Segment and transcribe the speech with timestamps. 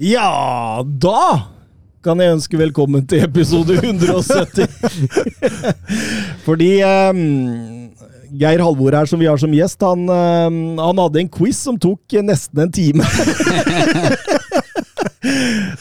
[0.00, 1.44] Ja, da
[2.00, 4.64] kan jeg ønske velkommen til episode 170.
[6.46, 7.18] Fordi um,
[8.32, 11.76] Geir Halvor her, som vi har som gjest, han, um, han hadde en quiz som
[11.76, 13.04] tok nesten en time.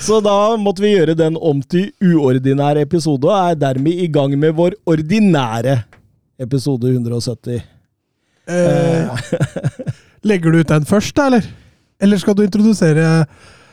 [0.04, 4.36] Så da måtte vi gjøre den om til uordinær episode, og er dermed i gang
[4.36, 5.78] med vår ordinære
[6.44, 7.64] episode 170.
[8.52, 9.24] Eh,
[10.28, 11.48] legger du ut den først, da, eller?
[12.04, 13.24] Eller skal du introdusere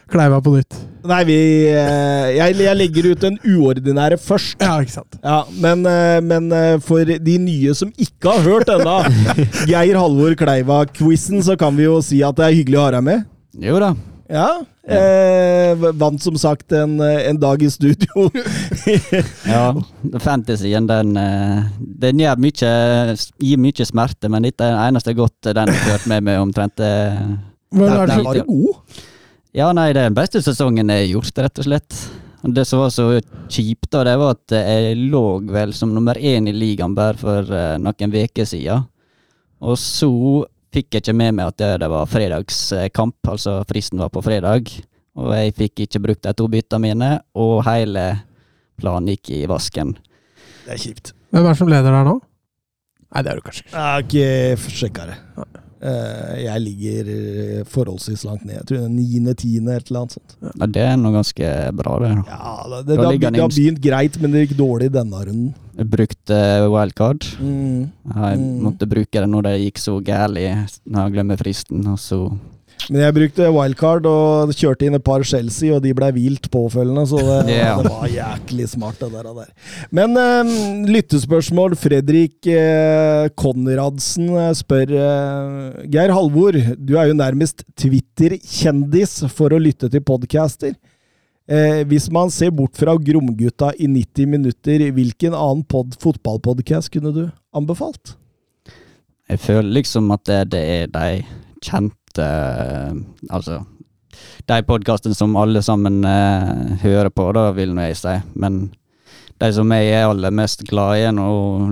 [0.06, 0.76] Kleiva på nytt?
[1.06, 1.36] Nei, vi
[1.70, 4.58] eh, jeg, jeg legger ut den uordinære først.
[4.62, 5.18] Ja, ikke sant?
[5.22, 8.98] Ja, men, eh, men eh, for de nye som ikke har hørt ennå,
[9.70, 13.06] Geir Halvor Kleiva-quizen, så kan vi jo si at det er hyggelig å ha deg
[13.08, 13.26] med.
[13.66, 13.90] Jo da.
[14.30, 14.46] Ja.
[14.86, 18.28] Eh, vant som sagt en, en dag i studio.
[19.46, 19.72] Ja,
[20.22, 21.16] fantasyen den,
[21.98, 22.70] den gjør mye,
[23.42, 26.78] gir mye smerte, men dette er det eneste godt den har ført med meg omtrent.
[26.78, 29.04] Men er det Den så, var jo god.
[29.56, 32.00] Ja, nei, det er den beste sesongen jeg har gjort, rett og slett.
[32.44, 33.06] Det som var så
[33.48, 37.48] kjipt, da, det var at jeg lå vel som nummer én i ligaen bare for
[37.56, 38.84] eh, noen uker siden.
[39.64, 40.10] Og så
[40.76, 44.68] fikk jeg ikke med meg at det, det var fredagskamp, altså fristen var på fredag.
[45.16, 48.06] Og jeg fikk ikke brukt de to byttene mine, og hele
[48.76, 49.96] planen gikk i vasken.
[50.66, 51.14] Det er kjipt.
[51.32, 52.18] hvem er det som leder der nå?
[53.08, 53.72] Nei, det er du kanskje ikke.
[53.72, 55.22] Jeg har ikke sjekka det.
[55.76, 58.54] Eh, jeg ligger eh, forholdsvis langt ned.
[58.62, 60.36] Jeg tror det er niende, tiende, et eller annet sånt.
[60.56, 62.10] Ja, det er nå ganske bra, det.
[62.30, 65.54] Ja, det, det, det, har, det har begynt greit, men det gikk dårlig denne runden.
[65.76, 66.38] Jeg brukte
[66.72, 67.28] wildcard.
[67.40, 67.90] Mm.
[68.14, 68.62] Jeg Mm.
[68.64, 70.46] måtte bruke det når det gikk så gærlig,
[70.88, 71.84] når jeg glemmer fristen.
[71.92, 72.22] Og så
[72.86, 77.02] Men jeg brukte wildcard og kjørte inn et par Chelsea, og de ble hvilt påfølgende,
[77.10, 77.78] så det, yeah.
[77.82, 79.30] det var jæklig smart, det der.
[79.40, 79.78] der.
[79.90, 80.52] Men eh,
[80.92, 81.74] lyttespørsmål.
[81.80, 89.62] Fredrik eh, Konradsen eh, spør eh, Geir Halvor, du er jo nærmest Twitter-kjendis for å
[89.62, 90.76] lytte til podcaster.
[91.46, 97.14] Eh, hvis man ser bort fra Gromgutta i 90 minutter, hvilken annen pod fotballpodcast kunne
[97.14, 97.26] du
[97.56, 98.14] anbefalt?
[99.26, 101.24] jeg føler liksom at det, det er de
[101.64, 102.92] kjente eh,
[103.30, 103.62] Altså
[104.48, 108.14] de podkastene som alle sammen eh, hører på, da vil nå jeg si.
[108.40, 108.70] Men
[109.36, 111.26] de som jeg er aller mest glad i nå,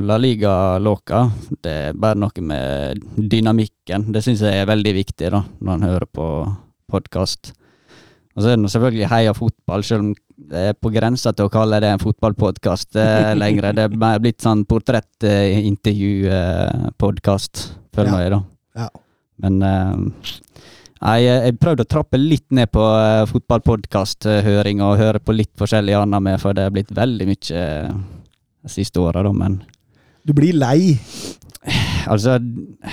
[0.04, 1.22] La Liga Loca,
[1.64, 4.10] det er bare noe med dynamikken.
[4.12, 6.26] Det syns jeg er veldig viktig da, når en hører på
[6.92, 7.54] podkast.
[8.36, 10.12] Og så er det selvfølgelig Heia fotball, selv om
[10.50, 13.72] det er på grensa til å kalle det en fotballpodkast eh, lenger.
[13.78, 17.54] Det er blitt sånn portrettintervju-podkast,
[17.94, 18.18] føler Ja.
[18.20, 18.40] jeg, da.
[18.82, 18.88] Ja.
[19.42, 20.34] Men eh,
[21.04, 25.96] jeg, jeg prøvde å trappe litt ned på uh, fotballpodkast-høring og høre på litt forskjellig
[25.98, 27.90] annet med, for det er blitt veldig mye eh,
[28.64, 29.60] de siste åra, da, men
[30.24, 30.96] Du blir lei.
[32.08, 32.38] Altså,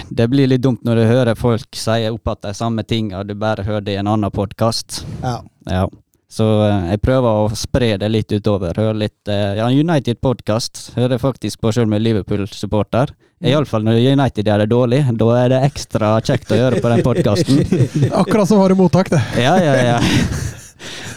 [0.09, 3.33] det blir litt dumt når du hører folk si opp at de samme tinga du
[3.39, 5.05] bare hører det i en annen podkast.
[5.23, 5.41] Ja.
[5.67, 5.85] Ja.
[6.31, 8.77] Så eh, jeg prøver å spre det litt utover.
[8.79, 13.11] Høre litt eh, Ja, United-podkast hører jeg faktisk på sjøl med Liverpool-supporter.
[13.43, 15.01] Iallfall når United gjør det dårlig.
[15.19, 17.59] Da er det ekstra kjekt å gjøre på den podkasten.
[18.21, 19.19] Akkurat som har du mottak, det.
[19.43, 19.99] Ja, ja, ja.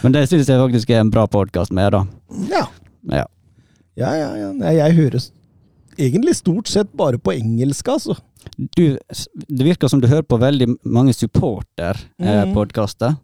[0.03, 2.03] Men det syns jeg faktisk er en bra podkast med, da.
[2.51, 2.65] Ja.
[3.13, 3.25] Ja.
[4.01, 4.51] Ja, ja, ja.
[4.75, 5.31] Jeg høres
[5.95, 8.17] egentlig stort sett bare på engelsk, altså.
[8.59, 11.21] Du, det virker som du hører på veldig mange Mm.
[11.23, 13.15] supporter-podkaster.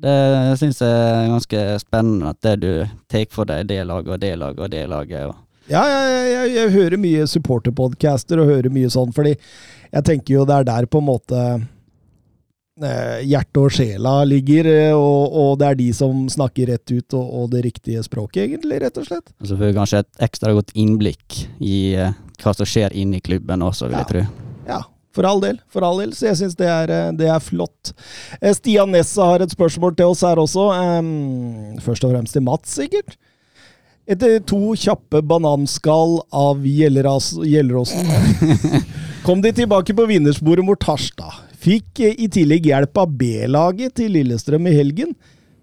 [0.00, 0.16] Det
[0.60, 2.70] syns jeg er ganske spennende at det du
[3.10, 5.26] tar for deg det laget og det laget og det laget.
[5.28, 10.38] Og Ja, jeg, jeg, jeg hører mye supporterpodcaster og hører mye sånn, fordi jeg tenker
[10.38, 15.52] jo det er der på en måte eh, hjertet og sjela ligger, eh, og, og
[15.60, 19.06] det er de som snakker rett ut og, og det riktige språket, egentlig, rett og
[19.10, 19.34] slett.
[19.44, 23.24] så får vi kanskje et ekstra godt innblikk i eh, hva som skjer inne i
[23.24, 24.24] klubben også, vil jeg tro.
[24.70, 24.80] Ja,
[25.14, 25.58] for all del.
[25.70, 26.14] For all del.
[26.16, 27.92] Så jeg syns det, er, eh, det er flott.
[28.40, 30.70] Eh, Stian Nessa har et spørsmål til oss her også.
[30.76, 33.18] Ehm, først og fremst til Mats, sikkert.
[34.10, 38.08] Etter to kjappe bananskall av Gjelleråsen
[39.26, 41.44] kom de tilbake på vinnersporet mot Harstad.
[41.60, 45.14] Fikk eh, i tillegg hjelp av B-laget til Lillestrøm i helgen.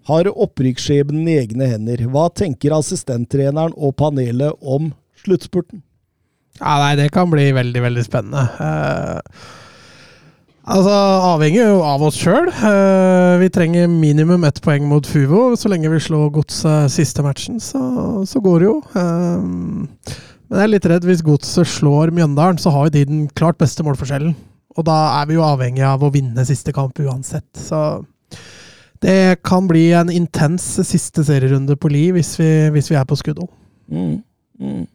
[0.08, 2.06] Har opprykksskjebnen i egne hender.
[2.08, 5.82] Hva tenker assistenttreneren og panelet om sluttspurten?
[6.58, 8.44] Ja, nei, det kan bli veldig, veldig spennende.
[8.58, 9.56] Uh,
[10.68, 12.50] Altså, Avhenger jo av oss sjøl.
[13.40, 15.54] vi trenger minimum ett poeng mot Fuvo.
[15.56, 17.80] Så lenge vi slår Godset siste matchen, så,
[18.28, 18.74] så går det jo.
[18.92, 19.40] Uh,
[20.48, 23.58] men jeg er litt redd hvis Godset slår Mjøndalen, så har jo de den klart
[23.60, 24.36] beste målforskjellen.
[24.76, 27.48] Og da er vi jo avhengig av å vinne siste kamp uansett.
[27.56, 28.02] Så
[29.04, 33.18] det kan bli en intens siste serierunde på Li hvis vi, hvis vi er på
[33.18, 33.50] skuddhold.
[33.88, 34.20] Mm.
[34.60, 34.86] Mm.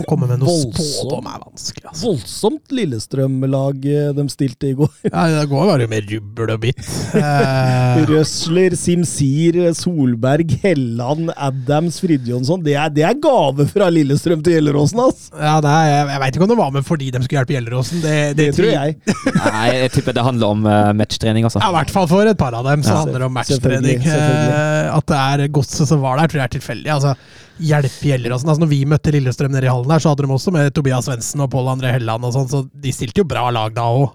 [0.00, 0.78] Å komme med noe Voldsomt.
[0.80, 2.06] spådom er vanskelig, altså.
[2.06, 4.88] Voldsomt Lillestrøm-lag eh, de stilte i går.
[5.10, 6.80] Ja, det går bare med rubbel og bitt.
[7.18, 12.62] Eh, Røsler, Simsir, Solberg, Helland, Adams, Fridtjonsson.
[12.64, 15.28] Det, er- det er gave fra Lillestrøm til Gjelleråsen, ass!
[15.36, 17.56] ja, det er, jeg jeg veit ikke om det var med fordi de skulle hjelpe
[17.58, 18.02] Gjelleråsen.
[18.04, 18.96] Det, Det tror jeg.
[19.42, 21.60] Nei, jeg tipper det handler om uh, matchtrening, altså.
[21.62, 24.02] Ja, I hvert fall for et par av dem så Ja, handler det om matchtrening.
[24.08, 24.56] selvfølgelig.
[24.56, 26.92] Eh, At det er godset som var der, tror jeg er tilfeldig.
[26.96, 27.14] Altså,
[27.58, 28.48] hjelpe Gjelleråsen.
[28.48, 31.04] Altså, når vi møtte Lillestrøm nede i hallen der, så hadde de også med Tobias
[31.08, 34.08] Svendsen og Pål André Helland og sånn, så de stilte jo bra lag da òg.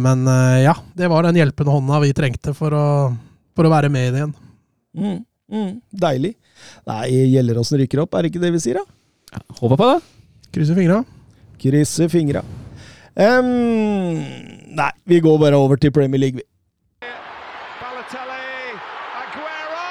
[0.00, 2.86] Men uh, ja, det var den hjelpende hånda vi trengte for å,
[3.54, 4.34] for å være med i det igjen.
[4.98, 5.20] Mm.
[5.54, 5.72] Mm.
[6.06, 6.32] Deilig.
[6.88, 7.04] Nei,
[7.34, 9.44] Gjelleråsen rykker opp, er det ikke det vi sier, da?
[9.60, 10.00] Håper på det.
[10.54, 11.02] Krysser fingra.
[11.62, 12.42] Krysser fingra.
[13.14, 14.18] Um,
[14.74, 16.46] nei, vi går bare over til Premier League, vi.
[17.78, 18.74] Balotelli,
[19.20, 19.86] Aguero!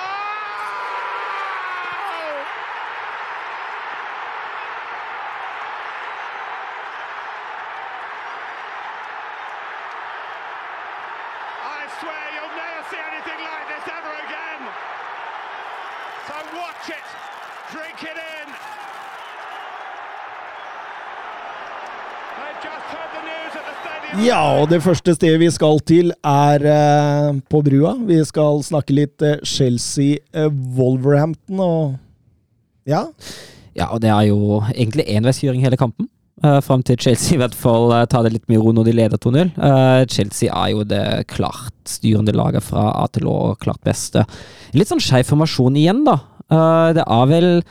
[11.64, 14.62] I swear you'll never see anything like this ever again.
[16.28, 17.08] So watch it,
[17.72, 18.48] drink it in.
[22.40, 24.13] They've just heard the news at the stadium.
[24.24, 27.98] Ja, og det første stedet vi skal til, er eh, på brua.
[28.08, 31.96] Vi skal snakke litt eh, Chelsea-Wolverhampton og
[32.88, 33.04] Ja.
[33.76, 36.08] Ja, og det er jo egentlig enveiskjøring hele kampen.
[36.44, 38.94] Uh, fram til Chelsea i hvert fall uh, tar det litt med ro når de
[38.96, 39.50] leder 2-0.
[39.58, 44.26] Uh, Chelsea er jo det klart styrende laget fra A til Å, klart beste.
[44.76, 46.18] Litt sånn skeiv formasjon igjen, da.
[46.52, 47.64] Uh, det er vel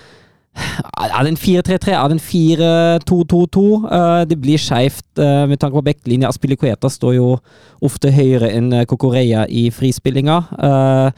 [0.55, 1.93] Er det en 4-3-3?
[1.97, 3.63] Er det en 4-2-2-2?
[3.93, 6.29] Eh, det blir skeivt eh, med tanke på backlinja.
[6.29, 7.29] Aspilicueta står jo
[7.83, 10.37] ofte høyere enn uh, Kokoreya i frispillinga.
[10.53, 11.09] Uh,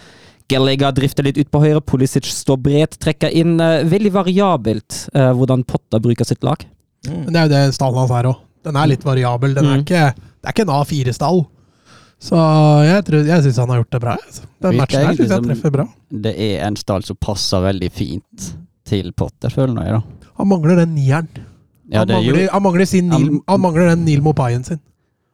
[0.49, 3.55] Gallagher drifter litt ut på høyre, Pulisic står bredt, trekker inn.
[3.65, 6.61] eh, veldig variabelt eh, hvordan Potter bruker sitt lag.
[7.09, 8.43] Men det er jo det stallen hans er òg.
[8.65, 9.55] Den er litt variabel.
[9.57, 9.85] Den er Mm.
[9.87, 11.41] ikke, det er ikke en A4-stall.
[12.25, 12.37] Så
[12.87, 14.15] jeg, tror- jeg syns han har gjort det bra.
[14.21, 14.43] Altså.
[14.63, 15.87] Den matchen her syns jeg treffer bra.
[16.13, 18.51] Det er en stall som passer veldig fint
[18.89, 20.31] til Potter, føler jeg, da.
[20.41, 21.29] Han mangler den nieren.
[21.89, 22.49] Ja, han, det mangler, jo...
[22.53, 24.81] han, mangler sin Neil, Han- han mangler den Neil Mopayen sin.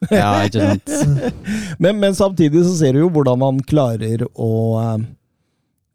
[0.11, 0.93] Ja, ikke sant.
[1.83, 4.49] Men, men samtidig så ser du jo hvordan han klarer å
[4.81, 5.03] eh,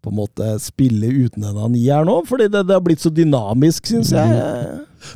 [0.06, 2.20] på en måte spille uten den han gir nå.
[2.30, 4.36] Fordi det, det har blitt så dynamisk, syns jeg.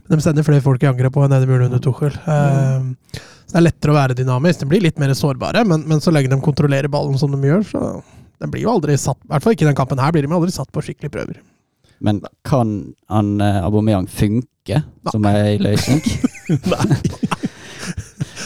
[0.08, 2.18] Men de sender flere folk i angrep på enn Eddie gjorde under Tuchel.
[2.18, 4.64] Eh, så det er lettere å være dynamisk.
[4.64, 7.64] De blir litt mer sårbare, men, men så lenge de kontrollerer ballen som de gjør,
[7.70, 7.84] så
[8.42, 10.34] den blir jo aldri satt I hvert fall ikke i den kampen her blir de
[10.34, 11.40] aldri satt på skikkelige prøver.
[12.00, 16.02] Men kan han eh, Aubameyang funke som ei løsning?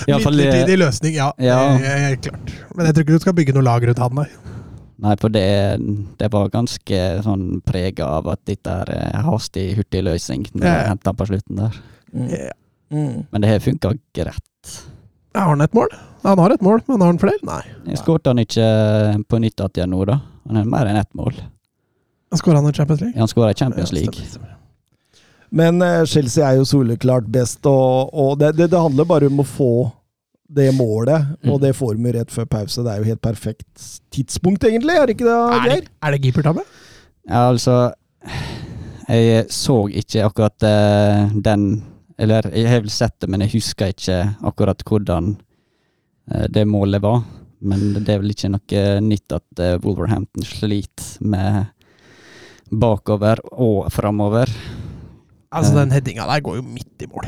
[0.08, 1.30] Iallfall Midlertidig løsning, ja.
[1.38, 1.60] Ja.
[1.80, 2.54] Det er klart.
[2.76, 4.28] Men jeg tror ikke du skal bygge noe lag rundt han, nei.
[5.04, 5.46] Nei, for det,
[6.20, 10.76] det var ganske sånn prega av at dette er eh, hastig, hurtig løsning når ja.
[10.92, 11.80] henta på slutten der.
[12.14, 12.28] Mm.
[12.32, 12.52] Ja.
[12.94, 13.16] Mm.
[13.32, 14.76] Men det har funka greit.
[15.34, 15.90] Har han et mål?
[16.24, 17.42] Han har et mål, men har han flere?
[17.48, 17.64] Nei.
[17.90, 18.68] Jeg Skåret han ikke
[19.28, 20.20] på nytt igjen nå, da?
[20.48, 21.36] Han har mer enn ett mål.
[22.40, 23.20] Skåra han i Champions League?
[23.20, 24.14] Han skåra i Champions Ja, League.
[24.14, 24.50] stemmer, stemmer.
[25.54, 29.44] Men eh, Chelsea er jo soleklart best, og, og det, det, det handler bare om
[29.44, 29.72] å få
[30.54, 31.62] det målet, og Mm.
[31.62, 32.84] det får vi rett før pause.
[32.86, 35.82] Det er jo helt perfekt tidspunkt, egentlig, er det ikke det, Er Geir?
[35.86, 36.64] det, er det keepertabbe?
[37.30, 37.76] Ja, altså
[39.10, 41.84] Jeg så ikke akkurat uh, den
[42.18, 45.34] Eller jeg har vel sett det, men jeg husker ikke akkurat hvordan
[46.32, 47.24] uh, det målet var.
[47.62, 51.66] Men det er vel ikke noe nytt at uh, Wolverhampton sliter med
[52.80, 54.50] bakover og framover.
[55.54, 55.80] Altså, Eh.
[55.84, 57.28] den headinga der går jo midt i mål.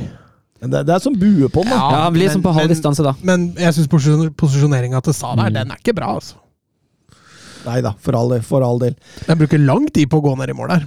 [0.66, 1.76] Det, det er som bue på den, da.
[1.78, 3.14] Ja, han blir som på halv men- distanse, da.
[3.22, 5.54] Men jeg syns posisjon, posisjoneringa til Sa der, Mm.
[5.54, 6.36] den er ikke bra, altså.
[7.66, 8.42] Nei da, for all del.
[8.42, 8.96] For all del.
[9.28, 10.86] Den bruker lang tid på å gå ned i mål der.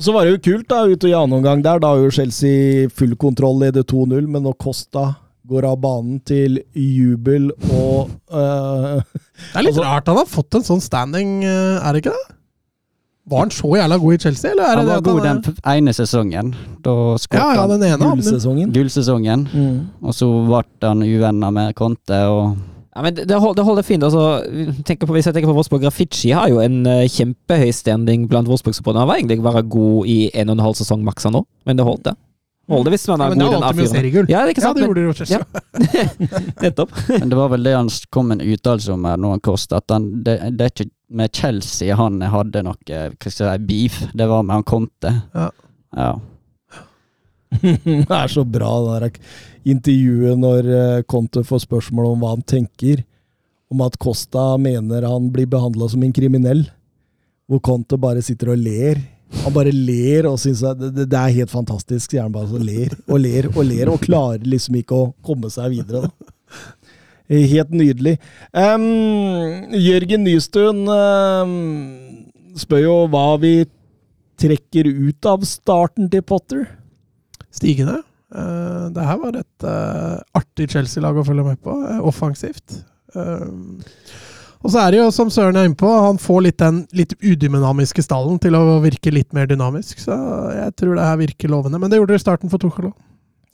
[0.00, 1.78] Så var det jo kult da, ute i annen omgang der.
[1.78, 6.62] Da har jo Chelsea full kontroll, leder 2-0, men når Costa går av banen til
[6.74, 11.80] jubel og uh, Det er litt Altså- rart han har fått en sånn standing, eh,
[11.84, 12.36] er det ikke det?
[13.30, 15.54] Var han så jævla god i Chelsea, eller er Han var det god han den
[15.72, 16.50] ene sesongen.
[16.84, 17.98] Da Ja, skåret ja, ja, den ene.
[18.04, 18.72] han- gullsesongen.
[18.74, 19.48] gullsesongen.
[19.54, 19.78] Mm.
[20.02, 22.56] Og så ble han uvenner med Conte og
[22.96, 24.02] Ja, men det, det det holder fint.
[24.04, 24.44] altså,
[24.84, 28.46] tenker på, Hvis jeg tenker på Wolfsburg, Graffiti har jo en uh, kjempehøy standing blant
[28.46, 29.00] Wolfsburg-supporterne.
[29.00, 31.84] Han var egentlig bare god i en og en halv sesong maksa nå, men det
[31.84, 32.14] holdt, det.
[32.68, 33.94] Molde hvis man Ja, er men da god den vant de jo A4.
[33.96, 34.26] seriegull.
[34.28, 35.40] Ja, ikke Ja, det gjorde det jo ja.
[36.62, 36.90] nettopp.
[37.08, 39.90] Men det var vel det han kom med en uttalelse om her han kostet, at
[39.90, 43.98] han, det, det er ikke med Chelsea han hadde noe hva skal jeg si, beef,
[44.14, 45.12] det var med han Conte.
[45.34, 45.48] Ja.
[45.94, 46.12] Ja.
[47.62, 52.42] det er så bra, det der intervjuet når eh, Conte får spørsmål om hva han
[52.50, 53.04] tenker
[53.72, 56.64] om at Costa mener han blir behandla som en kriminell.
[57.50, 59.00] Hvor Conte bare sitter og ler.
[59.44, 62.10] Han bare ler og syns det, det- det er helt fantastisk.
[62.12, 65.50] sier han bare så ler og ler og ler, og klarer liksom ikke å komme
[65.50, 66.06] seg videre.
[66.08, 66.10] da.
[67.32, 68.18] Helt nydelig.
[68.52, 71.54] Um, Jørgen Nystuen um,
[72.60, 73.54] spør jo hva vi
[74.40, 76.66] trekker ut av starten til Potter.
[77.54, 78.02] Stigende.
[78.34, 82.82] Uh, det her var et uh, artig Chelsea-lag å følge med på, uh, offensivt.
[84.64, 87.12] Og så er det jo, som Søren er inne på, han får litt den litt
[87.22, 90.00] udynamiske stallen til å virke litt mer dynamisk.
[90.02, 90.16] Så
[90.56, 91.78] jeg tror det her virker lovende.
[91.78, 92.90] Men det gjorde det i starten for Tuchel.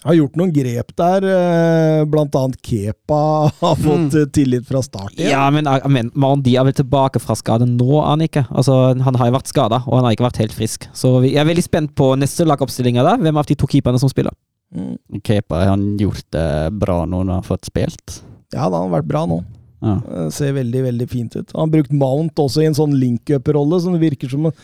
[0.00, 3.20] Har gjort noen grep der, eh, blant annet Kepa
[3.60, 4.30] har fått mm.
[4.32, 5.34] tillit fra start igjen.
[5.34, 8.46] Ja, men, eh, men Mandi er vel tilbake fra skade nå, er han ikke?
[8.48, 10.88] Altså, Han har jo vært skada, og han har ikke vært helt frisk.
[10.96, 13.20] Så jeg er veldig spent på neste lagoppstillinger der.
[13.20, 14.32] Hvem av de to keeperne som spiller?
[14.74, 14.96] Mm.
[15.26, 16.48] Kepa har han gjort det
[16.80, 18.20] bra nå når han har fått spilt.
[18.54, 19.42] Ja, det har vært bra nå.
[19.80, 19.98] Ja.
[20.00, 21.52] Eh, Ser veldig, veldig fint ut.
[21.52, 24.54] Han har brukt Mount også i en sånn link-up-rolle, som det virker som å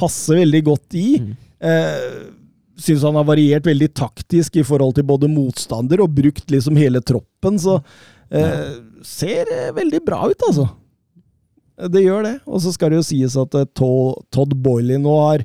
[0.00, 1.08] passe veldig godt i.
[1.20, 1.32] Mm.
[1.60, 2.04] Eh,
[2.80, 7.02] Syns han har variert veldig taktisk i forhold til både motstander, og brukt liksom hele
[7.04, 7.80] troppen, så
[8.32, 10.68] eh, ser eh, veldig bra ut, altså.
[11.90, 12.34] Det gjør det.
[12.48, 15.44] Og så skal det jo sies at eh, Todd Boiley nå har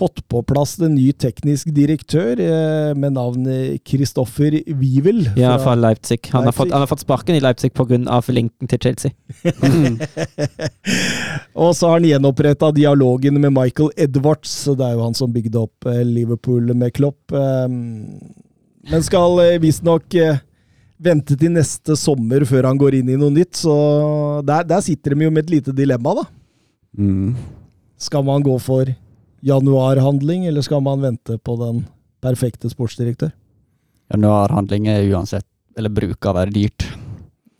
[0.00, 5.26] fått på plass en ny teknisk direktør eh, med navnet Kristoffer Wivel.
[5.38, 6.22] Ja, fra- Leipzig.
[6.32, 7.98] Han har, fått, han har fått sparken i Leipzig pga.
[8.32, 9.12] linken til Chelsea.
[11.60, 14.50] Og så har han gjenoppretta dialogen med Michael Edwards.
[14.64, 17.32] så Det er jo han som bygde opp eh, Liverpool med Klopp.
[17.32, 18.16] Um,
[18.90, 20.40] Men skal eh, visstnok eh,
[21.00, 23.56] vente til neste sommer før han går inn i noe nytt.
[23.62, 23.74] Så
[24.46, 26.26] der, der sitter de jo med et lite dilemma, da.
[26.98, 27.34] Mm.
[28.00, 28.88] Skal man gå for
[29.46, 31.84] januarhandling, eller skal man vente på den
[32.20, 33.30] perfekte sportsdirektør?
[34.12, 35.46] Januarhandling er uansett,
[35.78, 36.86] eller bruker å være dyrt.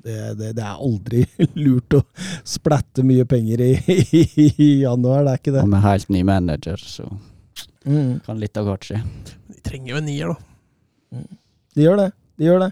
[0.01, 1.25] Det, det, det er aldri
[1.65, 2.03] lurt å
[2.49, 4.23] splatte mye penger i, i,
[4.57, 5.65] i januar, det er ikke det.
[5.67, 7.09] Og med helt ny manager, så
[7.81, 8.19] Mm.
[8.27, 8.99] kan litt av hvert skje.
[9.49, 11.21] De trenger jo en nier, da.
[11.73, 12.11] De gjør det.
[12.37, 12.69] De gjør det.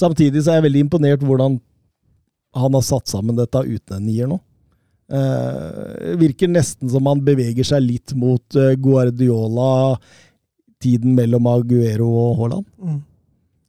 [0.00, 1.58] Samtidig så er jeg veldig imponert hvordan
[2.56, 4.38] han har satt sammen dette uten en nier nå.
[5.10, 9.98] Eh, virker nesten som han beveger seg litt mot uh, Guardiola,
[10.80, 12.68] tiden mellom Aguero og Haaland.
[12.80, 13.00] Mm.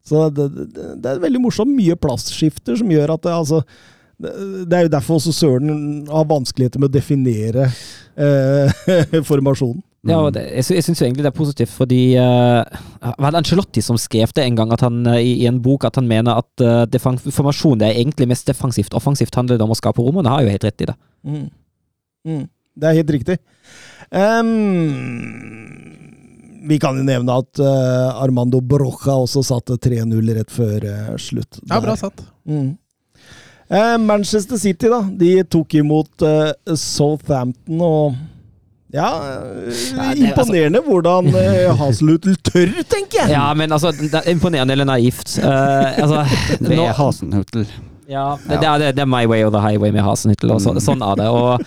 [0.08, 1.74] Så det, det, det er veldig morsomt.
[1.75, 3.62] Mye plassskifter som gjør at det, altså,
[4.24, 4.34] det,
[4.70, 7.68] det er jo derfor også Søren har vanskeligheter med å definere
[8.16, 9.82] eh, formasjonen.
[10.03, 12.60] Ja, og det, jeg, sy- jeg syns jo egentlig det er positivt, fordi uh,
[13.24, 15.86] Var det Angelotti som skrev det en gang at han, uh, i, i en bok
[15.88, 18.91] at han mener at uh, formasjon det er egentlig mest defensivt.
[19.00, 20.98] Offensivt handler det om å skape rom, og det har jo helt rett i det.
[21.24, 21.45] Mm.
[22.27, 22.43] Mm.
[22.75, 23.38] Det er helt riktig.
[24.12, 31.10] Um, vi kan jo nevne at uh, Armando Brocha også satte 3-0 rett før eh,
[31.19, 31.60] slutt.
[31.67, 32.22] Ja, bra satt.
[32.48, 32.69] Mm.
[33.67, 35.01] Eh, Manchester City, da.
[35.19, 38.15] De tok imot eh, Southampton og
[38.93, 43.31] ja, eh, Nei, det- imponerende hvordan uh, Haselhutl tør, tenker jeg!
[43.33, 45.38] Ja, men altså, det er imponerende eller naivt.
[45.41, 46.23] Uh, altså,
[46.62, 47.65] Det er Hasenhutl.
[48.09, 50.75] Ja, det, det, er, det er my way or the highway med Hasenhutl, og så,
[50.83, 51.27] sånn er det.
[51.31, 51.63] Og,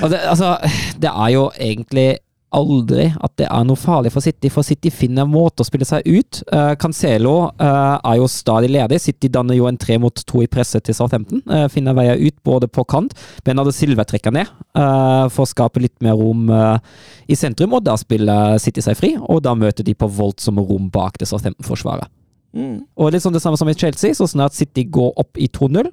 [0.00, 0.54] og det, altså,
[1.02, 2.08] det er jo egentlig
[2.56, 5.86] aldri at det er noe farlig for City, for City finner en måte å spille
[5.88, 6.40] seg ut.
[6.50, 9.00] Uh, Cancelo uh, er jo stadig ledig.
[9.02, 11.42] City danner jo en tre mot to i presset til Southampton.
[11.48, 13.14] Uh, finner veier ut både på kant.
[13.46, 18.54] Bernardo Silva trekker ned for å skape litt mer rom i sentrum, og da spiller
[18.62, 22.06] City seg fri, og da møter de på voldsomme rom bak det Southampton-forsvaret.
[22.54, 22.86] Mm.
[22.98, 25.90] Og litt sånn det samme som i Chelsea, så snart City går opp i 2-0,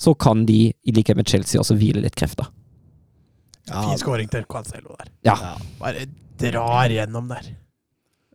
[0.00, 2.48] så kan de, i likhet med Chelsea, også hvile litt krefter.
[3.68, 5.10] Ja, Fin skåring til Cancelo der.
[5.26, 5.36] Ja.
[5.80, 6.06] Bare
[6.40, 7.50] drar gjennom der.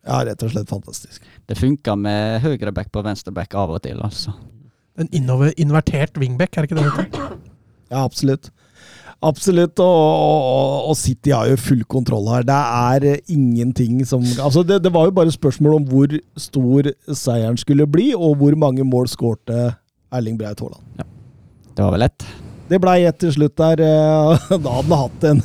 [0.06, 1.24] ja, rett og slett fantastisk.
[1.50, 4.36] Det funker med høyreback på venstreback av og til, altså.
[5.02, 7.34] En innover, invertert wingback, er det ikke det det heter?
[7.92, 8.52] Ja, absolutt.
[9.26, 12.46] Absolutt, og, og, og City har jo full kontroll her.
[12.46, 17.58] Det er ingenting som Altså, det, det var jo bare spørsmål om hvor stor seieren
[17.58, 19.74] skulle bli, og hvor mange mål skårte
[20.14, 21.06] Erling Braut Haaland.
[21.76, 22.28] Det var vel lett.
[22.70, 23.82] Det blei ett til slutt der.
[23.86, 25.42] eh, Da hadde han hatt en,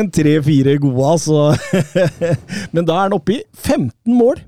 [0.00, 1.50] en tre-fire gode, altså.
[2.74, 4.42] Men da er han oppe i 15 mål.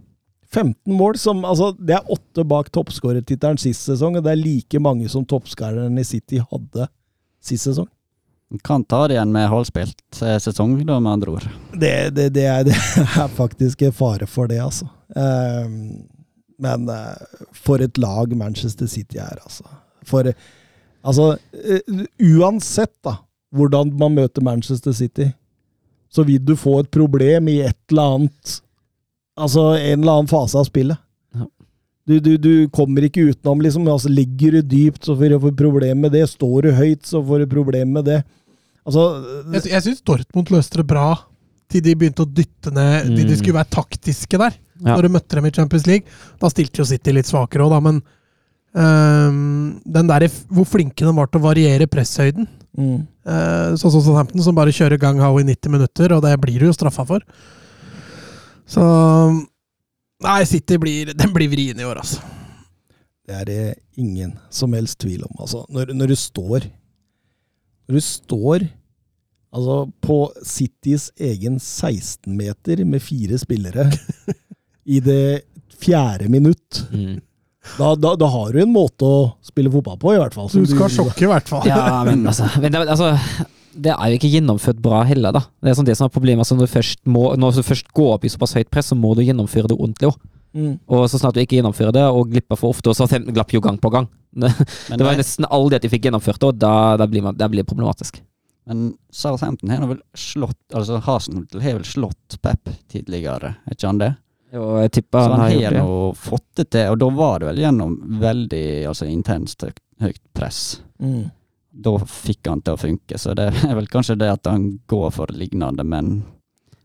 [0.52, 4.80] 15 mål, som, altså, Det er åtte bak toppskårertittelen sist sesong, og det er like
[4.82, 6.88] mange som toppskåreren i City hadde
[7.42, 7.88] sist sesong.
[8.66, 11.46] Kan ta det igjen med halvspilt eh, sesong, da, med andre ord.
[11.72, 14.90] Det, det, det, er, det er faktisk en fare for det, altså.
[15.16, 15.70] Eh,
[16.62, 16.90] men
[17.56, 19.64] for et lag Manchester City er, altså.
[20.06, 20.28] For
[21.04, 22.04] Altså, eh,
[22.38, 23.16] uansett da,
[23.54, 25.30] hvordan man møter Manchester City,
[26.12, 28.58] så vil du få et problem i et eller annet
[29.40, 30.98] Altså, en eller annen fase av spillet.
[32.04, 33.86] Du, du, du kommer ikke utenom, liksom.
[33.88, 36.26] Altså, ligger du dypt, så får du problem med det.
[36.28, 38.18] Står du høyt, så får du problem med det.
[38.84, 39.04] Altså
[39.54, 41.14] Jeg, jeg syns Dortmund løste det bra
[41.70, 43.36] til de begynte å dytte ned de, de Mm.
[43.38, 44.58] skulle være taktiske der.
[44.82, 44.96] Ja.
[44.98, 46.04] Når du møtte dem i Champions League.
[46.42, 48.02] Da stilte jo City litt svakere òg, da, men
[48.76, 52.48] øhm, den der, hvor flinke de var til å variere presshøyden.
[52.78, 53.00] mm.
[53.22, 56.58] Uh, sånn som Southampton, som bare kjører gang how i 90 minutter, og det blir
[56.58, 57.22] du jo straffa for.
[58.66, 58.82] Så
[60.22, 62.22] Nei, City blir, den blir vrien i år, altså.
[63.26, 63.64] Det er det
[63.98, 65.34] ingen som helst tvil om.
[65.38, 66.64] Altså, når, når du står
[67.86, 68.64] Når du står
[69.52, 73.86] altså, på Citys egen 16-meter med fire spillere
[74.96, 75.44] i det
[75.82, 77.20] fjerde minutt, Mm.
[77.78, 80.50] Da, da, da har du en måte å spille fotball på, i hvert fall.
[80.50, 81.66] Du skal sjokke, i hvert fall.
[81.68, 83.14] Ja, men altså, men det, altså
[83.72, 85.44] det er jo ikke gjennomført bra heller, da.
[85.62, 86.44] Det er sånn det som er problemet.
[86.44, 88.98] Altså, når, du først må, når du først går opp i såpass høyt press, så
[88.98, 90.18] må du gjennomføre det ordentlig òg.
[90.52, 90.74] Mm.
[90.92, 93.62] Og så snart du ikke gjennomfører det, og glipper for ofte, og så glapp jo
[93.64, 94.10] gang på gang.
[94.32, 94.48] Det,
[94.88, 97.60] det var nesten aldri at de fikk gjennomført det, og da, da, blir, man, blir
[97.60, 98.22] det problematisk.
[98.64, 104.00] men Southampton har vel slått Altså Hasenhutel har vel slått Pep tidligere, er ikke han
[104.00, 104.08] det?
[104.52, 105.82] Jo, jeg tipper Så han har har gjort det.
[105.82, 109.64] nå fått det til, og da var det vel gjennom veldig altså, intenst
[110.02, 110.58] høyt, press.
[111.00, 111.30] Mm.
[111.72, 115.10] Da fikk han til å funke, så det er vel kanskje det at han går
[115.16, 116.18] for lignende, men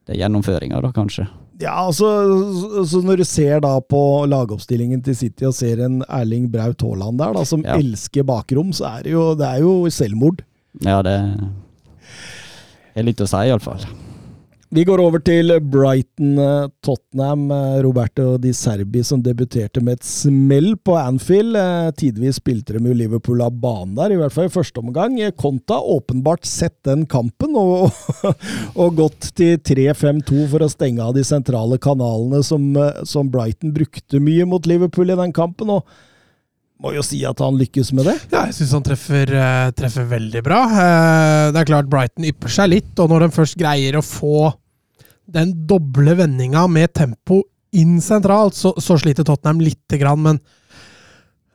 [0.07, 1.27] det er gjennomføringa da, kanskje.
[1.59, 2.05] Ja, altså,
[2.53, 6.79] så- så når du ser da på lagoppstillingen til City og ser en Erling Braut
[6.81, 7.75] Haaland der, da, som Ja.
[7.75, 10.39] elsker bakrom, så er det jo, det er jo selvmord.
[10.85, 11.17] Ja, det
[12.95, 13.83] er litt å si, iallfall.
[14.69, 17.43] Vi går over til Brighton-Tottenham.
[17.85, 21.55] Roberto Di Serbi som debuterte med et smell på Anfield.
[21.55, 25.15] Eh, Tidvis spilte de jo Liverpool av banen der, i hvert fall i første omgang.
[25.39, 27.95] Konta åpenbart sett den kampen og,
[28.81, 33.71] og gått til 3-5-2 for å stenge av de sentrale kanalene som, eh, som Brighton
[33.77, 35.71] brukte mye mot Liverpool i den kampen.
[35.79, 35.87] og
[36.83, 38.15] må jo si at han lykkes med det.
[38.31, 40.61] Ja, jeg syns han treffer, eh, treffer veldig bra.
[40.69, 44.51] Eh, det er klart Brighton ypper seg litt, og når de først greier å få
[45.27, 47.41] den doble vendinga med tempo
[47.75, 50.41] inn sentralt, så, så sliter Tottenham lite grann, men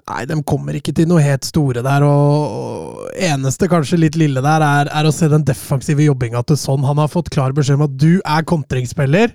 [0.02, 4.64] Nei, de kommer ikke til noe helt store der, og, eneste kanskje litt lille der,
[4.66, 6.82] er, er å se den defensive jobbinga til Son.
[6.88, 9.30] Han har fått klar beskjed om at du er kontringsspiller.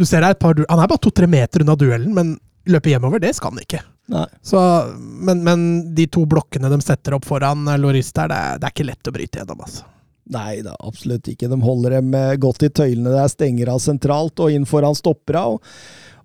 [0.00, 2.32] Du ser deg et par Han er bare to-tre meter unna duellen, men
[2.64, 3.82] løpe hjemover, det skal han ikke.
[4.12, 4.26] Nei.
[4.42, 4.60] Så,
[5.00, 5.62] men, men
[5.94, 9.10] de to blokkene de setter opp foran eh, Loris der, det, det er ikke lett
[9.10, 9.62] å bryte gjennom.
[9.66, 9.86] altså.
[10.34, 11.48] Nei da, absolutt ikke.
[11.50, 14.94] De holder dem eh, godt i tøylene Det er stenger av sentralt og inn foran
[14.98, 15.44] stoppera.
[15.50, 15.62] Og,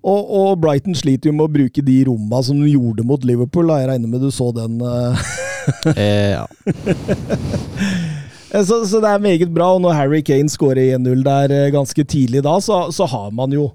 [0.02, 3.70] og, og Brighton sliter jo med å bruke de romma som de gjorde mot Liverpool.
[3.70, 3.82] Da.
[3.84, 4.78] Jeg regner med du så den.
[4.82, 5.28] eh.
[5.94, 6.48] Eh, ja.
[8.66, 9.74] så, så det er meget bra.
[9.76, 13.70] Og når Harry Kane skårer 1-0 der ganske tidlig da, så, så har man jo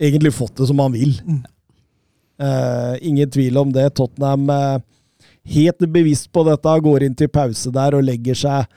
[0.00, 1.12] egentlig fått det som man vil.
[2.38, 3.90] Eh, ingen tvil om det.
[3.96, 4.78] Tottenham eh,
[5.56, 8.76] helt bevisst på dette, går inn til pause der og legger seg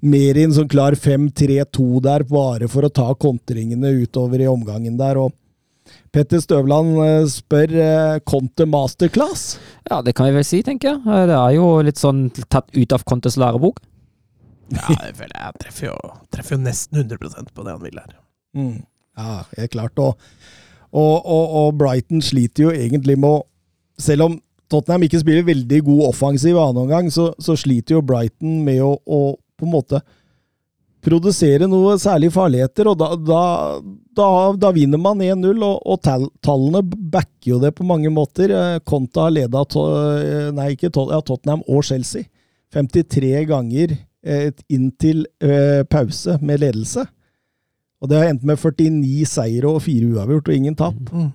[0.00, 5.20] mer inn som klar 5-3-2 der, bare for å ta kontringene utover i omgangen der.
[5.20, 5.36] og
[6.14, 7.76] Petter Støvland eh, spør
[8.28, 9.58] Conte masterclass.
[9.90, 11.02] Ja, det kan vi vel si, tenker jeg.
[11.30, 13.82] Det er jo litt sånn tatt ut av Contes lærebok.
[14.70, 15.96] Ja, jeg føler jeg treffer jo,
[16.30, 18.12] treffer jo nesten 100 på det han vil her.
[18.54, 18.76] Mm.
[19.18, 19.98] Ja, helt klart.
[19.98, 20.30] Og,
[20.90, 23.46] og, og, og Brighton sliter jo egentlig med å
[24.00, 24.38] Selv om
[24.72, 28.94] Tottenham ikke spiller veldig god offensiv annen omgang, så, så sliter jo Brighton med å,
[28.96, 29.18] å
[29.60, 30.00] på en måte
[31.04, 33.42] produsere noe særlig farligheter, og da, da,
[34.16, 34.28] da,
[34.60, 38.52] da vinner man 1-0, og, og tall, tallene backer jo det på mange måter.
[38.56, 39.84] Eh, Conta har leda to,
[40.20, 42.28] eh, nei, ikke to, ja, Tottenham og Chelsea
[42.72, 47.06] 53 ganger eh, inn eh, pause med ledelse.
[48.00, 50.98] Og det har endt med 49 seire og fire uavgjort, og ingen tap.
[51.12, 51.30] Mm.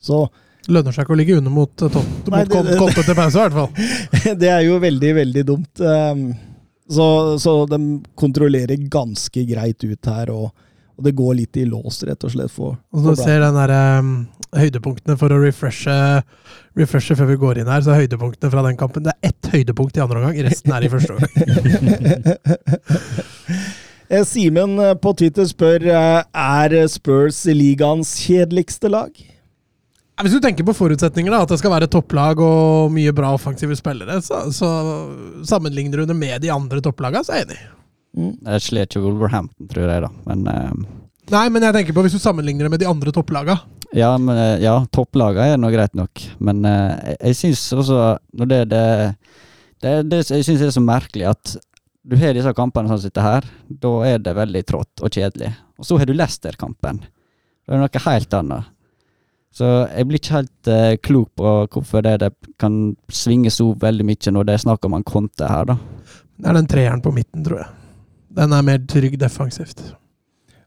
[0.00, 0.26] Så
[0.70, 3.70] Lønner seg ikke å ligge under mot, eh, mot det- til pause, i hvert fall.
[4.42, 5.80] det er jo veldig, veldig dumt.
[5.80, 6.34] Um,
[6.90, 7.78] Så, så de
[8.18, 10.50] kontrollerer ganske greit ut her, og,
[10.98, 12.50] og det går litt i lås, rett og slett.
[12.50, 14.10] For, Og for du ser den der, um,
[14.58, 15.94] høydepunktene for å refreshe,
[16.74, 19.52] refreshe før vi går inn her, så er høydepunktene fra den kampen Det er ett
[19.54, 21.30] høydepunkt i andre omgang, resten er i første omgang.
[24.10, 29.12] Eh, Simen eh, på Twitter spør eh, er Spurs ligaens kjedeligste lag.
[30.20, 33.76] Hvis du tenker på forutsetninger, da, at det skal være topplag og mye bra offensive
[33.78, 34.68] spillere, så, så
[35.48, 37.60] sammenligner du det med de andre topplagene, så er jeg enig.
[38.50, 40.10] Jeg slet ikke Wolverhampton, tror jeg, da.
[40.26, 40.98] Men uh...
[41.30, 43.56] Nei, men jeg tenker på hvis du sammenligner det med de andre topplagene.
[43.96, 48.02] Ja, men ja, topplagene er nå greit nok, men uh, jeg, jeg syns også
[48.36, 48.84] når det, det,
[49.80, 51.56] det, det Jeg syns det er så merkelig at
[52.02, 55.52] du har disse kampene som sitter her, da er det veldig trått og kjedelig.
[55.80, 57.02] Og så har du Leicester-kampen.
[57.02, 58.70] Det er noe helt annet.
[59.50, 64.06] Så jeg blir ikke helt uh, klok på hvorfor det, det kan svinge så veldig
[64.06, 65.76] mye når det er snakk om en konte her, da.
[66.40, 67.72] Det er den treeren på midten, tror jeg.
[68.38, 69.82] Den er mer trygg defensivt.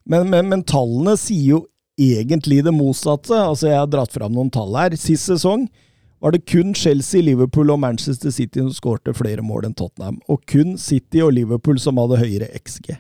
[0.04, 1.62] Men, men, men tallene sier jo
[1.98, 3.34] egentlig det motsatte.
[3.39, 4.96] Altså, jeg har dratt fram noen tall her.
[5.00, 5.65] Sist sesong
[6.23, 10.45] var det kun Chelsea, Liverpool og Manchester City som skårte flere mål enn Tottenham, og
[10.47, 12.93] kun City og Liverpool som hadde høyere XG.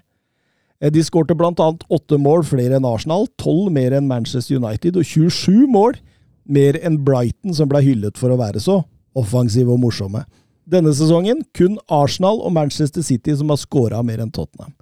[0.83, 5.07] Eh, De skårte annet åtte mål flere enn Arsenal, tolv mer enn Manchester United og
[5.07, 5.95] 27 mål
[6.43, 8.83] mer enn Brighton, som ble hyllet for å være så
[9.15, 10.25] offensive og morsomme.
[10.67, 14.73] Denne sesongen kun Arsenal og Manchester City som har skåra mer enn Tottenham.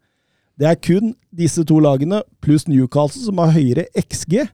[0.58, 4.48] Det er kun disse to lagene pluss Newcastle som har høyere XG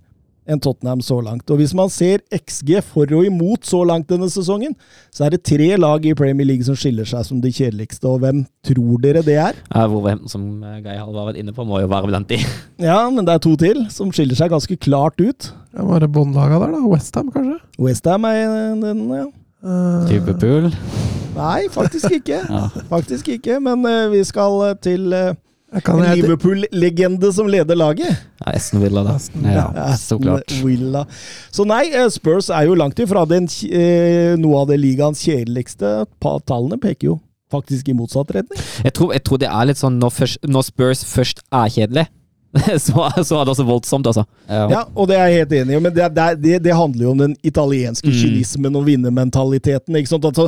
[0.48, 1.50] enn Tottenham så langt.
[1.52, 4.76] Og hvis man ser XG for og imot så langt denne sesongen,
[5.14, 8.08] så er det tre lag i Premier League som skiller seg som de kjedeligste.
[8.08, 9.60] Og hvem tror dere det er?
[9.74, 12.42] Ja, Wolverhampton, som eh, Geir har vært inne på, må jo være blant de.
[12.88, 15.52] Ja, men det er to til som skiller seg ganske klart ut.
[15.74, 16.86] Ja, Var det båndlaga der, da?
[16.88, 17.60] Westham, kanskje?
[17.82, 19.28] Westham er den, ja.
[19.66, 20.06] Uh...
[20.08, 20.72] Liverpool.
[21.38, 22.40] Nei, faktisk ikke.
[22.54, 22.70] Ja.
[22.90, 28.18] Faktisk ikke, men uh, vi skal uh, til eh, kan en Liverpool-legende som leder laget.
[28.40, 29.18] Ja, Esten Villa, da.
[29.44, 30.52] Ja, så klart.
[30.64, 31.06] Villa.
[31.52, 36.06] Så nei, eh, Spurs er jo langt ifra den, eh, noe av det ligaens kjedeligste.
[36.22, 37.20] Tallene peker jo
[37.52, 38.60] faktisk i motsatt retning.
[38.84, 42.08] Jeg tror, jeg tror det er litt sånn når, først, når Spurs først er kjedelig,
[42.86, 44.24] så, så er det også voldsomt, altså.
[44.48, 44.66] Ja.
[44.72, 47.24] Ja, og det er jeg helt enig i, men det, det, det, handler jo om
[47.26, 48.18] den italienske Mm.
[48.22, 49.96] kynismen og vinnermentaliteten.
[50.00, 50.26] ikke sant?
[50.26, 50.48] Altså,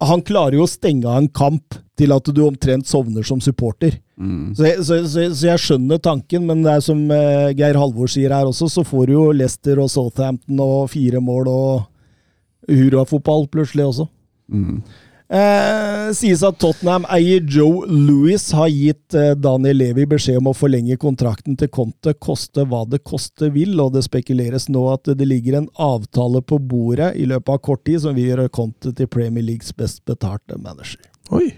[0.00, 3.98] han klarer jo å stenge av en kamp til at du omtrent sovner som supporter.
[4.20, 4.54] Mm.
[4.56, 8.08] Så jeg, så, så, så jeg skjønner tanken, men det er som eh, Geir Halvor
[8.12, 11.86] sier her også, så får du jo Leicester og Southampton og fire mål og
[12.70, 14.08] hurrafotball plutselig også.
[14.50, 14.80] Mm.
[15.30, 20.54] Eh, sies at Tottenham eier Joe Louis har gitt eh, Daniel Levi beskjed om å
[20.58, 25.28] forlenge kontrakten til Conte, koste hva det koste vil, og det spekuleres nå at det
[25.30, 29.06] ligger en avtale på bordet i løpet av kort tid som vil gjøre Conte til
[29.06, 30.98] Premier Leagues best betalte manager.
[31.30, 31.52] Oi.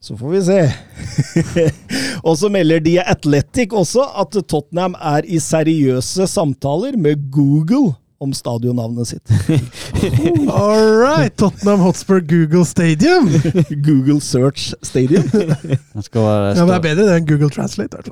[0.00, 0.58] Så får vi se.
[2.28, 8.32] og så melder The Athletic også at Tottenham er i seriøse samtaler med Google om
[8.36, 9.34] stadionnavnet sitt.
[10.50, 11.34] All right!
[11.36, 13.28] Tottenham Hotspur Google Stadium!
[13.86, 15.28] Google Search Stadium.
[15.94, 18.00] Det skal være, Ja, men Det er bedre det enn Google Translate.
[18.00, 18.10] i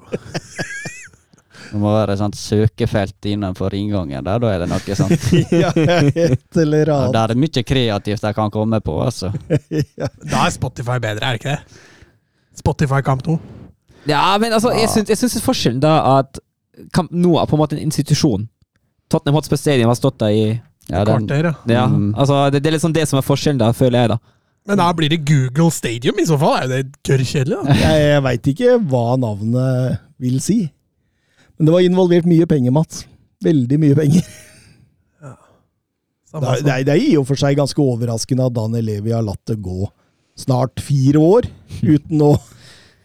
[1.73, 5.23] det må være et sånt søkefelt innenfor inngangen der, da er det noe sånt.
[5.57, 7.15] ja, et eller Ja, annet.
[7.15, 9.31] der er det mye kreativt de kan komme på, altså.
[9.49, 11.81] Da er Spotify bedre, er det ikke det?
[12.61, 13.39] Spotify Kamp nå.
[14.05, 16.43] Ja, men altså, jeg syns, jeg syns forskjellen da at
[16.93, 18.45] Kamp nå er på en måte en institusjon.
[19.13, 20.45] Tottenham Hotspur Stadium har stått der i
[20.91, 21.55] Ja, den, Kvarter, ja.
[21.71, 22.09] ja, Mm.
[22.19, 24.19] altså, det, det er sånn det som er forskjellen, da, føler jeg, da.
[24.67, 26.57] Men da blir det Google Stadium i så fall.
[26.59, 27.77] Er jo det gørr kjedelig, da?
[27.83, 30.59] Jeg, jeg veit ikke hva navnet vil si.
[31.59, 33.05] Men det var involvert mye penger, Mats.
[33.43, 34.27] Veldig mye penger.
[35.23, 35.33] Ja.
[36.33, 39.27] Det det, er, det er i og for seg ganske overraskende at Daniel Levi har
[39.27, 39.87] latt det gå
[40.39, 41.51] snart fire år
[41.95, 42.33] uten å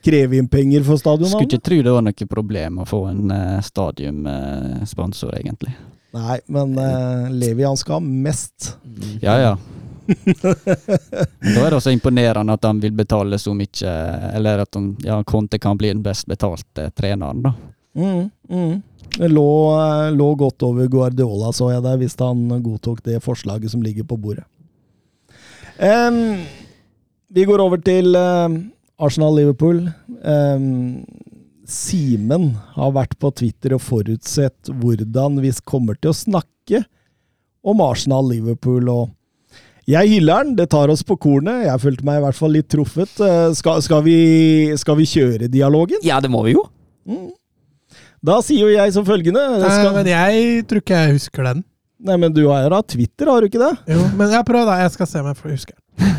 [0.05, 3.57] kreve inn penger for Skulle ikke tro det var noe problem å få en uh,
[3.65, 5.73] stadionsponsor, egentlig.
[6.15, 8.77] Nei, men uh, Levi han skal ha mest.
[9.21, 9.57] Ja, ja.
[10.07, 13.95] Da er det også imponerende at han vil betale så mye,
[14.37, 17.53] eller at han, ja, Conte kan bli den best betalte treneren, da.
[17.97, 18.77] Mm, mm.
[19.17, 19.49] Det lå,
[19.81, 24.05] eh, lå godt over Guardiola, så jeg der, hvis han godtok det forslaget som ligger
[24.07, 24.45] på bordet.
[25.77, 26.43] Um,
[27.33, 29.83] vi går over til em, Arsenal-Liverpool.
[30.23, 31.05] Um,
[31.67, 36.83] Simen har vært på Twitter og forutsett hvordan vi kommer til å snakke
[37.67, 38.87] om Arsenal-Liverpool.
[38.87, 39.57] og
[39.91, 41.65] Jeg hyller den, det tar oss på kornet.
[41.67, 43.11] Jeg følte meg i hvert fall litt truffet.
[43.19, 44.17] Eh, Skal, skal, vi,
[44.79, 45.99] skal vi kjøre dialogen?
[46.07, 46.63] Ja, det må vi jo.
[48.23, 51.61] Da sier jo jeg som følgende Nei, men jeg tror ikke jeg husker den.
[52.07, 53.73] Nei, men du har jo da Twitter, har du ikke det?
[53.91, 54.79] Jo, men jeg prøver da.
[54.85, 56.15] Jeg skal se om jeg får huske den.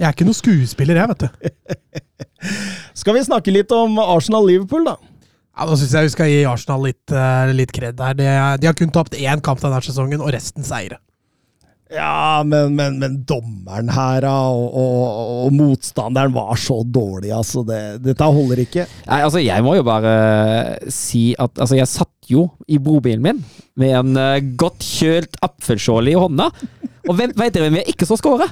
[0.00, 1.28] Jeg er ikke noen skuespiller, jeg, vet du.
[2.94, 4.98] Skal vi snakke litt om Arsenal-Liverpool, da?
[5.52, 8.16] Ja, Da syns jeg vi skal gi Arsenal litt, uh, litt kred der.
[8.16, 8.28] De,
[8.60, 11.00] de har kun tapt én kamp denne sesongen, og resten seire.
[11.92, 15.02] Ja, men, men, men dommeren her og, og,
[15.44, 17.66] og motstanderen var så dårlig, altså.
[17.68, 18.86] Det, dette holder ikke.
[19.10, 20.14] Nei, altså, jeg må jo bare
[20.88, 23.42] si at altså, jeg satt jo i bobilen min
[23.76, 26.48] med en eh, godt kjølt apfelskjål i hånda.
[27.10, 28.48] Og vent, vet dere hvem jeg ikke så skåre?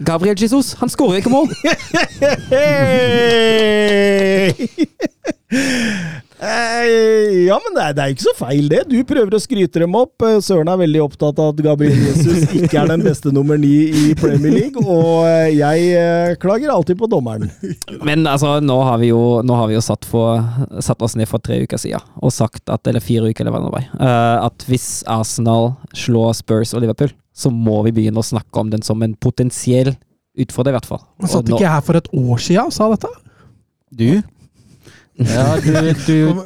[0.00, 0.74] Gabriel Jesus.
[0.80, 1.48] Han skårer ikke mål.
[6.40, 8.78] Eh, ja, men det er, det er ikke så feil, det.
[8.88, 10.22] Du prøver å skryte dem opp.
[10.24, 13.90] Eh, Søren er veldig opptatt av at Gabriel Jesus ikke er den beste nummer ni
[13.92, 17.50] i Premier League, og eh, jeg eh, klager alltid på dommeren.
[18.08, 20.40] Men altså, nå har vi jo, nå har vi jo satt, for,
[20.80, 23.60] satt oss ned for tre uker siden og sagt at, eller fire uker, eller hva
[23.60, 28.20] det nå var, eh, at hvis Arsenal slår Spurs og Liverpool, så må vi begynne
[28.20, 29.94] å snakke om den som en potensiell
[30.40, 31.02] utfordrer, i hvert fall.
[31.20, 33.10] Men Satt ikke jeg her for et år siden og sa dette?
[33.90, 34.08] Du?
[35.20, 35.74] Ja, du,
[36.06, 36.42] du,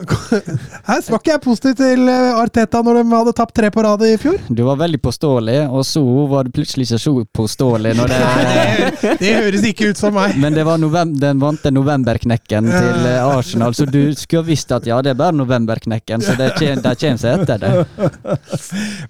[0.84, 4.02] Her var ikke jeg positiv til eh, Arteta når de hadde tapt tre på rad
[4.06, 4.40] i fjor?
[4.48, 9.32] du var veldig påståelig, og så var du plutselig ikke så påståelig når det Det
[9.36, 10.34] høres ikke ut som meg.
[10.40, 14.74] Men det var november, den vante novemberknekken til eh, Arsenal, så du skulle ha visst
[14.74, 17.72] at ja, det er bare novemberknekken, så det de kommer seg etter det.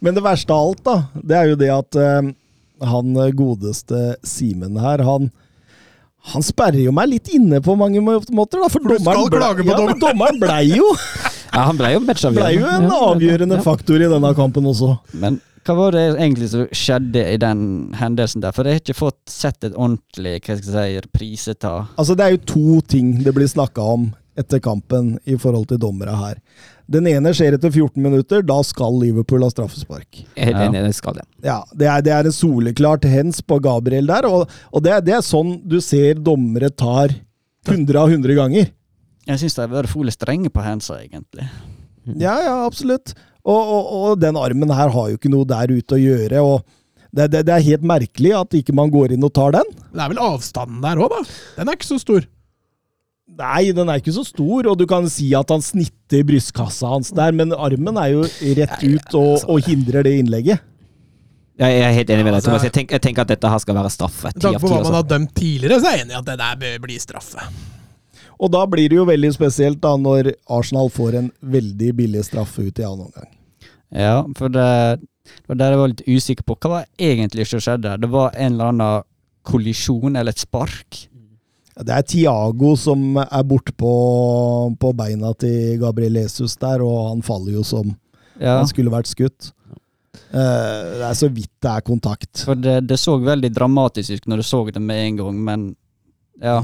[0.05, 2.33] Men det verste av alt, da, det er jo det at uh,
[2.85, 5.33] han godeste Simen her, han
[6.33, 8.69] han sperrer jo meg litt inne på mange måter, da.
[8.73, 10.87] For For dommeren, ble- ja, men dommeren blei jo,
[11.55, 12.41] Ja, han blei jo matchavgjørende.
[12.41, 13.63] Blei jo en Ja, avgjørende ja.
[13.63, 14.95] faktor i denne kampen også.
[15.21, 17.61] Men hva var det egentlig som skjedde i den
[17.97, 18.53] hendelsen der?
[18.57, 22.25] For jeg har ikke fått sett et ordentlig hva skal jeg si, reprise Altså, det
[22.27, 26.41] er jo to ting det blir snakka om etter kampen i forhold til dommere her.
[26.91, 28.43] Den ene skjer etter 14 minutter.
[28.45, 30.23] Da skal Liverpool ha straffespark.
[30.37, 31.25] Helt enig, det skal det.
[31.47, 35.05] Ja, Det er, det er en soleklart hens på Gabriel der, og, og det, er,
[35.05, 37.15] det er sånn du ser dommere tar
[37.65, 38.73] 100 av 100 ganger.
[39.25, 41.49] Jeg syns de har vært for strenge på hensa, egentlig.
[42.21, 43.15] Ja, ja, absolutt.
[43.45, 46.45] Og, og, og den armen her har jo ikke noe der ute å gjøre.
[46.45, 46.65] og
[47.15, 49.69] det, det, det er helt merkelig at ikke man går inn og tar den.
[49.95, 51.21] Det er vel avstanden der òg, da.
[51.61, 52.27] Den er ikke så stor.
[53.35, 57.11] Nei, den er ikke så stor, og du kan si at han snitter brystkassa hans
[57.17, 58.23] der, men armen er jo
[58.61, 60.63] rett ut og, og hindrer det innlegget.
[61.59, 62.65] Jeg er helt enig med deg, Altså- Thomas.
[62.67, 64.27] Jeg, tenker, jeg tenker at dette her skal være straffe.
[64.31, 64.95] Med for tanke på hva man Altså.
[64.99, 67.47] har dømt tidligere, så er jeg enig i at det der bør bli straffe.
[68.43, 72.67] Og da blir det jo veldig spesielt da når Arsenal får en veldig billig straffe
[72.67, 73.29] ut i annen omgang.
[73.95, 74.67] Ja, for det,
[74.99, 76.57] det var der jeg var litt usikker på.
[76.59, 77.95] Hva var egentlig som skjedde?
[78.03, 79.03] Det var en eller annen
[79.47, 81.05] kollisjon eller et spark.
[81.75, 83.93] Det er Tiago som er bortpå
[84.79, 87.91] på beina til Gabriel Jesus der, og han faller jo som
[88.39, 89.51] Ja, han skulle vært skutt.
[90.35, 92.45] Uh, det er så vidt det er kontakt.
[92.47, 95.65] for det, det så veldig dramatisk ut når du så det med en gang, men
[96.43, 96.61] ja.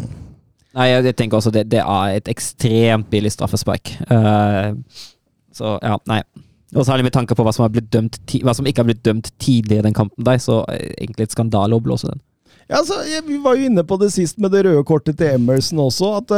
[0.74, 3.90] Nei, jeg, jeg tenker også det, det er et ekstremt billig straffespark.
[4.10, 4.78] Uh,
[5.54, 6.22] så ja, nei.
[6.76, 8.86] Og særlig med tanke på hva som, har blitt dømt ti hva som ikke har
[8.86, 12.22] blitt dømt tidligere i den kampen der, så er egentlig et skandale å blåse den.
[12.70, 15.32] Ja, altså, jeg, Vi var jo inne på det sist med det røde kortet til
[15.34, 16.12] Emerson også.
[16.20, 16.34] at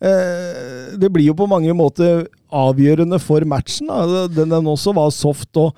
[0.00, 3.90] eh, Det blir jo på mange måter avgjørende for matchen.
[3.90, 4.26] Da.
[4.32, 5.52] Den, den også var soft.
[5.56, 5.74] og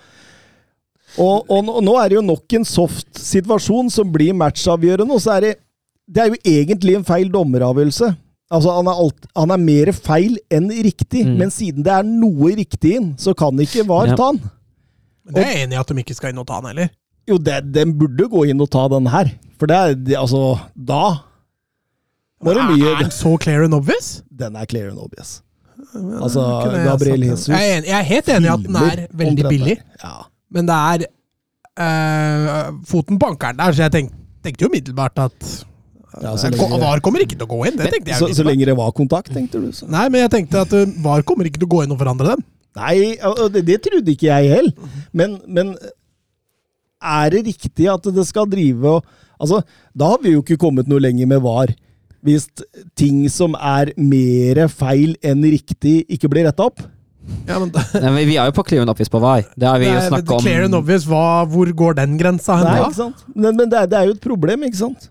[1.18, 5.14] og, og nå- nå er det jo nok en soft situasjon som blir matchavgjørende.
[5.16, 5.52] og så er det,
[6.06, 8.10] det er jo egentlig en feil dommeravgjørelse.
[8.52, 11.38] Altså, han er, alt, han er mer feil enn riktig, Mm.
[11.40, 14.16] men siden det er noe riktig inn, så kan ikke VAR Ja.
[14.16, 14.38] ta han.
[15.24, 16.88] Men det er jeg enig i at de ikke skal inn og ta han heller.
[17.28, 19.30] Jo, det, den burde gå inn og ta den her.
[19.60, 21.02] For det er Altså, da
[22.38, 24.22] var det mye er den så clear and obvious?
[24.30, 25.40] Den er clear and obvious.
[26.22, 26.42] Altså,
[26.84, 27.24] Gabriel.
[27.26, 30.14] Jesus Jeg er, enig, jeg er helt enig i at den er veldig billig, Ja.
[30.54, 31.06] men det er
[31.86, 34.12] øh, foten på den der, så jeg tenk,
[34.44, 35.48] tenkte jo umiddelbart at
[36.22, 37.76] Ja, eh, lenge- VAR kommer ikke til å gå inn.
[37.78, 39.72] Det tenkte jeg Så, så lenge det var kontakt, tenkte du?
[39.72, 39.86] Så.
[39.86, 42.34] Nei, men jeg tenkte at uh, VAR kommer ikke til å gå inn og forandre
[42.34, 42.44] den.
[42.78, 43.16] Nei,
[43.52, 44.72] det, det trodde ikke jeg heller.
[45.12, 45.74] Men, men
[47.02, 49.60] er det riktig at det skal drive og Altså,
[49.94, 51.70] da har vi jo ikke kommet noe lenger med VAR.
[52.26, 52.48] Hvis
[52.98, 56.80] ting som er mer feil enn riktig, ikke blir retta opp.
[57.46, 59.44] Ja, men, Nei, men vi er jo på clear and obvious på VAR.
[59.54, 60.42] Det har vi jo Nei, snakka om.
[60.42, 62.88] Clear and obvious, hva, hvor går den grensa hen Nei, da?
[62.88, 63.22] ikke sant?
[63.36, 65.06] Men, men det, er, det er jo et problem, ikke sant?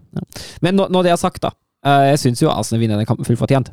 [0.65, 1.53] Men når, når det er sagt, da.
[1.87, 3.71] eh, jeg syns jo Arsenal vinner den kampen fullt fortjent.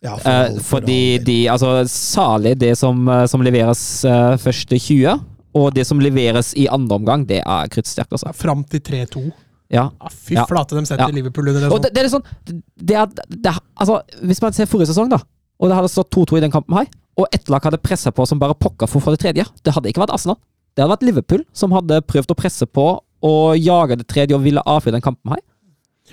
[0.00, 1.24] Ja, Eh, for fordi all del.
[1.28, 5.18] de Altså, salig det som, eh, som leveres uh, første 20,
[5.54, 8.32] og det som leveres i andre omgang, det er kruttsterkt, altså.
[8.36, 9.24] Fram til 3-2.
[9.70, 9.88] Ja.
[10.00, 10.44] Ja, fy Ja.
[10.50, 11.14] flate, de setter Ja.
[11.14, 11.70] Liverpool under det.
[11.70, 11.82] Og Sånn.
[11.82, 12.24] det, det er sånn
[12.76, 15.18] det er, det er, Altså, hvis man ser forrige sesong, da,
[15.60, 16.86] og det hadde stått 2-2 i den kampen her,
[17.18, 19.74] og ett lag hadde pressa på som bare pokker for å få det tredje, det
[19.74, 20.36] hadde ikke vært Arsenal.
[20.74, 24.42] Det hadde vært Liverpool som hadde prøvd å presse på og jage det tredje og
[24.42, 25.42] ville avfyre den kampen her.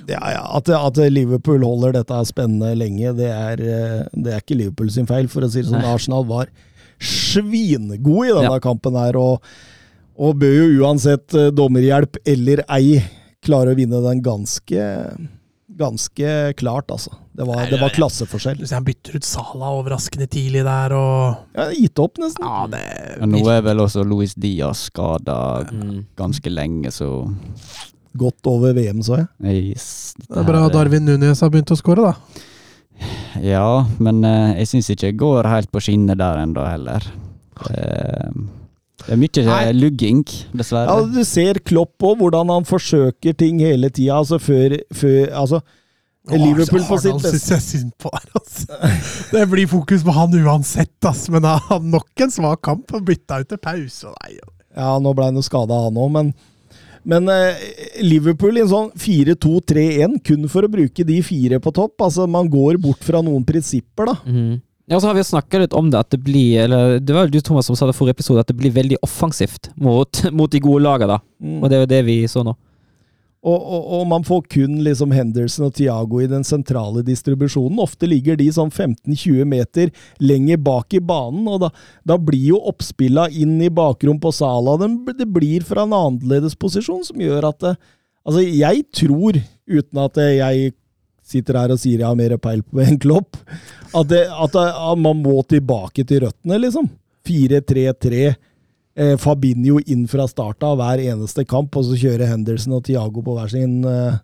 [0.07, 4.57] Ja, ja, at, at Liverpool holder dette spennende lenge, det er, eh, det er ikke
[4.59, 5.27] Liverpool sin feil.
[5.31, 6.51] For å si det sånn, Arsenal var
[6.99, 8.59] svingod i denne Ja.
[8.63, 9.41] kampen her, og,
[10.17, 13.01] og bør jo uansett eh, dommerhjelp eller ei
[13.45, 14.85] klare å vinne den ganske
[15.77, 17.11] Ganske klart, altså.
[17.37, 18.63] Det var, det var klasseforskjell.
[18.71, 22.41] Han bytter ut Sala overraskende tidlig der, og Ja, gitt opp, nesten.
[22.47, 26.05] Ja, det nå er vel også Louis Diaz skada Mm.
[26.17, 27.29] ganske lenge, så
[28.17, 29.27] Godt over VM, så jeg.
[29.75, 32.41] Yes, det, Det er bra Darwin Nunes har begynt å skåre, da.
[33.43, 37.03] Ja, men eh, jeg syns ikke jeg går helt på skinner der ennå heller.
[37.69, 38.31] Eh,
[39.07, 39.57] det er mye Nei.
[39.71, 40.95] lugging, lugging, Ja, dessverre.
[41.13, 44.17] du ser Klopp på hvordan han forsøker ting hele tida.
[44.17, 45.61] Altså før, før altså,
[46.27, 47.39] Liverpool på sitt Arnold beste.
[47.39, 48.65] synes jeg synd på her, altså.
[49.31, 51.31] Det blir fokus på han uansett, altså.
[51.37, 54.11] Men han har nok en svak kamp og bytta ut til pause.
[54.23, 54.37] Nei,
[54.77, 56.33] Ja, nå ble han jo skada, han òg, men
[57.07, 57.67] men eh,
[58.03, 61.95] Liverpool i en sånn 4-2-3-1, kun for å bruke de fire på topp.
[62.03, 64.17] Altså, Man går bort fra noen prinsipper, da.
[64.27, 64.57] Mm.
[64.87, 67.33] Ja, så har vi snakka litt om det, at det blir eller Det var jo
[67.35, 70.63] du, Thomas, som sa det forrige episode, at det blir veldig offensivt mot, mot de
[70.63, 71.19] gode lagene, da.
[71.43, 71.59] Mm.
[71.61, 72.55] Og det er jo det vi så nå.
[73.47, 77.79] Og, og, og man får kun liksom Henderson og Thiago i den sentrale distribusjonen.
[77.79, 81.69] Ofte ligger de sånn 15-20 meter lenger bak i banen, og da,
[82.03, 87.05] da blir jo oppspilla inn i bakrom på Sala Det blir fra en annerledes posisjon
[87.07, 87.77] som gjør at det,
[88.27, 89.37] Altså, jeg tror,
[89.71, 90.73] uten at jeg
[91.27, 93.39] sitter her og sier jeg har mer peil på en klopp,
[93.93, 96.89] at, det, at, det, at man må tilbake til røttene, liksom.
[97.27, 98.33] 4-3-3.
[98.97, 103.21] Eh, Fabinho inn fra start av hver eneste kamp, og så kjøre Henderson og Thiago
[103.21, 104.15] på hver sin, eh,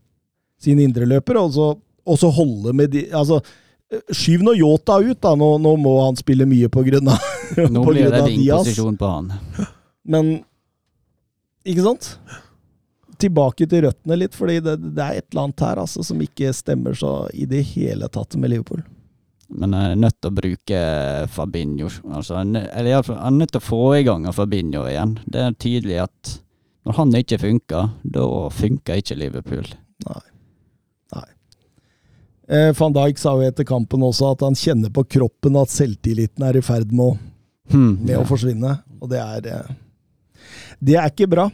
[0.58, 1.68] sin indreløper, og så,
[2.10, 3.38] og så holde med de Altså,
[3.92, 5.36] eh, skyv nå Yota ut, da.
[5.38, 7.22] Nå, nå må han spille mye på grunn av,
[7.70, 9.30] Nå blir det vingposisjon på han.
[10.10, 10.34] Men
[11.64, 12.10] Ikke sant?
[13.22, 16.50] Tilbake til røttene litt, fordi det, det er et eller annet her altså, som ikke
[16.52, 18.82] stemmer så i det hele tatt med Liverpool.
[19.54, 20.80] Men jeg er nødt til å bruke
[21.30, 21.90] Fabinho.
[22.10, 25.20] Altså, han er- eller i han er nødt til å få i gang Fabinho igjen.
[25.30, 26.40] Det er tydelig at
[26.86, 29.66] når han ikke funker, da funker ikke Liverpool.
[32.50, 36.44] Eh, Van Dijk sa jo etter kampen også at han kjenner på kroppen at selvtilliten
[36.44, 37.18] er i ferd med å,
[37.72, 37.94] Hmm.
[38.04, 39.76] med å forsvinne, og det er eh,
[40.84, 41.46] Det er ikke bra.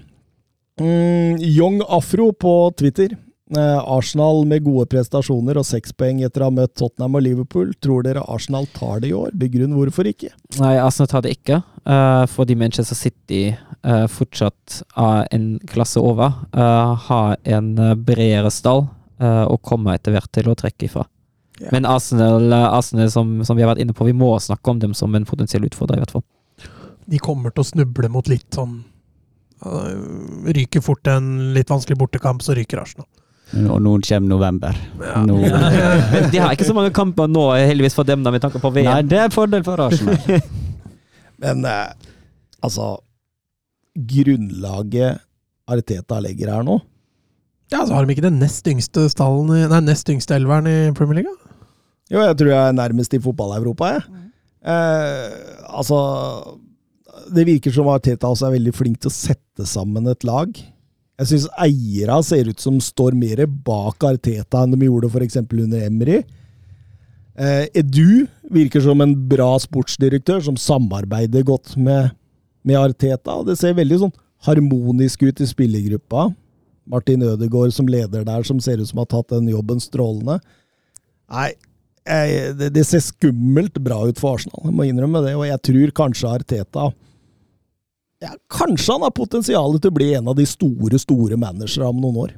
[0.82, 3.10] Mm, Young Afro på Twitter.
[3.58, 7.72] Eh, Arsenal med gode prestasjoner og seks poeng etter å ha møtt Tottenham og Liverpool.
[7.82, 9.32] Tror dere Arsenal tar det i år?
[9.42, 10.30] Begrunn hvorfor ikke.
[10.60, 16.36] Nei, Arsenal tar det ikke, eh, fordi Manchester City eh, fortsatt er en klasse over.
[16.54, 17.74] eh, har en
[18.06, 18.88] bredere stall
[19.20, 21.08] eh, og kommer etter hvert til å trekke ifra.
[21.60, 21.74] Yeah.
[21.74, 24.94] Men Arsenal, Arsenal som, som vi har vært inne på, vi må snakke om dem
[24.94, 26.24] som en potensiell utfordrer, i hvert fall.
[27.10, 28.84] De kommer til å snuble mot litt sånn
[29.60, 33.10] Ryker fort en litt vanskelig bortekamp, så ryker Arsenal.
[33.58, 34.78] Og nå kommer november.
[35.26, 35.40] Nå,
[36.14, 38.70] Men de har ikke så mange kamper nå, heldigvis for dem, da, med tanke på
[38.76, 38.86] VM.
[38.92, 40.20] nei, det er en fordel for Arsenal.
[41.44, 42.12] Men eh,
[42.62, 42.98] altså
[43.96, 45.22] Grunnlaget
[45.70, 46.78] Ariteta legger her nå
[47.72, 50.78] Ja, så har de ikke den nest yngste stallen i, Nei, nest yngste elveren i
[50.98, 51.36] Premier League?
[52.10, 54.24] Jo, jeg tror jeg er nærmest i fotball-Europa, jeg.
[54.66, 55.36] Eh,
[55.70, 56.00] altså
[57.30, 60.50] Det virker som Ariteta også er veldig flink til å sette sammen et lag.
[61.20, 65.36] Jeg syns eiera ser ut som står mer bak Arteta enn de gjorde f.eks.
[65.44, 66.22] under Emry.
[67.36, 72.14] Eh, Edu virker som en bra sportsdirektør som samarbeider godt med,
[72.64, 73.42] med Arteta.
[73.44, 74.16] Det ser veldig sånn
[74.48, 76.30] harmonisk ut i spillergruppa.
[76.90, 80.40] Martin Ødegaard som leder der, som ser ut som har tatt den jobben strålende.
[81.30, 81.52] Nei,
[82.08, 85.36] jeg, det, det ser skummelt bra ut for Arsenal, jeg må innrømme det.
[85.36, 86.90] Og jeg tror kanskje Arteta
[88.24, 92.02] ja, Kanskje han har potensial til å bli en av de store, store managerne om
[92.04, 92.34] noen år.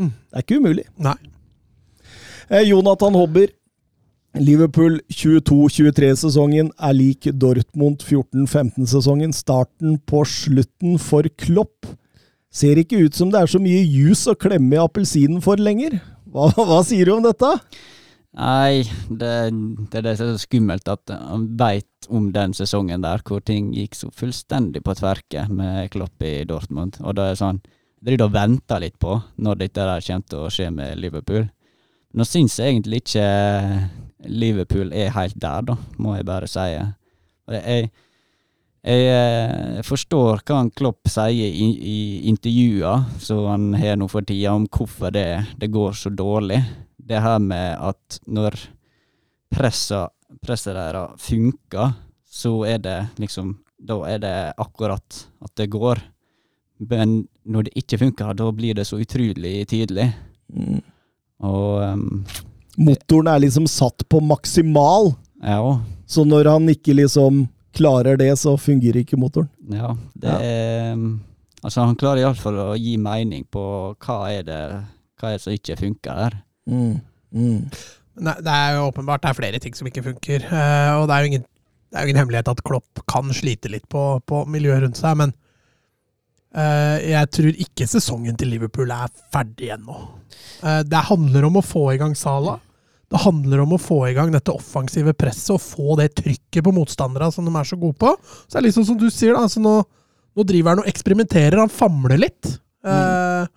[0.00, 0.10] Mm.
[0.12, 0.84] Det er ikke umulig.
[1.00, 1.16] Nei.
[2.50, 3.52] Eh, Jonathan Hobber.
[4.38, 9.32] Liverpool 22-23-sesongen er lik Dortmund 14-15-sesongen.
[9.34, 11.88] Starten på slutten for Klopp.
[12.50, 15.98] Ser ikke ut som det er så mye juice å klemme i appelsinen for lenger.
[16.30, 17.50] Hva, hva sier du om dette?
[18.38, 19.30] Nei, det,
[19.90, 23.42] det er det som er så skummelt, at han veit om den sesongen der hvor
[23.42, 27.00] ting gikk så fullstendig på tverke med Klopp i Dortmund.
[27.02, 27.62] Og da er det sånn
[28.00, 31.50] Jeg driver og venter litt på når dette der kommer til å skje med Liverpool.
[32.16, 33.26] Nå syns jeg egentlig ikke
[34.30, 36.64] Liverpool er helt der, da, må jeg bare si.
[36.70, 37.90] Jeg,
[38.80, 41.98] jeg eh, forstår hva han Klopp sier i, i
[42.30, 45.26] intervjuer som han har nå for tida, om hvorfor det,
[45.60, 46.62] det går så dårlig.
[47.10, 48.54] Det her med at når
[49.50, 50.12] presset
[50.44, 51.92] presset deres funker,
[52.30, 55.98] så er det liksom Da er det akkurat at det går.
[56.84, 60.10] Men når det ikke funker, da blir det så utrolig tidlig.
[60.52, 60.82] Mm.
[61.40, 62.26] Og um,
[62.76, 67.46] Motoren er liksom satt på maksimal, ja, så når han ikke liksom
[67.76, 69.48] klarer det, så fungerer ikke motoren.
[69.72, 70.38] ja, det Ja.
[70.40, 71.20] er um,
[71.64, 74.60] Altså, han klarer iallfall å gi mening på hva er det
[75.20, 76.36] hva er det som ikke funker her.
[76.70, 76.94] Mm.
[77.34, 77.60] Mm.
[78.20, 80.46] Det, det er jo åpenbart det er flere ting som ikke funker.
[80.46, 81.44] eh, og det er jo ingen,
[81.90, 85.18] det er jo ingen hemmelighet at Klopp kan slite litt på, på miljøet rundt seg,
[85.24, 85.36] men
[86.50, 89.94] Uh, jeg tror ikke sesongen til Liverpool er ferdig ennå.
[90.58, 92.56] Uh, det handler om å få i gang Sala.
[93.10, 96.72] Det handler om å få i gang dette offensive presset og få det trykket på
[96.74, 98.12] motstandere som de er så gode på.
[98.46, 99.46] Så det er liksom som du sier, da.
[99.46, 99.76] Altså nå,
[100.38, 101.58] nå driver han og eksperimenterer.
[101.58, 102.52] Han famler litt.
[102.86, 103.48] Eh,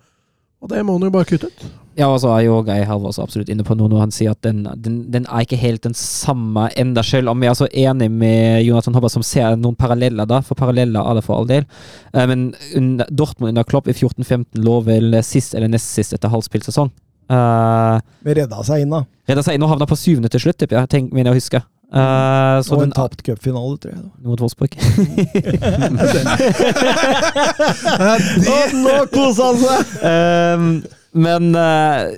[0.58, 1.66] og det må han jo bare kutte ut.
[1.94, 4.42] Ja, og så er jo Geir Halvors absolutt inne på noe når han sier at
[4.42, 8.08] den, den, den er ikke helt den samme enda, selv om jeg er så enig
[8.10, 11.64] med Jonathan Hobbard som ser noen paralleller da, for paralleller er det for all del.
[12.10, 12.40] Uh, men
[12.74, 16.90] under, Dortmund under Klopp i 14-15 lå vel sist eller nest sist etter halvspilt sesong.
[17.30, 19.00] Uh, men redda seg inn, da.
[19.30, 20.90] Redda seg inn og havna på syvende til slutt, tipper jeg.
[20.96, 21.60] Tenk, mener jeg å huske.
[21.94, 24.02] Uh, så Og den en tapt cupfinale, tror jeg.
[24.26, 24.72] mot Wolfsburg.
[28.50, 29.78] Å, nå koser han seg!
[30.10, 30.82] Ehm,
[31.14, 32.10] men eh,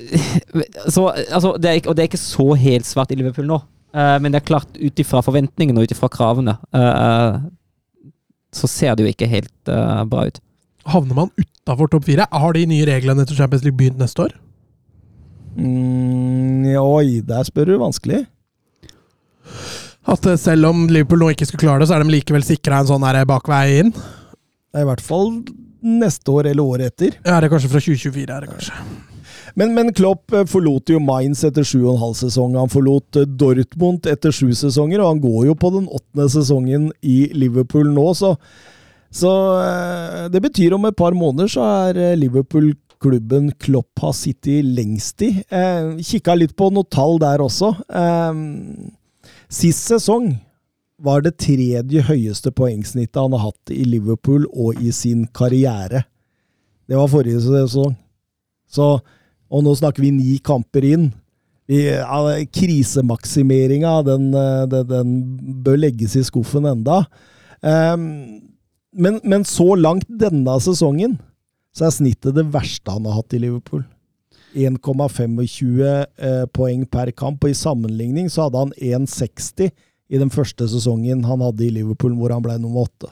[0.94, 3.60] så, altså, det er ikke, Og det er ikke så helt svart i Liverpool nå.
[3.96, 7.38] Eh, men det er klart, ut ifra forventningene og ut ifra kravene, eh,
[8.56, 9.52] så ser det jo ikke helt
[10.08, 10.38] bra ut.
[10.88, 12.24] Havner man utafor topp fire?
[12.30, 14.36] Har de nye reglene til Champions League begynt neste år?
[15.58, 18.22] Mm, oi, der spør du vanskelig.
[20.08, 22.88] At selv om Liverpool nå ikke skulle klare det, så er de likevel sikra en
[22.88, 23.92] sånn bakvei inn?
[23.92, 25.34] Det I hvert fall
[25.86, 27.18] neste år eller året etter.
[27.22, 28.26] Ja, det er kanskje fra 2024?
[28.26, 28.80] er det kanskje.
[29.56, 32.56] Men, men Klopp eh, forlot jo Mainz etter sju og en halv sesong.
[32.60, 36.90] Han forlot eh, Dortmund etter sju sesonger, og han går jo på den åttende sesongen
[37.00, 38.34] i Liverpool nå, så,
[39.14, 39.32] så
[39.62, 45.22] eh, det betyr om et par måneder så er Liverpool klubben Klopp har sittet lengst
[45.24, 45.32] i.
[45.48, 47.72] Eh, Kikka litt på noen tall der også.
[47.88, 48.42] Eh,
[49.52, 50.34] sist sesong
[50.96, 56.06] var det tredje høyeste poengsnittet han har hatt i Liverpool og i sin karriere.
[56.88, 57.94] Det var forrige sesong.
[58.66, 58.96] Så,
[59.50, 61.10] og nå snakker vi ni kamper inn.
[61.66, 62.20] Vi, ja,
[62.54, 67.02] krisemaksimeringa, den, eh, den, den bør legges i skuffen enda.
[67.60, 68.04] Um,
[68.94, 71.18] men, men så langt denne sesongen,
[71.76, 73.82] så er snittet det verste han har hatt i Liverpool.
[74.56, 79.74] 1,25 eh, poeng per kamp, og i sammenligning så hadde han 1,60
[80.08, 83.10] i den første sesongen han hadde i Liverpool, hvor han ble nummer åtte.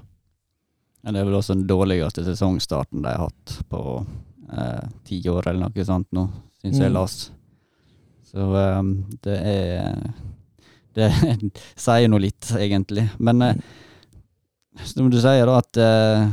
[1.04, 3.80] Ja, det er vel også den dårligste sesongstarten de har hatt på
[4.52, 6.28] eh, ti år eller noe sånt nå,
[6.62, 6.94] syns jeg Mm.
[6.94, 7.16] las.
[8.30, 8.82] Så eh,
[9.26, 9.98] det er
[10.94, 11.08] Det
[11.76, 13.08] sier nå litt, egentlig.
[13.18, 13.54] Men eh,
[14.86, 16.28] som du sier, da, at eh,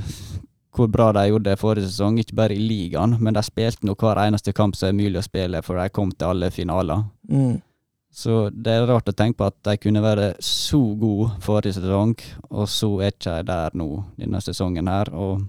[0.78, 3.95] hvor bra de gjorde det forrige sesong, ikke bare i ligaen, men de spilte nå
[3.97, 7.03] hver eneste kamp som er mulig å spille, for de kom til alle finaler.
[7.28, 7.57] Mm.
[8.12, 12.14] Så det er rart å tenke på at de kunne være så gode forrige sesong,
[12.51, 13.88] og så er ikke de der nå
[14.20, 15.14] denne sesongen her.
[15.16, 15.45] Og,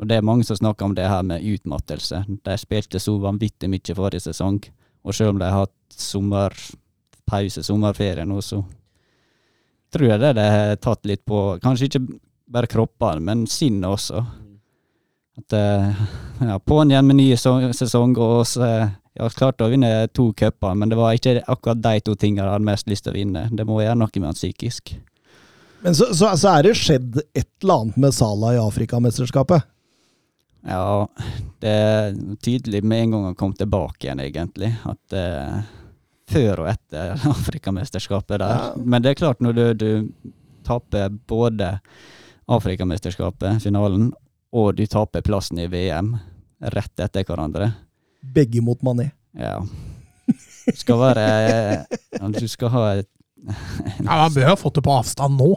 [0.00, 2.22] og det er mange som snakker om det her med utmattelse.
[2.48, 4.62] De spilte så vanvittig mye forrige sesong,
[5.04, 8.62] og selv om de har hatt sommerpause, sommerferie nå, så
[9.92, 12.04] tror jeg det de har tatt litt på Kanskje ikke
[12.48, 14.24] bare kroppene, men sinnet også.
[15.38, 16.00] At eh,
[16.48, 18.88] ja, på'n igjen med ny so- sesong, og så
[19.18, 22.46] eh, har klart å vinne to cuper, men det var ikke akkurat de to tingene
[22.46, 23.48] jeg hadde mest lyst til å vinne.
[23.50, 24.94] Det må gjøre noe med han psykisk.
[25.82, 29.66] Men så, så, så er det skjedd et eller annet med Salah i Afrikamesterskapet.
[30.66, 31.08] Ja,
[31.62, 34.72] det er tydelig med en gang han kom tilbake igjen, egentlig.
[34.88, 35.60] At eh,
[36.28, 38.48] før og etter Afrikamesterskapet der.
[38.48, 38.72] Ja.
[38.82, 40.32] Men det er klart, når du, du
[40.66, 41.76] taper både
[42.48, 44.10] Afrikamesterskapet, finalen,
[44.52, 46.16] og du taper plassen i VM
[46.74, 47.70] rett etter hverandre
[48.34, 49.10] Begge mot Mané.
[49.38, 49.58] Ja.
[50.68, 51.86] Du skal være
[52.36, 53.08] Du skal ha et
[54.04, 55.52] Ja, Man bør ha fått det på avstand nå.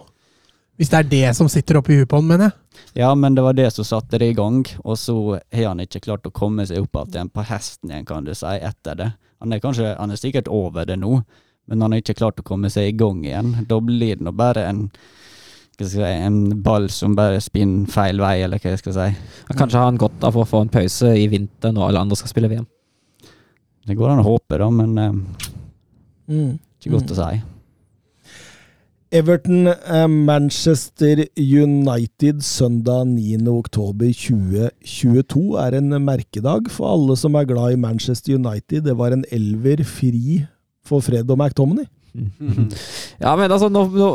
[0.79, 2.81] Hvis det er det som sitter oppi huet på han, mener jeg.
[3.03, 5.15] Ja, men det var det som satte det i gang, og så
[5.53, 8.47] har han ikke klart å komme seg opp igjen på hesten igjen, kan du si,
[8.47, 9.09] etter det.
[9.43, 11.19] Han er kanskje, han er sikkert over det nå,
[11.69, 13.53] men han har ikke klart å komme seg i gang igjen.
[13.69, 14.87] Da blir det nå bare en
[15.87, 19.07] skal jeg si, en ball som bare spinner feil vei, eller hva jeg skal si.
[19.53, 22.31] Kanskje har han godt av å få en pause i vinter når alle andre skal
[22.33, 22.67] spille VM.
[23.87, 25.47] Det går an å håpe, da, men eh,
[26.31, 26.59] Mm.
[26.79, 27.41] ikke godt å si.
[29.11, 33.41] Everton eh, Manchester United søndag 9.
[33.51, 38.85] oktober 2022 er en merkedag for alle som er glad i Manchester United.
[38.87, 40.45] Det var en elver fri
[40.87, 41.89] for Fred og McTominay.
[43.21, 44.07] Ja, men altså, nå, nå,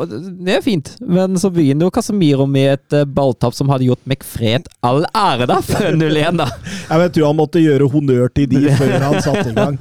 [0.45, 0.91] det er fint.
[1.01, 5.47] Men så begynner jo Casemiro med et eh, balltap som hadde gjort McFred all ære,
[5.51, 6.49] da, før 0-1, da.
[6.91, 9.81] Jeg vet jo han måtte gjøre honnør til de før han satte i gang.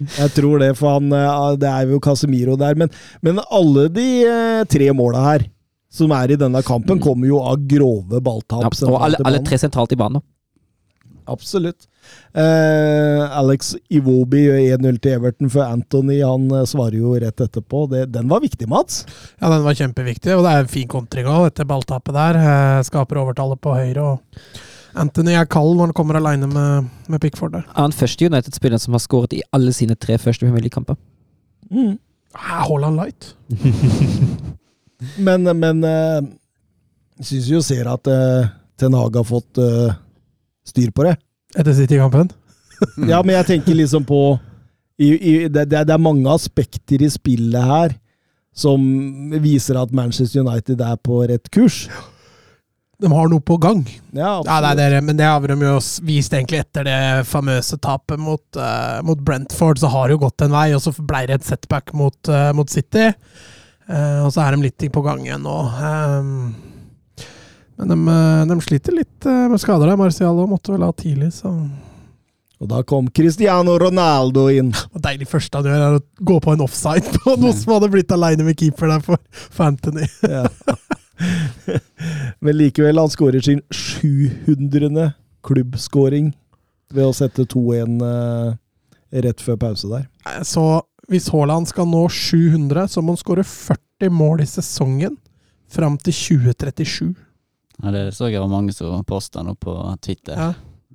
[0.00, 2.78] Jeg tror det, for han, eh, det er jo Casemiro der.
[2.78, 2.92] Men,
[3.26, 5.46] men alle de eh, tre måla her,
[5.90, 8.62] som er i denne kampen, kommer jo av grove balltap.
[8.62, 10.22] Ja, og alle, alle tre sentralt i banen.
[11.30, 11.89] Absolutt.
[12.30, 17.84] Eh, Alex Iwobi gjør 1-0 til Everton, for Anthony han eh, svarer jo rett etterpå.
[17.90, 19.04] Det, den var viktig, Mats.
[19.40, 22.38] Ja, den var kjempeviktig, og det er en fin kontring òg, dette balltapet der.
[22.40, 27.22] Eh, Skaper overtallet på høyre, og Anthony er kald når han kommer aleine med, med
[27.22, 27.66] Pickford der.
[27.74, 30.98] Er han første United-spilleren som har skåret i alle sine tre første Premier League-kamper.
[31.70, 31.98] Mm.
[32.34, 33.34] Ah, Haaland light.
[35.16, 36.20] Men, men uh,
[37.24, 39.94] syns jo ser at uh, Ten Hag har fått uh,
[40.68, 41.14] styr på det.
[41.56, 42.30] Etter City-kampen.
[43.10, 44.38] Ja, men jeg tenker liksom på
[45.00, 47.92] i, i, det, det er mange aspekter i spillet her
[48.56, 48.80] som
[49.40, 51.82] viser at Manchester United er på rett kurs.
[53.00, 53.80] De har noe på gang.
[54.12, 56.98] Ja, Ja, nei, det er, men det har de jo vist egentlig etter det
[57.28, 59.80] famøse tapet mot, uh, mot Brentford.
[59.80, 62.50] Så har det jo gått en vei, og så ble det et setback mot, uh,
[62.56, 63.08] mot City.
[63.88, 65.56] Uh, og så er de litt på gang igjen nå.
[65.80, 66.34] Ehm,
[67.80, 69.96] men de, eh, de sliter litt eh, med skader der.
[69.96, 71.54] Marcial måtte vel ha tidlig, så
[72.60, 74.74] Og da kom Cristiano Ronaldo inn.
[74.92, 77.88] Det deilig første han gjør, er å gå på en offside på noe som hadde
[77.94, 80.04] blitt aleine med keeper der for, for Anthony.
[80.28, 80.44] Ja.
[82.44, 85.12] Men likevel, han skårer sin 700.
[85.44, 86.34] klubbskåring
[86.92, 88.52] ved å sette 2-1 eh,
[89.24, 90.04] rett før pause der.
[90.44, 95.16] Så hvis Haaland skal nå 700, så må han skåre 40 mål i sesongen
[95.70, 97.14] fram til 2037.
[97.82, 100.36] Ja, det så jeg var mange som posta nå på Twitter.
[100.36, 100.50] Ja.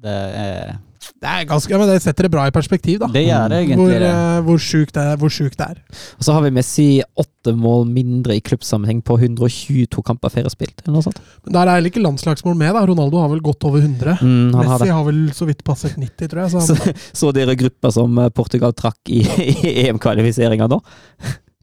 [0.06, 0.12] Det
[0.42, 0.76] er
[1.22, 3.08] Det er ganske, ja, men det setter det bra i perspektiv, da.
[3.14, 4.10] Det gjør det Hvor, egentlig det.
[4.10, 5.78] uh, hvor sjukt det, er- hvor sjukt det er.
[6.18, 6.88] Og så har vi Messi
[7.22, 11.22] åtte mål mindre i klubbsammenheng på 122 kamper ferie spilt, eller noe sånt.
[11.46, 12.84] Men der er heller ikke landslagsmål med, da.
[12.90, 14.18] Ronaldo har vel gått over 100.
[14.22, 16.52] Mm, Messi har har vel så vidt passert 90, tror jeg.
[16.52, 19.22] Så han, Så, så dere gruppa som eh, Portugal trakk i,
[19.62, 20.82] i EM-kvalifiseringa nå?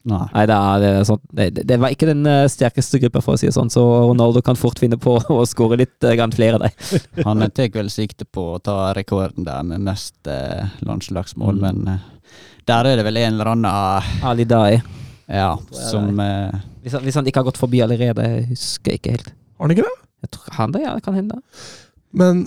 [0.05, 0.25] Nei.
[0.35, 3.37] Nei, det, er, det, er sånn, det, det var ikke den eh, sterkeste gruppa, for
[3.37, 6.35] å si det sånn, så Ronaldo kan fort finne på å skåre litt eh, grann
[6.35, 6.99] flere av dem.
[7.29, 11.63] Han tar vel sikte på å ta rekorden der med mest eh, landslagsmål, Mm.
[11.63, 12.09] men eh,
[12.67, 14.81] der er det vel en eller annen Ali Dai.
[15.31, 16.51] ja, som eh,
[16.83, 19.31] Hvis, han- hvis han ikke har gått forbi allerede, jeg husker jeg ikke helt.
[19.59, 19.97] har han ikke det?
[20.23, 21.39] Jeg tror han det, ja, det kan hende.
[22.13, 22.43] Men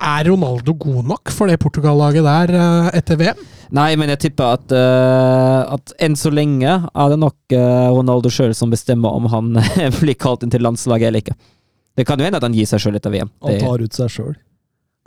[0.00, 3.40] er Ronaldo god nok for det Portugal-laget der eh, etter VM?
[3.76, 8.32] Nei, men jeg tipper at, uh, at enn så lenge er det nok uh, Ronaldo
[8.32, 9.52] sjøl som bestemmer om han
[10.00, 11.36] blir kalt inn til landslaget eller ikke.
[12.00, 13.30] Det kan jo hende at han gir seg sjøl etter VM.
[13.44, 14.32] Han tar ut seg sjøl.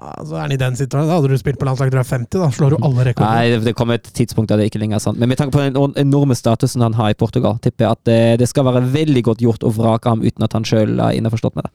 [0.04, 1.10] Altså, så er han i den situasjonen.
[1.12, 3.30] Da hadde du spilt på landslaget du er 50, da slår du alle rekorder.
[3.36, 5.20] nei, det- det kommer et tidspunkt der det ikke lenger er sant.
[5.20, 8.40] Men med tanke på den enorme statusen han har i Portugal, tipper jeg at det,
[8.40, 11.56] det skal være veldig godt gjort å vrake ham uten at han sjøl er innforstått
[11.60, 11.72] med det.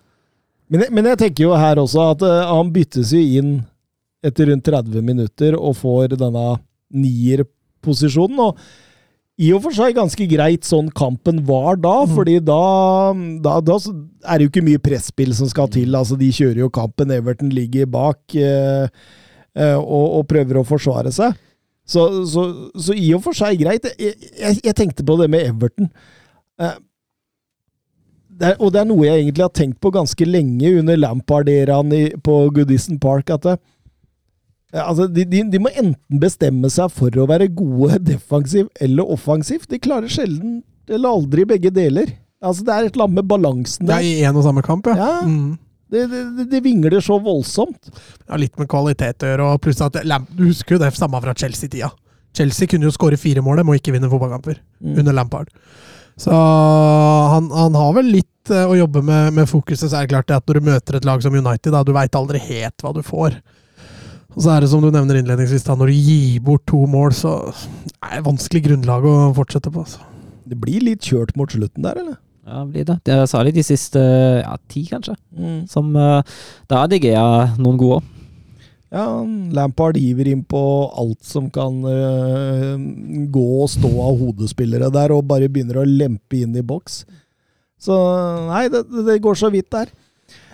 [0.70, 3.54] Men, jeg- men jeg tenker jo her også at uh, han byttes jo inn
[4.24, 6.58] etter rundt 30 minutter og får denne
[6.92, 8.40] nierposisjonen.
[8.42, 8.58] Og
[9.38, 12.14] i og for seg ganske greit sånn kampen var da, mm.
[12.16, 12.58] fordi da,
[13.44, 15.94] da, da er det jo ikke mye presspill som skal til.
[15.94, 18.90] Altså, de kjører jo kampen, Everton ligger bak eh,
[19.54, 21.38] eh, og, og prøver å forsvare seg.
[21.88, 22.42] Så, så,
[22.76, 23.86] så i og for seg greit.
[23.96, 25.86] Jeg, jeg, jeg tenkte på det med Everton.
[26.60, 26.74] Eh,
[28.38, 31.90] det er, og det er noe jeg egentlig har tenkt på ganske lenge under Lampard-eraen
[32.22, 33.30] på Goodison Park.
[33.34, 33.56] at det,
[34.72, 39.66] altså, de, de, de må enten bestemme seg for å være gode defensiv eller offensiv.
[39.70, 42.14] De klarer sjelden eller aldri begge deler.
[42.38, 44.86] Altså, det er et eller annet med balansen Det er i én og samme kamp,
[44.92, 44.94] ja.
[44.98, 45.16] Ja.
[45.26, 45.56] Mm.
[45.88, 47.88] Det, det, det, vingler så voldsomt.
[48.28, 51.32] Ja, litt med kvalitet å gjøre, og pluss at du husker jo det samme fra
[51.32, 51.88] Chelsea-tida.
[52.36, 54.98] Chelsea kunne jo skåre fire mål, de må ikke vinne fotballkamper Mm.
[55.00, 55.48] under Lampard.
[56.18, 59.86] Så han, han har vel litt eh, å jobbe med, med fokuset.
[59.86, 61.94] Så er det klart det at når du møter et lag som United, da, du
[61.94, 63.38] veit aldri helt hva du får.
[64.34, 67.14] Og så er det som du nevner innledningsvis, da, når du gir bort to mål,
[67.16, 67.38] så
[68.02, 69.86] er det vanskelig grunnlag å fortsette på.
[69.86, 70.02] Altså.
[70.48, 72.18] Det blir litt kjørt mot slutten der, eller?
[72.48, 72.98] Ja, blir det.
[73.04, 75.16] Det sa de de siste ja, ti, kanskje.
[75.36, 75.58] Mm.
[75.70, 76.38] Som, eh,
[76.70, 77.10] da er DG
[77.60, 78.06] noen gode år.
[78.88, 79.04] Ja,
[79.52, 80.60] Lampard hiver inn på
[80.96, 82.76] alt som kan uh,
[83.28, 87.02] gå og stå av hodespillere der, og bare begynner å lempe inn i boks.
[87.78, 87.94] Så
[88.48, 89.92] nei, det, det går så vidt der.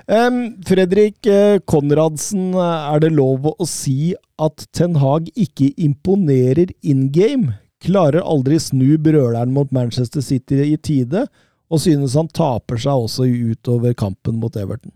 [0.04, 7.06] Um, Fredrik eh, Konradsen, er det lov å si at Ten Hag ikke imponerer in
[7.14, 7.54] game?
[7.84, 11.24] Klarer aldri snu brøleren mot Manchester City i tide,
[11.72, 14.92] og synes han taper seg også utover kampen mot Everton.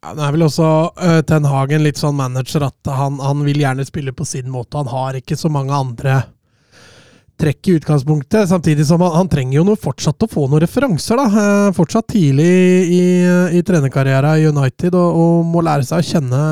[0.00, 3.84] Det er vel også uh, Ten Hagen litt sånn manager at han, han vil gjerne
[3.84, 4.80] spille på sin måte.
[4.80, 6.22] Han har ikke så mange andre
[7.40, 8.48] trekk i utgangspunktet.
[8.48, 11.20] Samtidig som han, han trenger jo noe fortsatt å få noen referanser.
[11.20, 11.26] da.
[11.68, 12.48] Uh, fortsatt tidlig
[12.96, 13.02] i,
[13.58, 16.42] i trenerkarrieren i United og, og må lære seg å kjenne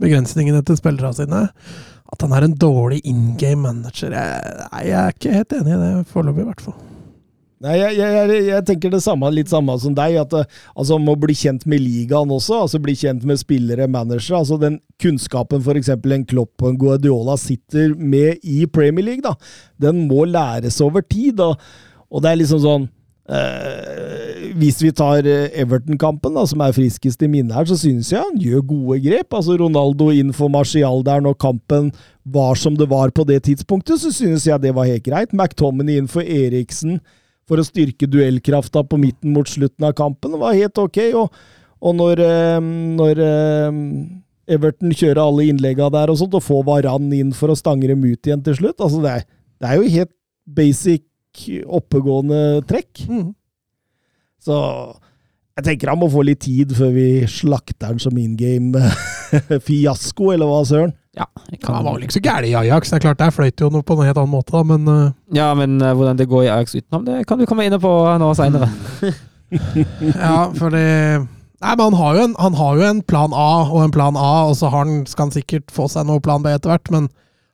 [0.00, 1.42] begrensningene til spillerne sine.
[2.10, 5.82] At han er en dårlig in game manager, jeg, jeg er ikke helt enig i
[5.82, 6.89] det foreløpig, i hvert fall.
[7.60, 10.14] Nei, jeg, jeg, jeg, tenker det samme, litt samme som deg.
[10.22, 12.62] at eh, altså, må bli kjent med ligaen også.
[12.64, 14.38] altså Bli kjent med spillere, managere.
[14.38, 15.92] altså Den kunnskapen f.eks.
[15.92, 19.34] en Klopp og en Guardiola sitter med i Premier League, da,
[19.76, 21.36] den må læres over tid.
[21.42, 21.52] da,
[22.08, 22.88] Og det er liksom sånn
[23.28, 28.08] eh, hvis vi tar eh, Everton-kampen, da, som er friskest i minnet her, så synes
[28.08, 29.36] jeg han gjør gode grep.
[29.36, 31.92] Altså Ronaldo inn for Martial der når kampen
[32.24, 35.36] var som det var på det tidspunktet, så synes jeg det var helt greit.
[35.36, 37.02] McTominay inn for Eriksen
[37.50, 41.00] for å styrke duellkrafta på midten mot slutten av kampen var helt ok.
[41.18, 41.40] Og,
[41.82, 42.70] og når, eh,
[43.00, 43.80] når eh,
[44.54, 48.06] Everton kjører alle innlegga der og sånt, og får Varan inn for å stange dem
[48.06, 49.28] ut igjen til slutt altså det, er,
[49.58, 50.14] det er jo helt
[50.50, 51.06] basic
[51.66, 53.04] oppegående trekk.
[53.10, 53.28] Mm.
[54.42, 54.56] Så
[55.58, 58.78] jeg tenker han må få litt tid før vi slakter han som in game
[59.66, 60.94] fiasko, eller hva søren?
[61.18, 61.26] Ja,
[61.58, 62.92] kan, Han var vel ikke så gæren i Ajax.
[62.92, 65.10] Det er klart, Der fløyt jo noe på en helt annen måte, da, men uh...
[65.34, 67.96] ja, men uh, hvordan det går i Ajax utenom, det kan du komme inn på
[68.22, 68.70] nå seinere.
[69.50, 70.84] Ja, fordi
[71.60, 74.16] Nei, men han har, jo en, han har jo en plan A og en plan
[74.16, 76.88] A, og så har han, skal han sikkert få seg noe plan B etter hvert,
[76.94, 77.10] men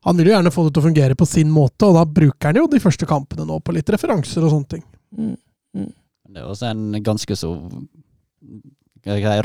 [0.07, 2.53] han vil jo gjerne få det til å fungere på sin måte, og da bruker
[2.53, 4.85] han jo de første kampene nå på litt referanser og sånne ting.
[5.75, 7.51] Det er også en ganske så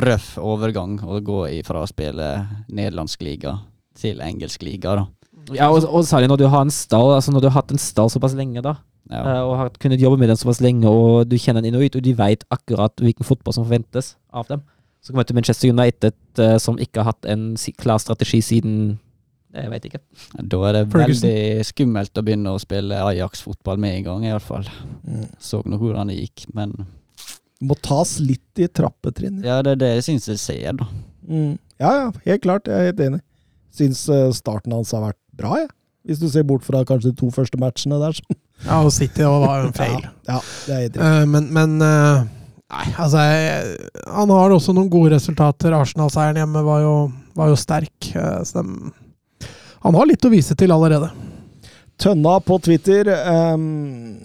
[0.01, 2.29] røff overgang å gå fra å spille
[2.69, 3.55] nederlandsk liga
[3.95, 5.05] til engelsk liga, da.
[5.55, 7.79] Ja, og, og særlig når du har en stall Altså når du har hatt en
[7.81, 8.75] stall såpass lenge, da,
[9.09, 9.21] Ja.
[9.25, 11.85] eh, og har kunnet jobbe med den såpass lenge, og du kjenner den inn og
[11.89, 14.61] ut, og de veit akkurat hvilken fotball som forventes av dem.
[15.01, 18.99] Så kommer du til Manchester United, eh, som ikke har hatt en klar strategi siden
[19.53, 19.99] Jeg veit ikke.
[20.47, 21.27] Da er det Ferguson.
[21.27, 24.63] veldig skummelt å begynne å spille Ajax-fotball med en gang, i hvert fall.
[25.03, 25.25] Mm.
[25.43, 26.85] Så nå hvordan det gikk, men
[27.61, 29.43] må tas litt i trappetrinn.
[29.43, 30.87] ja, det er det jeg syns jeg ser, da.
[31.27, 31.57] Mm.
[31.81, 32.65] Ja, ja, helt klart.
[32.69, 33.21] Jeg er helt enig.
[33.71, 35.69] Syns eh, starten hans har vært bra, jeg.
[36.07, 38.21] Hvis du ser bort fra kanskje de to første matchene der.
[38.61, 40.03] Ja, og City var jo en feil.
[40.29, 40.35] Ja,
[40.69, 41.23] ja, det er uh.
[41.25, 42.27] Men men uh,
[42.71, 45.73] Nei, altså jeg, Han har også noen gode resultater.
[45.73, 46.93] Arsenal-seieren hjemme var jo,
[47.35, 48.11] var jo sterk.
[48.13, 48.91] Uh, så dem-
[49.81, 51.09] han har litt å vise til allerede.
[51.97, 53.09] Tønna på Twitter.
[53.25, 54.19] Um,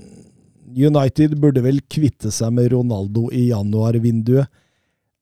[0.77, 4.51] United burde vel kvitte seg med Ronaldo i januarvinduet.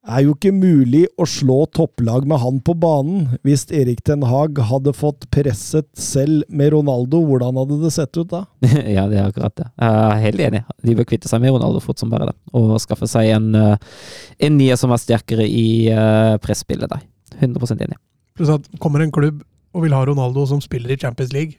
[0.05, 3.39] Er jo ikke mulig å slå topplag med han på banen.
[3.47, 8.29] Hvis Erik Ten Hag hadde fått presset selv med Ronaldo, hvordan hadde det sett ut
[8.29, 8.43] da?
[8.97, 9.71] ja, det er akkurat det.
[9.81, 10.63] Jeg er helt enig.
[10.85, 13.97] De bør kvitte seg med Ronaldo fort som bare det, og skaffe seg en, eh,
[14.45, 17.01] en nier som er sterkere i uh, presspillet der.
[17.41, 17.97] 100% enig.
[18.37, 19.41] Pluss at kommer en klubb
[19.75, 21.57] og vil ha Ronaldo som spiller i Champions League,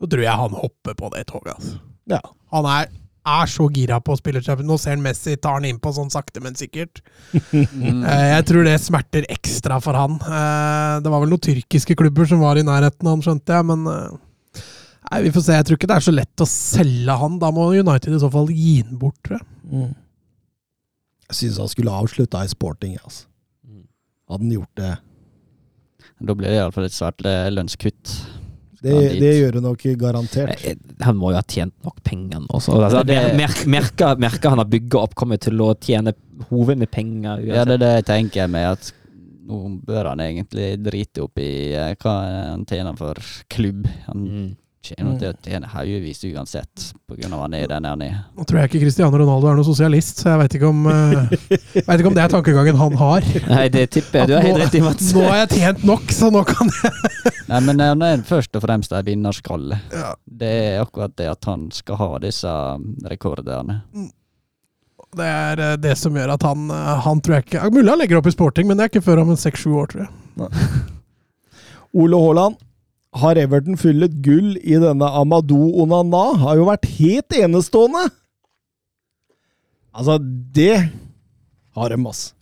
[0.00, 1.52] så tror jeg han hopper på det toget.
[1.58, 1.76] Altså.
[2.10, 2.22] Ja.
[2.54, 2.88] Han er,
[3.26, 6.12] er så gira på å spille Champions Nå ser han Messi tar han innpå sånn
[6.14, 7.00] sakte, men sikkert.
[7.32, 8.04] Mm.
[8.06, 10.14] Eh, Jeg tror det smerter ekstra for han.
[10.22, 13.86] Eh, Det var vel noen tyrkiske klubber som var i nærheten, han skjønte jeg, men
[13.90, 14.62] eh,
[15.10, 15.54] Nei, Vi får se.
[15.58, 17.36] Jeg tror ikke det er så lett å selge han.
[17.38, 19.46] Da må United i så fall gi han bort, tror jeg.
[19.70, 19.92] Mm.
[21.28, 22.96] Jeg syns han skulle avslutta i sporting.
[23.04, 23.26] Altså.
[24.26, 24.88] Hadde han gjort det
[26.26, 28.16] Da blir det iallfall et svært eh, lønnskutt.
[28.82, 30.60] Det, det gjør du nok garantert.
[31.06, 32.50] Han må jo ha tjent nok penger nå.
[32.58, 33.02] Altså,
[33.38, 36.12] merker, merker han har bygga opp, kommer til å tjene
[36.50, 37.40] hoved med penger.
[37.46, 38.92] Ja, det er det jeg tenker med at
[39.46, 42.14] nå bør han egentlig drite opp i eh, hva
[42.52, 43.20] han tjener for
[43.52, 43.86] klubb.
[44.08, 44.54] Han Mm.
[44.94, 48.08] Kommer til å tjene haugevis uansett, av han er der nede.
[48.36, 51.32] Nå tror jeg ikke Cristiano Ronaldo er noen sosialist, så jeg veit ikke, om, eh,
[51.88, 53.26] vet ikke om det er tankegangen han har.
[53.50, 55.08] Nei, det tipper jeg du har helt rett i, Mats.
[55.16, 56.92] Nå har jeg tjent nok, så nå kan jeg
[57.50, 59.80] Nei, men han er først og fremst en vinnerskalle.
[59.94, 60.12] ja.
[60.26, 62.50] Det er akkurat det at han skal ha disse
[63.08, 63.80] rekordene.
[65.16, 68.00] Det er eh, det som gjør at han, eh, han tror jeg ikke Mulig han
[68.02, 70.50] legger opp i sporting, men det er ikke før om en seks-sju år, tror jeg.
[71.96, 72.58] Ole Haaland,
[73.16, 76.24] har Everton fyllet gull i denne Amadou Onana?
[76.42, 78.06] Har jo vært helt enestående!
[79.96, 80.90] Altså, det
[81.76, 82.34] har de, ass.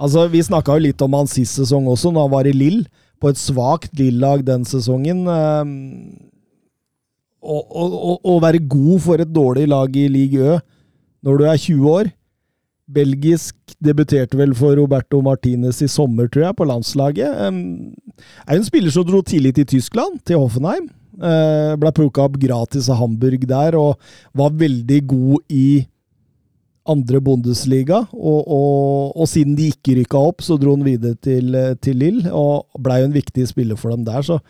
[0.00, 2.84] Altså, vi snakka jo litt om han sist sesong også, når han var i Lill.
[3.20, 5.24] På et svakt Lill-lag den sesongen.
[5.28, 5.74] ehm,
[7.44, 10.56] Å være god for et dårlig lag i league Ø
[11.24, 12.08] når du er 20 år
[12.84, 17.40] Belgisk debuterte vel for Roberto Martinez i sommer, tror jeg, på landslaget.
[17.40, 20.90] Er jo en spiller som dro tidlig til Tyskland, til Hoffenheim.
[21.14, 24.00] Uh, ble plukka opp gratis av Hamburg der, og
[24.34, 25.86] var veldig god i
[26.90, 28.02] andre Bundesliga.
[28.12, 31.96] Og, og, og siden de ikke rykka opp, så dro han videre til, eh, til
[32.02, 34.20] Lill, og blei jo en viktig spiller for dem der.
[34.26, 34.40] Så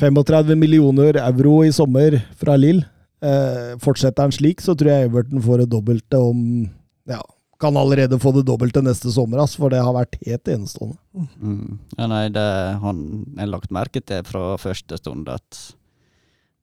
[0.00, 2.84] 35 millioner euro i sommer fra Lill.
[3.24, 6.68] Eh, fortsetter han slik, så tror jeg Everton får det dobbelte om
[7.10, 7.20] Ja,
[7.64, 11.00] kan allerede få det dobbelte neste sommer, ass, for det har vært helt enestående.
[11.40, 11.80] Mm.
[11.96, 12.44] Ja, nei, det
[12.84, 15.64] har lagt merke til fra første stund at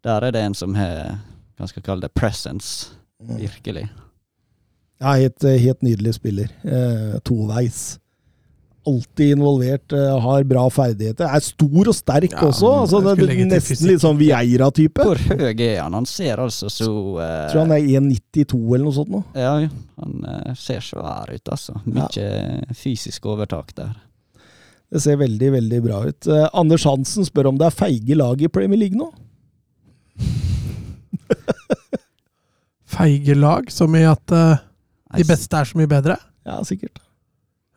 [0.05, 1.19] der er det en som har
[1.61, 2.89] hva skal jeg kalle det, presence.
[3.21, 3.85] Virkelig.
[5.01, 6.49] Ja, helt, helt nydelig spiller.
[6.65, 7.99] Eh, toveis.
[8.88, 11.25] Alltid involvert, eh, har bra ferdigheter.
[11.27, 12.71] Er stor og sterk Ja, også.
[12.82, 15.05] Altså, det, det nesten litt sånn Vieira-type.
[15.05, 15.93] Hvor høy er han?
[15.97, 19.23] Han ser altså så uh, Tror han er 1,92 eller noe sånt nå.
[19.38, 19.53] Ja,
[20.01, 21.77] han uh, ser svær ut, altså.
[21.86, 23.93] Mye fysisk overtak der.
[24.91, 26.27] Det ser veldig, veldig bra ut.
[26.27, 29.11] Uh, Anders Hansen spør om det er feige lag i Premier League nå.
[32.91, 34.59] Feige lag, som i at uh,
[35.15, 36.17] de beste er så mye bedre?
[36.47, 36.99] Ja, sikkert.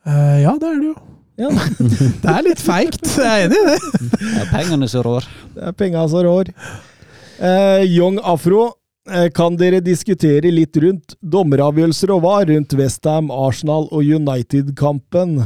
[0.05, 0.95] Eh, ja, det er det jo.
[1.35, 1.49] Ja,
[2.23, 3.99] Det er litt feigt, jeg er enig i det.
[4.13, 5.27] Det er pengene som rår.
[5.55, 6.51] det er penga som rår.
[7.35, 8.69] Uh, Young Afro,
[9.11, 15.41] uh, kan dere diskutere litt rundt dommeravgjørelser og VAR rundt Westham, Arsenal og United-kampen?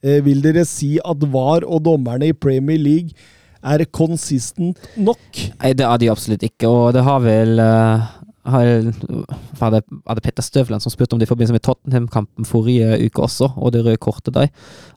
[0.00, 3.12] Vil dere si at VAR og dommerne i Premier League
[3.60, 5.20] er konsistent nok?
[5.60, 8.06] Nei, det er de absolutt ikke, og det har vel eh,
[8.46, 13.50] hadde det, Petter Støvland som spurte om det i forbindelse med Tottenham-kampen forrige uke også,
[13.56, 14.48] og det røde kortet der.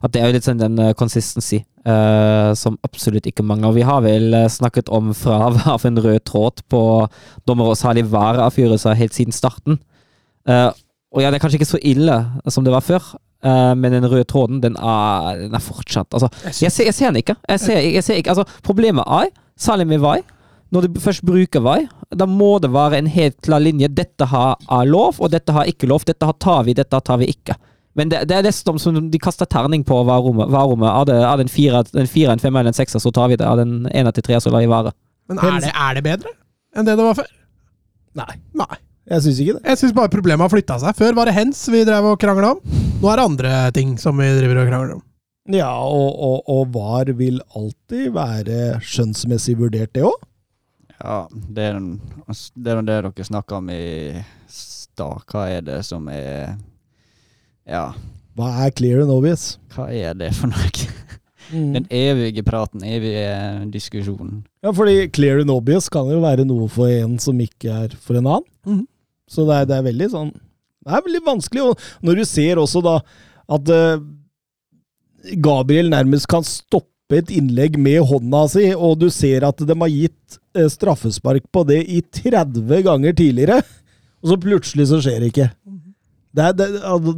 [0.02, 3.72] At det er jo litt sånn den uh, consistency uh, som absolutt ikke mangler.
[3.72, 6.80] Og vi har vel eh, snakket om fravær av en rød tråd på
[7.44, 9.80] dommer og særlig vareavgjørelser helt siden starten.
[10.48, 10.72] Uh,
[11.14, 12.16] og ja, det er kanskje ikke så ille
[12.50, 13.04] som det var før,
[13.46, 16.28] eh, men den røde tråden, den er, den er fortsatt Altså,
[16.62, 17.36] jeg ser, jeg ser den ikke.
[17.48, 18.34] Jeg ser, jeg ser ikke.
[18.34, 20.24] Altså, problemet er, særlig med VAI,
[20.74, 23.88] når du først bruker vei, da må det være en helt klar linje.
[23.94, 26.02] Dette har er lov, og dette har ikke lov.
[26.08, 27.54] Dette har tar vi, dette tar vi ikke.
[27.94, 30.50] Men det, det er nesten som de kaster terning på varerommet.
[30.50, 30.90] varerommet.
[30.90, 33.46] Er det, en fire, en fire, en fem eller en sekser, så tar vi det.
[33.46, 34.90] Er det en ener til tre, så lar vi være.
[35.30, 36.34] Men er det, er det bedre
[36.74, 37.30] enn det det var før?
[38.18, 38.76] Nei, Nei.
[39.12, 39.62] jeg syns ikke det.
[39.70, 40.98] Jeg syns bare problemet har flytta seg.
[40.98, 42.76] Før var det hens vi drev og krangla om.
[42.98, 45.04] Nå er det andre ting som vi driver og krangler om.
[45.54, 50.18] Ja, og, og, og VAR vil alltid være skjønnsmessig vurdert, det òg.
[51.04, 52.00] Ja, det er den-
[52.56, 55.20] det er det dere snakka om i stad.
[55.28, 56.56] Hva er det som er
[57.66, 57.92] Ja,
[58.36, 59.58] Hva er clear and obvious?
[59.74, 60.70] hva er det for noe?
[61.52, 64.44] Den evige praten, evige diskusjonen.
[64.62, 68.16] Ja, fordi clear and obvious kan jo være noe for en som ikke er for
[68.16, 68.44] en annen.
[68.66, 68.86] Mm.
[69.28, 70.32] Så det er, det er veldig sånn
[70.84, 71.62] Det er veldig vanskelig.
[71.70, 72.98] Og når du ser også da
[73.48, 74.00] at uh,
[75.40, 79.88] Gabriel nærmest kan stoppe et innlegg med hånda si, og du ser at de har
[79.92, 80.38] gitt
[80.72, 83.60] straffespark på det i 30 ganger tidligere,
[84.22, 85.50] og så plutselig så skjer det ikke.
[86.34, 86.68] Det er, det,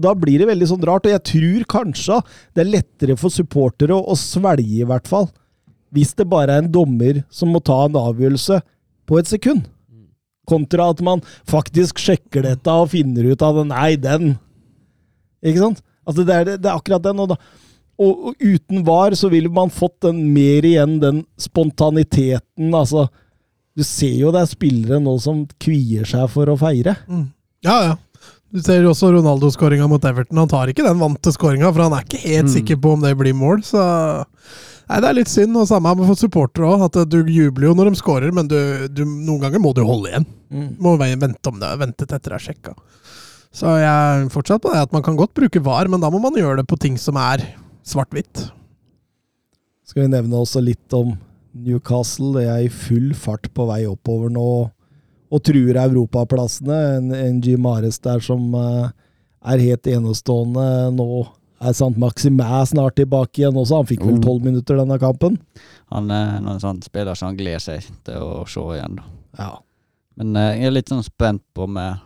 [0.05, 2.19] da blir det veldig sånn rart, og jeg tror kanskje
[2.53, 5.31] det er lettere for supportere å, å svelge, i hvert fall,
[5.95, 8.61] hvis det bare er en dommer som må ta en avgjørelse
[9.09, 9.65] på et sekund.
[10.47, 13.65] Kontra at man faktisk sjekker dette og finner ut av det.
[13.71, 14.35] Nei, den.
[15.43, 15.81] Ikke sant?
[16.07, 17.23] Altså, det, er, det er akkurat den.
[17.23, 17.39] Og, da,
[17.99, 22.69] og, og uten VAR så ville man fått den mer igjen, den spontaniteten.
[22.71, 23.09] Altså,
[23.77, 26.97] du ser jo det er spillere nå som kvier seg for å feire.
[27.67, 27.95] Ja, ja.
[28.55, 30.39] Du ser jo også Ronaldo-skåringa mot Everton.
[30.39, 32.53] Han tar ikke den vante skåringa, for han er ikke helt Mm.
[32.55, 33.61] sikker på om det blir mål.
[33.67, 34.25] Så
[34.89, 35.57] Nei, det er litt synd.
[35.59, 36.85] Og samme med for supportere òg.
[36.87, 40.13] At du jubler jo når de skårer, men du, du, noen ganger må du holde
[40.13, 40.27] igjen.
[40.79, 42.75] Må vente om det, vente til etter det er sjekka.
[43.51, 46.21] Så jeg er fortsatt på det at man kan godt bruke VAR, men da må
[46.23, 47.43] man gjøre det på ting som er
[47.85, 48.47] svart-hvitt.
[49.87, 51.17] Skal vi nevne også litt om
[51.65, 52.37] Newcastle.
[52.43, 54.47] Er i full fart på vei oppover nå
[55.27, 56.77] og truer europaplassene.
[56.99, 58.89] En, en Jim Mares der som eh,
[59.53, 61.09] er helt enestående nå.
[61.65, 63.79] Er Sant Maximæ snart tilbake igjen også?
[63.81, 64.23] Han fikk vel Mm.
[64.27, 65.39] tolv minutter denne kampen?
[65.91, 68.99] Han er en sånn spiller som han gleder seg til å se igjen.
[69.39, 69.55] Ja.
[70.21, 71.97] Men eh, jeg er litt sånn spent på med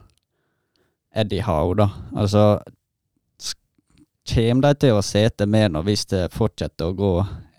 [1.14, 1.88] Eddie Howe, da.
[2.14, 2.60] Altså
[4.30, 7.12] Kommer de til å sete med nå hvis det fortsetter å gå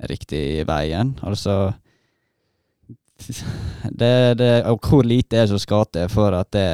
[0.08, 1.16] riktig veien?
[1.26, 1.74] Altså
[3.90, 6.68] det, det, Og hvor lite er det som skal til for at det,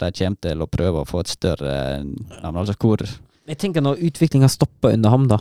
[0.00, 2.60] de kommer til å prøve å få et større navn?
[2.62, 5.40] Altså hvor Jeg tenker når utviklinga stopper under ham, da.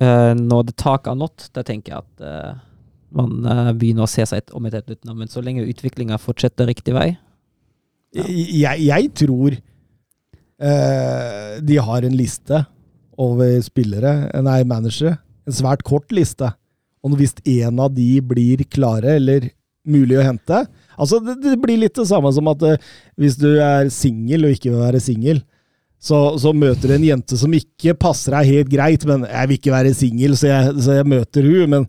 [0.00, 2.62] eh, når det taket har nådd, da tenker jeg at eh,
[3.14, 5.22] man eh, begynner å se seg et, om et helt nytt navn.
[5.22, 7.14] Men så lenge utviklinga fortsetter riktig vei
[8.14, 9.56] Jeg, jeg tror
[10.62, 12.60] uh, de har en liste
[13.18, 14.12] over spillere,
[14.42, 15.16] nei, managere.
[15.46, 16.48] En svært kort liste.
[17.04, 19.50] Og hvis en av de blir klare, eller
[19.84, 20.64] mulig å hente
[20.94, 22.76] Altså, det, det blir litt det samme som at uh,
[23.18, 25.40] hvis du er singel og ikke vil være singel,
[26.04, 29.58] så, så møter du en jente som ikke passer deg helt greit, men jeg vil
[29.58, 31.88] ikke være singel, så, så jeg møter hun, men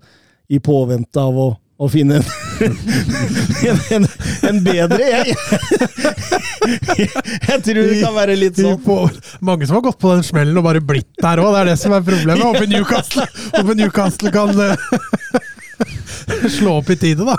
[0.50, 2.28] i påvente av å, å finne en,
[3.70, 4.06] en, en,
[4.50, 5.36] en bedre jeg,
[7.50, 8.78] jeg tror det kan være litt sånn.
[8.86, 9.10] På,
[9.46, 11.80] mange som har gått på den smellen og bare blitt der òg, det er det
[11.82, 12.46] som er problemet.
[12.46, 13.28] Håper Newcastle,
[13.76, 14.50] Newcastle kan
[16.58, 17.36] slå opp i tide, da.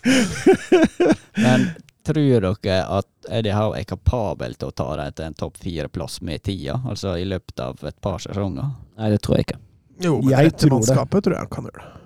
[1.40, 1.66] Men
[2.06, 6.20] tror dere at Eddie Howe er kapabel til å ta dem til en topp fire-plass
[6.26, 6.80] med tida?
[6.88, 8.70] Altså i løpet av et par sesonger?
[8.98, 9.60] Nei, det tror jeg ikke.
[10.00, 10.76] Jo, men Jeg etter tror det.
[10.78, 11.96] mannskapet tror jeg han kan gjøre det.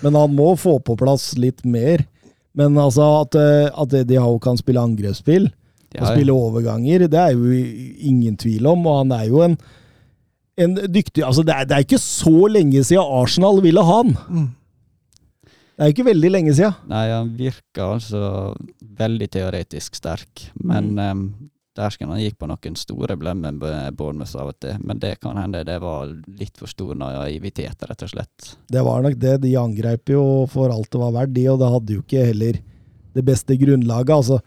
[0.00, 2.06] Men han må få på plass litt mer.
[2.56, 7.18] Men altså at, eh, at Eddie Howe kan spille angrepsspill og Ja, spille overganger, det
[7.18, 8.86] er jo ingen tvil om.
[8.86, 9.56] Og han er jo en,
[10.56, 14.14] en dyktig Altså, det er, det er ikke så lenge siden Arsenal ville ha han.
[14.30, 14.48] Mm.
[15.80, 16.74] Det er ikke veldig lenge siden.
[16.92, 18.20] Nei, han virka altså
[19.00, 21.06] veldig teoretisk sterk, men Mm.
[21.10, 25.14] um, Dersken han gikk på noen store blemmer med Bournemouth av og til, men det
[25.22, 28.48] kan hende det var litt for stor naivitet, rett og slett.
[28.68, 29.36] Det var nok det.
[29.44, 32.58] De angrep jo for alt det var verdt, de, og det hadde jo ikke heller
[33.14, 34.12] det beste grunnlaget.
[34.18, 34.40] Altså,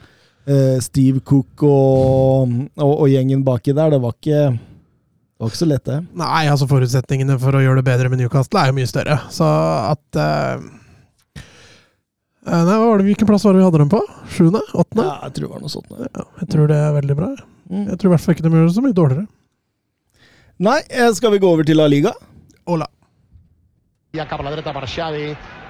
[0.46, 5.64] eh, Steve Cook og, og, og gjengen baki der, det var ikke det var ikke
[5.64, 5.98] så lett, det.
[6.20, 9.18] Nei, altså forutsetningene for å gjøre det bedre med Newcastle er jo mye større.
[9.34, 10.68] Så at eh,
[12.44, 14.02] Nei, hva var det, Hvilken plass var det vi hadde dem på?
[14.36, 14.62] Sjuende?
[14.74, 15.06] Åttende?
[15.08, 15.94] Ja, jeg tror det var noe sånt.
[16.04, 16.26] ja.
[16.42, 17.30] Jeg tror det er veldig bra.
[17.38, 17.48] jeg.
[17.72, 17.86] Mm.
[17.88, 19.28] Jeg tror i hvert fall ikke de gjør det så mye dårligere.
[20.64, 22.14] Nei, eh, skal vi gå over til La Liga?
[22.68, 22.88] Ola.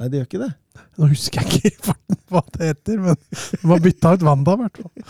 [0.00, 0.50] Nei, det gjør ikke det.
[0.96, 4.54] Nå husker jeg ikke i farten hva det heter, men de har bytta ut Wanda,
[4.56, 4.92] i hvert fall.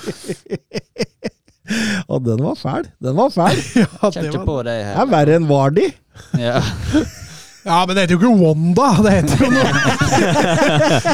[1.70, 2.86] Ja, den var fæl.
[2.98, 3.58] Den var fæl.
[3.78, 5.84] Ja, det var- på det Det er verre enn Vardi.
[6.34, 6.56] Ja.
[7.68, 8.88] ja, men det heter jo ikke Wanda!
[9.04, 9.70] Det heter jo noe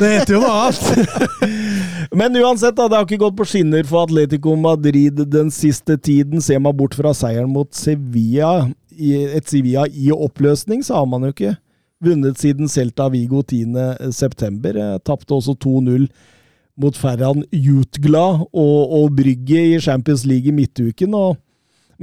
[0.01, 2.14] Det heter jo noe annet.
[2.16, 6.41] Men uansett, da, det har ikke gått på skinner for Atletico Madrid den siste tiden.
[6.41, 11.35] Ser man bort fra seieren mot Sevilla, et Sevilla i oppløsning, så har man jo
[11.37, 11.53] ikke
[12.07, 14.87] vunnet siden Celta Vigo 10.9.
[15.07, 16.09] Tapte også 2-0
[16.77, 21.15] mot Ferran Jutgla og, og Brygge i Champions League i midtuken.
[21.17, 21.39] Og,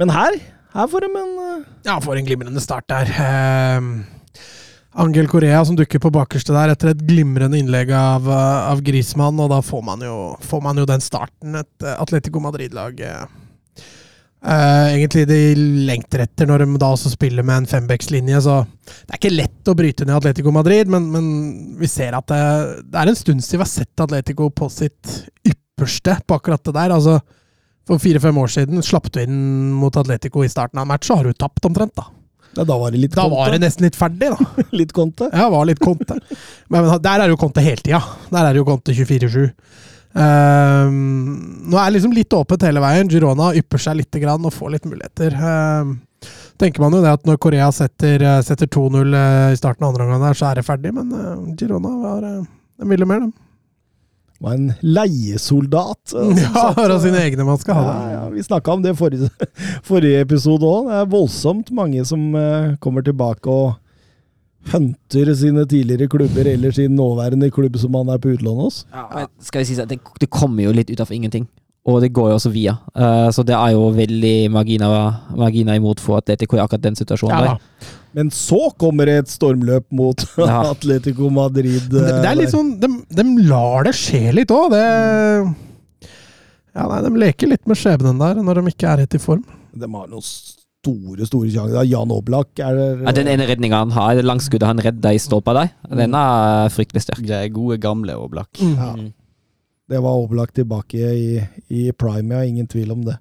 [0.00, 0.38] men her,
[0.74, 1.62] her får de en uh...
[1.86, 3.10] Ja, får en glimrende start der.
[3.14, 3.92] Eh,
[4.94, 9.40] Angel Korea som dukker på bakerste der etter et glimrende innlegg av, eh, av Grismann,
[9.42, 13.24] og da får man jo, får man jo den starten et eh, Atletico Madrid-lag eh,
[14.44, 15.40] eh, egentlig de
[15.88, 18.42] lengter etter, når de da også spiller med en fembackslinje.
[18.44, 21.30] Så det er ikke lett å bryte ned Atletico Madrid, men, men
[21.80, 22.42] vi ser at det,
[22.90, 25.16] det er en stund siden vi har sett Atletico på sitt
[25.48, 26.94] ypperste på akkurat det der.
[26.98, 27.18] altså
[27.88, 31.18] for fire-fem år siden slapp du inn mot Atletico i starten av en match, så
[31.18, 32.06] har du tapt omtrent, da.
[32.56, 34.64] ja, Da var det litt Da var det nesten litt ferdig, da.
[34.80, 35.28] litt konte.
[35.32, 36.16] Ja, var litt konte.
[36.72, 38.00] Men men der er jo konte hele tida.
[38.30, 39.50] Der er det jo konte 24-7.
[40.14, 43.10] Ehm, nå er det liksom litt åpent hele veien.
[43.10, 45.34] Girona ypper seg litt grann og får litt muligheter.
[45.34, 45.96] Ehm,
[46.60, 49.92] tenker man jo det at når Korea setter, eh, setter 2-0 eh, i starten av
[49.92, 50.94] andre omgang, så er det ferdig.
[50.94, 52.44] Men uh, Girona var uh,
[52.90, 53.32] ville mer, de.
[54.44, 56.14] Var en leiesoldat.
[56.44, 57.84] Ja, av sine egne man skal ha.
[57.86, 59.30] Ja, ja, vi snakka om det forrige,
[59.90, 60.90] forrige episode òg.
[60.90, 63.74] Det er voldsomt mange som uh, kommer tilbake og
[64.72, 68.84] hunter sine tidligere klubber eller sin nåværende klubb som han er på utlån hos.
[68.94, 71.46] Ja, men skal vi si sånn, det, det kommer jo litt ut av ingenting.
[71.84, 72.78] Og det går jo også via.
[72.96, 74.88] Uh, så det er jo veldig margina,
[75.36, 77.36] margina imot for Atletico i akkurat den situasjonen.
[77.36, 77.90] Ja, der.
[78.16, 80.62] Men så kommer det et stormløp mot Ja.
[80.70, 81.90] Atletico Madrid.
[81.92, 82.90] Men Det, det er eh, litt sånn, de,
[83.20, 84.78] de lar det skje litt òg.
[86.74, 89.44] Ja, nei, de leker litt med skjebnen der når de ikke er helt i form.
[89.74, 90.24] De har noen
[90.84, 91.88] store, store sjanser.
[91.88, 95.20] Jan Oblak er det, Ja, den ene redninga han har, det langskuddet han redda i
[95.22, 97.24] stolpa der, den er fryktelig sterk.
[97.24, 98.60] Det er gode, gamle Oblak.
[98.60, 98.94] Ja.
[99.88, 102.44] Det var Oblak tilbake i, i prime, ja.
[102.48, 103.18] Ingen tvil om det.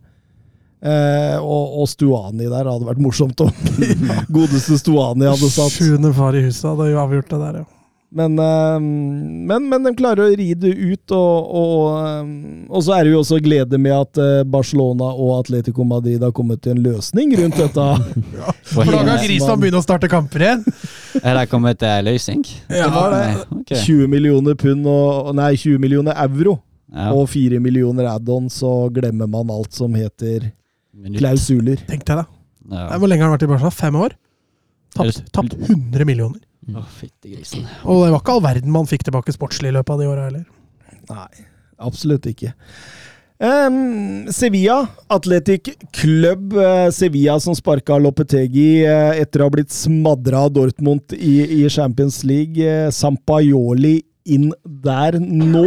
[0.84, 3.52] Eh, og, og Stuani der hadde vært morsomt om
[4.36, 5.78] godeste Stuani hadde satt.
[5.78, 7.73] Sjuende far i huset hadde jo avgjort det der, ja.
[8.14, 8.80] Men, eh,
[9.50, 12.28] men, men de klarer å ri det ut, og, og, eh,
[12.70, 16.34] og så er det jo også glede med at eh, Barcelona og Atletico Madrid har
[16.38, 17.88] kommet til en løsning rundt dette.
[18.74, 20.62] For da kan Grismann begynne å starte kamper igjen.
[21.24, 22.46] Er det kommet til løsning?
[22.70, 23.24] Ja, det.
[23.64, 23.82] okay.
[23.82, 26.60] 20 millioner pund og Nei, 20 millioner euro
[26.94, 27.10] Ja.
[27.18, 30.52] og 4 millioner add-on, så glemmer man alt som heter
[30.94, 31.18] Minutt.
[31.18, 31.82] klausuler.
[31.90, 32.30] Tenk deg det.
[32.70, 32.92] Ja.
[33.02, 33.74] Hvor lenge har han vært i Barca?
[33.74, 34.14] Fem år?
[34.94, 36.38] Tapt, tapt 100 millioner.
[36.72, 37.66] Å, fytti grisen.
[37.88, 40.28] Og det var ikke all verden man fikk tilbake sportslig i løpet av de åra
[40.30, 40.46] heller.
[41.10, 41.48] Nei,
[41.84, 42.54] absolutt ikke.
[43.44, 46.54] Um, Sevilla, Athletic Club.
[46.56, 51.70] eh, Sevilla som sparka Lopetegi eh, etter å ha blitt smadra av Dortmund i, i
[51.74, 52.62] Champions League.
[52.64, 53.98] Eh, Sampaioli
[54.32, 55.66] inn der nå.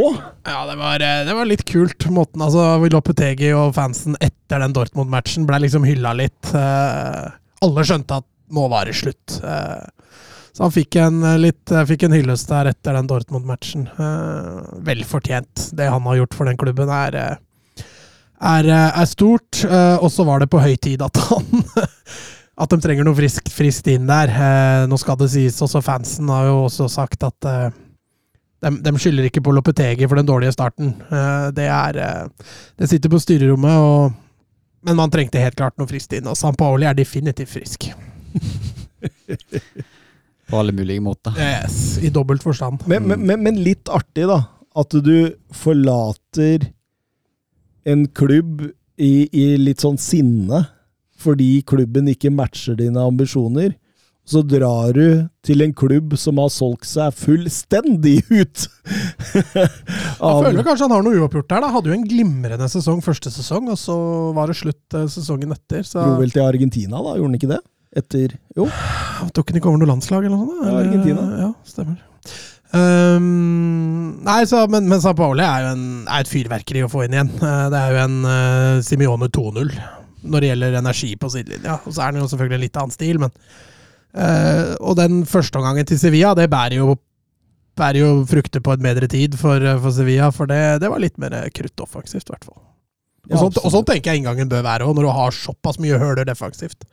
[0.48, 2.06] Ja, det var, det var litt kult.
[2.08, 6.54] Måten, altså, Lopetegi og fansen etter den Dortmund-matchen ble liksom hylla litt.
[6.56, 9.36] Alle skjønte at nå var det slutt.
[9.44, 9.84] Eh,
[10.56, 13.90] Så han fikk en, eh, litt, eh, fikk en hyllest der etter den Dortmund-matchen.
[13.92, 15.68] Eh, vel fortjent.
[15.76, 17.36] Det han har gjort for den klubben, er,
[18.40, 19.64] er, er stort.
[20.00, 21.44] Og så var det på høy tid at han
[22.56, 24.30] At de trenger noe friskt, friskt inn der.
[24.88, 29.42] Nå skal det sies, også fansen har jo også sagt at de, de skylder ikke
[29.44, 30.94] på Lopetegi for den dårlige starten.
[31.52, 32.30] Det er
[32.78, 34.16] Det sitter på styrerommet, og,
[34.88, 36.24] men man trengte helt klart noe friskt inn.
[36.32, 37.90] Og San Paoli er definitivt frisk.
[40.50, 41.34] På alle mulige måter.
[41.40, 42.84] Yes, I dobbelt forstand.
[42.86, 44.42] Men, men, men, men litt artig, da.
[44.76, 46.68] At du forlater
[47.86, 48.66] en klubb
[48.96, 50.66] i, i litt sånn sinne
[51.16, 53.72] fordi klubben ikke matcher dine ambisjoner.
[54.26, 58.64] Så drar du til en klubb som har solgt seg fullstendig ut!
[59.46, 61.62] Jeg føler kanskje han har noe uoppgjort der.
[61.62, 61.70] da.
[61.70, 63.94] Hadde jo en glimrende sesong første sesong, og så
[64.34, 65.86] var det slutt eh, sesongen etter.
[65.86, 67.14] Så Dro vel til Argentina, da?
[67.14, 67.60] Gjorde han ikke det?
[67.96, 68.68] Etter Jo.
[69.36, 70.66] tok han ikke over noe landslag eller noe sånt?
[70.66, 71.26] Eller- Argentina.
[71.46, 72.02] Ja, stemmer.
[72.76, 77.04] Um, nei, så, men, men San Paoli er jo en, er et fyrverkeri å få
[77.06, 77.30] inn igjen.
[77.38, 79.70] Eh, det er jo en uh, Simione 2-0
[80.26, 81.78] når det gjelder energi på sidelinja.
[81.86, 83.30] Og så er den jo selvfølgelig en litt annen stil, men
[84.18, 86.96] uh, Og den førsteomgangen til Sevilla, det bærer jo,
[87.78, 91.02] bærer jo frukter på en bedre tid for, eh, for Sevilla, for det, det var
[91.02, 92.58] litt mer krutt offensivt, i hvert fall.
[93.26, 96.26] Sånn, og sånn tenker jeg inngangen bør være òg, når du har såpass mye høler
[96.28, 96.86] defensivt.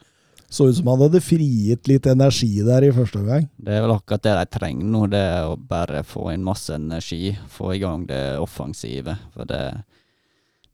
[0.53, 3.47] Så ut som han hadde frigitt litt energi der i første omgang.
[3.57, 6.75] Det er vel akkurat det de trenger nå, det er å bare få inn masse
[6.77, 7.31] energi.
[7.49, 9.15] Få i gang det offensive.
[9.33, 9.63] For det,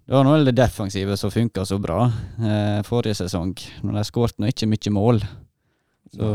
[0.04, 2.10] det var nå det defensive som funka så bra
[2.44, 3.56] eh, forrige sesong.
[3.86, 5.24] Når de skåret nå ikke mye mål.
[6.12, 6.28] Så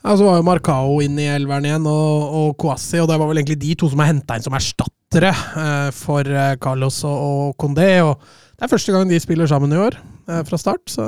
[0.00, 3.28] Ja, Så var jo Marcao inn i elveren igjen, og, og Kouassi, og det var
[3.28, 7.18] vel egentlig de to som er henta inn som erstattere eh, for eh, Carlos og,
[7.20, 7.98] og Condé.
[8.00, 8.16] Og
[8.60, 9.94] det er første gang de spiller sammen i år,
[10.28, 10.82] eh, fra start.
[10.92, 11.04] Så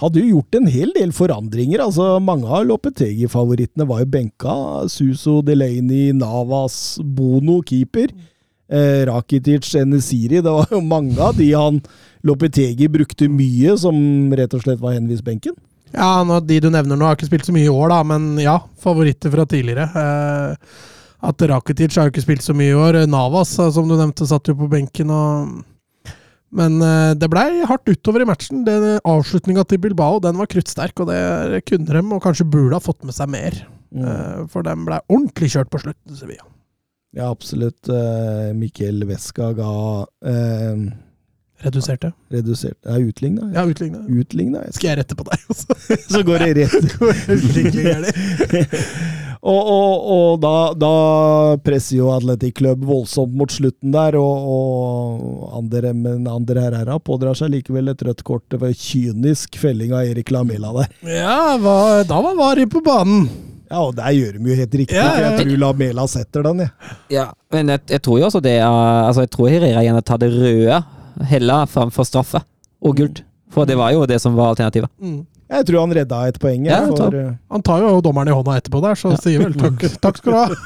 [0.00, 1.82] Hadde jo gjort en hel del forandringer.
[1.84, 4.54] altså Mange av Lopetegi-favorittene var jo benka.
[4.88, 8.08] Suso, Delaney, Navas, Bono, keeper.
[8.70, 10.40] Eh, Rakitic, Enesiri.
[10.40, 11.82] Det var jo mange av de han
[12.24, 13.94] Lopetegi brukte mye, som
[14.32, 15.54] rett og slett var henvist benken.
[15.92, 18.36] ja, nå, de du nevner nå, har ikke spilt så mye i år, da, men
[18.42, 19.86] ja, favoritter fra tidligere.
[19.92, 20.56] Eh,
[21.28, 23.06] at Rakitic har jo ikke spilt så mye i år.
[23.08, 25.10] Navas, eh, som du nevnte, satt jo på benken.
[25.12, 25.64] og
[26.54, 28.62] men eh, det blei hardt utover i matchen.
[29.04, 33.04] Avslutninga til Bilbao den var kruttsterk, og det kunne de, og kanskje burde ha fått
[33.04, 33.58] med seg mer.
[33.88, 34.46] Mm.
[34.52, 36.44] For de blei ordentlig kjørt på slutten, Sevilla.
[37.16, 37.88] Ja, absolutt.
[37.88, 39.74] Eh, Mikkel Veska ga
[40.28, 40.88] eh,
[41.58, 42.12] Reduserte.
[42.30, 43.50] redusert Ja, utligna.
[43.54, 44.04] Ja, utligna.
[44.06, 44.60] Utligna.
[44.70, 45.74] Skal jeg rette på deg også?
[46.12, 46.76] Så går det rett.
[49.42, 50.92] Og og, og da, da
[51.62, 57.38] presser jo Atletic Club voldsomt mot slutten der, og, og Ander, men Ander Herrera pådrar
[57.38, 60.90] seg likevel et rødt kort for kynisk felling av Erik Lamela der.
[61.20, 61.76] Ja, hva,
[62.08, 63.28] da var Vari på banen.
[63.68, 65.30] Ja, og der gjør de jo helt riktig, Ja, ja.
[65.30, 66.92] jeg tror Lamela setter den, jeg.
[67.18, 70.22] Ja, men jeg, jeg tror jo også det er Altså, jeg tror Herrera gjerne tar
[70.22, 70.78] det røde
[71.28, 72.40] heller framfor straffe
[72.80, 73.22] og gult.
[73.52, 74.90] For det var jo det som var alternativet.
[75.02, 75.20] Mm.
[75.48, 76.66] Jeg tror han redda et poeng.
[76.68, 79.80] Ja, for, eh, Han tar jo dommeren i hånda etterpå der, så sier vel takk,
[80.04, 80.48] takk skal du ha.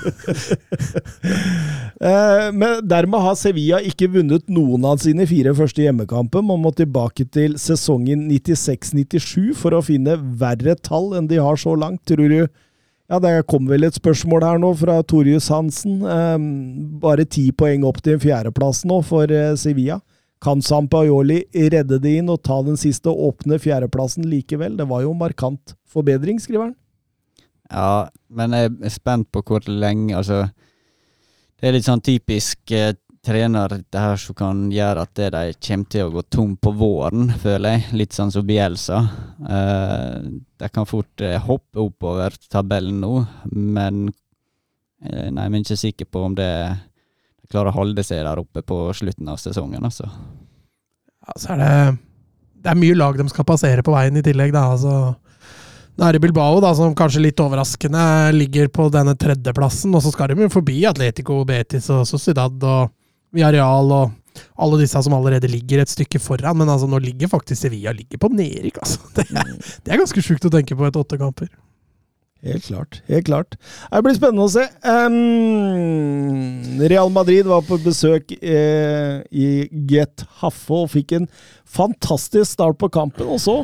[2.02, 6.42] Eh, men dermed har Sevilla ikke vunnet noen av sine fire første hjemmekamper.
[6.42, 11.76] Man må tilbake til sesongen 96-97 for å finne verre tall enn de har så
[11.78, 12.40] langt, tror du?
[13.12, 16.00] Ja, Det kom vel et spørsmål her nå fra Torjus Hansen.
[16.02, 16.38] Eh,
[16.98, 20.00] bare ti poeng opp til en fjerdeplass nå for eh, Sevilla.
[20.42, 24.74] Kan Sampajoli redde det inn og ta den siste åpne fjerdeplassen likevel?
[24.76, 26.74] Det var jo markant forbedring, skriver han.
[27.72, 30.42] Ja, men jeg er spent på hvor lenge Altså,
[31.60, 35.90] det er litt sånn typisk eh, trener det her som kan gjøre at de kommer
[35.94, 37.84] til å gå tom på våren, føler jeg.
[38.00, 38.98] Litt sånn som Bielsa.
[39.46, 40.16] Eh,
[40.58, 43.14] de kan fort eh, hoppe oppover tabellen nå,
[43.52, 46.91] men eh, Nei, jeg er ikke sikker på om det de
[47.52, 50.08] klarer å holde seg der oppe på slutten av sesongen, altså.
[51.22, 51.74] Ja, så er det
[52.62, 54.68] Det er mye lag de skal passere på veien i tillegg, da.
[54.74, 55.14] Altså,
[55.98, 58.04] nå er det Bilbao, da, som kanskje litt overraskende
[58.36, 59.92] ligger på denne tredjeplassen.
[59.98, 62.92] Og så skal de jo forbi Atletico, Betis og Sociedad og
[63.34, 64.18] Villarreal og
[64.62, 66.56] alle disse som allerede ligger et stykke foran.
[66.60, 69.02] Men altså, nå ligger faktisk Sevilla ligger på nedrykk, altså.
[69.18, 71.50] Det er, det er ganske sjukt å tenke på etter åtte kamper.
[72.42, 73.02] Helt klart.
[73.06, 73.54] helt klart.
[73.92, 74.64] Det blir spennende å se.
[74.82, 79.46] Um, Real Madrid var på besøk eh, i
[79.86, 81.28] Get Haffe og fikk en
[81.62, 83.30] fantastisk start på kampen.
[83.30, 83.60] Og så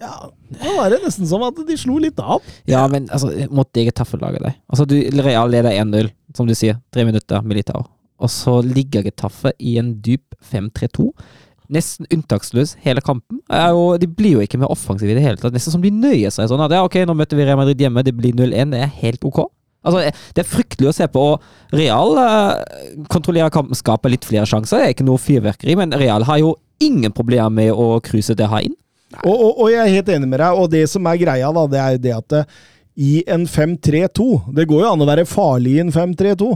[0.00, 0.14] ja,
[0.56, 2.40] nå var det nesten som at de slo litt av.
[2.68, 4.56] Ja, men altså, mot Taffe lage deg.
[4.72, 6.80] Altså, du, Real leder 1-0, som du sier.
[6.90, 7.84] Tre minutter, Militao.
[8.20, 11.10] Og så ligger Getafe i en dyp 5-3-2
[11.72, 13.40] nesten unntaksløs hele kampen.
[13.50, 15.54] Jo, de blir jo ikke mer offensive i det hele tatt.
[15.54, 16.62] Nesten som de nøyer seg sånn.
[16.64, 18.74] At ja, ok, nå møter vi Real Madrid hjemme, det blir 0-1.
[18.74, 19.44] Det er helt ok.
[19.86, 20.02] Altså,
[20.36, 21.22] Det er fryktelig å se på.
[21.34, 24.82] og Real eh, kontrollerer kampen, skaper litt flere sjanser.
[24.82, 28.48] Det er ikke noe fyrverkeri, men Real har jo ingen problemer med å cruise det
[28.50, 28.76] her inn.
[29.24, 31.64] Og, og, og jeg er helt enig med deg, og det som er greia, da,
[31.66, 32.60] det er jo det at eh,
[32.98, 36.48] i en 5-3-2 Det går jo an å være farlig i en 5-3-2,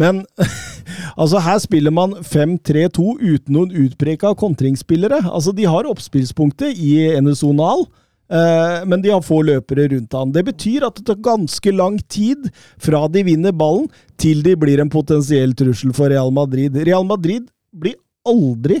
[0.00, 0.22] men
[1.20, 5.22] altså her spiller man 5-3-2 uten noen utpreka kontringsspillere.
[5.28, 7.84] Altså, de har oppspillspunktet i Enesonal.
[8.30, 10.30] Eh, men de har få løpere rundt han.
[10.30, 12.46] Det betyr at det tar ganske lang tid
[12.78, 13.88] fra de vinner ballen,
[14.20, 16.78] til de blir en potensiell trussel for Real Madrid.
[16.86, 18.78] Real Madrid blir aldri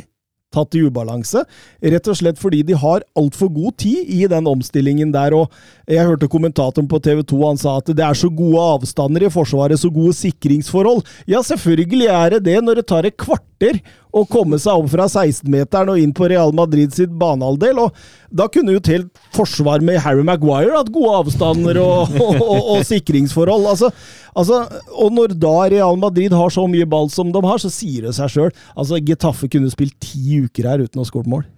[0.54, 1.44] tatt i ubalanse,
[1.92, 5.34] rett og slett fordi de har altfor god tid i den omstillingen der.
[5.34, 5.50] og
[5.90, 9.30] Jeg hørte kommentatoren på TV 2, han sa at det er så gode avstander i
[9.32, 11.02] Forsvaret, så gode sikringsforhold.
[11.26, 13.80] Ja, selvfølgelig er det det, når det tar et kvarter
[14.14, 17.82] å komme seg opp fra 16-meteren og inn på Real Madrid sitt banehalvdel.
[17.82, 17.98] og
[18.30, 22.72] Da kunne jo et helt forsvar med Harry Maguire hatt gode avstander og, og, og,
[22.76, 23.66] og sikringsforhold.
[23.74, 23.90] Altså,
[24.38, 24.62] altså,
[24.94, 28.14] og når da Real Madrid har så mye ball som de har, så sier det
[28.18, 28.58] seg sjøl.
[28.76, 31.48] Altså, Getafe kunne spilt ti uker her uten å skåre mål.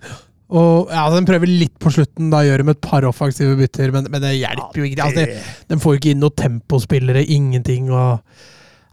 [0.52, 4.08] Og ja, Den prøver litt på slutten, da gjør de et par offensive bytter, men,
[4.12, 5.06] men det hjelper jo ikke.
[5.06, 5.36] Altså, de,
[5.72, 7.88] de får jo ikke inn noen tempospillere, ingenting.
[7.88, 8.20] og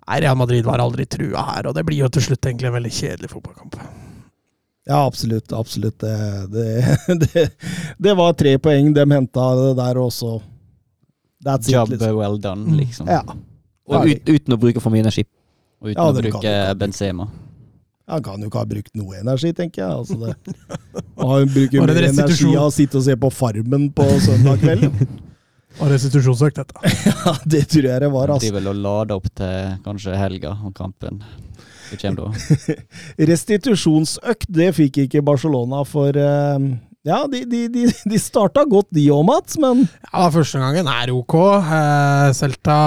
[0.10, 2.78] Nei, Real Madrid var aldri trua her, og det blir jo til slutt egentlig en
[2.78, 3.76] veldig kjedelig fotballkamp.
[4.89, 5.51] Ja, absolutt.
[5.53, 5.99] Absolutt.
[6.01, 6.16] Det,
[6.49, 6.70] det,
[7.26, 7.43] det,
[8.01, 10.39] det var tre poeng de henta der også.
[11.45, 12.16] That's it, Job liksom.
[12.18, 13.12] well done, liksom.
[13.12, 13.22] Ja.
[13.89, 15.28] Og ut, uten å bruke for mye energi.
[15.84, 16.55] Og uten Ja, å bruke.
[16.80, 17.30] Benzema.
[18.10, 19.91] Han kan jo ikke ha brukt noe energi, tenker jeg.
[20.01, 20.36] Altså det.
[21.20, 24.88] Han bruker mer energi av å sitte og se på Farmen på søndag kveld.
[25.80, 26.89] Og restitusjonsøkt, dette.
[27.24, 28.32] Ja, det tror jeg det var.
[28.32, 28.49] De Altså.
[28.55, 31.22] vil lade opp til kanskje helga og kampen.
[31.91, 32.76] Det kommer da.
[33.30, 36.66] Restitusjonsøkt, det fikk ikke Barcelona for eh,
[37.07, 41.14] Ja, de, de, de, de starta godt de òg, Mats, men Ja, første gangen er
[41.16, 41.38] ok.
[41.62, 42.80] Eh, Celta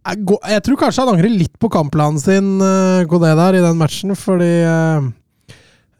[0.00, 2.52] jeg, tror kanskje han angrer litt på kampplanen sin,
[3.10, 5.08] Godet der, i den matchen, fordi eh,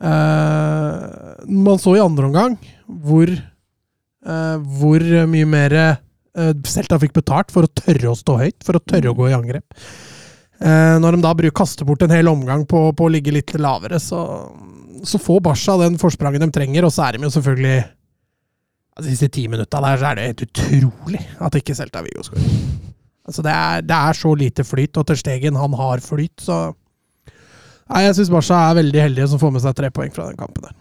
[0.08, 7.52] eh, Man så i andre omgang hvor eh, hvor mye mer eh, Celta fikk betalt
[7.52, 9.78] for å tørre å stå høyt, for å tørre å gå i angrep.
[10.60, 13.54] Eh, når de da bruker, kaster bort en hel omgang på, på å ligge litt
[13.56, 14.20] lavere, så,
[15.04, 17.80] så får Barca den forspranget de trenger, og så er de jo selvfølgelig
[19.00, 22.89] De siste ti minutta der så er det helt utrolig at ikke Celta Vigo skårer.
[23.30, 26.60] Altså, det, er, det er så lite flyt, og til Stegen han har flyt, så
[27.90, 30.38] Nei, Jeg syns Barca er veldig heldige som får med seg tre poeng fra den
[30.38, 30.74] kampen der.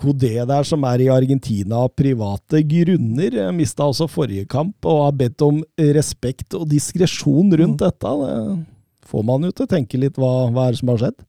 [0.00, 4.98] Kodé der, som er i Argentina av private grunner, eh, mista også forrige kamp og
[5.06, 5.62] har bedt om
[5.96, 7.84] respekt og diskresjon rundt Mm.
[7.86, 8.12] dette.
[8.18, 11.24] Det får man jo til å tenke litt hva, hva er det som har skjedd.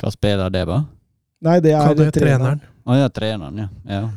[0.00, 0.78] Hva spiller det, da?
[1.42, 2.60] Nei, det er er treneren.
[2.86, 3.68] Å ja, treneren, ja.
[3.90, 4.08] ja.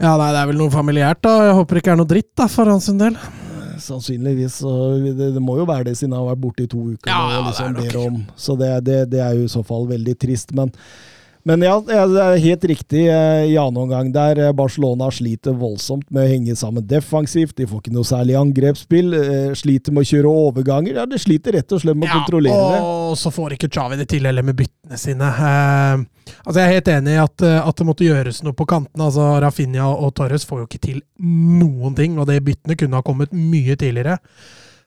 [0.00, 1.34] Ja, nei, det er vel noe familiært, da.
[1.48, 3.16] Jeg håper det ikke er noe dritt da, for hans del.
[3.90, 4.60] Sannsynligvis.
[4.62, 7.10] Det, det må jo være det, siden han har vært borte i to uker.
[7.10, 8.18] Ja, ja, det liksom om.
[8.38, 10.54] Så det, det, det er jo i så fall veldig trist.
[10.56, 10.72] Men,
[11.44, 13.06] men ja, det er- helt riktig.
[13.08, 17.54] eh, I annen omgang der eh, Barcelona sliter voldsomt med å henge sammen defensivt.
[17.56, 19.14] De får ikke noe særlig angrepsspill.
[19.14, 20.94] eh, Sliter med å kjøre overganger.
[20.94, 22.80] Ja, De sliter rett og slett med å kontrollere det.
[22.82, 25.22] og så får ikke Chavi det til heller med byttene sine.
[25.22, 26.04] Eh,
[26.46, 29.04] altså Jeg er helt enig i at, at det måtte gjøres noe på kantene.
[29.08, 33.02] Altså Rafinha og Torres får jo ikke til noen ting, og de byttene kunne ha
[33.02, 34.18] kommet mye tidligere.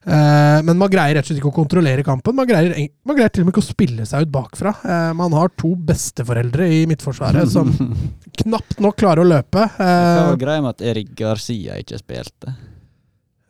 [0.03, 2.35] Eh, men man greier rett og slett ikke å kontrollere kampen.
[2.35, 2.73] Man greier,
[3.07, 4.73] man greier til og med ikke å spille seg ut bakfra.
[4.83, 7.71] Eh, man har to besteforeldre i Midtforsvaret som
[8.43, 9.63] knapt nok klarer å løpe.
[9.77, 12.55] Hva Eh, var greia med at Erik Garcia ikke spilte?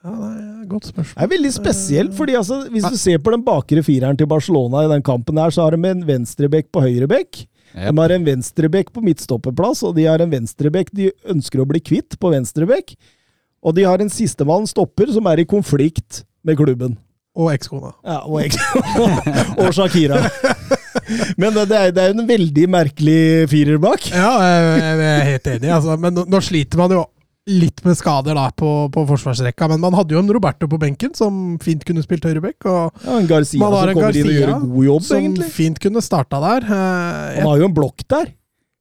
[0.03, 1.15] ja, det er et godt spørsmål.
[1.15, 4.81] Det er veldig spesielt, fordi altså, hvis du ser på den bakre fireren til Barcelona
[4.83, 7.45] i den kampen her, så har de en venstrebekk på høyrebekk.
[7.73, 7.87] Yep.
[7.87, 11.79] De har en venstrebekk på midtstoppeplass, og de har en venstrebekk de ønsker å bli
[11.81, 12.93] kvitt på venstrebekk.
[13.63, 16.97] Og de har en sistemann stopper som er i konflikt med klubben.
[17.33, 17.93] Og ekskona.
[18.05, 18.59] Ja, og, eks-
[19.63, 20.19] og Shakira.
[21.41, 23.17] Men det, er, det er en veldig merkelig
[23.51, 24.05] firer bak.
[24.13, 25.71] Ja, jeg er helt enig.
[25.73, 25.95] Altså.
[25.99, 27.01] Men nå, nå sliter man jo
[27.49, 29.67] litt med skader da på, på forsvarsrekka.
[29.73, 32.59] Men man hadde jo en Roberto på benken som fint kunne spilt høyreback.
[32.69, 35.49] Og Ja, en Garcia som kommer kommer inn og gjør en god jobb, som egentlig.
[35.57, 36.69] fint kunne starta der.
[36.69, 38.31] Eh, Han har jo en blokk der.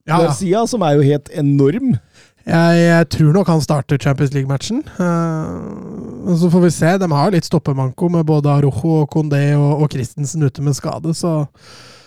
[0.07, 0.21] ja.
[0.27, 1.95] Garcia, som er jo helt enorm.
[2.43, 4.81] Jeg, jeg tror nok han starter Champions League-matchen.
[4.99, 6.91] Uh, så får vi se.
[6.99, 11.13] De har litt stoppemanko med både Arojo og Condé og, og Christensen ute med skade,
[11.15, 11.45] så,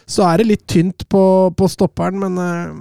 [0.04, 1.24] så er det litt tynt på,
[1.56, 2.20] på stopperen.
[2.20, 2.74] Men eh,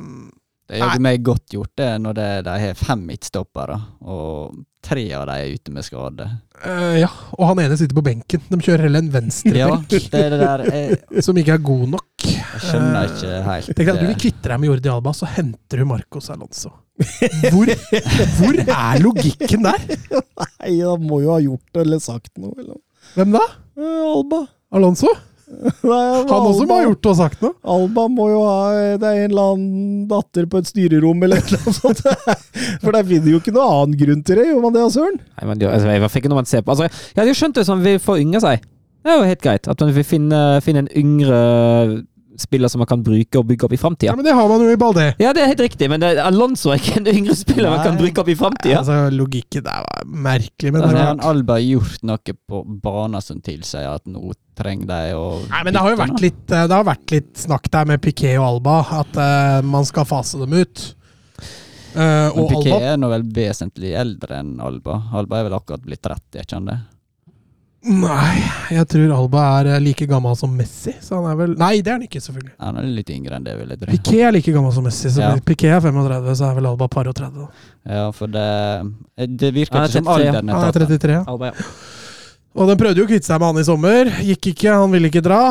[0.65, 4.55] Det gjør meg godt gjort det når det, de har fem midtstoppere, og
[4.85, 6.25] tre av dem er ute med skade.
[6.61, 8.41] Uh, ja, og han ene sitter på benken.
[8.49, 11.85] De kjører heller en Ja, venstrebenk det er det der Jeg, som ikke er god
[11.97, 12.25] nok.
[12.25, 15.81] jeg skjønner ikke helt Tenk at Du vil kvitte deg med Jordi Alba, så henter
[15.83, 16.73] du Marcos Alonso.
[17.51, 17.69] Hvor,
[18.39, 19.85] hvor er logikken der?
[20.41, 22.55] Nei, han må jo ha gjort det eller sagt noe.
[22.57, 22.79] Eller.
[23.17, 23.45] Hvem da?
[23.77, 24.45] Eh, Alba.
[24.75, 25.11] Alonso?
[25.45, 27.53] Nei, Han også må ha gjort og sagt noe.
[27.75, 31.51] Alba må jo ha Det er en eller annen datter på et styrerom eller et
[31.51, 32.01] eller annet sånt.
[32.83, 35.19] For der finner jo ikke noen annen grunn til det, gjør man det, Søren?
[35.21, 37.59] Nei, men det, altså, jeg fikk noe man ser på altså, Jeg hadde jo skjønt
[37.59, 38.65] det sånn vi får yngre seg.
[39.05, 39.69] Det er jo helt greit.
[39.69, 41.39] At man vil finne, finne en yngre
[42.41, 44.15] spiller som man kan bruke og bygge opp i Ja.
[44.15, 45.13] Men det har man jo i Baldé.
[45.19, 47.97] Ja, det er helt riktig, men det, Alonso er ikke en yngre spiller man kan
[47.97, 48.79] bruke opp i framtida.
[48.79, 50.73] Altså, logikken der var merkelig.
[50.73, 55.15] Men, Altså, det har Alba gjort noe på banen som tilsier at nå trenger de
[55.17, 57.89] å Nei, men det har jo vært litt, eh, det har vært litt snakk der
[57.89, 60.83] med Piquet og Alba, at uh, man skal fase dem ut.
[61.95, 64.99] Uh, Men og Piquet Alba er nå vel vesentlig eldre enn Alba.
[65.15, 66.79] Alba er vel akkurat blitt 30, er ikke han det?
[67.85, 68.39] Nei,
[68.73, 70.95] jeg tror Alba er eh, like gammel som Messi.
[71.05, 72.53] Så han er vel Nei, det er han ikke, selvfølgelig.
[72.63, 73.89] Han er litt yngre enn det, vil jeg tro.
[73.93, 75.11] Piqué er like gammel som Messi.
[75.13, 75.33] Så Ja.
[75.45, 77.43] Piqué er 35, så er vel Alba par og 30.
[77.45, 77.67] da.
[77.99, 78.47] Ja, for det
[79.37, 80.79] Det virker er ikke som alderen er tatt.
[80.79, 81.13] Han er er 33.
[81.13, 81.23] ja.
[81.27, 81.67] Alba, ja.
[82.55, 84.09] Og den prøvde jo å kvitte seg med han i sommer.
[84.31, 85.41] Gikk ikke, han ville ikke dra.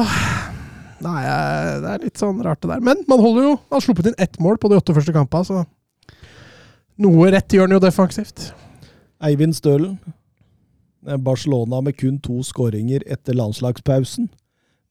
[1.04, 2.80] Nei, eh, det er litt sånn rart det der.
[2.80, 5.44] Men man holder jo Han har sluppet inn ett mål på de åtte første kampene,
[5.44, 5.64] så
[6.98, 8.52] Noe rett gjør han jo defensivt.
[9.22, 9.98] Eivind Stølen.
[11.08, 14.28] Eh, Barcelona med kun to skåringer etter landslagspausen.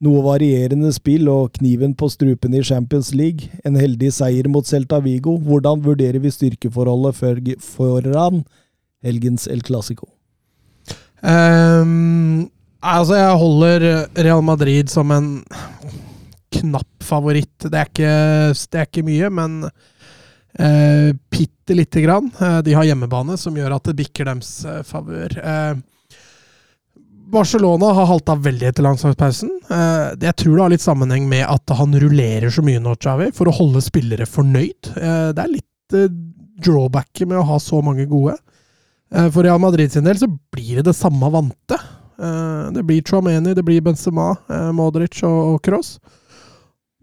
[0.04, 3.48] Noe varierende spill og kniven på strupen i Champions League.
[3.64, 5.38] En heldig seier mot Celta Vigo.
[5.40, 8.44] Hvordan vurderer vi styrkeforholdet for- foran
[9.04, 10.10] helgens El Clásico?
[11.24, 12.50] Um,
[12.84, 15.44] altså, jeg holder Real Madrid som en
[16.52, 17.56] knapp favoritt.
[17.64, 18.14] Det er ikke,
[18.72, 19.64] det er ikke mye, men
[20.60, 21.14] uh,
[21.72, 22.28] lite grann.
[22.42, 25.38] Uh, de har hjemmebane, som gjør at det bikker deres uh, favør.
[25.40, 25.74] Eh,
[27.34, 29.50] Barcelona har halta veldig etter landslagspausen.
[29.74, 33.32] Eh, jeg tror det har litt sammenheng med at han rullerer så mye nå, Chavi,
[33.36, 34.92] for å holde spillere fornøyd.
[34.94, 36.08] Eh, det er litt uh,
[36.64, 38.38] drawbacket med å ha så mange gode.
[39.14, 41.80] Eh, For Real Madrid sin del så blir det det samme vante.
[42.22, 46.00] Eh, Det blir Chouameni, det blir Benzema, eh, Modric og Cross.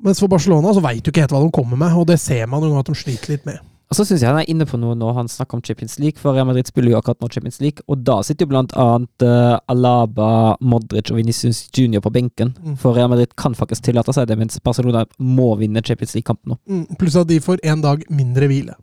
[0.02, 2.46] Mens for Barcelona så veit du ikke helt hva de kommer med, og det ser
[2.48, 3.60] man jo at de sliter litt med.
[3.90, 6.20] Og så syns jeg han er inne på noe når han snakker om Champions League,
[6.22, 9.24] for Real Madrid spiller jo akkurat nå Champions League, og da sitter jo blant annet
[9.26, 10.28] uh, Alaba,
[10.62, 12.52] Modric og Vinicius Junior på benken.
[12.62, 12.76] Mm.
[12.78, 16.60] For Real Madrid kan faktisk tillate seg det, mens Barcelona må vinne Champions League-kampen nå.
[16.70, 18.78] Mm, Pluss at de får én dag mindre hvile.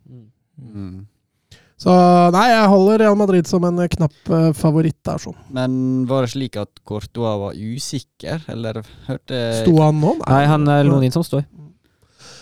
[0.59, 1.05] Mm.
[1.79, 1.93] Så
[2.33, 5.37] nei, jeg holder Real Madrid som en eh, knapp uh, favoritt der, sånn.
[5.53, 5.77] Men
[6.09, 10.17] var det slik at Courtois var usikker, eller hørte Sto han nå?
[10.25, 11.45] Nei, han er Lonin som står.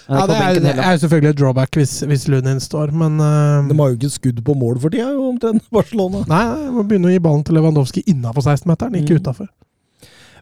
[0.06, 3.66] Ja, det er, det er jo selvfølgelig et drawback hvis, hvis Lunin står, men uh,
[3.70, 6.22] De har jo ikke skudd på mål for tida, omtrent, Barcelona.
[6.30, 6.44] Nei,
[6.76, 9.22] må begynne å gi ballen til Lewandowski innafor 16-meteren, ikke Mm.
[9.24, 9.48] utafor.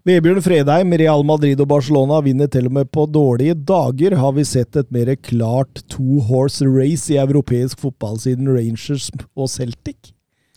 [0.04, 4.18] Vebjørn Fredheim, Real Madrid og Barcelona vinner til og med på dårlige dager.
[4.20, 9.08] Har vi sett et mer klart two horse race i europeisk fotball siden Rangers
[9.40, 10.12] og Celtic?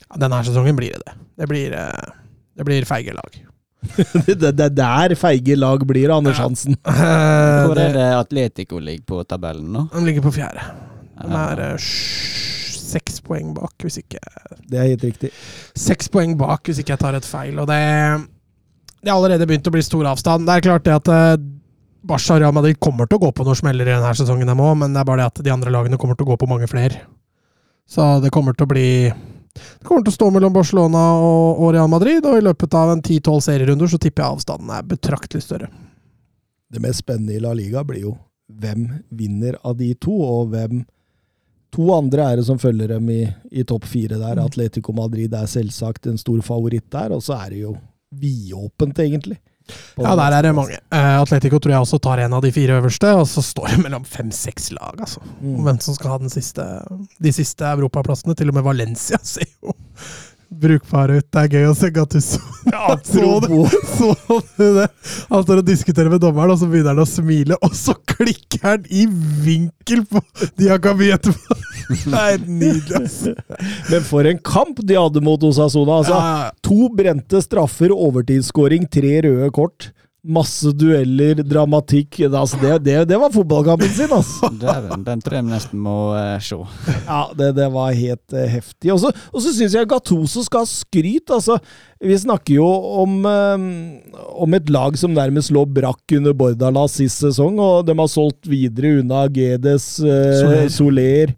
[0.09, 1.15] Ja, denne sesongen blir det det.
[1.39, 2.11] Det blir, eh,
[2.59, 3.39] det blir feige lag.
[4.27, 6.79] det, er der feige lag blir, Anders Hansen.
[7.67, 9.87] Hvor er det Atletico ligger på tabellen nå?
[9.93, 10.65] de ligger på fjerde.
[11.17, 11.91] De er eh,
[12.87, 14.21] seks poeng bak, hvis ikke
[14.69, 15.31] Det er helt riktig.
[15.77, 17.59] Seks poeng bak, hvis ikke jeg tar et feil.
[17.63, 17.83] Og det,
[19.03, 20.49] det er allerede begynt å bli stor avstand.
[20.49, 21.37] Det er klart det at eh,
[22.07, 24.63] Barca og Real Madrid kommer til å gå på noen smeller i denne sesongen, dem
[24.63, 26.51] òg, men det er bare det at de andre lagene kommer til å gå på
[26.51, 27.03] mange flere.
[27.87, 28.89] Så det kommer til å bli
[29.57, 32.95] Det kommer til å stå mellom Barcelona og, og Real Madrid, og i løpet av
[32.95, 35.71] en 10-12 serierunder så tipper jeg avstanden er betraktelig større.
[36.73, 38.17] Det mest spennende i La Liga blir jo
[38.47, 40.85] hvem vinner av de to, og hvem
[41.77, 43.23] To andre er det som følger dem i,
[43.53, 44.39] i topp fire der.
[44.39, 44.47] Mm.
[44.47, 47.75] Atletico Madrid er selvsagt en stor favoritt der, og så er det jo
[48.17, 49.37] vidåpent, egentlig.
[49.99, 50.79] Ja, der er det mange.
[50.95, 53.81] Uh, Atletico tror jeg også tar en av de fire øverste, og så står det
[53.87, 55.23] mellom fem-seks lag, altså.
[55.41, 55.59] Mm.
[55.67, 56.67] Hvem som skal ha den siste,
[57.23, 58.37] de siste europaplassene.
[58.37, 59.75] Til og med Valencia ser jo
[60.61, 61.27] brukbare ut.
[61.33, 62.41] Det er gøy å se Gattuso.
[63.07, 63.57] så, du,
[63.97, 64.11] så
[64.57, 64.87] du det?
[65.31, 68.65] Han står og diskuterer med dommeren, og så begynner han å smile, og så klikker
[68.65, 69.07] han i
[69.45, 70.23] vinkel på
[70.59, 71.59] Diakabi etterpå!
[71.87, 73.35] Det er nydelig, altså.
[73.93, 76.01] Men for en kamp de hadde mot Osasona.
[76.01, 79.93] Altså, Ja, To brente straffer, overtidsskåring, tre røde kort.
[80.27, 82.19] Masse dueller, dramatikk.
[82.27, 84.51] Altså, det, det, det var fotballkampen sin, altså!
[84.63, 86.59] Dæven, den tror jeg nesten må uh, se.
[87.11, 88.93] Ja, det, det var helt uh, heftig.
[88.93, 91.31] Og så syns jeg Gattuso skal ha skryt.
[91.31, 91.59] Altså,
[92.03, 92.67] vi snakker jo
[93.05, 93.67] om, um,
[94.47, 98.51] om et lag som nærmest lå brakk under Bordalas sist sesong, og de har solgt
[98.51, 100.73] videre unna Gedes, uh, Soler.
[100.81, 101.37] Soler,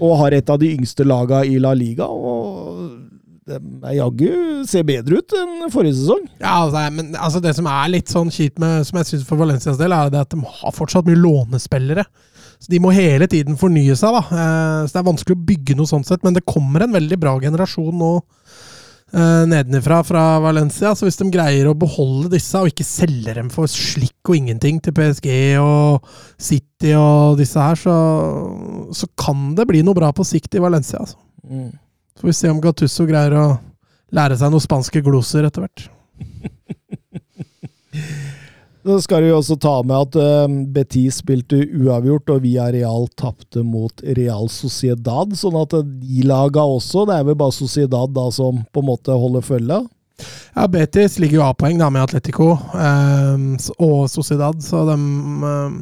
[0.00, 2.08] og har et av de yngste laga i La Liga.
[2.08, 3.03] og
[3.48, 4.28] de er jaggu
[4.68, 6.22] ser bedre ut enn forrige sesong.
[6.40, 9.40] Ja, altså, men altså, det som er litt sånn kjipt med, som jeg synes for
[9.40, 12.06] Valencias del, er det at de har fortsatt mye lånespillere.
[12.62, 14.14] Så De må hele tiden fornye seg.
[14.16, 14.22] da.
[14.24, 17.18] Eh, så Det er vanskelig å bygge noe sånn sett, men det kommer en veldig
[17.20, 18.12] bra generasjon nå
[19.12, 20.94] eh, nedenifra fra Valencia.
[20.96, 24.80] Så hvis de greier å beholde disse, og ikke selge dem for slikk og ingenting
[24.80, 25.28] til PSG
[25.60, 26.08] og
[26.40, 27.98] City og disse her, så,
[28.96, 31.04] så kan det bli noe bra på sikt i Valencia.
[31.04, 31.18] altså.
[31.44, 31.83] Så
[32.20, 33.46] får vi se om Gattusso greier å
[34.14, 35.88] lære seg noen spanske gloser etter hvert.
[38.84, 44.02] Så skal jo også ta med at uh, Betis spilte uavgjort, og Villarreal tapte mot
[44.18, 45.32] Real Sociedad.
[45.40, 49.16] Sånn at de laga også, det er vel bare Sociedad da som på en måte
[49.16, 49.80] holder følge.
[50.54, 54.98] Ja, Betis ligger jo A-poeng da med Atletico eh, og Sociedad, så de
[55.48, 55.80] eh,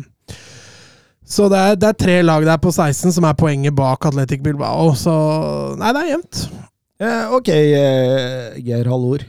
[1.32, 4.42] Så det er, det er tre lag der på 16 som er poenget bak Atletic
[4.44, 5.12] Bilbao, så
[5.80, 6.40] Nei, det er jevnt.
[7.02, 9.24] Eh, ok, eh, Geir Hallor.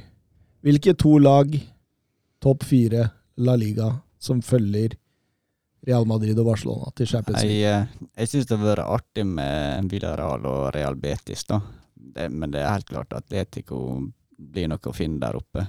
[0.63, 1.53] Hvilke to lag,
[2.43, 3.07] topp fire,
[3.43, 3.87] La Liga,
[4.19, 4.97] som følger
[5.87, 7.61] Real Madrid og Barcelona til Champions League?
[7.61, 11.61] Jeg, eh, jeg syns det har vært artig med Villarreal og Real Betis, da.
[11.95, 13.79] Det, men det er helt klart at Atletico
[14.35, 15.63] blir noe å finne der oppe.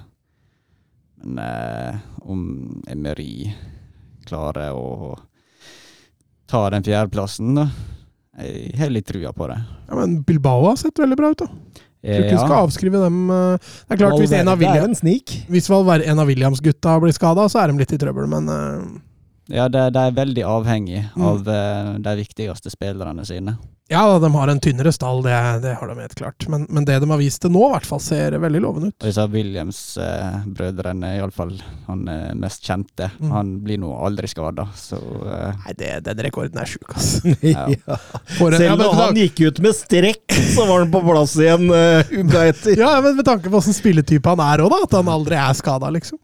[1.23, 2.43] Men eh, om
[2.91, 3.53] Emery
[4.27, 5.15] klarer å
[6.55, 7.65] ta den fjerdeplassen,
[8.35, 9.57] Jeg har litt trua på det.
[9.87, 11.47] Ja, Men Bilbao har sett veldig bra ut, da.
[12.05, 14.67] Jeg tror ikke vi skal avskrive dem eh, Det er klart, hvis en av, det
[14.69, 18.83] er en av Williams-gutta blir skada, så er de litt i trøbbel, men eh,
[19.51, 21.23] Ja, de, de er veldig avhengig Mm.
[21.29, 23.57] av eh, de viktigste spillerne sine.
[23.87, 26.47] Ja, de har en tynnere stall, det, det har de helt klart.
[26.49, 28.95] Men, men det de har vist til nå, i hvert fall, ser veldig lovende ut.
[28.97, 31.51] Og disse Williams-brødrene, eh, iallfall
[31.85, 33.29] han eh, mest kjente, Mm.
[33.31, 37.11] han blir nå aldri skada, så eh, Nei, det, den rekorden er sjuk, ass.
[37.45, 37.67] Ja.
[38.25, 42.01] Selv men når han gikk ut med strekk, så var han på plass igjen uh,
[42.09, 42.79] uka etter.
[42.81, 44.81] Ja, men med tanke på åssen spilletype han er òg, da.
[44.89, 46.17] At han aldri er skada, liksom.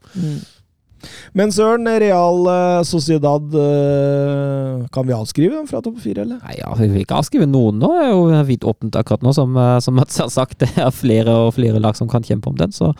[1.38, 6.40] Men søren, Real eh, Sociedad eh, Kan vi avskrive dem fra topp fire, eller?
[6.44, 7.92] Nei, ja, Vi vil ikke avskrive noen nå.
[7.98, 10.58] Det er jo vidt åpent akkurat nå, som, eh, som Mats har sagt.
[10.62, 12.92] Det er flere og flere lag som kan kjempe om den, så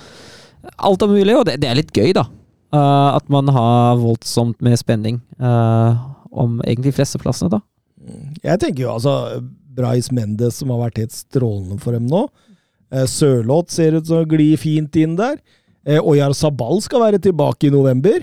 [0.78, 1.34] alt er mulig.
[1.38, 2.28] Og det, det er litt gøy, da.
[2.72, 7.58] At man har voldsomt med spenning om egentlig flesteplassene, da.
[8.40, 9.42] Jeg tenker jo altså
[9.76, 12.26] Brais Mendes, som har vært helt strålende for dem nå.
[12.92, 15.38] Eh, Sørloth ser ut som glir fint inn der.
[15.86, 18.22] Eh, Oyar Sabal skal være tilbake i november.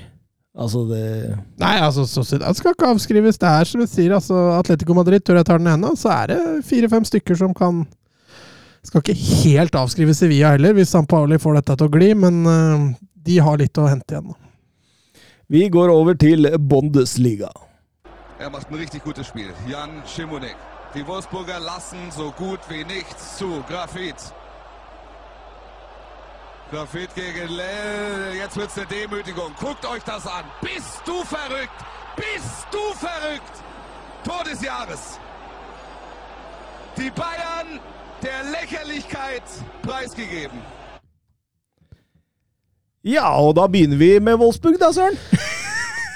[0.59, 3.37] Altså, det Nei, altså, Sociedad skal ikke avskrives.
[3.39, 6.33] Det er som du sier, altså, Atletico Madrid tør jeg tar den ene, så er
[6.33, 7.85] det fire-fem stykker som kan
[8.83, 12.37] Skal ikke helt avskrive Sevilla heller, hvis San Pauli får dette til å gli, men
[12.47, 12.85] uh,
[13.27, 14.31] de har litt å hente igjen.
[15.51, 17.51] Vi går over til Bundesliga.
[18.39, 19.51] Er macht ein richtig gutes Spiel.
[19.67, 20.55] Jan Schimonek.
[20.95, 23.51] Die Wolfsburger lassen so gut wie nichts zu.
[23.67, 24.31] Grafit.
[26.71, 28.35] Grafit gegen Lell.
[28.37, 29.51] Jetzt wird's eine Demütigung.
[29.59, 30.45] Guckt euch das an.
[30.61, 31.79] Bist du verrückt?
[32.15, 33.55] Bist du verrückt?
[34.23, 35.19] Tor des Jahres.
[36.95, 37.79] Die Bayern
[38.21, 39.43] der Lächerlichkeit
[39.81, 40.59] preisgegeben.
[43.01, 45.17] Ja, og da begynner vi med Wolfsburg, da, Søren.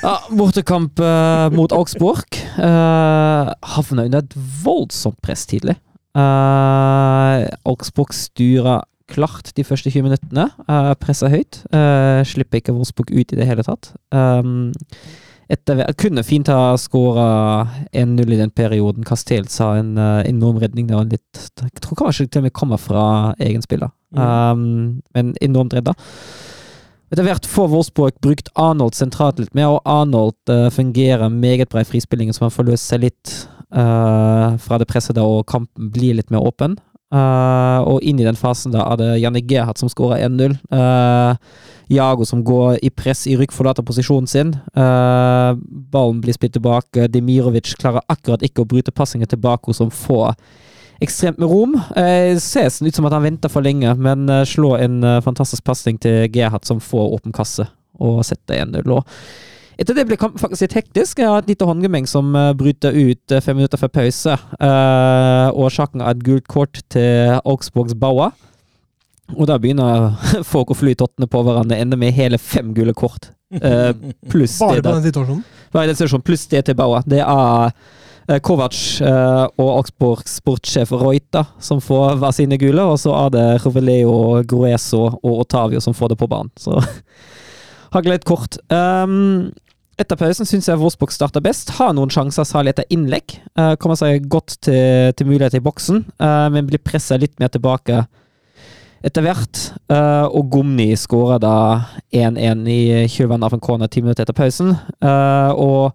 [0.04, 2.26] Ja, Bortekamp eh, mot Augsburg.
[2.58, 5.78] Uh, havna under et voldsomt press tidlig.
[6.14, 8.84] Eh, Augsburg styra
[9.14, 10.48] klart de første 20 minuttene.
[10.68, 11.62] Uh, pressa høyt.
[11.74, 13.92] Uh, slipper ikke Wolfsburg ut i det hele tatt.
[14.14, 14.72] Um,
[15.52, 17.28] etter, kunne fint ha skåra
[17.92, 19.06] 1-0 i den perioden.
[19.08, 20.88] Castells har en uh, enorm redning.
[20.90, 23.06] Det var litt, jeg tror kanskje til og med kommer fra
[23.44, 23.94] egen spiller.
[24.14, 25.96] Um, men enormt redda.
[27.14, 31.84] Etter hvert får Wolfsburg brukt Arnold sentralt litt mer, og Arnold uh, fungerer meget bra
[31.84, 33.34] i frispillingen, så man får løst seg litt
[33.76, 36.80] uh, fra det presset da, og kampen blir litt mer åpen.
[37.14, 40.58] Eh, og inn i den fasen da det Janne Gerhardt som skårer 1-0.
[40.74, 41.38] Uh,
[41.94, 44.56] Jago som går i press i rykk, forlater posisjonen sin.
[44.74, 45.54] Uh,
[45.94, 47.10] ballen blir spilt tilbake.
[47.14, 50.34] Demirovic klarer akkurat ikke å bryte passingen tilbake, Bako, som får
[51.04, 51.76] ekstremt med rom.
[51.98, 55.64] Uh, ser ut som at han venter for lenge, men eh, slår en eh, fantastisk
[55.68, 57.68] pasning til Gerhard, som får åpen kasse
[58.02, 58.96] og setter 1-0.
[59.80, 61.22] Etter det ble kampen faktisk litt hektisk.
[61.22, 64.38] Jeg har et lite håndgemeng som eh, bryter ut eh, fem minutter før pause.
[64.38, 68.36] Eh, årsaken er et gult kort til Augsburgs Bauer.
[69.34, 70.14] Og da begynner
[70.54, 73.96] folk å fly tottene på hverandre, ender med hele fem gule kort Eh,
[74.32, 75.44] pluss Bare det på den situasjonen.
[75.74, 77.04] Bare den situasjonen, pluss det til Bauer.
[77.06, 83.14] Det er Kovac eh, og Augsburgs sportssjef Reuter som får hver sine gule, og så
[83.26, 84.16] er det Roveleo,
[84.48, 86.54] Grueso og Otavio som får det på banen.
[86.58, 86.80] Så
[87.94, 88.58] hagler litt kort.
[88.74, 89.52] Um,
[90.02, 91.76] etter pausen syns jeg Wolfsburg starta best.
[91.78, 93.38] Har noen sjanser, særlig etter innlegg.
[93.60, 97.54] Uh, kommer seg godt til, til mulighet i boksen, uh, men blir pressa litt mer
[97.54, 98.04] tilbake
[99.04, 99.62] etter hvert.
[99.92, 101.56] Uh, og Gomni skåra da
[102.16, 104.74] 1-1 i kjølvannet av en corner ti minutter etter pausen.
[105.04, 105.94] Og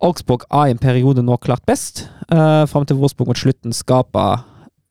[0.00, 4.46] Augsburg er i en periode nå klart best, uh, fram til Wolfsburg mot slutten skaper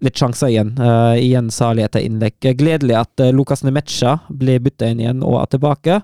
[0.05, 0.73] litt sjanser igjen.
[0.79, 2.37] eh, igjen særlig etter innlegg.
[2.59, 6.01] Gledelig at uh, Lukas Nemetsja ble bytta inn igjen og er tilbake.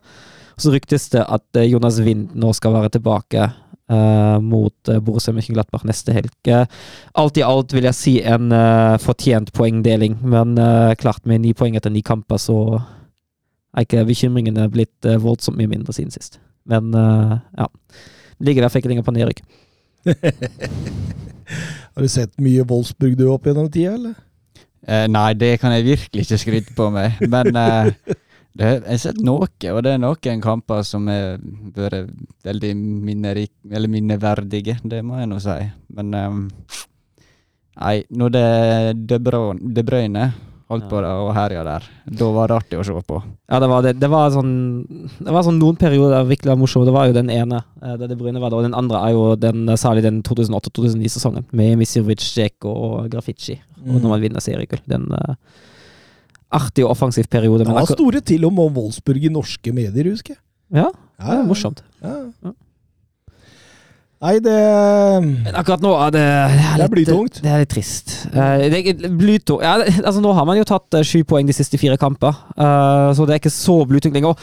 [0.60, 3.46] Så ryktes det at uh, Jonas Wind nå skal være tilbake
[3.90, 6.34] eh, mot uh, Borussia Mönchenglattbach neste helg.
[6.48, 6.66] Eh,
[7.14, 11.54] alt i alt vil jeg si en eh, fortjent poengdeling, men eh, klart med ni
[11.54, 12.82] poeng etter ni kamper, så
[13.76, 16.40] er ikke bekymringene blitt eh, voldsomt mye mindre siden sist.
[16.66, 17.70] Men eh, ja.
[18.44, 19.44] Ligger der for ikke lenger på nedrykk.
[21.96, 24.16] Har du sett mye Wolfsburg du opp gjennom tida, eller?
[24.86, 27.88] Eh, nei, det kan jeg virkelig ikke skryte på meg, men eh,
[28.60, 31.40] det, jeg har sett noe, og det er noen kamper som har
[31.78, 32.12] vært
[32.46, 35.56] veldig minnerik, eller minneverdige, det må jeg nå si.
[35.96, 36.84] Men eh,
[37.80, 40.28] nei, når det er De Bruyne
[40.72, 41.84] holdt på å og herja der,
[42.20, 43.20] da var det artig å se på.
[43.52, 44.54] Ja, det var, det, det var sånn
[45.20, 46.88] Det var sånn noen perioder der virkelig var morsomme.
[46.88, 49.14] Det var jo den ene, det der det Bryne var det, og den andre er
[49.14, 53.60] jo den, eh, særlig den 2008-2009-sesongen, med Misirovic, Djeko og Graffiti.
[53.86, 54.82] Og når man vinner seriegull.
[54.90, 55.36] Den uh,
[56.58, 57.62] artig og offensiv periode.
[57.62, 60.42] Det var store til og med Wolfsburg i norske medier, husker jeg.
[60.82, 60.90] ja,
[61.20, 61.84] Ja, det er morsomt.
[62.02, 62.16] Ja.
[62.44, 62.52] Ja.
[64.26, 64.54] Nei, det
[65.22, 67.42] Men akkurat nå er det Det er, Det er litt- blytungt.
[67.44, 68.14] Det er litt trist.
[68.34, 71.54] Eh, det er blytung ja, altså Nå har man jo tatt eh, sju poeng de
[71.54, 74.34] siste fire kamper, eh, så det er ikke så blytungt lenger.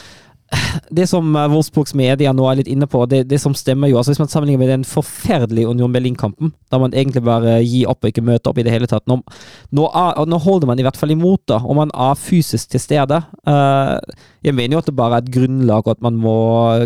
[0.97, 3.99] Det som uh, Wolfsburgs media nå er litt inne på, det, det som stemmer jo
[3.99, 8.03] altså Hvis man sammenligner med den forferdelige Union Berlin-kampen, da man egentlig bare gir opp
[8.03, 9.19] og ikke møter opp i det hele tatt Nå,
[9.75, 12.81] nå, er, nå holder man i hvert fall imot, da, og man er fysisk til
[12.81, 13.19] stede.
[13.49, 14.17] Eh,
[14.47, 16.35] jeg mener jo at det bare er et grunnlag, og at man må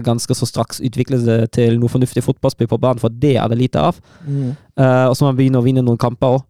[0.06, 3.60] ganske så straks utvikle det til noe fornuftig fotballspill på banen, for det er det
[3.60, 4.00] lite av.
[4.26, 4.56] Mm.
[4.56, 6.48] Eh, og så man begynne å vinne noen kamper òg.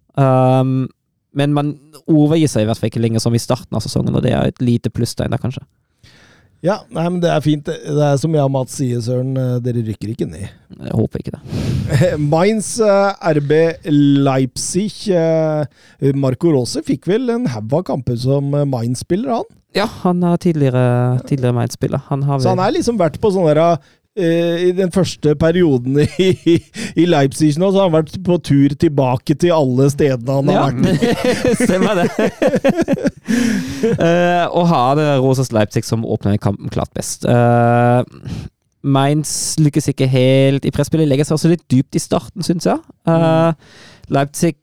[1.38, 1.76] men man
[2.10, 4.50] overgir seg i hvert fall ikke lenger som i starten av sesongen, og det er
[4.50, 5.66] et lite plusstegn der, kanskje.
[6.66, 7.68] Ja, nei, men det er fint.
[7.70, 10.48] Det er som jeg og Mats sier, Søren, eh, dere rykker ikke ned.
[10.74, 11.60] Jeg håper ikke det.
[12.34, 13.54] Mainz, eh, RB
[14.26, 19.54] Leipzig eh, Marco Rose fikk vel en haug av kamper som Mainz-spiller, han.
[19.78, 20.88] Ja, han er tidligere,
[21.30, 22.02] tidligere Mainz-spiller.
[22.10, 23.78] Så han har liksom vært på sånn der
[24.18, 26.58] I den første perioden i,
[26.98, 30.58] i Leipzig nå, så har han vært på tur tilbake til alle stedene han har
[30.58, 30.88] ja, vært.
[31.68, 32.08] stemmer det.
[33.94, 37.28] uh, og har Rosas Leipzig som åpner kampen klart best.
[37.30, 38.02] Uh,
[38.88, 41.10] Mainz lykkes ikke helt i presspillet.
[41.10, 42.82] Legger seg også litt dypt i starten, syns jeg.
[43.10, 43.54] Uh,
[44.14, 44.56] Leipzig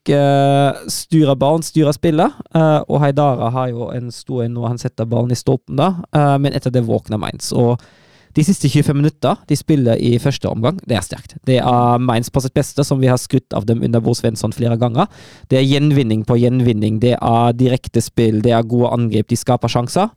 [0.88, 5.08] styrer ballen, styrer spillet, eh, og Heidara har jo en stor en når han setter
[5.08, 7.52] ballen i stolpen, da, eh, men etter det våkner Mainz.
[7.52, 7.82] Og
[8.34, 11.36] de siste 25 minutter de spiller i første omgang, det er sterkt.
[11.46, 14.54] Det er Mainz på sitt beste, som vi har skutt av dem under Bo Svensson
[14.54, 15.06] flere ganger.
[15.50, 19.70] Det er gjenvinning på gjenvinning, det er direkte spill, det er gode angrep, de skaper
[19.70, 20.12] sjanser.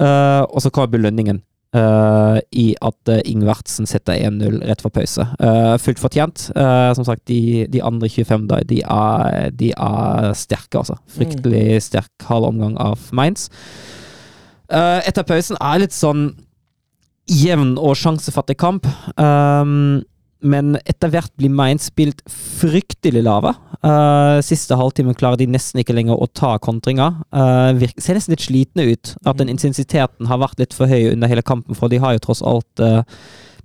[0.00, 1.42] Uh, og så kommer belønningen
[1.72, 5.24] Uh, i at uh, Ingvartsen setter 1-0 rett for pause.
[5.40, 6.50] Uh, fullt fortjent.
[6.52, 10.98] Eh, som sagt, de, de andre 25 da, de er, de er sterke, altså.
[11.08, 13.46] Fryktelig sterk halv omgang av Mainz.
[14.68, 16.34] Eh, etter pausen er litt sånn
[17.32, 18.88] jevn og sjansefattig kamp.
[19.16, 20.02] Um,
[20.42, 23.54] men etter hvert blir Mainz spilt fryktelig lave.
[23.82, 27.08] Uh, siste halvtimen klarer de nesten ikke lenger å ta kontringa.
[27.34, 29.14] Uh, virker, ser nesten litt slitne ut.
[29.22, 32.24] At den intensiteten har vært litt for høy under hele kampen, for de har jo
[32.26, 33.02] tross alt uh,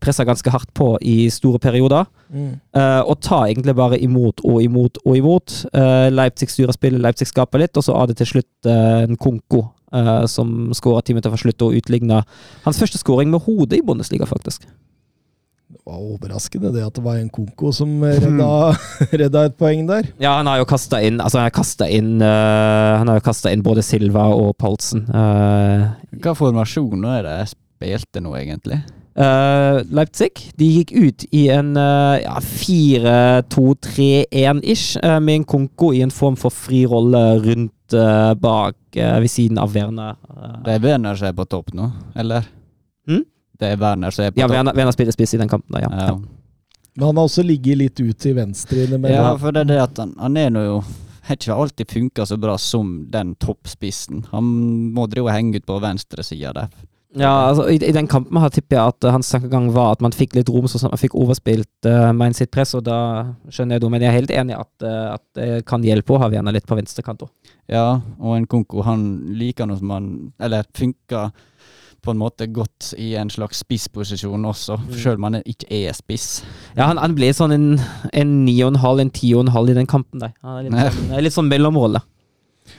[0.03, 2.07] pressa ganske hardt på i store perioder.
[2.29, 2.57] Mm.
[2.75, 5.61] Uh, og tar egentlig bare imot og imot og imot.
[5.73, 9.19] Uh, Leipzig styrer spillet, Leipzig skaper litt, og så har det til slutt uh, en
[9.19, 9.63] Konko
[9.95, 12.27] uh, som skårer ti minutter fra slutt og utligner
[12.65, 14.67] hans første skåring med hodet i Bundesliga, faktisk.
[15.67, 18.51] Det var overraskende det at det var en Konko som redda,
[19.21, 20.07] redda et poeng der.
[20.19, 21.43] Ja, han har jo kasta inn Altså,
[21.91, 25.03] inn uh, inn både Silva og Paulsen.
[25.11, 25.91] Uh,
[26.23, 27.55] Hva formasjon er det jeg
[28.01, 28.79] spilte nå, egentlig?
[29.19, 36.01] Uh, Leipzig de gikk ut i en uh, ja, 4-2-3-1-ish, uh, med en Konko i
[36.05, 40.15] en form for fri rolle rundt uh, bak uh, ved siden av Werner.
[40.29, 41.85] Uh, Det er Werner som er på topp nå,
[42.15, 42.41] eller?
[43.07, 43.23] Mm?
[43.57, 44.55] Det er Werner som er på ja, topp.
[44.57, 45.89] Werner, Werner spiller spiss i den kampen, da, ja.
[45.91, 45.97] Ja.
[46.13, 46.17] ja.
[46.97, 49.21] Men han har også ligget litt ut til venstre innimellom.
[49.21, 50.77] ja, for det er det at han, han er nå jo
[51.27, 54.23] har ikke alltid funka så bra som den toppspissen.
[54.31, 54.43] Han
[54.95, 56.67] må drive og henge ut på venstre sida der.
[57.17, 60.01] Ja, altså, i, I den kampen her tipper jeg at uh, hans tankegang var at
[60.05, 62.97] man fikk litt rom, sånn at man fikk overspilt uh, Main sitt press, og da
[63.49, 63.91] skjønner jeg det.
[63.93, 66.67] Men jeg er helt enig at, uh, at det kan hjelpe å ha Werner litt
[66.69, 67.31] på venstrekant òg.
[67.71, 70.05] Ja, og en Konko han liker noe som han
[70.39, 71.33] Eller funker
[72.05, 74.93] på en måte godt i en slags spissposisjon også, Mm.
[75.01, 76.43] sjøl om han ikke er spiss.
[76.77, 77.65] Ja, han, han ble sånn en,
[78.13, 80.31] en 9,5, en 10,5 i den kampen der.
[80.45, 81.99] Han er litt, sånn, litt sånn mellomrolle.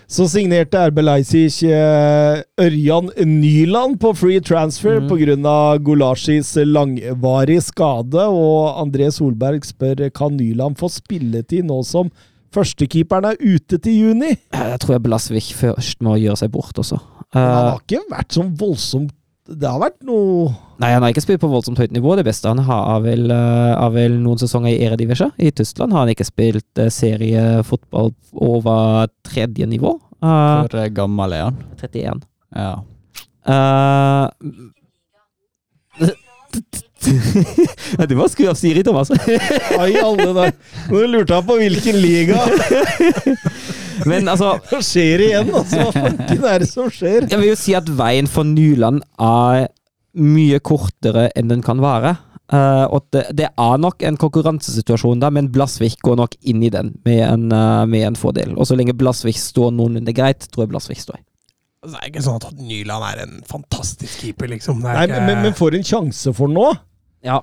[0.09, 5.11] Så signerte RB Leipzig eh, Ørjan Nyland på free transfer mm.
[5.11, 5.59] pga.
[5.85, 12.11] Gulashis langvarig skade, og André Solberg spør kan Nyland få spilletid nå som
[12.55, 14.33] førstekeeperen er ute til juni.
[14.55, 17.01] Jeg tror jeg Blasvik først må gjøre seg bort også.
[17.37, 19.13] Han Eh, har ikke vært sånn voldsomt
[19.49, 22.13] Det har vært noe nei, han har ikke spilt på voldsomt høyt nivå.
[22.19, 25.31] Det beste han har, er vel, eh, er vel noen sesonger i Eredivisja.
[25.41, 28.13] I Tyskland har han ikke spilt eh, seriefotball
[28.45, 29.95] over tredje nivå.
[30.21, 31.57] Eh, gammel er han.
[31.81, 32.21] 31.
[32.59, 32.73] Ja.
[33.49, 34.29] Uh,
[38.11, 39.11] du må skru av Siri, Thomas.
[39.79, 40.53] Ai, alle der.
[40.93, 42.39] Nå lurte jeg på hvilken liga.
[44.07, 45.89] Men altså Hva skjer igjen, altså?
[45.95, 47.27] Hva er det som skjer?
[47.27, 49.69] Jeg vil jo si at veien for Nyland er
[50.19, 52.17] mye kortere enn den kan være.
[52.49, 56.71] Uh, og det, det er nok en konkurransesituasjon der, men Blasvik går nok inn i
[56.73, 58.55] den med en, uh, med en fordel.
[58.57, 61.21] Og så lenge Blasvik står noenlunde greit, tror jeg Blasvik står.
[61.85, 64.81] Altså, Det er ikke sånn at Nyland er en fantastisk keeper, liksom.
[64.81, 65.27] Det er Nei, ikke...
[65.29, 66.71] men, men for en sjanse for nå.
[67.27, 67.43] Ja.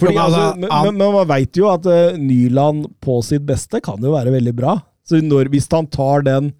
[0.00, 3.20] Fordi, ja men altså, altså, men, men, men man veit jo at uh, Nyland på
[3.22, 4.74] sitt beste kan jo være veldig bra.
[5.08, 6.52] Så når, hvis han tar den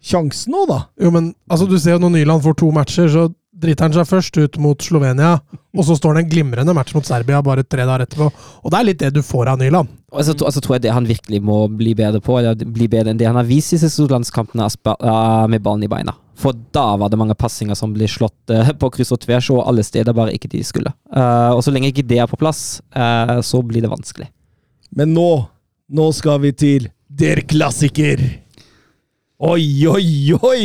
[0.00, 3.28] sjansen nå, da Jo, men altså, du ser jo når Nyland får to matcher, så
[3.60, 5.34] driter han seg først ut mot Slovenia,
[5.76, 8.30] og så står det en glimrende match mot Serbia bare tre dager etterpå.
[8.64, 9.90] Og det er litt det du får av Nyland.
[10.10, 12.88] Og så, altså, altså, tror jeg det han virkelig må bli bedre på, eller bli
[12.90, 14.70] bedre enn det han har vist i siste landskampene,
[15.52, 16.16] med ballen i beina.
[16.40, 19.66] For da var det mange passinger som ble slått eh, på kryss og tvers, og
[19.68, 20.92] alle steder bare ikke de skulle.
[21.12, 24.30] Uh, og så lenge ikke det er på plass, uh, så blir det vanskelig.
[24.96, 25.28] Men nå,
[25.92, 26.88] nå skal vi til
[27.20, 28.20] Der Klassiker.
[29.40, 30.62] Oi, oi, oi!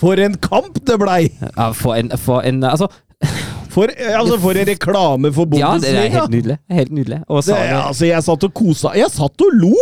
[0.00, 1.28] For en kamp det blei!
[1.54, 2.88] Ja, for en, for en Altså,
[3.74, 6.56] For, altså, for en reklame for ja, det er helt nydelig.
[6.70, 7.20] Helt nydelig.
[7.28, 9.72] Og det, altså, jeg satt og kosa Jeg satt og lo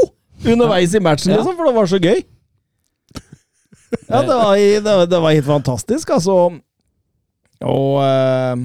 [0.49, 2.23] underveis i matchen, liksom, for det var så gøy.
[4.09, 6.37] Ja, det var, det, var- det var helt fantastisk, altså.
[7.63, 8.63] Og eh,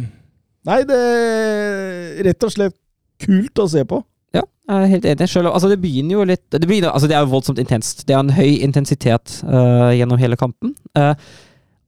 [0.68, 2.76] Nei, det er rett og slett
[3.24, 4.00] kult å se på.
[4.68, 5.30] Ja, jeg er helt enig.
[5.32, 8.04] Selv, altså, det begynner jo litt det, begynner, altså, det er jo voldsomt intenst.
[8.08, 10.76] Det er en høy intensitet uh, gjennom hele kampen.
[10.98, 11.14] Uh,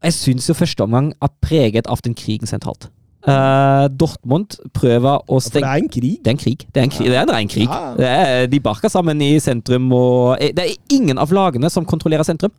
[0.04, 2.88] jeg syns jo første omgang er preget av den krigen sentralt.
[3.28, 6.14] Uh, Dortmund prøver å For det stenge er en krig.
[6.24, 6.64] Det er en krig.
[6.64, 7.10] Det er en, krig.
[7.12, 7.68] Det er en ren krig.
[7.68, 8.14] Ja.
[8.14, 12.56] Er, de barker sammen i sentrum, og Det er ingen av lagene som kontrollerer sentrum.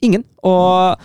[0.00, 0.24] Ingen.
[0.40, 0.96] Og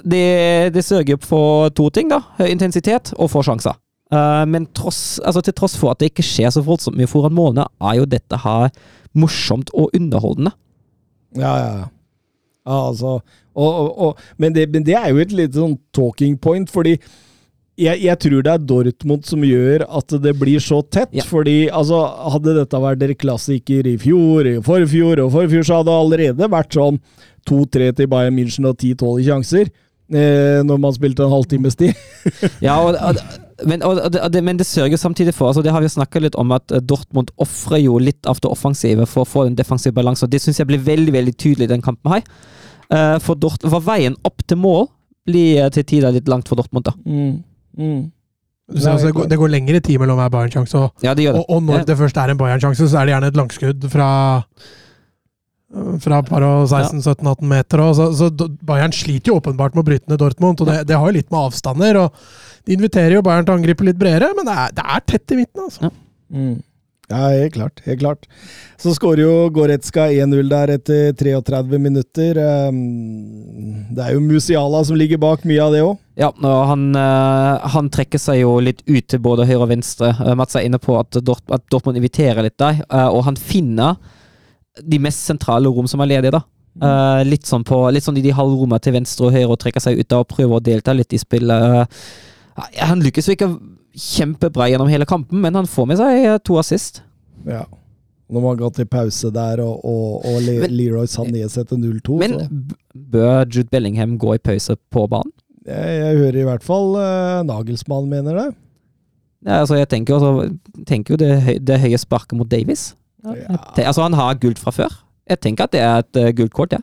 [0.00, 2.22] det, det sørger for to ting, da.
[2.40, 3.76] Høy intensitet og få sjanser.
[4.10, 7.36] Eh, men tross, altså til tross for at det ikke skjer så voldsomt mye foran
[7.36, 8.68] målene, er jo dette her
[9.14, 10.52] morsomt og underholdende.
[11.38, 11.88] Ja, ja,
[12.66, 13.20] altså,
[13.54, 16.96] og, og, og, men, det, men det er jo et litt sånn talking point, fordi
[17.80, 21.12] jeg, jeg tror det er Dortmund som gjør at det blir så tett.
[21.16, 21.24] Ja.
[21.24, 22.02] fordi altså,
[22.34, 26.50] Hadde dette vært dere klassiker i fjor, i forfjor og forfjor, så hadde det allerede
[26.52, 26.98] vært sånn
[27.48, 29.70] 2-3 til Bayern München og 10-12 sjanser.
[30.10, 31.94] Eh, når man spilte en halvtimes tid.
[32.66, 33.20] Ja, og, og,
[33.66, 36.36] men, og, og, det, men det sørger samtidig for altså Det har vi snakka litt
[36.40, 39.92] om, at eh, Dortmund ofrer jo litt av det offensive for å få en defensiv
[39.96, 40.24] balanse.
[40.24, 42.24] og Det syns jeg blir veldig veldig tydelig i den kampen her.
[42.90, 44.88] Eh, for, Dort, for veien opp til mål
[45.28, 46.88] blir eh, til tider litt langt for Dortmund.
[46.88, 46.96] da.
[47.04, 47.36] Mm.
[47.78, 48.00] Mm.
[48.70, 51.34] Så, altså, det, går, det går lengre tid mellom hver Bayern-sjanse, og, Ja, det det.
[51.34, 51.86] og, og når Ja.
[51.88, 54.10] det først er en Bayern-sjanse, så er det gjerne et langskudd fra
[56.02, 57.82] fra par og 16-17-18 meter.
[57.84, 58.28] Og så, så
[58.66, 61.30] Bayern sliter jo åpenbart med å bryte ned Dortmund, og det, det har jo litt
[61.30, 61.98] med avstander.
[62.00, 65.06] og De inviterer jo Bayern til å angripe litt bredere, men det er, det er
[65.08, 65.68] tett i midten.
[65.68, 65.92] altså.
[66.30, 66.58] Mm.
[67.10, 67.80] Ja, helt klart.
[67.84, 68.26] helt klart.
[68.78, 72.38] Så skårer jo Goretzka 1-0 der etter 33 minutter.
[72.70, 75.98] Um, Det er jo Musiala som ligger bak mye av det òg.
[76.20, 76.30] Ja,
[76.68, 80.12] han, eh, han trekker seg jo litt ut til både høyre og venstre.
[80.20, 83.36] Eh, Mats er inne på at, Dort, at Dortmund inviterer litt der, eh, og han
[83.40, 83.96] finner
[84.86, 86.44] de mest sentrale rom som er ledige, da.
[86.80, 89.82] Eh, litt, sånn på, litt sånn i de halvrommene til venstre og høyre og trekker
[89.82, 91.90] seg ut der og prøver å delta litt i spillet.
[92.80, 93.50] Han lykkes jo ikke
[94.00, 97.02] kjempebra gjennom hele kampen, men han får med seg eh, to assist.
[97.46, 97.64] Ja.
[98.30, 102.18] Når man går til pause der, og, og, og Le Men- Leroy Sané setter 0-2
[102.20, 102.44] Men så
[103.10, 105.32] bør Jude Bellingham gå i pause på banen?
[105.66, 108.46] jeg, jeg hører i hvert fall uh, Nagelsmann mener det.
[109.46, 110.50] Ja, altså, jeg tenker, også,
[110.86, 112.94] tenker jo det, høy, det høye sparket mot Davies.
[113.24, 113.34] Ja.
[113.76, 114.94] Jeg Altså, han har gult fra før.
[115.30, 116.80] Jeg tenker at det er et uh, gult kort, ja.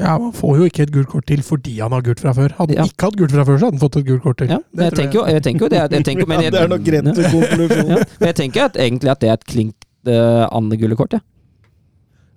[0.00, 2.54] Ja, Man får jo ikke et gult kort til fordi han har gult fra før.
[2.56, 2.88] Hadde han Ja.
[2.88, 4.48] ikke hatt gult fra før, så hadde han fått et gult kort til.
[4.54, 5.82] Ja, men jeg tenker tenker jo, jeg tenker jo det.
[5.96, 7.90] Jeg tenker, men Ja, det er nok greit til konklusjon.
[7.92, 11.20] Ja, men jeg tenker at egentlig at det er et klinkt uh, andre gule kortet.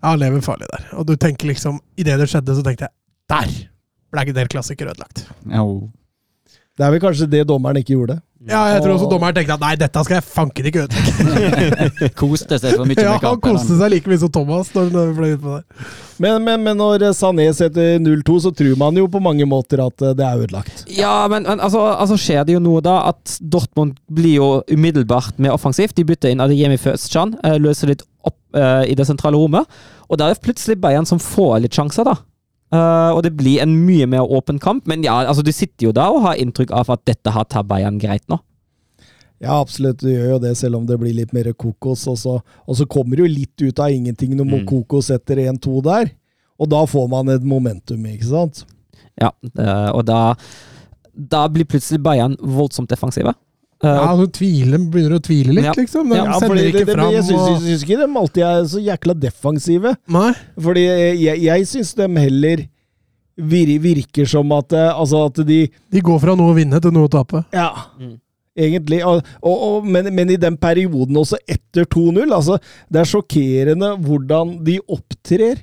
[0.03, 0.89] Ja, han lever farlig der.
[0.99, 2.91] Og du tenker liksom Idet det skjedde, så tenkte jeg
[3.31, 3.53] Der
[4.11, 5.23] ble ikke del klassiker ødelagt.
[5.47, 5.89] Jo.
[6.73, 8.15] Det er vel kanskje det dommeren ikke gjorde.
[8.43, 12.09] Ja, jeg tror også dommeren tenkte at nei, dette skal jeg fanken ikke ødelegge.
[12.19, 15.13] Koste seg for mye Ja, med han koste seg like mye som Thomas når han
[15.15, 15.85] fløy utpå det.
[16.23, 20.03] Men, men, men når Sané setter 0-2, så tror man jo på mange måter at
[20.03, 20.83] eh, det er ødelagt.
[20.91, 25.37] Ja, men, men altså, altså skjer det jo noe da at Dortmund blir jo umiddelbart
[25.37, 25.95] mer offensivt.
[25.95, 29.69] De bytter inn Adeyemi Føstchan, eh, løser litt opp uh, i det sentrale rommet.
[30.09, 32.17] Og da er det plutselig Bayern som får litt sjanser, da.
[32.73, 34.87] Eh, og det blir en mye mer åpen kamp.
[34.89, 37.69] Men ja, altså, du sitter jo da og har inntrykk av at dette har tatt
[37.69, 38.39] Bayern greit nå.
[39.43, 42.05] Ja, absolutt, du gjør jo det, selv om det blir litt mer kokos.
[42.07, 44.67] Og så, og så kommer det jo litt ut av ingenting når Mm.
[44.69, 46.13] kokos setter 1-2 der.
[46.59, 48.63] Og da får man et momentum, ikke sant?
[49.19, 50.35] Ja, eh, og da,
[51.13, 53.35] da blir plutselig Bayern voldsomt defensive.
[53.83, 55.73] Eh, Ja, du tviler, begynner å tvile litt, Ja.
[55.75, 56.09] liksom.
[56.09, 57.11] De Ja, sender fordi ikke det, det, fram.
[57.11, 59.95] jeg syns, ikke de alltid er så jækla defensive.
[60.07, 60.33] Nei.
[60.57, 60.83] Fordi
[61.19, 62.63] jeg, jeg syns de heller
[63.37, 66.91] vir, virker som at, eh, altså at de De går fra noe å vinne til
[66.95, 67.43] noe å tape.
[67.51, 68.19] Ja, Mm.
[68.57, 69.01] egentlig.
[69.03, 72.59] Og, og, og, men, men i den perioden også etter 2-0, altså
[72.91, 75.57] Det er sjokkerende hvordan de opptrer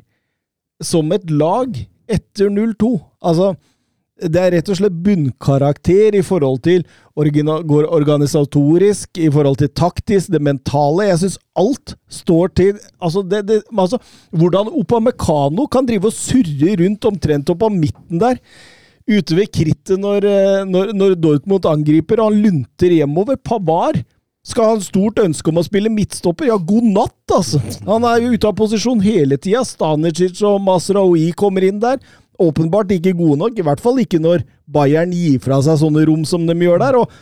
[0.82, 3.01] som et lag etter 0-2.
[3.22, 3.55] Altså
[4.28, 6.84] det er rett og slett bunnkarakter i forhold til
[7.14, 11.09] går organisatorisk, i forhold til taktisk, det mentale.
[11.10, 13.98] Jeg syns alt står til altså, det, det, altså
[14.30, 18.38] Hvordan Opamecano kan drive og surre rundt omtrent opp på midten der
[19.10, 23.38] ute ved krittet når, eh, når, når Dortmund angriper, og han lunter hjemover.
[23.42, 23.98] Pavar
[24.47, 26.48] skal ha en stort ønske om å spille midtstopper.
[26.48, 27.60] Ja, god natt, altså!
[27.88, 29.64] Han er jo ute av posisjon hele tida.
[29.66, 32.01] Stanicic og Masraoui kommer inn der.
[32.40, 36.24] Åpenbart ikke gode nok, i hvert fall ikke når Bayern gir fra seg sånne rom
[36.28, 36.98] som de gjør der.
[37.02, 37.12] Og,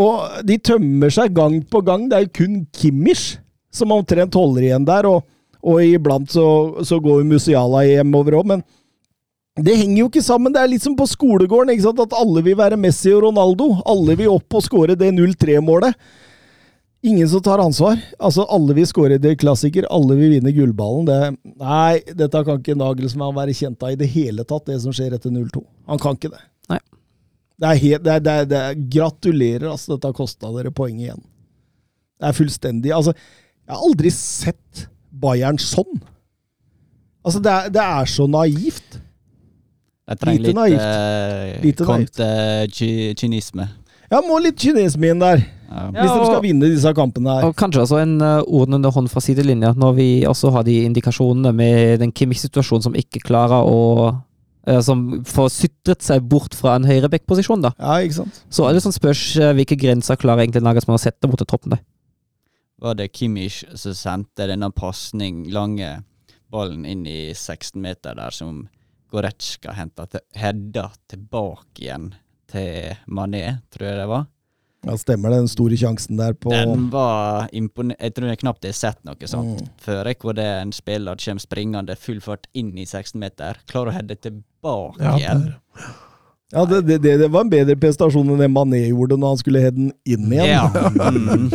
[0.00, 2.06] og de tømmer seg gang på gang.
[2.10, 3.34] Det er jo kun Kimmich
[3.74, 5.24] som omtrent holder igjen der, og,
[5.64, 6.46] og iblant så,
[6.86, 8.62] så går jo Musiala hjemover òg, men
[9.54, 10.54] det henger jo ikke sammen.
[10.54, 13.68] Det er litt som på skolegården, at alle vil være Messi og Ronaldo.
[13.86, 15.94] Alle vil opp og skåre det 0-3-målet.
[17.04, 17.98] Ingen som tar ansvar.
[18.18, 21.04] Altså, Alle vil skåre det klassiker, alle vil vinne gullballen.
[21.04, 24.94] Det, nei, dette kan ikke Nagelsmann være kjent av i det hele tatt, det som
[24.94, 25.60] skjer etter 0-2.
[25.92, 26.40] Han kan ikke det.
[26.72, 26.78] Nei.
[27.60, 29.92] Det er helt, det er, det er, det er, gratulerer, altså.
[29.92, 31.20] Dette har kosta dere poeng igjen.
[32.20, 36.00] Det er fullstendig Altså, jeg har aldri sett Bayern sånn.
[37.20, 38.96] Altså, det er, det er så naivt.
[40.08, 40.80] Jeg trenger Lite litt, naivt.
[40.80, 42.16] Uh, Lite naivt.
[42.16, 43.68] konte-kynisme.
[44.08, 45.88] Ja, må litt kynisme inn der, Ja.
[45.90, 47.46] hvis de og- skal vinne disse kampene her.
[47.48, 51.52] Og kanskje også en uh, ordnende hånd fra sidelinja, når vi også har de indikasjonene
[51.54, 53.80] med den Kimmich-situasjonen som ikke klarer å
[54.14, 57.74] uh, Som får sytret seg bort fra en høyreback-posisjon, da.
[57.78, 58.38] Ja, ikke sant?
[58.48, 61.74] Så er det sånn spørs uh, hvilke grenser klarer egentlig Nagelsmann å sette mot troppen
[61.76, 61.82] der.
[62.80, 66.02] Var det Kimmich som sendte denne pasning, lange
[66.52, 68.68] ballen inn i 16 meter der, som
[69.12, 72.08] Goretzka henta til, hedda tilbake igjen
[72.50, 74.26] til Mané, tror jeg det var?
[74.84, 75.30] Ja, stemmer.
[75.34, 77.96] Den store sjansen der på Den var imponerende.
[78.04, 79.68] Jeg tror jeg knapt har sett noe sånt Mm.
[79.80, 80.04] før.
[80.06, 83.92] jeg, Hvor det er en spiller kommer springende full fart inn i 16 meter, klarer
[83.92, 85.46] å heade tilbake Ja, igjen.
[86.52, 89.38] Ja, det, det, det, det var en bedre prestasjon enn det Mané gjorde når han
[89.40, 90.52] skulle heade den inn igjen.
[90.52, 90.68] Ja.
[91.14, 91.50] Mm.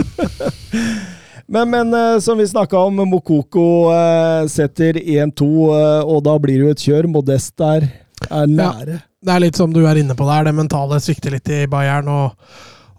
[1.50, 6.60] Men, men eh, som vi snakka om, Mokoko eh, setter 1-2, eh, og da blir
[6.60, 7.08] det jo et kjør.
[7.10, 7.88] Modest der
[8.30, 9.00] er nære.
[9.26, 12.08] Det er litt som du er inne på der, det mentale svikter litt i Bayern.
[12.14, 12.36] Og,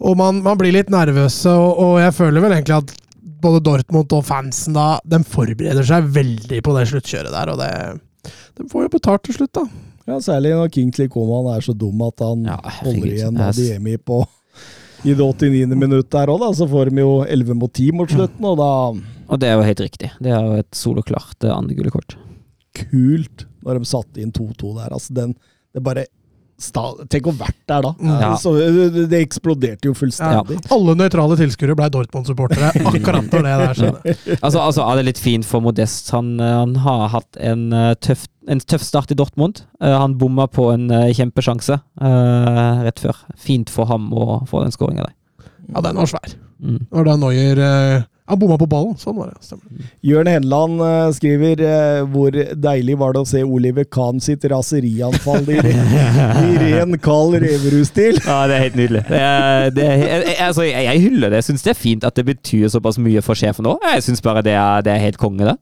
[0.01, 2.95] og man, man blir litt nervøse, og, og jeg føler vel egentlig at
[3.41, 7.53] både Dortmund og fansen da, de forbereder seg veldig på det sluttkjøret der.
[7.53, 9.65] Og det, de får jo betalt til slutt, da.
[10.11, 14.25] Ja, Særlig når Kingsley Coman er så dum at han Ja, holder igjen Adiemi på
[15.07, 15.77] i det 89.
[15.79, 16.51] minutt der òg, da.
[16.57, 18.71] Så får de jo 11 mot 10 mot slutten, og da
[19.31, 20.11] Og det er jo helt riktig.
[20.21, 22.17] Det er jo et soloklart eh, andre gule kort.
[22.77, 24.93] Kult når de satte inn 2-2 der.
[24.93, 25.37] Altså, den
[25.73, 26.09] Det bare
[26.61, 27.93] Tenk å vært der da.
[28.05, 28.31] Ja.
[28.41, 28.53] Så,
[29.11, 30.61] det, eksploderte jo fullstendig.
[30.75, 34.17] Alle nøytrale tilskuere ble Dortmund-supportere akkurat når det der skjedde.
[34.45, 36.11] Altså, altså er det litt fint for Modest.
[36.15, 39.65] Han, han har hatt en, eh, tøff, en tøff start i Dortmund.
[39.81, 43.25] Eh, Han bomma på en eh, kjempesjanse uh, rett før.
[43.41, 45.17] Fint for ham å få den skåringa der.
[45.71, 46.37] Ja, den var svær.
[46.61, 46.81] Mm.
[46.91, 48.95] Når da Neuer eh, Han bomma på ballen.
[49.01, 49.41] Sånn var det.
[49.43, 49.87] Stemmer.
[50.07, 55.51] Jørn Henland eh, skriver eh, hvor deilig var det å se Oliver Kahn sitt raserianfall
[55.51, 58.21] i, i ren kald Reverud-stil.
[58.23, 59.03] Ja, det er helt nydelig.
[59.11, 61.43] Det er, det er, jeg, altså, jeg, jeg hyller det.
[61.43, 63.83] Jeg syns det er fint at det betyr såpass mye for sjefen òg.
[63.97, 65.59] Jeg syns bare det er, det er helt konge, det.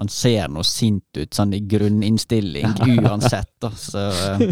[0.00, 2.74] han ser nå sint ut, sånn i grunninnstilling
[3.06, 3.52] uansett.
[3.62, 3.70] Da.
[3.78, 4.48] Så eh,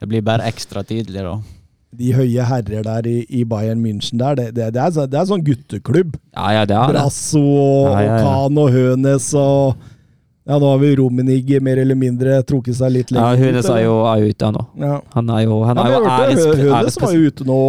[0.00, 1.38] det blir bare ekstra tydelig, da.
[1.98, 5.18] De høye herrer der i, i Bayern München der, det, det, det, er, så- det
[5.20, 6.16] er sånn gutteklubb.
[6.34, 6.92] Ja, ja, det er.
[6.94, 8.36] Brasso og, Ja, ja.
[8.48, 9.90] og Hønes og
[10.44, 13.78] Ja, nå har vi Rominig mer eller mindre trukket seg litt lenger Ja, Hønes er
[13.86, 14.64] jo, er jo ute nå.
[14.82, 14.98] ja.
[15.14, 17.60] Han er jo, han er jo æres, Hønes var jo ute nå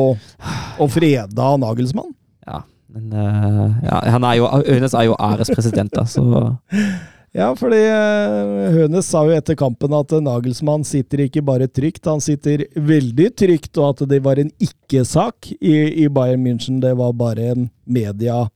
[0.83, 2.11] og freda Nagelsmann.
[2.45, 2.59] Ja,
[2.91, 6.25] men uh, ja, han er jo, Hønes er jo ærespresident, da, så
[7.35, 12.07] Ja, fordi eh, Hønes sa jo etter kampen at eh, Nagelsmann sitter ikke bare trygt,
[12.07, 16.79] han sitter veldig trygt, og at det var en ikke-sak i, i Bayern München.
[16.83, 18.47] Det var bare en mediegreie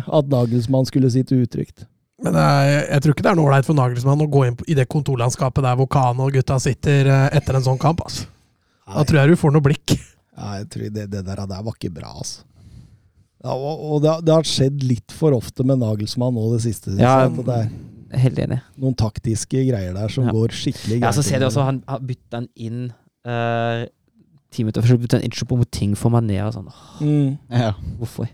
[0.00, 1.84] at Nagelsmann skulle sitte utrygt.
[2.24, 4.74] Men jeg, jeg tror ikke det er noe ålreit for Nagelsmann å gå inn i
[4.80, 8.00] det kontorlandskapet der hvor og gutta sitter eh, etter en sånn kamp.
[8.08, 8.24] Altså.
[8.88, 10.00] Da tror jeg du får noe blikk.
[10.32, 12.48] Ja, jeg tror det, det der, der var ikke bra, altså.
[13.44, 16.62] Ja, og og det, har- det har skjedd litt for ofte med Nagelsmann nå det
[16.64, 16.96] siste.
[16.98, 18.60] Ja, det er helt enig.
[18.80, 20.32] noen taktiske greier der som Ja.
[20.32, 22.88] går skikkelig Ja, så ser du også, han har bytta han inn
[23.28, 23.84] uh,
[24.50, 26.68] ti minutter før, bytta han inn Choupo-Moting for Mané og sånn.
[27.04, 27.38] Mm.
[27.52, 27.74] Ja.
[28.00, 28.26] Hvorfor?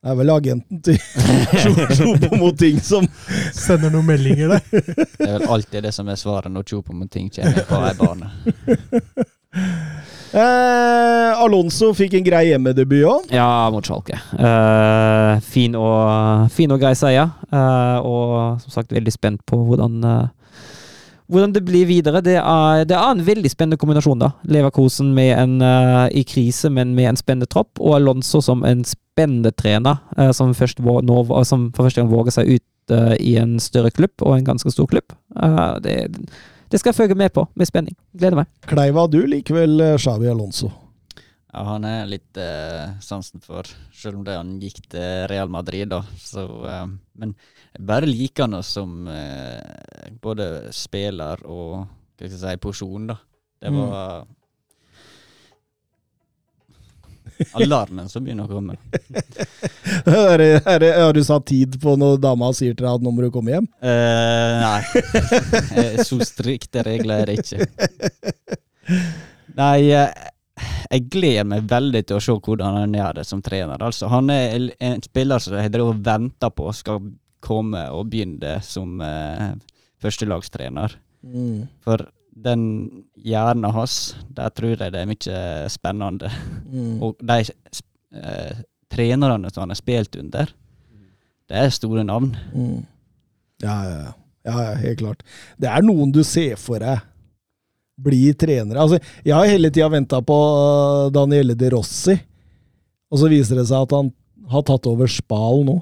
[0.00, 0.96] Det er vel agenten til
[2.00, 3.04] Choupo-Moting som
[3.52, 4.62] Sender noen meldinger der.
[4.72, 8.30] Det er vel alltid det som er svaret når Choupo-Moting kommer på ei bane.
[10.32, 13.30] eh, Alonso fikk en grei hjemmedebut òg.
[13.34, 14.18] Ja, mot Schalke.
[14.34, 17.32] Eh, fin, og, fin og grei seier.
[17.50, 20.28] Eh, og som sagt, veldig spent på hvordan eh,
[21.30, 22.22] hvordan det blir videre.
[22.24, 24.18] Det er, det er en veldig spennende kombinasjon.
[24.18, 24.32] da.
[24.50, 27.80] Leverkosen med en, eh, i krise, men med en spennende tropp.
[27.80, 32.34] Og Alonso som en spennende trener, eh, som, først, nå, som for første gang våger
[32.34, 35.14] seg ut eh, i en større klubb, og en ganske stor klubb.
[35.82, 36.10] Det,
[36.70, 37.96] det skal jeg følge med på med spenning.
[38.14, 38.50] Gleder meg.
[38.70, 40.70] Kleiva, du likevel vel Xavi Alonso.
[41.50, 43.66] Ja, han er litt eh, sansen for,
[43.96, 46.04] selv om det han gikk til Real Madrid, da.
[46.22, 46.84] Så, eh,
[47.18, 47.32] men
[47.74, 53.18] jeg bare liker han som eh, både spiller og hva skal jeg si, porsjon, da.
[53.60, 54.36] Det Mm.
[57.54, 58.76] Alarmen som begynner å komme.
[60.10, 63.02] Er det- er det- Har du satt tid på når dama sier til deg at
[63.04, 63.66] nå må du komme hjem?
[63.82, 64.80] Eh, nei.
[65.76, 67.66] Eh, Så strikte regler er det ikke.
[69.56, 70.12] Nei, eh,
[70.90, 73.82] jeg gleder meg veldig til å se hvordan han gjør det som trener.
[73.82, 77.00] Altså, han er en spiller som jeg drev og venta på skal
[77.40, 79.52] komme og begynne som eh,
[80.02, 80.96] førstelagstrener.
[81.24, 81.66] Mm.
[81.84, 82.62] For den
[83.18, 85.42] hjernen hans, der tror jeg det er mye
[85.72, 86.30] spennende.
[86.70, 86.96] Mm.
[87.02, 90.50] Og de eh, trenerne som han har spilt under,
[91.50, 92.32] det er store navn.
[92.54, 92.82] Mm.
[93.62, 94.12] Ja, ja,
[94.46, 94.66] ja.
[94.80, 95.24] helt klart.
[95.60, 97.02] Det er noen du ser for deg
[98.00, 98.80] bli trenere.
[98.80, 102.16] Altså, jeg har hele tida venta på uh, Daniele De Rossi,
[103.10, 104.12] og så viser det seg at han
[104.50, 105.76] har tatt over Spal nå.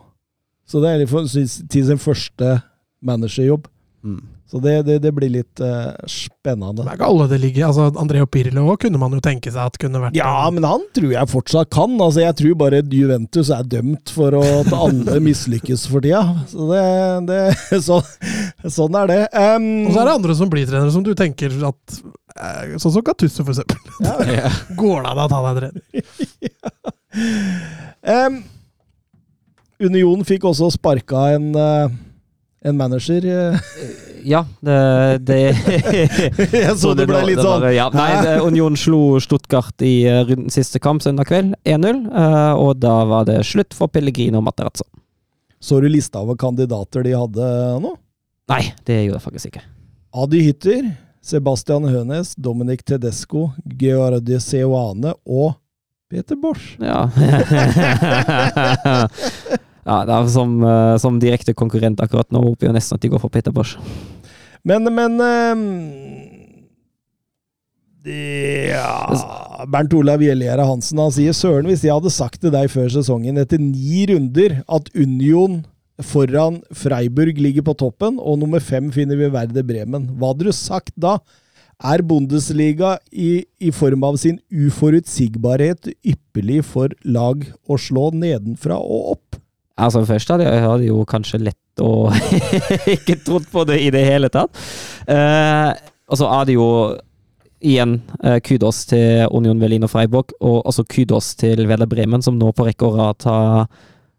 [0.69, 2.59] Så det er til sin første
[3.05, 3.69] managerjobb.
[4.05, 4.21] Mm.
[4.49, 6.81] Så det, det, det blir litt uh, spennende.
[6.81, 9.61] Det er ikke alle det ligger altså Andreo Pirlo òg kunne man jo tenke seg
[9.69, 11.99] at kunne vært Ja, men han tror jeg fortsatt kan.
[12.01, 16.23] Altså, jeg tror bare Juventus er dømt for å, at alle mislykkes for tida.
[16.49, 16.85] Så det,
[17.29, 17.43] det
[17.89, 18.01] så,
[18.73, 19.21] Sånn er det.
[19.37, 22.95] Um, Og så er det andre som blir trenere, som du tenker at eh, Sånn
[22.97, 23.77] som Gattusso, for eksempel.
[24.39, 24.49] Ja.
[24.79, 25.83] Går det an at han er trener?
[28.17, 28.41] um,
[29.89, 31.93] Union fikk også sparka en, uh,
[32.65, 33.25] en manager.
[33.27, 33.59] uh.
[34.25, 35.39] Ja, det, det
[36.53, 40.51] jeg så det ble litt sånn ja, Nei, det, Union slo Stuttgart i eh, runden
[40.53, 42.01] siste kamp søndag kveld, 1-0.
[42.11, 44.85] eh, og da var det slutt for Pellegrino og Materazzo.
[45.63, 47.47] Så du lista over kandidater de hadde
[47.83, 47.95] nå?
[48.51, 49.65] Nei, det gjorde jeg faktisk ikke.
[50.19, 50.91] Adi Hytter,
[51.25, 55.59] Sebastian Hønes, Dominic Tedesco, Geordi Seoane og
[56.09, 56.79] Peter Bosch.
[56.81, 57.05] Ja.
[59.89, 63.13] ja, det er som, eh, som direkte konkurrent akkurat nå, håper jeg nesten at de
[63.15, 63.79] går for Peter Bosch.
[64.69, 65.65] Men, men ehm,
[68.05, 72.91] ja, Bernt Olav Gjellera Hansen han sier Søren, hvis jeg hadde sagt til deg før
[72.93, 75.63] sesongen etter ni runder at Union
[76.05, 80.55] foran Freiburg ligger på toppen, og nummer fem finner vi Verde Bremen, hva hadde du
[80.55, 81.19] sagt da?
[81.79, 89.13] Er Bundesliga i, i form av sin uforutsigbarhet ypperlig for lag å slå nedenfra og
[89.15, 89.39] opp?
[89.79, 92.09] Altså Først hadde jeg hadde jo kanskje lett å
[92.97, 94.51] ikke trodd på det i det hele tatt.
[95.07, 95.71] Uh,
[96.09, 96.71] og så er det jo
[97.59, 102.39] igjen uh, kudos til Union Berlin og Freiburg, og også kudos til Werder Bremen, som
[102.39, 103.71] nå på rekke og rad har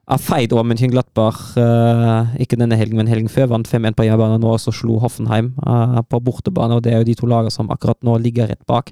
[0.10, 3.52] har feid over München-Glattbach, Uh, ikke denne helgen, men helgen før.
[3.54, 6.78] Vant 5-1 på hjemmebane, nå også slo Hoffenheim uh, på bortebane.
[6.78, 8.92] og Det er jo de to lagene som akkurat nå ligger rett bak.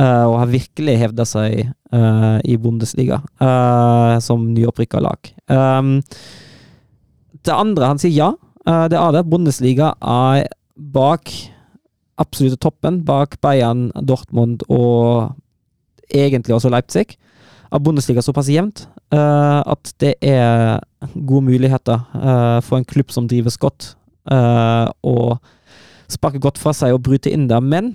[0.00, 5.32] Eh, og har virkelig hevda seg eh, i Bundesliga eh, som nyopprykka lag.
[5.46, 5.98] Um,
[7.40, 8.32] Det andre, han sier ja.
[8.92, 9.22] det er det.
[9.32, 11.30] Bundesliga er bak
[12.20, 12.98] absolutte toppen.
[13.08, 15.32] Bak Bayern, Dortmund og
[16.12, 17.16] egentlig også Leipzig.
[17.72, 22.04] Er Bundesliga såpass jevnt at det er gode muligheter
[22.60, 23.94] for en klubb som drives godt,
[24.28, 27.64] og sparker sparke godt fra seg og bryter inn der.
[27.64, 27.94] Men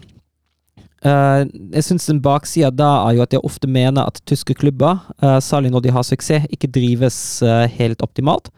[1.05, 1.45] eh,
[1.77, 5.39] jeg syns en bakside da er jo at jeg ofte mener at tyske klubber, uh,
[5.43, 8.51] særlig når de har suksess, ikke drives uh, helt optimalt.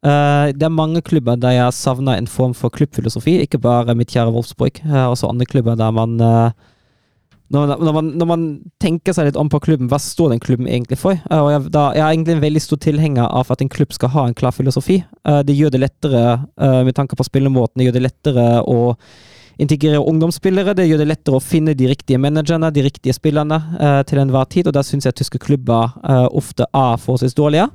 [0.00, 4.32] Det er mange klubber der jeg savner en form for klubbfilosofi, ikke bare mitt kjære
[4.32, 6.14] Wolfsburg, uh, også andre klubber der man
[7.50, 8.46] når, når, man, når man
[8.80, 11.18] tenker seg litt om på klubben, hva står den klubben egentlig for?
[11.18, 14.24] Jeg, da, jeg er egentlig en veldig stor tilhenger av at en klubb skal ha
[14.28, 15.00] en klar filosofi.
[15.26, 16.22] Det gjør det lettere,
[16.86, 18.78] med tanke på spillemåten, det gjør det lettere å
[19.60, 20.74] integrere ungdomsspillere.
[20.76, 24.48] Det gjør det lettere å finne de riktige managerne, de riktige spillerne, uh, til enhver
[24.50, 24.70] tid.
[24.70, 27.68] Og der syns jeg tyske klubber uh, ofte er forholdsvis dårlige.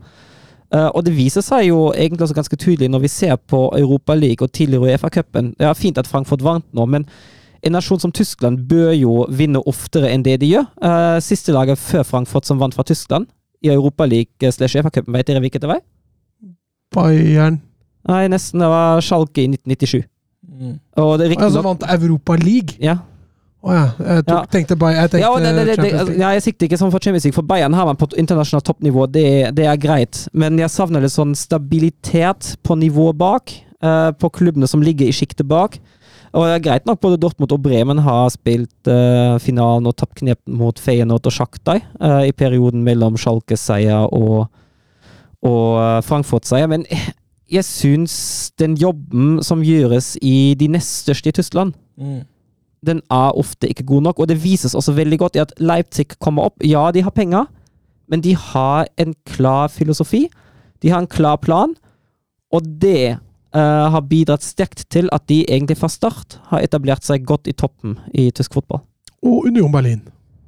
[0.74, 4.16] Uh, og det viser seg jo egentlig også ganske tydelig når vi ser på Europa
[4.18, 5.54] League og tidligere Uefa-cupen.
[5.60, 7.06] Det er fint at Frankfurt vant nå, men
[7.66, 10.66] en nasjon som Tyskland bør jo vinne oftere enn det de gjør.
[10.82, 13.30] Uh, siste laget før Frankfurt som vant fra Tyskland
[13.66, 15.86] i Europa League slash Uefa-cupen, vet dere hvilket det var?
[16.96, 17.62] Bayern
[18.06, 18.62] Nei, nesten.
[18.62, 20.04] Det var Schalke i 1997.
[20.46, 20.80] Mm.
[21.02, 22.78] Og det er Altså vant Europa League?
[22.80, 22.98] ja.
[23.66, 23.86] Å ja.
[23.98, 24.46] Jeg tok, Ja.
[24.54, 26.22] tenkte Bayern Jeg tenkte Ja, det, det, det, det, Champions League.
[26.22, 29.08] ja, jeg sikter ikke sånn for Champions League, for Bayern har man på internasjonalt toppnivå,
[29.10, 30.28] det, det er greit.
[30.34, 35.14] Men jeg savner litt sånn stabilitet på nivået bak, Uh, på klubbene som ligger i
[35.14, 35.76] sjiktet bak.
[36.34, 40.16] Og det er greit nok, både Dortmund og Bremen har spilt uh, finalen og tapt
[40.22, 44.48] knep mot Feyenoord og Shakhtar uh, i perioden mellom Schalke-seier og,
[45.46, 46.88] og eh, Frankfurt-seier, men
[47.52, 52.24] jeg syns den jobben som gjøres i de nest største i Tyskland, Mm.
[52.86, 56.08] den er ofte ikke god nok, og det vises også veldig godt i at Leipzig
[56.20, 56.58] kommer opp.
[56.64, 57.46] Ja, de har penger,
[58.10, 60.30] men de har en klar filosofi.
[60.82, 61.74] De har en klar plan,
[62.52, 63.18] og det
[63.56, 67.54] uh, har bidratt sterkt til at de egentlig fra start har etablert seg godt i
[67.54, 68.82] toppen i tysk fotball.
[69.24, 70.02] Og Union Berlin.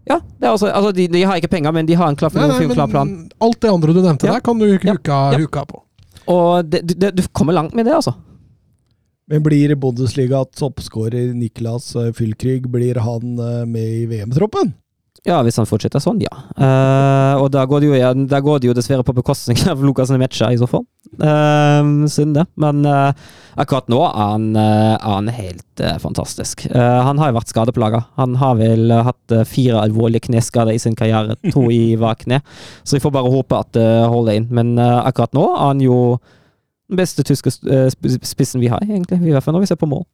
[0.08, 2.30] Ja, det er også, altså de, de har ikke penger, men de har en klar
[2.34, 3.30] Nei, filosofi nei, klar plan.
[3.42, 4.34] alt det andre du nevnte Ja.
[4.34, 4.78] der, kan du Ja.
[4.94, 5.38] huka, Ja.
[5.40, 5.82] huka på.
[6.28, 8.16] Og det, det, du kommer langt med det, altså.
[9.28, 14.72] Men blir Bundesliga toppskårer Niklas Fylkrig blir han eh, med i VM-troppen?
[15.28, 16.32] Ja, hvis han fortsetter sånn, ja.
[16.56, 19.82] Uh, og da går, det jo, ja, da går det jo dessverre på bekostning av
[19.84, 20.86] Lukas Nemecha, i så fall.
[21.20, 22.46] Uh, synd det.
[22.56, 23.12] Men uh,
[23.60, 26.64] akkurat nå er han, er han helt fantastisk.
[26.74, 28.00] Han har jo vært skadeplaga.
[28.18, 32.40] Han har vel hatt fire alvorlige kneskader i sin karriere, to i hver kne.
[32.88, 34.48] Så vi får bare håpe at det holder inn.
[34.54, 36.00] Men akkurat nå er han jo
[36.88, 39.20] den beste tyske sp- spissen vi har, egentlig.
[39.28, 40.06] I hvert fall når vi ser på mål.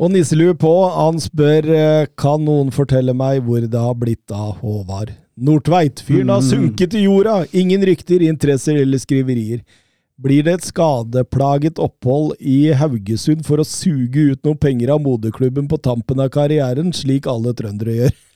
[0.00, 4.62] Og nisselue på, han spør eh, kan noen fortelle meg hvor det har blitt av
[4.62, 6.00] Håvard Nordtveit.
[6.04, 9.60] Fyren har sunket i jorda, ingen rykter, interesser eller skriverier.
[10.20, 15.68] Blir det et skadeplaget opphold i Haugesund for å suge ut noen penger av moderklubben
[15.68, 18.18] på tampen av karrieren, slik alle trøndere gjør?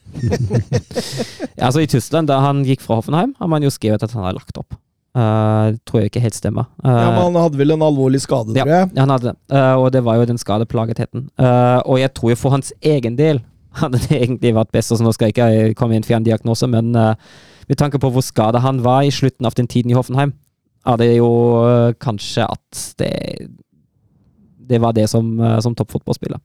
[1.54, 4.26] Ja, altså I Tyskland, da han gikk fra Hoffenheim, har man jo skrevet at han
[4.26, 4.76] har lagt opp.
[5.14, 6.66] Det tror jeg ikke helt stemmer.
[6.82, 8.90] Ja, Eh, men Han hadde vel en alvorlig skade, Ja, tror jeg.
[8.96, 9.36] Ja, han hadde det.
[9.54, 11.28] Uh, og det var jo den skadeplagetheten.
[11.38, 13.40] Eh, og jeg tror jo for hans egen del
[13.80, 14.88] hadde det egentlig vært best.
[14.90, 18.22] så nå skal jeg ikke komme inn for en diagnose, men med tanke på hvor
[18.22, 20.32] skada han var i slutten av den tiden i Hoffenheim,
[20.86, 21.30] er det jo
[21.98, 23.48] kanskje at det
[24.64, 26.40] Det var det som, uh, som toppfotballspiller.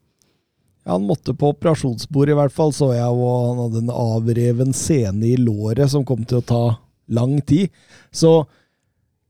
[0.86, 4.74] Ja, Han måtte på operasjonsbordet, i hvert fall, så jeg, og han hadde en avreven
[4.74, 6.64] sene i låret som kom til å ta
[7.08, 7.70] lang tid.
[8.12, 8.46] Så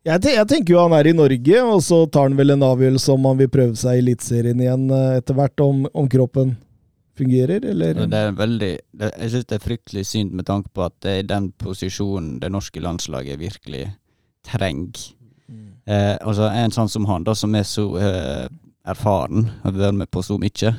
[0.08, 3.12] jeg, jeg tenker jo han er i Norge, og så tar han vel en avgjørelse
[3.14, 6.56] om han vil prøve seg i Eliteserien igjen eh, etter hvert, om, om kroppen
[7.20, 7.98] fungerer, eller?
[8.08, 11.16] Det er veldig, det, jeg synes det er fryktelig synd med tanke på at det
[11.18, 13.90] er den posisjonen det norske landslaget virkelig
[14.48, 15.10] trenger.
[15.90, 18.46] Eh, altså En sånn som han, da, som er så eh,
[18.88, 20.72] erfaren, har vært med på så mye.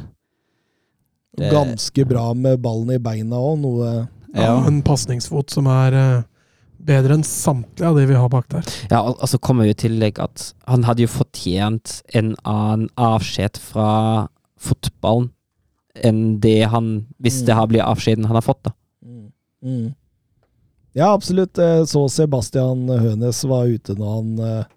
[1.37, 3.91] det- Ganske bra med ballen i beina òg, noe
[4.33, 4.67] Ja, Ja.
[4.67, 6.23] En pasningsfot som er eh,
[6.87, 8.67] bedre enn samtlige av de vi har bak der.
[8.91, 12.89] Ja, og og så kommer jo i tillegg at han hadde jo fortjent en annen
[13.01, 14.29] avskjed fra
[14.61, 15.31] fotballen
[16.01, 18.73] enn det han Hvis det har blir avskjeden han har fått, da.
[19.05, 19.33] Mm.
[19.65, 19.89] Mm.
[20.97, 21.59] Ja, absolutt.
[21.87, 24.71] Så Sebastian Hønes var ute når han eh,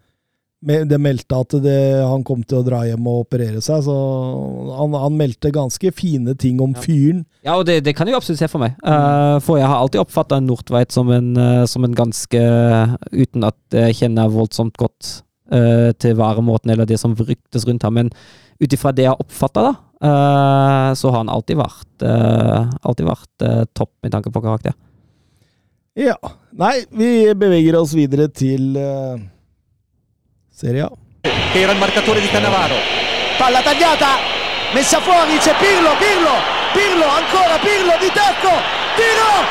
[0.64, 3.96] Det meldte at det, han kom til å dra hjem og operere seg, så
[4.78, 7.26] han, han meldte ganske fine ting om fyren.
[7.44, 8.78] Ja, og det, det kan jeg absolutt se for meg.
[8.80, 12.44] Uh, for jeg har alltid oppfatta Nordtveit som en, eh, som en ganske
[13.12, 15.10] Uten at jeg kjenner voldsomt godt
[15.52, 18.14] uh, til væremåten eller det som ryktes rundt ham, men
[18.64, 19.74] ut ifra det jeg har oppfatta, da,
[20.96, 23.46] så har han alltid vært, alltid vært
[23.76, 24.76] topp med tanke på karakter.
[26.00, 26.16] Ja.
[26.58, 29.18] Nei, vi beveger oss videre til uh,
[30.56, 30.92] Serie A.
[31.52, 32.76] era il marcatore di Cannavaro.
[33.38, 34.20] Palla tagliata,
[34.74, 36.30] messa fuori, c'è Pirlo, Pirlo,
[36.74, 38.52] Pirlo, ancora Pirlo di tacco,
[38.96, 39.48] tiro,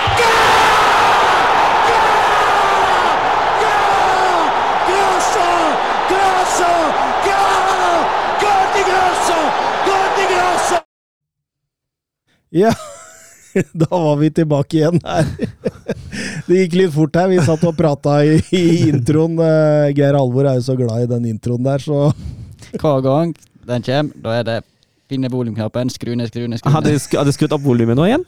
[4.86, 5.40] Grosso,
[6.06, 6.66] grosso,
[7.24, 8.06] gol,
[8.38, 8.70] gol
[13.82, 15.28] da var vi tilbake igjen her.
[16.46, 17.30] Det gikk litt fort her.
[17.30, 19.38] Vi satt og prata i, i introen.
[19.40, 22.10] Eh, Geir Alvor er jo så glad i den introen der, så
[22.72, 23.34] Hver gang
[23.68, 24.58] den kommer, da er det
[25.12, 26.76] finne volumknappen, skru ned, skru ned, skru ned.
[27.12, 28.24] hadde du skrudd opp volumet nå igjen?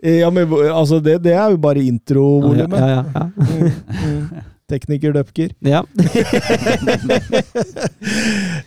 [0.00, 2.78] Ja, men altså, det, det er jo bare introvolumet.
[2.78, 3.24] Ja, ja, ja.
[3.36, 3.66] Mm,
[4.06, 4.46] mm.
[4.70, 5.52] Tekniker Døpker.
[5.66, 5.82] ja.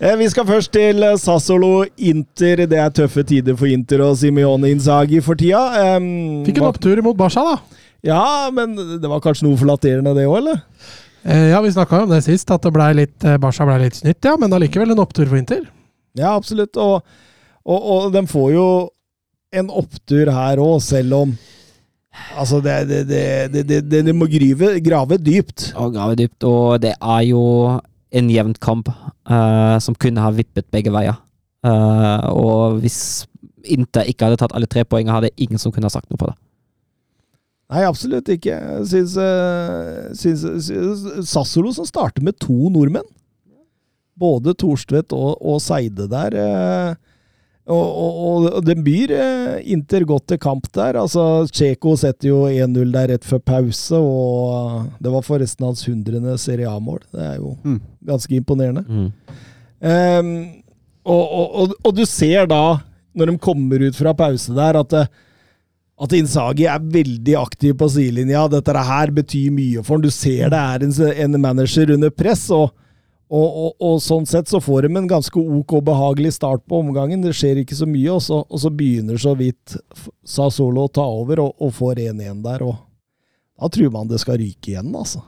[0.03, 2.63] Eh, Vi skal først til eh, Sassolo Inter.
[2.69, 5.61] Det er tøffe tider for Inter og Simione Inzaghi for tida.
[5.97, 7.79] Um, Fikk en opptur mot Barca, da.
[8.03, 10.59] Ja, men det var kanskje noe flatterende, det òg, eller?
[11.23, 14.19] Eh, ja, vi snakka om det sist, at det ble litt, Barca ble litt snytt,
[14.27, 14.35] ja.
[14.41, 15.63] Men allikevel en opptur for Inter.
[16.19, 16.75] Ja, absolutt.
[16.77, 16.99] Og,
[17.63, 18.67] og, og de får jo
[19.53, 21.35] en opptur her òg, selv om
[22.37, 23.23] Altså, det, det, det,
[23.53, 25.71] det, det, det, det må grive, grave dypt.
[25.79, 26.45] Og grave dypt.
[26.47, 27.43] Og det er jo
[28.13, 31.17] en jevn kamp uh, som kunne ha vippet begge veier.
[31.65, 33.25] Uh, og hvis
[33.63, 36.29] Inter ikke hadde tatt alle tre poengene, hadde ingen som kunne ha sagt noe på
[36.29, 36.35] det.
[37.73, 38.59] Nei, absolutt ikke.
[38.85, 43.07] Syns, uh, syns, syns Sassolo som starter med to nordmenn.
[44.19, 46.35] Både Thorstvedt og, og Seide der.
[46.37, 47.12] eh,
[47.63, 50.97] Og, og, og den byr eh, Inter godt til kamp der.
[50.99, 56.35] Altså, Tsjeko setter jo 1-0 der rett før pause, og det var forresten hans hundrende
[56.41, 56.99] Serie A-mål.
[57.13, 57.79] Det er jo Mm.
[58.05, 58.83] ganske imponerende.
[59.83, 60.33] Ehm,
[61.05, 62.61] og, og, og, og du ser da,
[63.15, 65.07] når de kommer ut fra pause der, at, det-
[66.03, 68.47] at Inzaghi er veldig aktiv på sidelinja.
[68.51, 70.01] Dette her betyr mye for ham.
[70.03, 70.95] Du ser det er en,
[71.31, 72.71] en manager under press, og,
[73.33, 76.83] og, og, og sånn sett så får de en ganske ok og behagelig start på
[76.83, 77.23] omgangen.
[77.23, 79.73] Det skjer ikke så mye, og så, og så begynner så vidt
[80.21, 82.65] Sasolo å ta over og, og får 1-1 der.
[82.67, 82.77] og
[83.57, 85.23] Da tror man det skal ryke igjen, altså.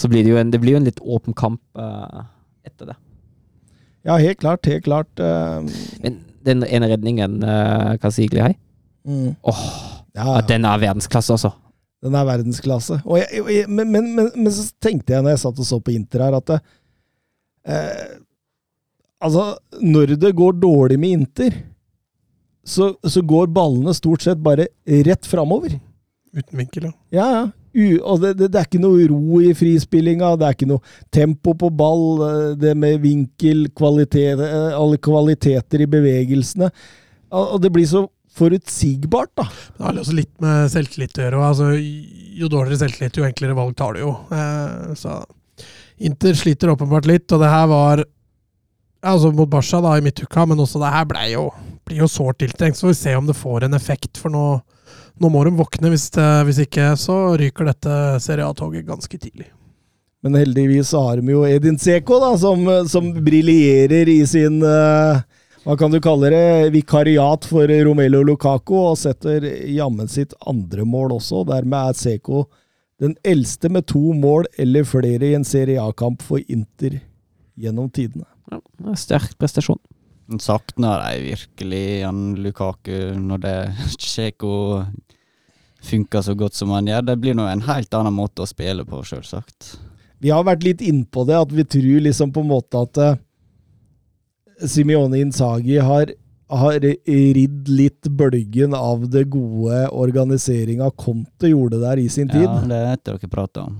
[0.00, 2.24] Så blir det jo en, det blir jo en litt åpen kamp uh,
[2.64, 2.98] etter det.
[4.08, 4.64] Ja, helt klart.
[4.70, 5.12] Helt klart.
[5.20, 5.66] Uh,
[6.00, 8.56] Men den ene redningen uh, Kasigli har,
[9.04, 9.34] mm.
[9.44, 9.64] Åh,
[10.16, 11.52] ja, ja, den er verdensklasse, altså.
[12.00, 13.02] Den er verdensklasse.
[13.04, 15.78] Og jeg, jeg, men, men, men, men så tenkte jeg når jeg satt og så
[15.84, 16.62] på Inter her, at det,
[17.66, 18.18] eh,
[19.20, 21.56] Altså, når det går dårlig med Inter,
[22.64, 24.70] så, så går ballene stort sett bare
[25.04, 25.74] rett framover.
[26.32, 26.92] Uten vinkel, ja.
[27.12, 27.42] Ja, ja.
[27.70, 30.94] U, og det, det, det er ikke noe ro i frispillinga, det er ikke noe
[31.14, 36.70] tempo på ball, eh, det med vinkel, kvalitet, eh, alle kvaliteter i bevegelsene.
[37.30, 38.06] Og og det blir så
[38.40, 39.44] forutsigbart, da.
[39.76, 41.44] Det har også litt med selvtillit å gjøre.
[41.46, 41.68] Altså,
[42.40, 44.16] jo dårligere selvtillit, jo enklere valg tar du jo.
[44.34, 45.20] Eh, så
[46.00, 48.04] Inter sliter åpenbart litt, og det her var
[49.04, 51.46] altså mot Barca da, i midtuka, men også det her ble jo,
[51.88, 52.78] blir jo sårt tiltrengt.
[52.78, 54.44] Så får vi se om det får en effekt, for nå,
[55.20, 55.92] nå må de våkne.
[55.92, 59.50] Hvis, det, hvis ikke så ryker dette Serie A-toget ganske tidlig.
[60.24, 65.20] Men heldigvis har de jo Edin Seko, da, som, som briljerer i sin uh,
[65.64, 66.72] Hva kan du kalle det?
[66.72, 71.44] Vikariat for Romelo Lukaku, og setter jammen sitt andre mål også.
[71.48, 72.46] Dermed er Seko
[73.00, 76.98] den eldste med to mål eller flere i en Serie A-kamp for Inter
[77.60, 78.26] gjennom tidene.
[78.50, 79.80] Ja, det er Sterk prestasjon.
[80.38, 83.56] Savner de virkelig Jan Lukaku når det
[83.98, 84.52] Sjeko
[85.82, 87.06] funker så godt som han gjør.
[87.08, 89.74] Det blir nå en helt annen måte å spille på, sjølsagt.
[90.20, 94.66] Vi har vært litt innpå det, at vi tror liksom på en måte at uh,
[94.68, 96.12] Simione Inzaghi har,
[96.50, 102.46] har ridd litt bølgen av det gode organiseringa Conte gjorde der i sin tid.
[102.48, 103.78] Ja, det dette dere prater om.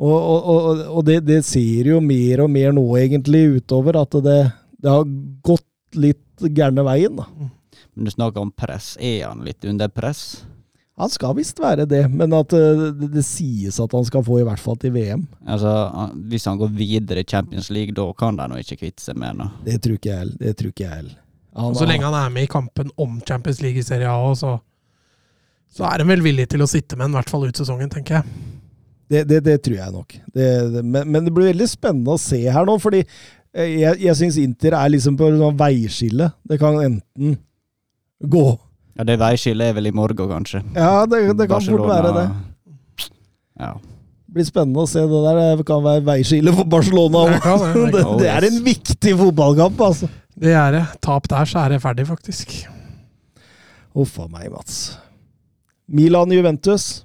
[0.00, 4.16] Og, og, og, og det, det ser jo mer og mer nå egentlig utover, at
[4.24, 4.38] det,
[4.80, 5.04] det har
[5.44, 7.20] gått litt gærne veien.
[7.20, 7.26] da.
[7.92, 8.94] Men du snakker om press.
[8.96, 10.46] Er han litt under press?
[11.00, 14.40] Han skal visst være det, men at eh, det, det sies at han skal få
[14.40, 15.22] i hvert fall til VM.
[15.48, 15.72] Altså,
[16.28, 19.40] Hvis han går videre i Champions League, da kan de nå ikke kvitte seg med
[19.40, 19.54] ham?
[19.64, 20.12] Det tror ikke
[20.84, 21.16] jeg heller.
[21.56, 24.16] Han- Og så lenge han er med i kampen om Champions League i Serie A,
[24.30, 27.46] også, så, så er han vel villig til å sitte med den, i hvert fall
[27.48, 28.24] ut sesongen, tenker jeg.
[29.10, 30.14] Det, det, det tror jeg nok.
[30.34, 30.46] Det,
[30.76, 34.14] det, men, men det blir veldig spennende å se her nå, fordi eh, jeg, jeg
[34.20, 36.28] syns Inter er liksom på et veiskille.
[36.46, 37.38] Det kan enten
[38.22, 38.44] gå
[39.00, 40.62] Ja, Det veiskillet er vel i morgen, kanskje.
[40.76, 42.26] Ja, det, det kan fort være det.
[43.60, 43.72] Ja.
[44.30, 45.38] Det blir spennende å se det der.
[45.58, 47.32] Det kan være veiskille for Barcelona òg.
[47.34, 50.10] det, det Det, det er en viktig fotballkamp, altså.
[50.38, 50.84] Det er det.
[51.02, 52.54] Tap der, så er det ferdig, faktisk.
[53.96, 54.96] Huff a meg, Mats.
[55.90, 57.04] Milan-Juventus.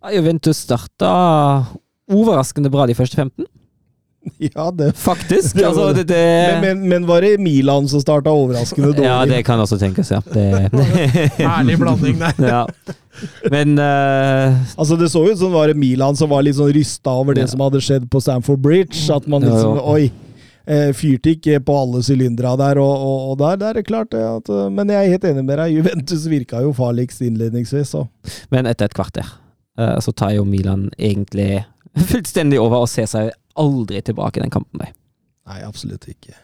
[0.00, 1.10] Ja, Juventus starta
[2.10, 3.46] overraskende bra de første 15.
[4.36, 5.54] Ja, det Faktisk.
[5.56, 6.02] Det altså, det.
[6.08, 6.16] det,
[6.60, 9.06] men, men, men var det Milan som starta overraskende dårlig?
[9.08, 10.18] Ja, det kan også tenkes, ja.
[10.20, 10.68] Det,
[11.40, 12.36] Herlig blanding der.
[12.44, 12.66] ja.
[13.50, 17.10] Men uh, Altså Det så ut som det var Milan som var litt sånn rysta
[17.16, 17.52] over det Ja.
[17.54, 19.00] som hadde skjedd på Stamford Bridge.
[19.12, 19.86] At man liksom ja.
[19.96, 20.10] Oi!
[20.68, 24.10] Eh, fyrte ikke på alle sylindere der, og, og, og der, der er det klart
[24.12, 25.76] det at eh, Men jeg er helt enig med deg.
[25.78, 27.94] Juventus virka jo farligst innledningsvis.
[27.96, 28.04] Så.
[28.52, 29.26] Men etter et kvarter
[29.80, 31.64] eh, så tar jo Milan egentlig
[32.12, 34.82] fullstendig over og ser seg aldri tilbake i den kampen.
[34.84, 34.94] Der.
[35.50, 36.36] Nei, absolutt ikke.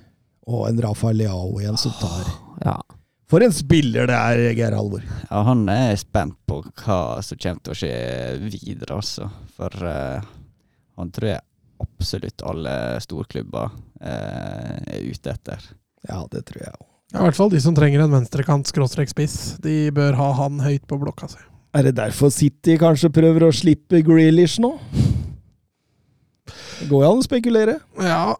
[0.46, 2.28] Og en Rafael Leao igjen som tar
[2.64, 2.80] Ja.
[3.26, 5.02] For en spiller det er, Geir Halvor.
[5.02, 7.96] Ja, han er spent på hva som kommer til å skje
[8.38, 9.26] videre, altså.
[9.56, 10.22] For uh,
[10.94, 11.42] han tror jeg
[11.82, 12.74] absolutt alle
[13.04, 13.70] storklubber
[14.00, 15.62] eh, er ute etter.
[16.08, 16.86] Ja, det tror jeg òg.
[17.12, 19.36] Ja, I hvert fall de som trenger en venstrekant-spiss.
[19.62, 21.38] De bør ha han høyt på blokka si.
[21.76, 24.72] Er det derfor City kanskje prøver å slippe Grealish nå?
[26.80, 27.78] Det går jo an å spekulere.
[28.02, 28.34] Ja.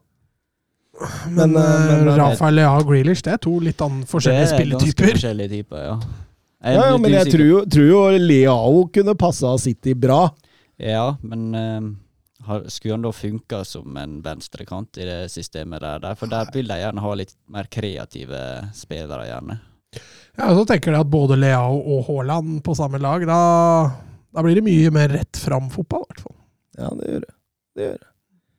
[1.29, 4.47] Men, Men, eh, men- eh, Rafael Lea og Grealish det er to litt annen forskjellige
[4.47, 5.13] Det er ganske spilletyper.
[5.13, 5.99] forskjellige typer, ja.
[6.67, 10.31] Jeg Ja, ja, men jeg tror jo, tror jo Leao kunne passa City bra.
[10.81, 11.81] Ja, men eh,
[12.73, 16.03] skulle han da funka som en venstrekant i det systemet der?
[16.05, 16.19] der?
[16.19, 18.43] For der vil de gjerne ha litt mer kreative
[18.77, 19.59] spillere, gjerne.
[20.37, 23.39] Ja, og så tenker de at både Leao og Haaland på samme lag, da,
[24.35, 26.37] da blir det mye mer rett fram-fotball, i hvert fall.
[26.77, 27.35] Ja, det gjør det.
[27.77, 28.11] Det gjør det.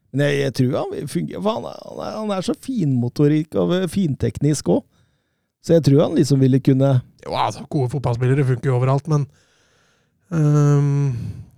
[0.08, 2.56] Men jeg, jeg tror han vil fungere, for han er, han er, han er så
[2.68, 4.86] finmotorikk og finteknisk òg.
[5.66, 6.94] Så jeg tror han liksom ville kunne
[7.26, 9.26] Jo, altså, gode fotballspillere funker jo overalt, men
[10.32, 11.12] um,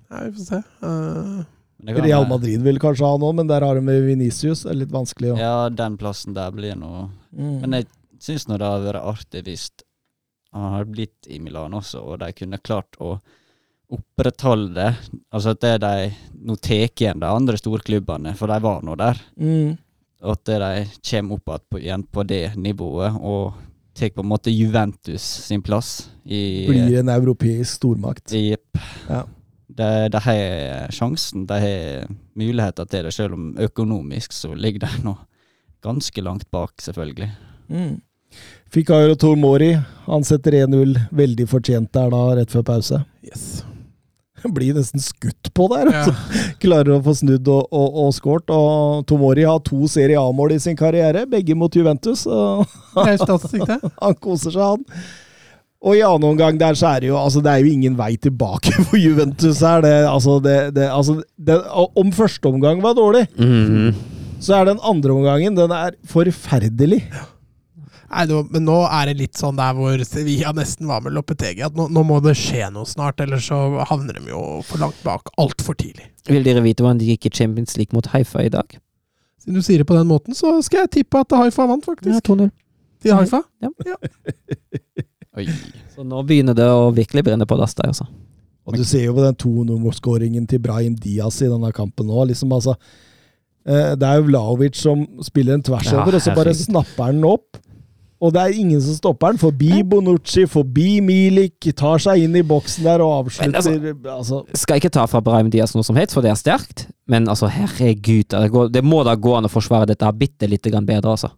[0.09, 0.59] ja, Vi får se.
[0.59, 4.65] Eh, kan Real Madrid vil kanskje ha noe, men der har de med Venicius.
[4.65, 5.43] Det er litt vanskelig Også.
[5.43, 7.59] Ja, den plassen der blir noe mm.
[7.61, 7.87] Men jeg
[8.19, 9.69] syns nå det hadde vært artig hvis
[10.51, 13.19] han hadde blitt i Milan også, og de kunne klart å
[13.89, 14.87] opprettholde
[15.29, 16.09] Altså at det de
[16.45, 19.17] nå tar igjen de andre storklubbene, for de var nå der.
[19.39, 19.77] Mm.
[20.25, 23.57] Og at de kommer opp på, igjen på det nivået, og
[23.95, 28.33] tar på en måte Juventus sin plass i Blir en europeisk stormakt.
[28.33, 28.79] Jepp.
[29.09, 29.23] Ja.
[29.79, 35.03] De, de har sjansen, de har muligheter til det, selv om økonomisk så ligger de
[35.05, 35.15] nå
[35.85, 37.29] ganske langt bak, selvfølgelig.
[37.71, 38.01] Mm.
[38.69, 39.71] Fikayo Tomori,
[40.05, 40.99] han setter 1-0.
[41.15, 43.03] Veldig fortjent der da, rett før pause.
[43.25, 43.63] yes.
[44.55, 45.89] Blir nesten skutt på der.
[45.91, 46.03] Ja.
[46.03, 46.43] altså.
[46.63, 48.51] Klarer å få snudd og, og, og skåret.
[48.53, 52.25] Og Tomori har to Serie A-mål i sin karriere, begge mot Juventus.
[52.27, 53.79] Og Det er statistikk, det.
[54.05, 55.09] han koser seg, han.
[55.79, 58.11] Og i annen omgang der så er det jo altså det er jo ingen vei
[58.19, 59.81] tilbake for Juventus her.
[59.85, 61.55] Det, altså det, det, altså det,
[61.95, 63.93] om første omgang var dårlig, Mhm.
[64.43, 67.01] så er den andre omgangen den er forferdelig.
[68.09, 71.61] Nei, nå, men nå er det litt sånn der hvor Sevilla nesten var med Loppetegi.
[71.67, 74.97] At nå, nå må det skje noe snart, ellers så havner de jo for langt
[75.05, 76.07] bak altfor tidlig.
[76.25, 78.79] Vil dere vite hvordan de gikk i Champions League mot Haifa i dag?
[79.43, 82.17] Siden du sier det på den måten, så skal jeg tippe at Haifa vant, faktisk.
[82.17, 82.49] Ja, 2-0.
[83.05, 83.43] Til Haifa.
[85.37, 85.45] Oi.
[85.93, 88.07] Så nå begynner det å virkelig brenne på dass der, altså.
[88.69, 92.25] Og du ser jo på den 2-0-skåringen til Brahim Diaz i denne kampen nå.
[92.29, 92.75] Liksom, altså,
[93.65, 97.09] eh, det er jo Vlaovic som spiller en tvers Ja, over, og så bare snapper
[97.09, 97.57] han opp.
[98.19, 99.39] Og det er ingen som stopper han.
[99.39, 104.81] Forbi Bonucci, forbi Milik, tar seg inn i boksen der og avslutter Men altså, Skal
[104.81, 106.89] ikke ta fra Brahim Diaz noe som helst, for det er sterkt.
[107.09, 110.73] Men altså, herregud, det, går, det må da gå an å forsvare dette bitte lite
[110.73, 111.31] grann bedre, altså.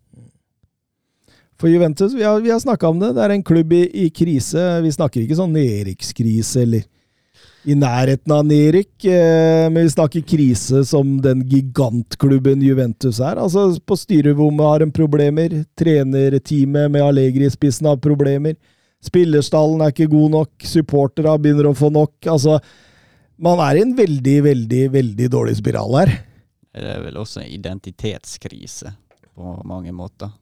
[1.61, 3.11] For Juventus, vi har, vi har snakka om det.
[3.13, 4.63] Det er en klubb i, i krise.
[4.81, 6.88] Vi snakker ikke sånn nedrykkskrise eller
[7.69, 13.38] i nærheten av nedrykk, eh, men vi snakker krise som den gigantklubben Juventus er.
[13.38, 15.53] Altså, på styrerommet har de problemer.
[15.77, 18.57] Trenerteamet med Allegri i spissen har problemer.
[19.05, 20.51] Spillerstallen er ikke god nok.
[20.65, 22.15] Supporterne begynner å få nok.
[22.25, 22.57] Altså,
[23.38, 26.17] man er i en veldig, veldig, veldig dårlig spiral her.
[26.73, 28.97] Det er vel også en identitetskrise
[29.38, 30.33] på mange måter.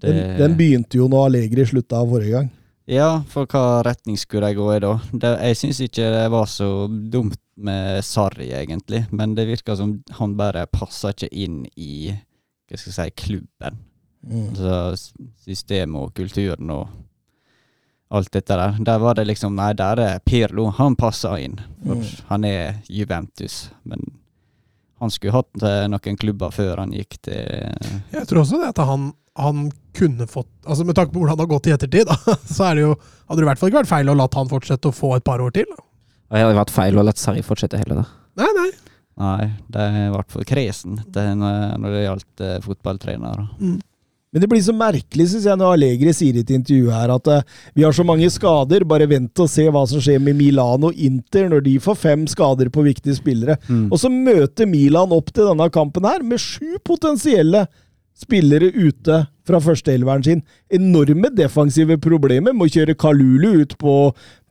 [0.00, 2.50] Den, Det- den begynte jo når Allegri slutta forrige gang.
[2.90, 4.94] Ja, for hva retning skulle de gå i da?
[5.12, 10.02] Det, jeg syns ikke det var så dumt med Sarri, egentlig, men det virka som
[10.18, 13.78] han bare passa ikke inn i hva skal jeg si, klubben.
[14.26, 14.48] Mm.
[14.50, 15.12] Altså
[15.44, 16.88] systemet og kulturen og
[18.10, 18.74] alt dette der.
[18.84, 20.70] Der var det liksom Nei, der er Pirlo.
[20.80, 21.58] Han passer inn.
[21.86, 22.04] For Mm.
[22.28, 23.70] han er Juventus.
[23.84, 24.00] Men
[25.00, 27.70] han skulle hatt eh, noen klubber før han gikk til
[28.12, 31.44] Jeg tror også det at han, han kunne fått Altså Med tanke på hvordan det
[31.46, 32.94] har gått i ettertid, da, så er det jo,
[33.26, 35.26] hadde det i hvert fall ikke vært feil å latt han fortsette å få et
[35.26, 35.66] par år til.
[35.72, 35.82] Da.
[36.30, 38.06] Og det hadde vært feil å la Sarri fortsette heller, da.
[38.40, 38.70] Nei, nei.
[39.20, 43.48] Nei, det i hvert fall kresen når det gjaldt fotballtrenere.
[43.58, 43.80] fotballtrenere.
[44.30, 47.26] Men det blir så merkelig, syns jeg, når Allegri sier i et intervju her at
[47.26, 47.40] uh,
[47.74, 50.98] vi har så mange skader, bare vent og se hva som skjer med Milan og
[51.02, 53.58] Inter når de får fem skader på viktige spillere.
[53.90, 57.64] Og så møter Milan opp til denne kampen her med sju potensielle
[58.20, 60.44] spillere ute fra førsteelveren sin.
[60.72, 62.54] Enorme defensive problemer.
[62.56, 63.96] Må kjøre Kalulu ut på,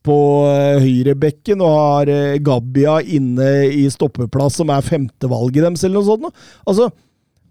[0.05, 0.17] på
[0.49, 6.09] eh, høyrebekken og har eh, Gabbia inne i stoppeplass, som er femtevalget deres, eller noe
[6.09, 6.45] sånt.
[6.67, 6.91] Altså,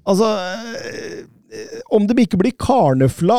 [0.08, 0.30] altså
[0.76, 1.26] eh,
[1.94, 3.38] om de ikke blir karnøfla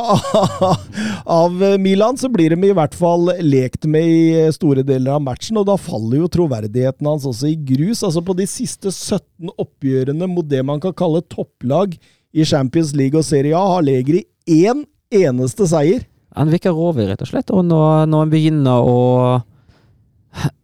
[1.39, 5.59] av Milan, så blir de i hvert fall lekt med i store deler av matchen,
[5.61, 8.01] og da faller jo troverdigheten hans også i grus.
[8.01, 11.99] Altså På de siste 17 oppgjørene mot det man kan kalle topplag
[12.33, 16.05] i Champions League og Serie A, har Legri én eneste seier.
[16.37, 17.49] Han virker rovig, rett og slett.
[17.55, 18.99] Og når, når han begynner å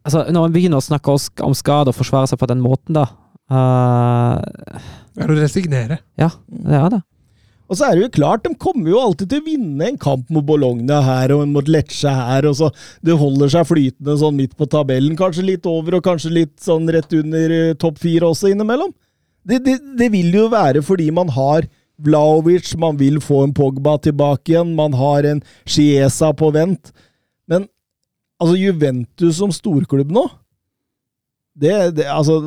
[0.05, 3.07] Altså, når han begynner å snakke om skade og forsvare seg på den måten, da
[3.49, 4.83] eh,
[5.15, 5.97] Det er å resignere.
[6.21, 6.99] Ja, det er det.
[7.65, 10.29] Og så er det jo klart, de kommer jo alltid til å vinne en kamp
[10.29, 12.69] mot Bologna her og mot Lecce her, og så
[13.05, 15.17] det holder seg flytende sånn midt på tabellen.
[15.17, 18.93] Kanskje litt over, og kanskje litt sånn rett under eh, topp fire også innimellom.
[19.45, 21.67] Det, det, det vil jo være fordi man har
[22.01, 26.91] Vlaovic, man vil få en Pogba tilbake igjen, man har en Chiesa på vent.
[27.47, 27.67] Men
[28.41, 30.25] altså, Juventus som storklubb nå
[31.55, 32.41] det, det, altså,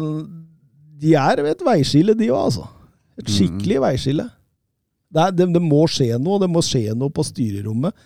[1.00, 2.66] De er ved et veiskille, de òg, altså.
[3.18, 4.26] Et skikkelig veiskille.
[5.08, 6.36] Det, er, det, det må skje noe.
[6.42, 7.96] Det må skje noe på styrerommet.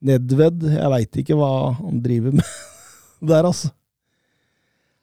[0.00, 2.54] Nedved, jeg veit ikke hva han driver med
[3.30, 3.74] der, altså.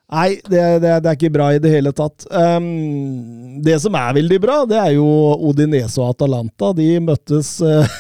[0.08, 2.24] Nei, det, det, det er ikke bra i det hele tatt.
[2.32, 5.08] Um, det som er veldig bra, det er jo
[5.50, 6.70] Odinese og Atalanta.
[6.78, 7.98] De møttes uh,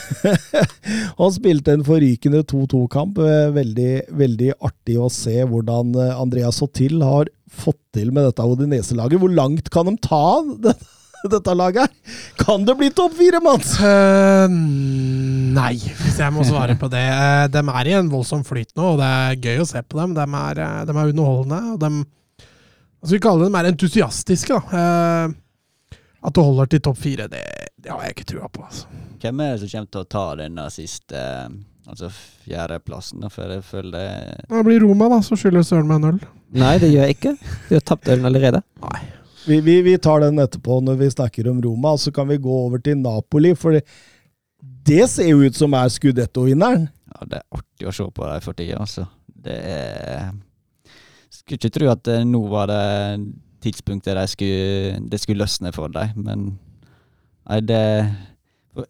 [1.21, 3.19] og spilte en forrykende 2-2-kamp.
[3.19, 3.91] Uh, veldig,
[4.23, 9.19] veldig artig å se hvordan uh, Andreas Sotil har fått til med dette Odinese-laget.
[9.19, 10.23] Hvor langt kan de ta
[10.63, 10.77] det,
[11.34, 12.19] dette laget her?
[12.41, 13.73] Kan det bli topp fire, Mats?
[13.81, 14.45] Uh,
[15.57, 17.06] nei, hvis jeg må svare på det.
[17.07, 19.99] Uh, de er i en voldsom flyt nå, og det er gøy å se på
[20.02, 20.15] dem.
[20.18, 21.73] De er, eh, de er underholdende.
[21.73, 21.91] og de,
[23.02, 24.61] altså Vi kaller dem er entusiastiske.
[24.72, 24.85] da.
[25.27, 25.44] Uh,
[26.27, 27.44] at du holder til topp fire, det,
[27.77, 28.65] det har jeg ikke trua på.
[28.68, 28.88] altså.
[29.22, 31.57] Hvem er det som kommer til å ta denne siste eh,
[31.88, 32.10] Altså
[32.44, 33.23] fjerdeplassen?
[33.31, 36.18] For jeg føler det det blir Roma, da, så skylder Søren meg en øl.
[36.60, 37.31] Nei, det gjør jeg ikke.
[37.69, 38.60] De har tapt ølen allerede.
[39.47, 42.51] Vi, vi, vi tar den etterpå når vi snakker om Roma, så kan vi gå
[42.65, 43.53] over til Napoli.
[43.55, 46.89] For det, ser jo ut som er Scudetto-vinneren.
[47.13, 49.07] Ja, det er artig å se på dem for tida, altså.
[49.47, 50.29] Det er
[51.31, 52.83] Skulle ikke tro at eh, nå var det
[53.63, 56.47] tidspunktet det skulle, det skulle løsne for dem, men
[57.47, 57.81] Nei, det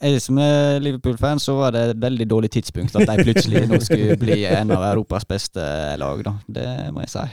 [0.02, 3.78] Jeg som er Liverpool-fan, så var det et veldig dårlig tidspunkt at de plutselig nå
[3.86, 5.64] skulle bli en av Europas beste
[6.02, 6.34] lag, da.
[6.48, 7.26] Det må jeg si.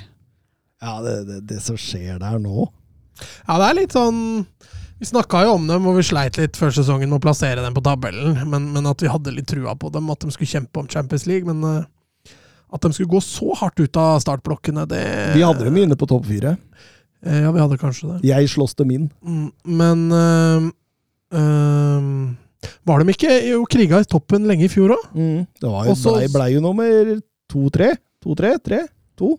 [0.85, 2.69] Ja, det, det, det som skjer der nå
[3.49, 4.21] Ja, det er litt sånn
[5.01, 7.75] Vi snakka jo om dem, og vi sleit litt før sesongen med å plassere dem
[7.75, 10.81] på tabellen, men, men at vi hadde litt trua på dem, at de skulle kjempe
[10.81, 11.45] om Champions League.
[11.45, 12.35] Men eh,
[12.75, 15.03] at de skulle gå så hardt ut av startblokkene, det
[15.35, 16.57] Vi hadde dem inne på topp fire.
[17.27, 18.17] Eh, Ja, vi hadde kanskje det.
[18.31, 19.11] Jeg slåss dem inn.
[19.27, 19.51] Mm,
[19.83, 20.71] Men øh,
[21.35, 22.09] øh,
[22.89, 25.05] Var de ikke jo kriga i toppen lenge i fjor òg?
[25.13, 25.47] Mm.
[25.61, 27.21] Det var jo, Også- blei ble jo nummer
[27.51, 27.91] to-tre.
[28.25, 28.55] To-tre?
[28.65, 28.81] Tre?
[29.21, 29.35] To?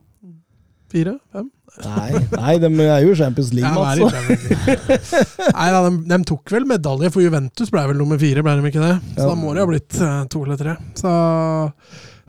[0.91, 1.15] Fire?
[1.34, 1.49] Fem?
[1.84, 3.99] Nei, nei, de er jo Champions League, Mats.
[3.99, 8.56] er Nei da, de, de tok vel medalje, for Juventus ble vel nummer fire, ble
[8.60, 8.95] de ikke det?
[9.15, 9.30] Så Ja.
[9.31, 10.76] da må det ha blitt eh, to eller tre.
[10.99, 11.11] Så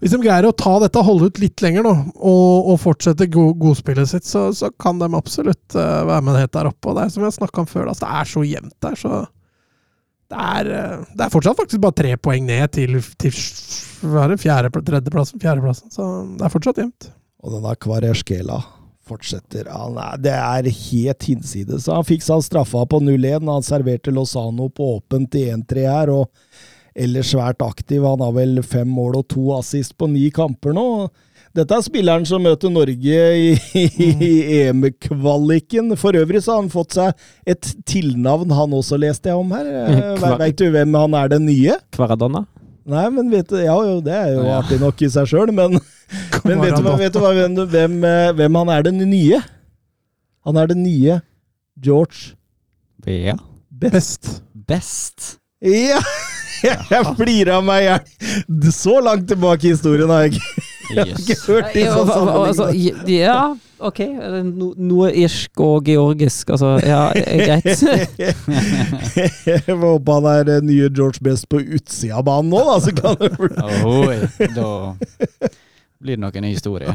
[0.03, 3.49] hvis de greier å ta dette, holde ut litt lenger nå, og, og fortsette go
[3.57, 6.91] godspillet sitt, så, så kan de absolutt uh, være med helt der oppe.
[6.91, 9.23] Og det er som jeg snakka om før, altså, det er så jevnt der, så
[10.27, 13.37] det er, eh, det er fortsatt faktisk bare tre poeng ned til, til
[14.27, 15.93] er fjerde, tredjeplassen, fjerdeplassen.
[15.95, 16.07] Så
[16.37, 17.09] det er fortsatt jevnt.
[17.47, 18.59] Og denne Kvareskela
[19.09, 19.69] fortsetter.
[19.73, 21.87] Han er, det er helt hinsides.
[21.93, 23.47] Han fikk seg straffa på 0-1.
[23.49, 26.31] Han serverte Lozano på åpent i 1-3 her, og
[26.97, 28.03] ellers svært aktiv.
[28.09, 30.87] Han har vel fem mål og to assist på ni kamper nå.
[31.57, 34.33] Dette er spilleren som møter Norge i, i
[34.67, 35.95] EM-kvaliken.
[35.97, 37.15] For øvrig så har han fått seg
[37.49, 39.71] et tilnavn, han også, leste jeg om her.
[40.21, 41.79] Kva- Veit du hvem han er den nye?
[41.97, 42.45] Kvaradonna.
[42.87, 44.61] Nei, men vet du, ja, jo, det er jo Ja.
[44.61, 45.75] artig nok i seg sjøl, men,
[46.47, 49.41] men vet, du, vet du hvem, hvem, eh, hvem han er den nye?
[50.47, 51.21] Han er den nye
[51.83, 52.37] George
[53.07, 53.35] Ja.
[53.71, 54.41] Best.
[54.55, 55.39] Best.
[55.61, 55.99] Ja!
[56.63, 58.71] Jeg flirer av meg i hjel.
[58.73, 62.47] Så langt tilbake i historien har jeg ikke, jeg har ikke hørt disse hva- hva-
[62.49, 62.69] altså,
[63.11, 63.35] ja,
[63.79, 64.01] ok.
[64.01, 66.77] Er det no, noe irsk og georgisk, altså.
[66.87, 67.85] Ja, er greit.
[69.47, 72.81] Jeg håper håpe han er den nye George Best på utsida av banen nå, da.
[72.83, 74.73] Så kan det bli da
[75.99, 76.93] blir det nok en ny historie.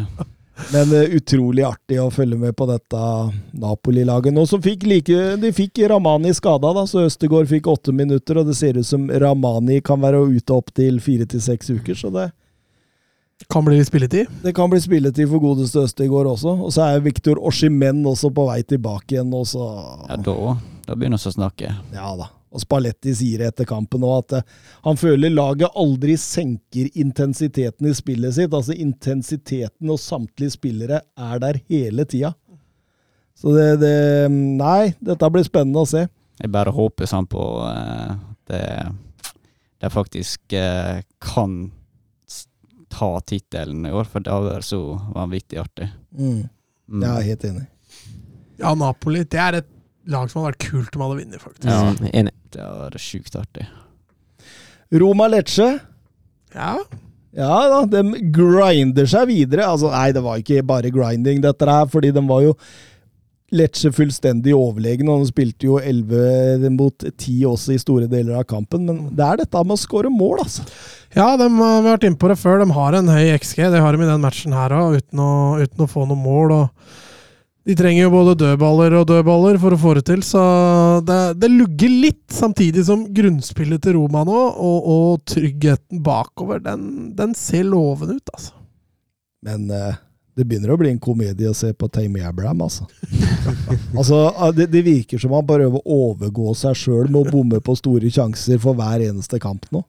[0.74, 3.00] Men eh, utrolig artig å følge med på dette
[3.58, 8.42] Napoli-laget nå, som fikk like De fikk Ramani skada, da, så Østegård fikk åtte minutter,
[8.42, 12.14] og det ser ut som Ramani kan være ute opptil fire til seks uker, så
[12.14, 12.30] det,
[13.50, 14.28] Kan bli spilletid.
[14.44, 16.54] det kan bli spilletid for godeste Østegård også.
[16.66, 19.66] Og så er Viktor Oshimen også på vei tilbake igjen, og så
[20.10, 20.36] Ja, da,
[20.88, 21.74] da begynner vi å snakke.
[21.96, 22.30] Ja da.
[22.52, 27.94] Og Spalletti sier etter kampen òg at eh, han føler laget aldri senker intensiteten i
[27.96, 28.52] spillet sitt.
[28.52, 32.34] Altså intensiteten hos samtlige spillere er der hele tida.
[33.40, 36.04] Så det, det Nei, dette blir spennende å se.
[36.42, 38.20] Jeg bare håper sånn på eh,
[38.52, 38.66] det
[39.82, 41.72] det faktisk eh, kan
[42.92, 44.82] ta tittelen i år, for det var vært så
[45.16, 45.90] vanvittig artig.
[46.16, 46.42] Mm.
[46.92, 47.06] Mm.
[47.08, 47.68] Er helt enig.
[48.62, 49.70] Ja, Napoli det er et
[50.12, 51.70] lag som hadde vært kult om hadde vunnet, faktisk.
[51.70, 51.94] Ja.
[51.96, 52.36] Mm, enig.
[52.52, 53.68] Det var vært sjukt artig.
[55.02, 55.70] Roma Lecce.
[56.52, 56.76] Ja.
[57.32, 59.70] Ja da, de grinder seg videre.
[59.72, 62.56] Altså, nei, det var ikke bare grinding, dette her, fordi de var jo
[63.52, 68.46] Lecce fullstendig overlegen, og de spilte jo 11 mot 10 også i store deler av
[68.48, 68.86] kampen.
[68.88, 70.64] Men det er dette med å skåre mål, altså.
[71.12, 72.62] Ja, de, vi har vært inne på det før.
[72.62, 73.66] De har en høy XG.
[73.74, 75.24] Det har de i den matchen her òg, uten,
[75.60, 76.54] uten å få noe mål.
[76.56, 80.44] og De trenger jo både dødballer og dødballer for å få det til, så
[81.08, 82.24] det, det lugger litt.
[82.32, 88.32] Samtidig som grunnspillet til Roma nå, og, og tryggheten bakover, den, den ser lovende ut,
[88.32, 88.56] altså.
[89.44, 90.00] Men eh,
[90.38, 92.88] det begynner å bli en komedie å se på Tame Abraham, altså.
[93.98, 97.76] altså det, det virker som han prøver å overgå seg sjøl med å bomme på
[97.80, 99.84] store sjanser for hver eneste kamp nå.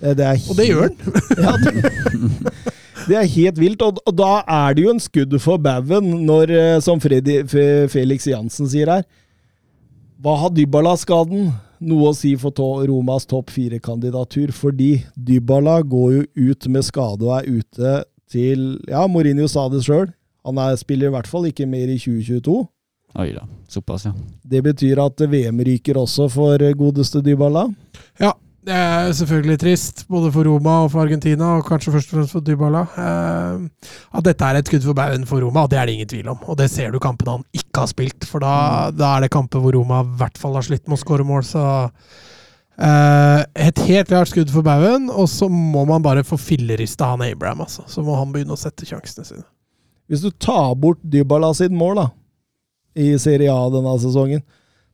[0.00, 0.94] Det, det helt, Og det gjør han!
[1.44, 1.52] Ja,
[3.08, 6.52] det, er helt vilt, og, og da er det jo en skudd for baugen når,
[6.54, 7.42] eh, som Freddy,
[7.92, 9.04] Felix Jansen sier her
[10.24, 11.52] Hva har Dybala-skaden
[11.84, 14.54] noe å si for to, Romas topp fire-kandidatur?
[14.56, 17.94] Fordi Dybala går jo ut med skade og er ute
[18.34, 20.10] til Ja, Mourinho sa det sjøl.
[20.44, 22.62] Han er, spiller i hvert fall ikke mer i 2022.
[23.14, 24.12] Oi da, såpass, ja.
[24.42, 27.68] Det betyr at VM ryker også for godeste Dybala.
[28.20, 28.32] Ja,
[28.64, 32.34] det er selvfølgelig trist, både for Roma og for Argentina, og kanskje først og fremst
[32.34, 32.82] for Dybala.
[32.96, 33.88] Eh,
[34.18, 36.30] at dette er et skudd for baugen for Roma, og det er det ingen tvil
[36.32, 36.42] om.
[36.48, 39.60] Og det ser du kampene han ikke har spilt, for da, da er det kamper
[39.60, 42.16] hvor Roma i hvert fall har slitt med å skåre mål, så eh,
[42.74, 47.62] Et helt klart skudd for baugen, og så må man bare få fillerista han Abraham,
[47.66, 47.84] altså.
[47.86, 49.46] Så må han begynne å sette sjansene sine.
[50.10, 52.08] Hvis du tar bort Dybala sitt mål da,
[52.98, 54.42] i Serie A denne sesongen,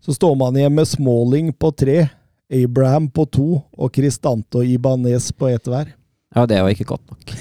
[0.01, 2.05] så står man igjen med Smalling på tre,
[2.51, 5.93] Abraham på to og Cristante Ibanez på ett hver.
[6.35, 7.33] Ja, det var ikke godt nok.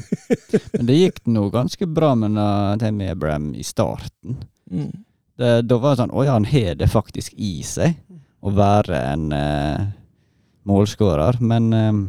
[0.72, 2.36] Men det gikk nå ganske bra med
[2.80, 4.38] Tammy Abraham i starten.
[5.36, 7.96] Det, da var det sånn Oi, han har det faktisk i seg
[8.42, 9.88] å være en uh,
[10.68, 11.38] målskårer.
[11.40, 12.02] Men eh,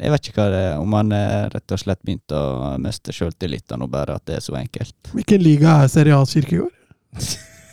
[0.00, 3.14] jeg vet ikke hva det er, om han er rett og slett begynte å miste
[3.14, 5.12] sjøltilliten og bare at det er så enkelt.
[5.12, 6.74] Hvilken liga er Serie A Kirkegård?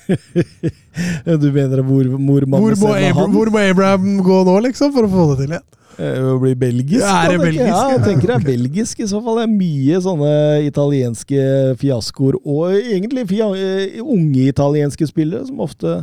[1.44, 5.08] du mener hvor, hvor man Hvor må, Abra hvor må Abraham gå nå, liksom, for
[5.08, 5.68] å få det til igjen?
[5.98, 7.02] Eh, Å bli belgisk?
[7.02, 9.40] Ja, er det belgisk, Ja, jeg tenker det er belgisk i så fall.
[9.40, 10.34] Det er mye sånne
[10.68, 11.48] italienske
[11.82, 16.00] fiaskoer, og egentlig fia eh, unge italienske spillere, som ofte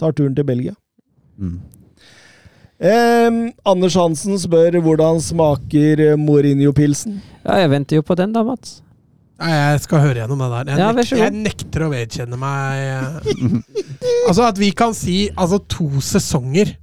[0.00, 0.74] tar turen til Belgia.
[1.38, 1.58] Mm.
[2.84, 3.36] Eh,
[3.70, 7.20] Anders Hansen spør hvordan smaker Mourinho-pilsen?
[7.44, 8.80] Ja, jeg venter jo på den, da, Mats.
[9.40, 10.70] Nei, jeg skal høre gjennom det der.
[10.70, 13.54] Jeg, Ja, vær nek jeg nekter å vedkjenne meg eh,
[14.28, 16.76] Altså at vi kan si altså to sesonger,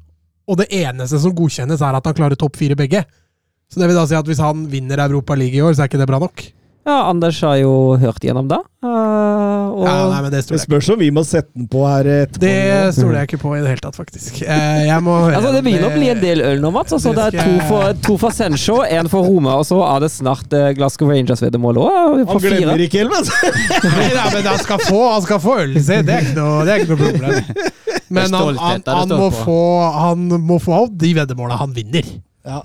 [0.52, 3.06] og det eneste som godkjennes, er at han klarer topp fire begge.
[3.72, 5.92] Så det vil da si at hvis han vinner Europa League i år, så er
[5.92, 6.44] ikke det bra nok?
[6.82, 7.72] Ja, Anders har jo
[8.02, 8.58] hørt gjennom da.
[8.82, 12.08] Uh, og Ja, nei, men det Det spørs om vi må sette den på her
[12.10, 12.42] etterpå.
[12.42, 14.40] Det stoler jeg ikke på i det hele tatt, faktisk.
[14.42, 16.96] Eh, Jeg må høre Altså, Det begynner å bli en del øl nå, Mats.
[16.98, 20.02] Altså, det det er to for, to for Senshaw, én for Roma, og så er
[20.08, 22.26] det snart eh, Glasgow Rangers-veddemål òg.
[22.32, 23.32] Han glemmer ikke vet
[24.18, 26.02] Nei, men han skal få, han skal få øl, se.
[26.08, 27.72] det er ikke noe, det er ikke noe problem.
[28.12, 29.62] Men han, han, han, må få,
[30.02, 32.10] han må få de veddemåla han vinner.
[32.48, 32.64] Ja.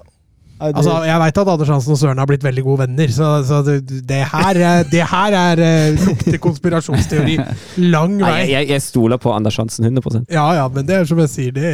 [0.56, 3.30] Det, Altså, Jeg veit at Anders Hansen og Søren har blitt veldig gode venner, så,
[3.44, 3.76] så det,
[4.08, 7.36] det, her, er- det her er eh, lukter konspirasjonsteori
[7.92, 8.38] lang vei.
[8.54, 11.52] jeg, jeg stoler på Anders Hansen 100% Ja ja, men det er som jeg sier,
[11.52, 11.72] det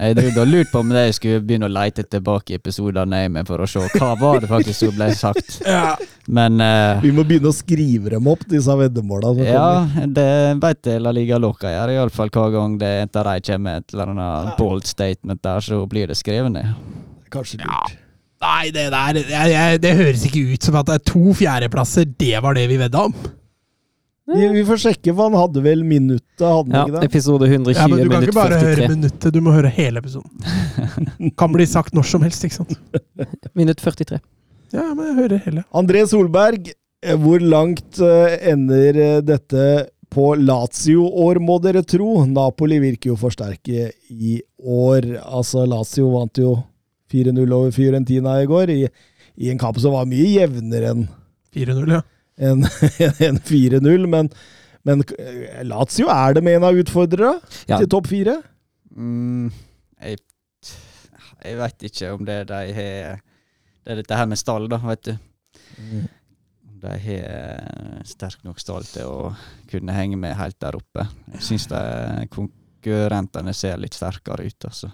[0.00, 3.64] Jeg drev lurte på om jeg skulle begynne å leite tilbake i episodene med for
[3.64, 5.58] å se hva var det faktisk som ble sagt.
[5.66, 5.96] ja.
[6.30, 9.32] Men uh, vi må begynne å skrive dem opp, disse veddemåla.
[9.48, 10.28] ja, det
[10.62, 11.96] veit jeg La Liga Loca gjør.
[11.96, 15.64] Iallfall hver gang det er etter de kommer med et eller annet bold statement der,
[15.64, 16.70] så blir det skrevet ned.
[17.34, 17.98] Kanskje lurt.
[18.40, 22.08] Nei, det der jeg, jeg, Det høres ikke ut som at det er to fjerdeplasser,
[22.20, 23.14] det var det vi vedda om.
[24.30, 27.06] Vi, vi får sjekke, for han hadde vel minuttet, hadde Ja, ikke det?
[27.10, 30.30] episode 120 Ja, men Du kan ikke bare høre minuttet, du må høre hele episoden.
[31.40, 32.76] Kan bli sagt når som helst, ikke sant?
[33.58, 34.20] Minutt 43.
[34.70, 35.64] Ja, men jeg hører hele.
[35.74, 39.62] André Solberg, Eh, Hvor langt eh, ender eh, dette
[40.12, 42.26] på Lazio-år, må dere tro?
[42.28, 45.06] Napoli virker jo for sterke i år.
[45.24, 46.58] Altså, Lazio vant jo
[47.12, 48.84] 4-0 over Fiorentina i går, i,
[49.40, 51.04] i en kamp som var mye jevnere enn
[51.56, 52.02] 4-0, ja.
[52.40, 52.62] En,
[53.28, 54.06] en 4-0.
[54.08, 54.30] Men,
[54.86, 57.34] men eh, Lazio er det med en av utfordrere
[57.68, 57.78] Ja.
[57.80, 58.38] til topp fire?
[58.94, 59.50] Mm,
[60.00, 60.20] jeg
[61.40, 63.20] jeg veit ikke om det de har
[63.80, 65.12] Det er dette her med stall, da, vet du.
[65.80, 69.30] Om de har sterk nok stall til å
[69.70, 71.06] kunne henge med helt der oppe.
[71.32, 71.64] Jeg syns
[72.32, 74.90] konkurrentene ser litt sterkere ut, altså.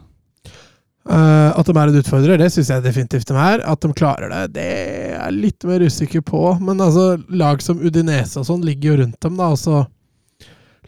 [1.07, 3.63] Eh, at de er en utfordrer, det syns jeg definitivt de er.
[3.63, 6.43] At de klarer det, det er jeg litt mer usikker på.
[6.63, 9.53] Men altså, lag som Udinese og sånn ligger jo rundt dem, da.
[9.55, 9.85] Altså,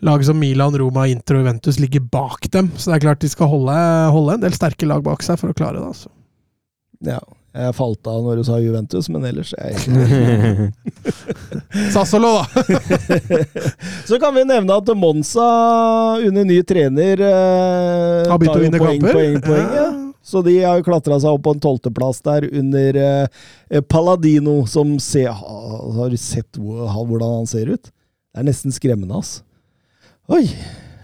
[0.04, 2.72] lag som Milan, Roma, Inter og Juventus ligger bak dem.
[2.76, 3.78] Så det er klart de skal holde,
[4.14, 5.90] holde en del sterke lag bak seg for å klare det.
[5.94, 6.10] altså.
[7.06, 7.20] Ja.
[7.58, 10.66] Jeg falt av når du sa Juventus, men ellers er jeg ikke
[11.94, 12.44] Sassolo, da!
[14.08, 15.46] Så kan vi nevne at Monza
[16.22, 19.16] under ny trener eh, Har begynt tar å jo vinne poeng, kamper.
[19.16, 19.88] poeng, poeng, ja.
[20.28, 24.98] Så de har jo klatra seg opp på en tolvteplass der under eh, Paladino, som
[25.00, 27.88] se, Har du sett hvordan han ser ut?
[27.88, 29.38] Det er nesten skremmende, ass.
[30.28, 30.44] Oi!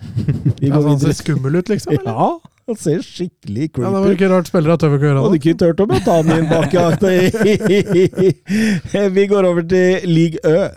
[0.61, 1.95] Vi går ja, han ser skummel ut, liksom?
[1.97, 2.11] Eller?
[2.13, 2.27] Ja,
[2.69, 3.87] han ser skikkelig creepy.
[3.87, 5.41] Ja, det var ikke rart spillere tør ikke å gjøre Hadde det.
[5.41, 7.13] ikke turt å ta den inn bak jakta.
[9.17, 10.69] Vi går over til Ligue Ø.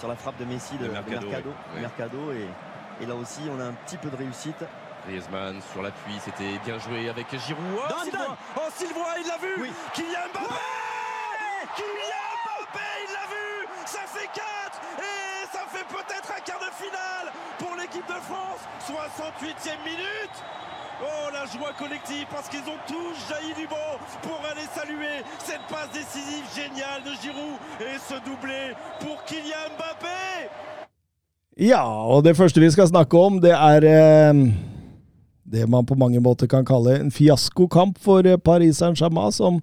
[0.00, 1.80] sur la frappe de Messi de, De de Mercado, Mercado, oui.
[1.84, 4.64] Mercado, et, et là aussi on a un petit peu de réussite.
[5.06, 7.64] Griezmann sur l'appui, c'était bien joué avec Giroud.
[7.76, 8.36] Oh, Sylvain.
[8.56, 9.70] Oh, Sylvain, il l'a vu Oui.
[9.94, 10.54] Kylian Mbappé
[11.76, 13.48] Kylian Mbappé, il l'a vu
[13.86, 14.42] Ça fait 4
[14.98, 20.36] Et ça fait peut-être un quart de finale pour l'équipe de France 68e minute
[21.02, 25.62] Oh, la joie collective parce qu'ils ont tous jailli du banc pour aller saluer cette
[25.68, 30.48] passe décisive géniale de Giroud et ce doublé pour Kylian Mbappé
[31.58, 34.38] Ja, og det første vi skal snakke om, det er eh,
[35.52, 39.60] det man på mange måter kan kalle en fiaskokamp for eh, Paris Saint-Germain, som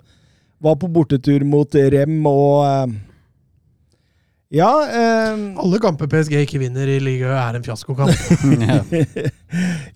[0.62, 2.98] var på bortetur mot Rem og eh,
[4.50, 8.14] Ja eh, Alle kamper PSG ikke vinner i ligaen, er en fiaskokamp.
[8.66, 8.80] ja.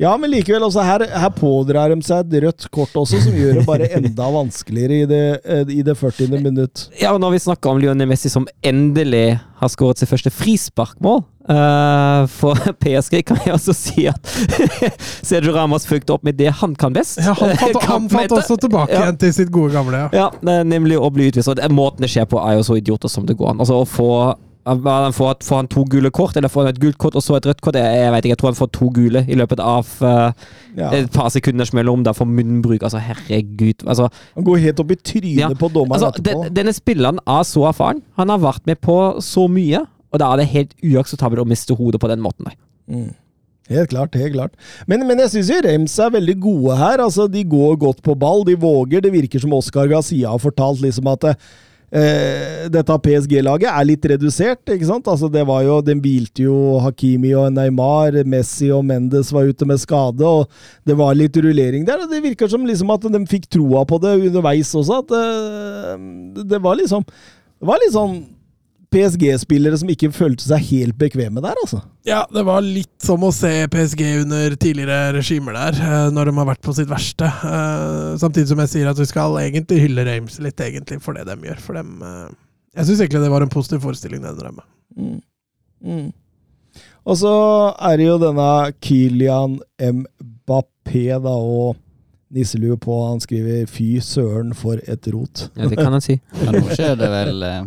[0.01, 3.59] Ja, men likevel, altså, her, her pådrar de seg et rødt kort også, som gjør
[3.59, 6.31] det bare enda vanskeligere i det, eh, i det 40.
[6.41, 6.87] minutt.
[6.97, 11.21] Ja, og når vi snakker om Lionel Messi som endelig har skåret sitt første frisparkmål
[11.49, 14.19] eh, for PSG, kan jeg også si at
[15.27, 17.19] Sergio Ramos fulgte opp med det han kan best.
[17.23, 19.03] Ja, han fant, han fant også tilbake Ja.
[19.07, 20.05] igjen til sitt gode gamle.
[20.13, 20.29] Ja.
[20.43, 21.49] Ja, nemlig å bli utvist.
[21.51, 23.59] Og det- måten det skjer på, er jo så idioter som det går an.
[23.63, 24.09] Altså å få
[24.63, 27.45] får, får han to gule kort, eller får han et gult kort og så et
[27.49, 27.75] rødt kort?
[27.75, 30.31] Jeg, jeg vet ikke, jeg tror han får to gule i løpet av uh,
[30.77, 30.87] Ja.
[30.95, 32.81] et par sekunders mellom der for munnbruk.
[32.81, 33.83] Altså, herregud.
[33.85, 34.07] Altså,
[34.37, 36.47] Han går helt opp i trynet Ja, på dommeren altså, etterpå.
[36.55, 37.99] denne spilleren er så erfaren.
[38.17, 39.83] Han har vært med på så mye,
[40.13, 42.45] og da er det helt uakseptabelt å miste hodet på den måten.
[42.45, 42.57] der.
[42.87, 43.11] Mm.
[43.71, 44.55] Helt klart, helt klart.
[44.91, 47.01] Men, men jeg syns jo Rems er veldig gode her.
[47.01, 49.01] Altså, De går godt på ball, de våger.
[49.01, 54.67] Det virker som Oscar Gazia har fortalt liksom at eh, dette PSG-laget er litt redusert.
[54.67, 55.07] ikke sant?
[55.07, 59.65] Altså, det var jo, Den hvilte jo Hakimi og Neymar, Messi og Mendes var ute
[59.69, 60.51] med skade, og
[60.85, 62.03] det var litt rullering der.
[62.03, 65.01] og Det virker som liksom at de fikk troa på det underveis også.
[65.05, 68.25] at eh, Det var liksom Det var litt sånn
[68.93, 71.81] PSG-spillere som ikke følte seg helt bekvemme der, altså.
[72.07, 76.35] Ja, det var litt som å se PSG under tidligere regimer der, eh, når de
[76.37, 77.27] har vært på sitt verste.
[77.27, 81.25] Eh, Samtidig som jeg sier at vi skal egentlig hylle Reims litt, egentlig, for det
[81.29, 81.61] de gjør.
[81.63, 82.33] For dem eh,
[82.77, 84.67] Jeg syns egentlig det var en positiv forestilling, den de.
[84.97, 85.21] Mm.
[85.83, 86.11] Mm.
[87.03, 87.33] Og så
[87.83, 88.49] er det jo denne
[88.83, 91.75] Kylian Mbappé, da, og
[92.33, 92.95] nisselue på.
[93.07, 95.49] Han skriver 'fy søren, for et rot'.
[95.55, 96.19] Ja, det kan han si.
[96.41, 97.63] Men nå skjer det vel eh,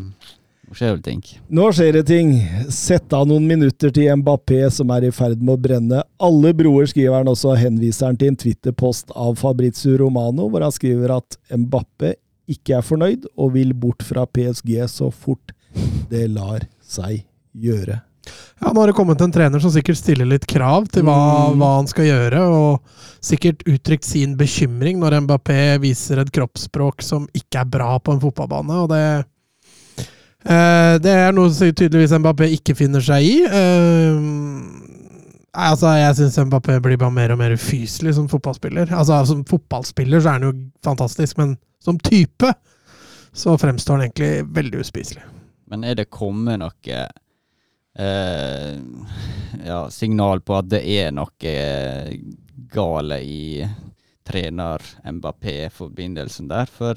[0.75, 1.23] skjer vel ting.
[1.49, 2.33] Nå skjer det ting.
[2.73, 6.87] Sett av noen minutter til Mbappé, som er i ferd med å brenne alle broer,
[6.91, 11.15] skriver han også, og henviser han til en Twitter-post av Fabrizio Romano, hvor han skriver
[11.19, 12.17] at Mbappé
[12.51, 15.53] ikke er fornøyd, og vil bort fra PSG så fort
[16.11, 17.25] det lar seg
[17.55, 18.01] gjøre.
[18.61, 21.61] Ja, Nå har det kommet en trener som sikkert stiller litt krav til hva, Mm.
[21.61, 22.81] hva han skal gjøre, og
[23.23, 28.21] sikkert uttrykt sin bekymring når Mbappé viser et kroppsspråk som ikke er bra på en
[28.21, 28.83] fotballbane.
[28.83, 29.27] og det
[30.47, 33.36] Det er noe som tydeligvis Mbappé ikke finner seg i.
[33.47, 34.14] Eh,
[35.56, 38.93] altså, jeg syns Mbappé blir bare mer og mer ufyselig som fotballspiller.
[38.94, 40.55] Altså, Som fotballspiller så er han jo
[40.86, 42.52] fantastisk, men som type
[43.36, 45.24] så fremstår han egentlig veldig uspiselig.
[45.68, 47.01] Men er det kommet noe
[47.98, 48.77] eh,
[49.66, 52.14] ja, signal på at det er noe eh,
[52.73, 53.66] gale i
[54.27, 56.70] trener Mbappé-forbindelsen der?
[56.70, 56.97] For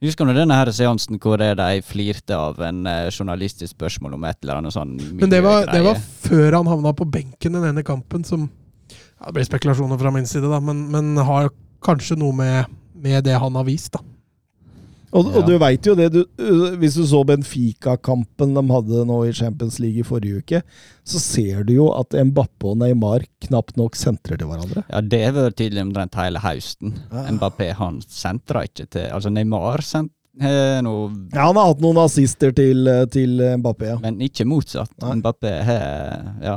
[0.00, 4.38] Husker du denne her seansen hvor de flirte av en eh, journalistisk spørsmål om et
[4.40, 7.84] eller annet sånn Men det var, det var før han havna på benken den ene
[7.84, 11.50] kampen, som ja, Det blir spekulasjoner fra min side, da, men, men har
[11.84, 14.00] kanskje noe med, med det han har vist, da.
[15.12, 15.38] Og, Ja.
[15.40, 19.32] og du veit jo det, du, øh, hvis du så Benfica-kampen de hadde nå i
[19.34, 20.60] Champions League i forrige uke,
[21.04, 24.84] så ser du jo at Mbappé og Neymar knapt nok sentrer til hverandre.
[24.88, 26.94] Ja, det har vært tydelig omtrent hele høsten.
[27.10, 27.24] Ja.
[27.34, 32.52] Mbappé han sentra ikke til Altså, Neymar sent, noe Ja, han har hatt noen assister
[32.54, 33.98] til, øh, til Mbappé, ja.
[33.98, 34.92] Men ikke motsatt.
[35.02, 35.16] Nei.
[35.20, 36.56] Mbappé har Ja,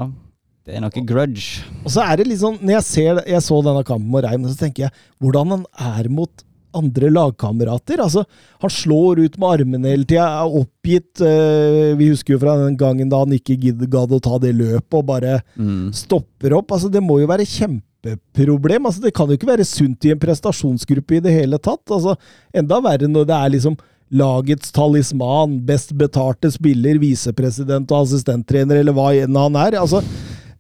[0.66, 1.64] det er noe grudge.
[1.84, 4.46] Og så er det litt sånn, når jeg ser Jeg så denne kampen med Reim,
[4.46, 6.44] så tenker jeg hvordan han er mot
[6.76, 8.02] andre lagkamerater.
[8.04, 8.24] Altså,
[8.62, 11.22] han slår ut med armene hele tida, er oppgitt.
[11.22, 14.94] øh, vi husker jo fra den gangen da han ikke gadd å ta det løpet
[15.00, 15.91] og bare Mm.
[15.94, 16.72] stopper opp.
[16.72, 18.86] Altså, det må jo være kjempeproblem.
[18.86, 21.86] Altså, det kan jo ikke være sunt i en prestasjonsgruppe i det hele tatt.
[21.90, 22.16] Altså,
[22.54, 23.78] enda verre når det er liksom
[24.14, 29.80] lagets talisman, best betalte spiller, visepresident og assistenttrener, eller hva enn han er.
[29.80, 30.04] Altså,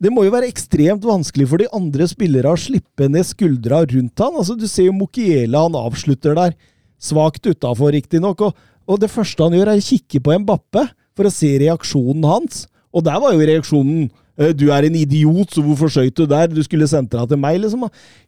[0.03, 4.19] det må jo være ekstremt vanskelig for de andre spillere å slippe ned skuldra rundt
[4.23, 4.35] han.
[4.39, 6.57] Altså, du ser jo Mokiela, han avslutter der.
[7.03, 8.41] Svakt utafor, riktignok.
[8.43, 8.57] Og,
[8.87, 10.83] og det første han gjør, er å kikke på Mbappe
[11.15, 12.65] for å se reaksjonen hans.
[12.93, 16.47] Og der var jo reaksjonen «Eh, du er en idiot, så hvorfor skøyt du der?
[16.49, 17.83] Du skulle sentra til meg, liksom.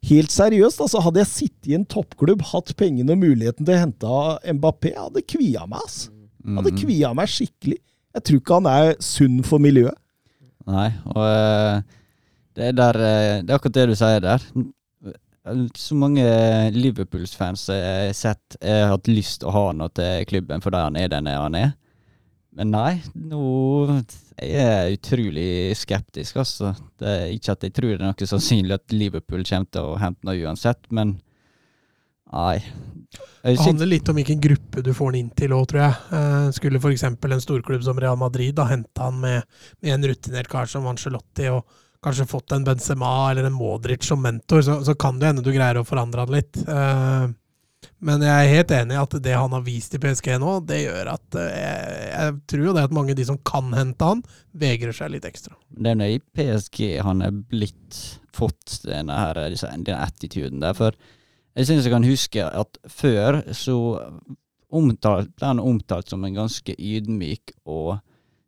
[0.06, 1.00] Helt seriøst, altså.
[1.02, 5.24] Hadde jeg sittet i en toppklubb, hatt pengene og muligheten til å hente Mbappé, hadde
[5.26, 6.06] kvia meg, ass.
[6.46, 6.78] Hadde Mhm.
[6.78, 7.80] kvia meg skikkelig.
[8.14, 9.98] Jeg tror ikke han er sunn for miljøet.
[10.66, 11.80] Nei, og eh,
[12.56, 14.46] det er der eh, Det er akkurat det du sier der.
[15.78, 16.24] Så mange
[16.74, 20.98] Liverpools-fans jeg har sett har hatt lyst til å ha noe til klubben fordi han
[20.98, 21.76] er den han er.
[22.56, 23.44] Men nei, nå
[24.36, 26.72] jeg er utrolig skeptisk, altså.
[27.00, 29.98] Det er ikke at jeg tror det er noe sannsynlig at Liverpool kommer til å
[30.00, 31.14] hente noe uansett, men
[32.32, 32.58] nei.
[33.46, 35.96] Jeg Det handler litt om hvilken gruppe du får han inn til òg, tror jeg.
[36.18, 37.04] Eh, skulle f.eks.
[37.06, 39.44] en storklubb som Real Madrid da hente han med,
[39.82, 41.64] med en rutinert kar som Angelotti, og
[42.02, 45.52] kanskje fått en Benzema eller en Modric som mentor, så, så kan det hende du
[45.54, 46.58] greier å forandre han litt.
[46.66, 47.26] Eh,
[48.02, 50.80] men jeg er helt enig i at det han har vist i PSG nå, det
[50.82, 54.08] gjør at eh, jeg, jeg tror jo det at mange av de som kan hente
[54.10, 54.22] han,
[54.58, 55.54] vegrer seg litt ekstra.
[55.70, 58.00] Det er i PSG han er blitt
[58.36, 60.74] fått denne her, disse- den attituden der.
[60.76, 60.98] For
[61.56, 63.76] jeg synes jeg kan huske at før så
[64.76, 67.98] omtalt, ble han omtalt som en ganske ydmyk og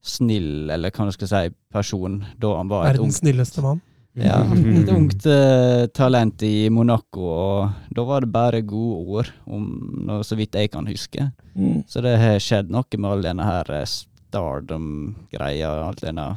[0.05, 1.45] snill, eller hva man skal si,
[1.75, 3.81] person, da han var Verdens ungt, snilleste mann.
[4.19, 4.39] ja,
[4.81, 9.67] et ungt uh, talent i Monaco, og da var det bare gode ord, om
[10.09, 11.31] noe så vidt jeg kan huske.
[11.55, 11.83] Mm.
[11.89, 16.31] Så det har skjedd noe med all denne her eh, stardom-greia, alt denne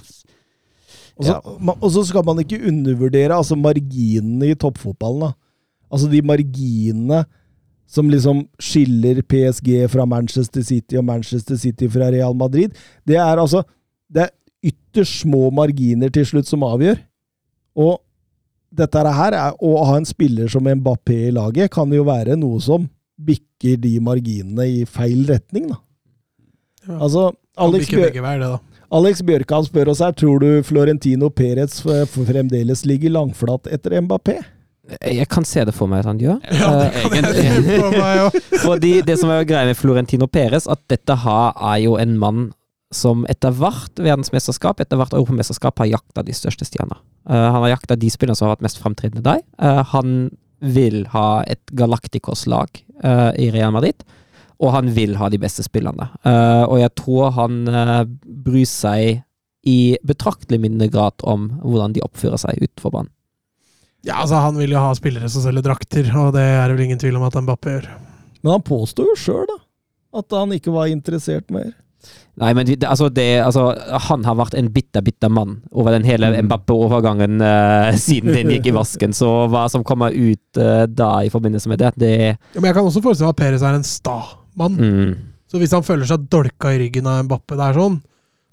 [1.20, 5.28] Og så, ma- og så skal man ikke undervurdere altså marginene i toppfotballen.
[5.30, 5.34] da.
[5.92, 7.24] Altså de marginene
[7.92, 12.72] som liksom skiller PSG fra Manchester City og Manchester City fra Real Madrid.
[13.08, 13.64] Det er altså
[14.12, 14.32] Det er
[14.64, 16.98] ytterst små marginer til slutt som avgjør.
[17.80, 18.02] Og
[18.76, 22.60] dette her er, å ha en spiller som Mbappé i laget kan jo være noe
[22.64, 25.80] som bikker de marginene i feil retning, da.
[26.88, 26.98] Ja.
[26.98, 27.30] Altså,
[27.62, 28.56] Alex, Bjør da.
[28.92, 31.80] Alex Bjørkan spør oss her, tror du Florentino Perez
[32.16, 34.42] fremdeles ligger langflat etter Mbappé?
[35.08, 36.40] Jeg kan se det for meg at han gjør.
[36.52, 37.36] Ja, det Eh, kan jeg
[37.68, 38.38] se for meg òg.
[38.64, 42.50] Fordi det som er greia med Florentino Perez, at dette her er jo en mann
[42.92, 46.98] som etter hvert verdensmesterskap, etter hvert europamesterskap, har jakta de største stjerna.
[47.30, 49.44] Eh, han har jakta de spillerne som har vært mest fremtredende der.
[49.64, 50.30] Eh, han
[50.62, 52.84] vil ha et Galacticos-lag
[53.42, 54.04] i Real Madrid,
[54.62, 56.06] og han vil ha de beste spillerne.
[56.70, 57.56] Og jeg tror han
[58.46, 59.24] bryr seg
[59.66, 63.10] i betraktelig mindre grad om hvordan de oppfører seg utenfor banen.
[64.08, 66.86] Ja, altså, han vil jo ha spillere som selger drakter, og det er det vel
[66.88, 67.90] ingen tvil om at Mbappé gjør.
[68.42, 69.58] Men han påstår jo sjøl, da,
[70.22, 71.70] at han ikke var interessert mer.
[72.42, 73.68] Nei, men det, altså det, altså,
[74.08, 76.48] han har vært en bitter, bitter mann over den hele Mm.
[76.48, 79.14] Mbappé-overgangen uh, siden den gikk i vasken.
[79.14, 82.78] Så hva som kommer ut uh, da i forbindelse med det, det Ja, men jeg
[82.80, 84.18] kan også forestille meg at Perez er en sta
[84.58, 84.80] mann.
[84.82, 85.12] mm.
[85.52, 88.00] Så hvis han føler seg dolka i ryggen av Mbappé der sånn,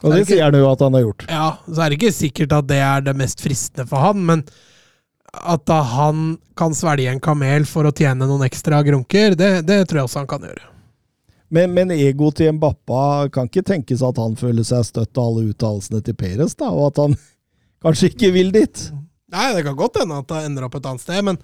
[0.03, 1.25] Og det det ikke- sier han jo at han har gjort.
[1.31, 4.43] ja, så er det ikke sikkert at det er det mest fristende for han, men
[5.40, 9.85] at da han kan svelge en kamel for å tjene noen ekstra grunker, det, det
[9.86, 10.65] tror jeg også han kan gjøre.
[11.55, 15.47] Men, men ego til Mbappa kan ikke tenkes at han føler seg støtt av alle
[15.52, 17.16] uttalelsene til Peres, da, og at han
[17.85, 18.89] kanskje ikke vil dit.
[19.32, 21.40] Nei, det kan godt hende at det ender opp et annet sted, men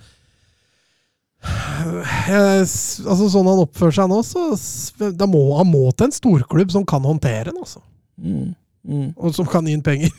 [1.45, 2.61] jeg,
[3.05, 6.87] altså Sånn han oppfører seg nå, så da må han må til en storklubb som
[6.89, 7.59] kan håndtere den.
[7.61, 7.83] Altså.
[8.17, 8.55] Mm.
[8.85, 9.15] Mm.
[9.17, 10.13] og som kan gi inn penger.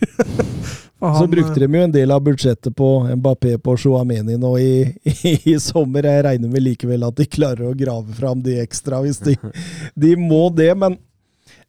[1.00, 2.90] han, Så brukte de jo en del av budsjettet på
[3.20, 4.72] Mbappé på Shuameni nå i,
[5.12, 6.08] i, i sommer.
[6.10, 9.36] Jeg regner med likevel at de klarer å grave fram de ekstra hvis de,
[10.06, 10.72] de må det.
[10.82, 10.98] Men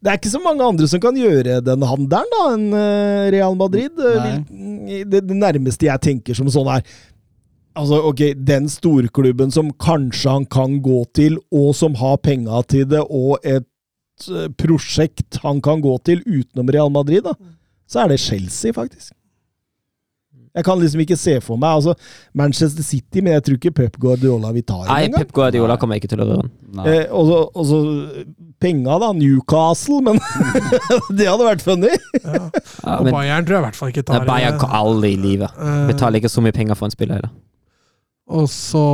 [0.01, 3.59] det er ikke så mange andre som kan gjøre den handelen da, enn eh, Real
[3.59, 3.93] Madrid.
[3.97, 6.87] Det, det nærmeste jeg tenker som sånn er
[7.77, 12.87] Altså, ok, Den storklubben som kanskje han kan gå til, og som har penga til
[12.89, 13.67] det, og et
[14.57, 17.35] prosjekt han kan gå til utenom Real Madrid, da,
[17.87, 19.13] så er det Chelsea, faktisk.
[20.57, 21.93] Jeg kan liksom ikke se for meg altså
[22.33, 25.27] Manchester City, men jeg tror ikke Pep Guardiola vil ta Nei, den engang.
[25.27, 26.47] Pep Guardiola kommer jeg ikke til å røre
[26.89, 27.81] Eh, og så- og så
[28.61, 29.13] penga, da.
[29.13, 30.17] Newcastle, men
[31.19, 31.93] det hadde vært funny.
[32.25, 32.49] Ja.
[32.87, 35.21] Ja, Og Bayern tror jeg i hvert fall ikke Nei, det Bayern kan aldri i
[35.21, 35.51] livet.
[35.61, 37.33] Eh, Betaler ikke så mye penger for en spiller heller.
[38.33, 38.85] Og så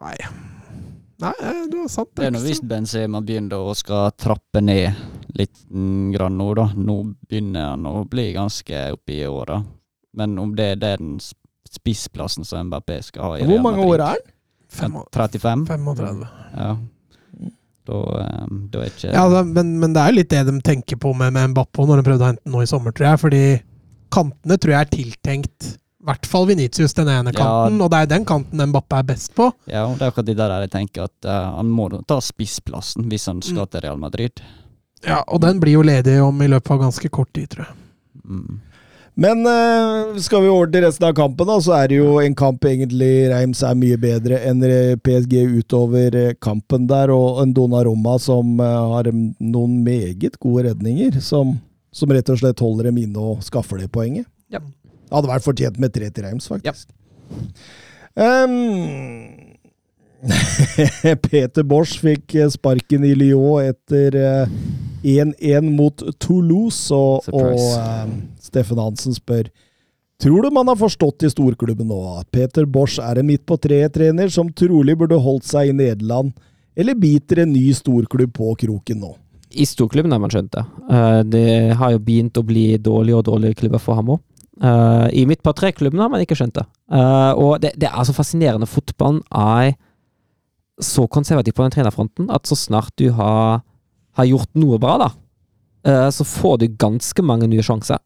[0.00, 0.16] Nei.
[1.18, 2.10] Nei, eh, du har sant.
[2.14, 2.60] Det er nå hvis?
[2.62, 4.94] Benzema begynner å skal trappe ned
[5.38, 5.64] litt
[6.14, 6.68] grann nå, da.
[6.78, 9.58] Nå begynner han å bli ganske oppi i åra.
[10.18, 11.36] Men om det, det er den sp-
[11.68, 14.30] spissplassen som Mbappé skal ha i Hvor mange år er han?
[14.68, 15.66] Fem 35?
[15.68, 16.22] 35.
[16.54, 16.70] Ja.
[17.88, 20.54] Da, eh, da er ikke Ja, da, men, men det er jo litt det de
[20.64, 23.10] tenker på med, med Mbappé når de prøvde å hente den nå i sommer, tror
[23.10, 23.20] jeg.
[23.26, 23.42] Fordi
[24.14, 25.68] kantene tror jeg er tiltenkt
[25.98, 27.38] i hvert fall Venitius, den ene Ja.
[27.40, 27.80] kanten.
[27.82, 29.50] Og det er den kanten Mbappé er best på.
[29.66, 33.26] Ja, det er akkurat det der jeg tenker at uh, han må ta spissplassen hvis
[33.26, 33.70] han skal Mm.
[33.72, 34.40] til Real Madrid.
[35.06, 37.74] Ja, Og den blir jo ledig om i løpet av ganske kort tid, tror jeg.
[38.28, 38.60] Mm.
[39.18, 42.34] Men eh, skal vi over til resten av kampen, da, så er det jo en
[42.38, 44.60] kamp egentlig Reims er mye bedre enn
[45.02, 51.56] PSG utover eh, kampen der, og en Donnarumma som har noen meget gode redninger, som,
[51.90, 54.26] som rett og slett holder dem inne og skaffer det poenget.
[54.50, 54.60] Ja.
[55.08, 56.90] Det hadde vært fortjent med tre til Reims, faktisk.
[58.18, 59.56] Ehm,
[61.28, 64.58] Peter Bosch fikk eh, sparken i Lyon etter eh,
[65.06, 68.12] 1-1 mot Toulouse, og, og eh,
[68.42, 69.48] Steffen Hansen spør
[70.18, 73.54] Tror du man har forstått i storklubben nå at Peter Bosch er en midt på
[73.62, 76.32] treet-trener som trolig burde holdt seg i Nederland,
[76.74, 79.12] eller biter en ny storklubb på kroken nå?
[79.54, 80.64] I storklubben har man skjønt det.
[80.90, 81.46] Eh, det
[81.78, 84.24] har jo begynt å bli dårligere og dårligere klubber for ham òg.
[84.58, 86.64] I mitt par tre-klubben har man ikke skjønt det.
[86.90, 88.66] Uh, og det, det er så fascinerende.
[88.66, 89.76] Fotballen er
[90.82, 93.62] så konservativ på den trenerfronten at så snart du har,
[94.18, 95.08] har gjort noe bra, da,
[95.86, 98.02] uh, så får du ganske mange nye sjanser.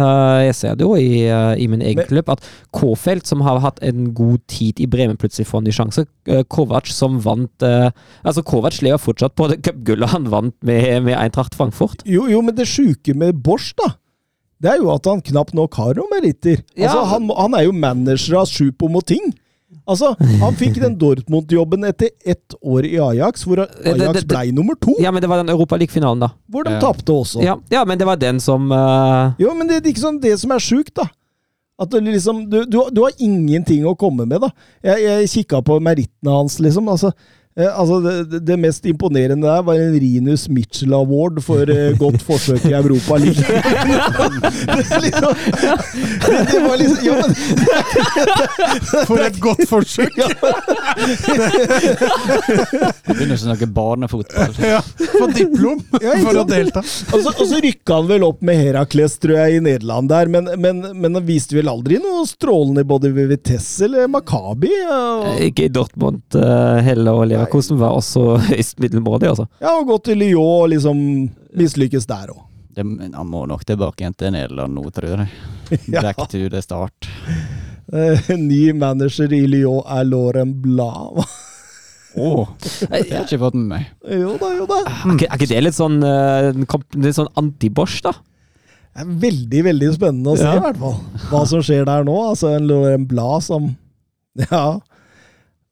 [0.00, 1.26] Jeg ser det jo i,
[1.60, 5.18] i min egen Men- klubb, at K-felt, som har hatt en god tid i Bremen,
[5.20, 6.04] plutselig får en ny sjanse.
[6.48, 11.58] Kovac, som vant Altså, Kovac lever fortsatt på det cupgullet han vant med, med Eintracht
[11.58, 12.06] Frankfurt.
[12.08, 13.90] Jo, jo, men det sjuke med Bosch, da,
[14.60, 16.58] det er jo at han knapt nok har noen meritter.
[16.76, 16.88] Ja.
[16.90, 19.30] Altså, han, han er jo manager av Sjupo-Moting.
[19.90, 20.12] Altså,
[20.42, 24.94] han fikk den Dortmund-jobben etter ett år i Ajax, hvor Ajax blei nummer to.
[25.02, 26.28] Ja, men det var den Europaliga-finalen, da.
[26.50, 26.80] Hvor de Ja.
[26.82, 27.42] tapte også.
[27.42, 29.32] Ja, ja, men det var den som uh...
[29.40, 31.08] Jo, men det er ikke sånn det som er sjukt, da.
[31.80, 34.50] At du liksom du, du, du har ingenting å komme med, da.
[34.84, 36.90] Jeg, jeg kikka på merittene hans, liksom.
[36.92, 38.00] Altså, eh, altså
[38.30, 42.74] det, det- mest imponerende der var en Rinus Mitchell Award for eh, godt forsøk i
[42.76, 43.40] Europa League.
[44.90, 45.34] det, liksom,
[46.52, 47.34] det, var liksom Ja, men
[49.08, 50.18] For et godt forsøk!
[50.20, 50.28] ja,
[53.08, 54.54] Begynner å snakke barnefotball.
[54.64, 54.80] Ja,
[55.14, 56.82] Få diplom Ja, for å delta.
[56.82, 60.30] Og så, og så rykka han vel opp med Herakles, tror jeg, i Nederland der,
[60.32, 64.70] men, men, men han viste vel aldri noe strålende både ved Vitesse eller Makabi.
[64.90, 69.46] Og, Ikke i Dortmund uh, heller, og Leverkosen var også høyst middelmådig, altså.
[69.60, 71.02] ja, og gå til Lyon og liksom
[71.58, 72.46] mislykkes der òg.
[72.80, 75.28] Han må nok tilbake igjen til Nederland nå, tror jeg.
[75.92, 76.00] Ja.
[76.02, 77.06] Back to the start.
[77.92, 81.20] Eh, ny manager i Lyon er Lauren Blad.
[82.18, 82.48] Oh,
[82.90, 83.84] jeg har ikke fått med meg.
[84.10, 84.80] jo da, jo da.
[84.86, 86.48] Er ikke, er ikke det litt sånn, eh,
[87.04, 88.14] litt sånn anti-Bosch, da?
[88.90, 90.56] Det er veldig, veldig spennende å se, Ja.
[90.58, 90.96] i hvert fall.
[91.30, 92.16] Hva som skjer der nå.
[92.32, 93.68] Altså, en Lauren Blad som
[94.50, 94.80] Ja.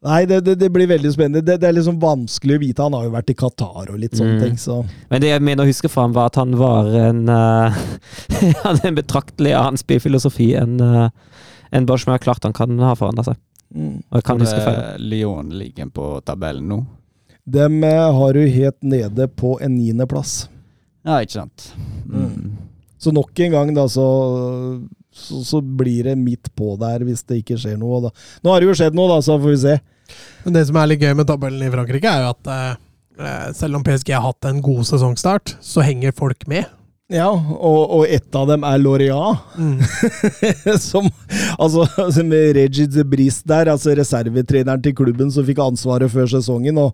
[0.07, 1.41] Nei, det, det, det blir veldig spennende.
[1.43, 2.85] Det, det er liksom vanskelig å vite.
[2.87, 4.43] Han har jo vært i Qatar og litt sånne Mm.
[4.45, 4.77] ting, så
[5.11, 7.75] Men det jeg mener å huske fra ham, var at han var en uh,
[8.63, 11.09] Han hadde en betraktelig annen spillfilosofi enn uh,
[11.75, 13.41] en Bosch, men det er klart han kan ha forandra seg.
[13.75, 13.97] mm.
[14.13, 14.79] Og jeg kan huske feil.
[14.85, 16.79] eh, Lyon ligger på tabellen nå.
[17.49, 20.45] Dem eh, har du helt nede på en niendeplass.
[21.05, 21.73] Ja, ikke sant.
[22.07, 22.55] Mm.
[23.03, 24.07] Så nok en gang, da, så,
[25.19, 28.07] så, så blir det midt på der hvis det ikke skjer noe.
[28.07, 28.13] Da.
[28.45, 29.77] Nå har det jo skjedd noe, da, så får vi se.
[30.45, 33.79] Men det som er litt gøy med tabellen i Frankrike, er jo at eh, selv
[33.79, 36.69] om PSG har hatt en god sesongstart, så henger folk med.
[37.09, 39.45] Ja, og, og ett av dem er Laureat.
[39.57, 39.79] Mm.
[40.91, 41.09] som
[41.57, 41.87] altså,
[42.21, 46.81] med Regis Bris der, altså reservetreneren til klubben som fikk ansvaret før sesongen.
[46.85, 46.93] og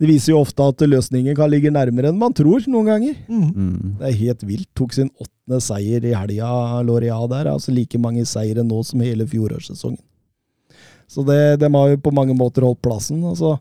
[0.00, 3.18] Det viser jo ofte at løsningen kan ligge nærmere enn man tror, noen ganger.
[3.28, 3.44] Mm.
[3.50, 3.92] Mm.
[4.00, 4.70] Det er helt vilt.
[4.74, 6.48] Tok sin åttende seier i helga,
[6.86, 7.52] Loria der.
[7.52, 10.02] Altså like mange seire nå som hele fjorårssesongen.
[11.06, 13.22] Så det, de har jo på mange måter holdt plassen.
[13.28, 13.54] Altså.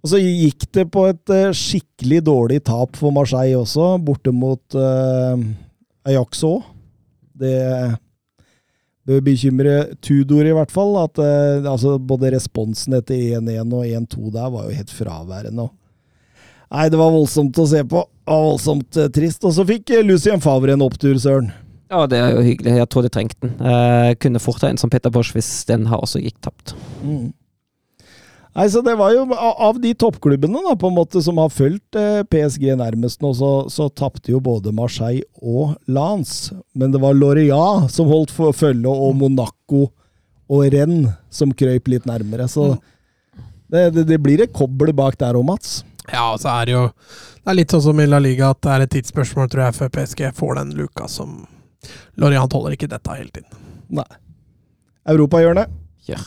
[0.00, 4.78] Og så gikk det på et eh, skikkelig dårlig tap for Marseille også, borte mot
[4.78, 5.36] uh,
[6.08, 6.64] Ajax òg.
[7.40, 7.56] Det
[9.08, 10.96] bør bekymre Tudor, i hvert fall.
[11.02, 15.68] At eh, altså, både responsen etter 1-1 og 1-2 der var jo helt fraværende.
[16.70, 18.04] Nei, det var voldsomt å se på.
[18.06, 19.42] Det var voldsomt eh, trist.
[19.48, 21.50] Og så fikk eh, Lucien Favre en opptur, Søren.
[21.90, 22.76] Ja, det er jo hyggelig.
[22.78, 23.56] Jeg tror de trengte den.
[23.58, 26.76] Eh, kunne fort ha en som Peter Bosch hvis den har også gikk tapt.
[27.02, 27.32] Mm.
[28.56, 31.94] Nei, så det var jo Av de toppklubbene da, på en måte som har fulgt
[31.98, 36.56] eh, PSG nærmest nå, så, så tapte jo både Marseille og Lance.
[36.74, 39.86] Men det var Loria som holdt for følge, og Monaco
[40.50, 42.48] og Rennes som krøyp litt nærmere.
[42.50, 42.72] Så
[43.70, 45.84] det, det, det blir et kobbel bak der òg, Mats.
[46.10, 46.84] Ja, og så er det jo
[47.44, 49.78] Det er litt sånn som i La Liga, at det er et tidsspørsmål, tror jeg,
[49.78, 51.44] før PSG får den luka som
[52.20, 53.46] Lorient holder ikke dette helt inn.
[54.00, 54.08] Nei.
[55.08, 55.70] Europahjørnet.
[56.04, 56.26] Kjør.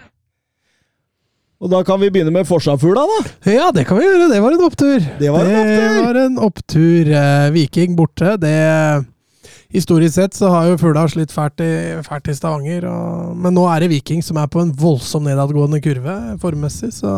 [1.61, 3.19] Og da kan vi begynne med Forsafugla, da.
[3.53, 4.31] Ja, det kan vi gjøre.
[4.31, 5.03] Det var en opptur.
[5.19, 5.81] Det var en opptur.
[5.85, 7.11] Det var en opptur.
[7.21, 8.55] Eh, Viking borte, det
[9.71, 11.73] Historisk sett så har jo Fugla slitt fælt i,
[12.03, 15.79] fælt i Stavanger, og, men nå er det Viking som er på en voldsom nedadgående
[15.83, 17.13] kurve formmessig, så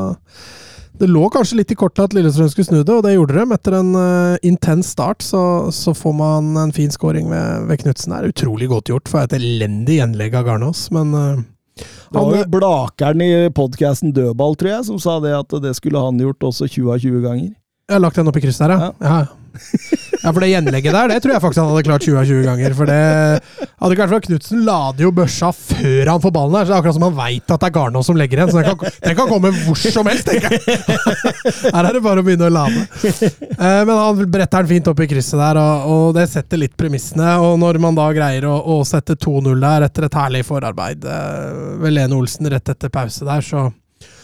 [1.01, 3.45] det lå kanskje litt i kortet at Lillestrøm skulle snu det, og det gjorde de.
[3.55, 5.41] Etter en uh, intens start så,
[5.73, 8.13] så får man en fin scoring ved, ved Knutsen.
[8.13, 11.41] Det er utrolig godt gjort for et elendig gjenlegg av Garnås, men eh,
[11.80, 16.02] Det var jo Blakeren i podkasten Dødball, tror jeg, som sa det at det skulle
[16.02, 17.52] han gjort også 20 av 20 ganger.
[17.90, 18.92] Jeg har lagt den opp i krysset her, ja.
[19.02, 20.03] ja.
[20.24, 22.45] Ja, for det gjenlegget der, det tror jeg faktisk han hadde klart 20 av 20
[22.48, 22.76] ganger.
[22.77, 26.56] For det hadde ikke vært for at Knutsen lader jo børsa før han får ballen
[26.56, 28.53] der, Så det er akkurat som han veit at det er Garnås som legger igjen.
[28.53, 30.88] Så den kan, den kan komme hvor som helst, tenker jeg.
[31.76, 32.85] Her er det bare å begynne å lade.
[33.03, 36.77] Eh, Men han bretter den fint opp i krysset der, og, og det setter litt
[36.80, 37.35] premissene.
[37.43, 41.64] Og når man da greier å, å sette 2-0 der etter et herlig forarbeid eh,
[41.84, 43.68] ved Lene Olsen rett etter pause der, så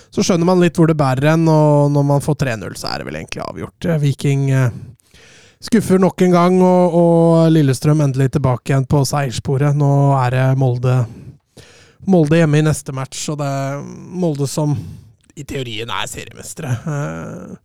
[0.09, 3.03] så skjønner man litt hvor det bærer hen, og når man får 3-0, så er
[3.03, 3.85] det vel egentlig avgjort.
[3.85, 4.47] Eh, Viking
[5.63, 9.77] skuffer nok en gang, og, og Lillestrøm endelig tilbake igjen på seierssporet.
[9.77, 11.01] Nå er det Molde,
[12.09, 14.77] Molde hjemme i neste match, og det er Molde som
[15.39, 16.71] i teorien er seriemestere.
[16.93, 17.57] Eh,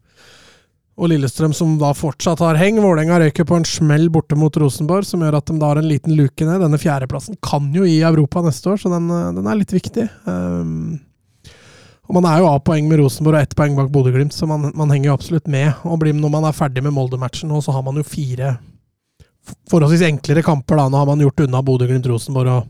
[0.94, 2.76] og Lillestrøm som da fortsatt har heng.
[2.82, 5.90] Vålerenga røyker på en smell borte mot Rosenborg, som gjør at de da har en
[5.90, 6.62] liten luke ned.
[6.62, 10.06] Denne fjerdeplassen kan jo gi Europa neste år, så den, eh, den er litt viktig.
[10.26, 11.00] Um,
[12.04, 14.68] og Man er jo av poeng med Rosenborg og ett poeng bak Bodø-Glimt, så man,
[14.76, 15.72] man henger jo absolutt med.
[15.88, 18.58] Og blir, når man er ferdig med Molde-matchen nå, så har man jo fire
[19.70, 20.76] forholdsvis enklere kamper.
[20.76, 20.88] da.
[20.92, 22.68] Nå har man gjort unna Bodø-Glimt, Rosenborg og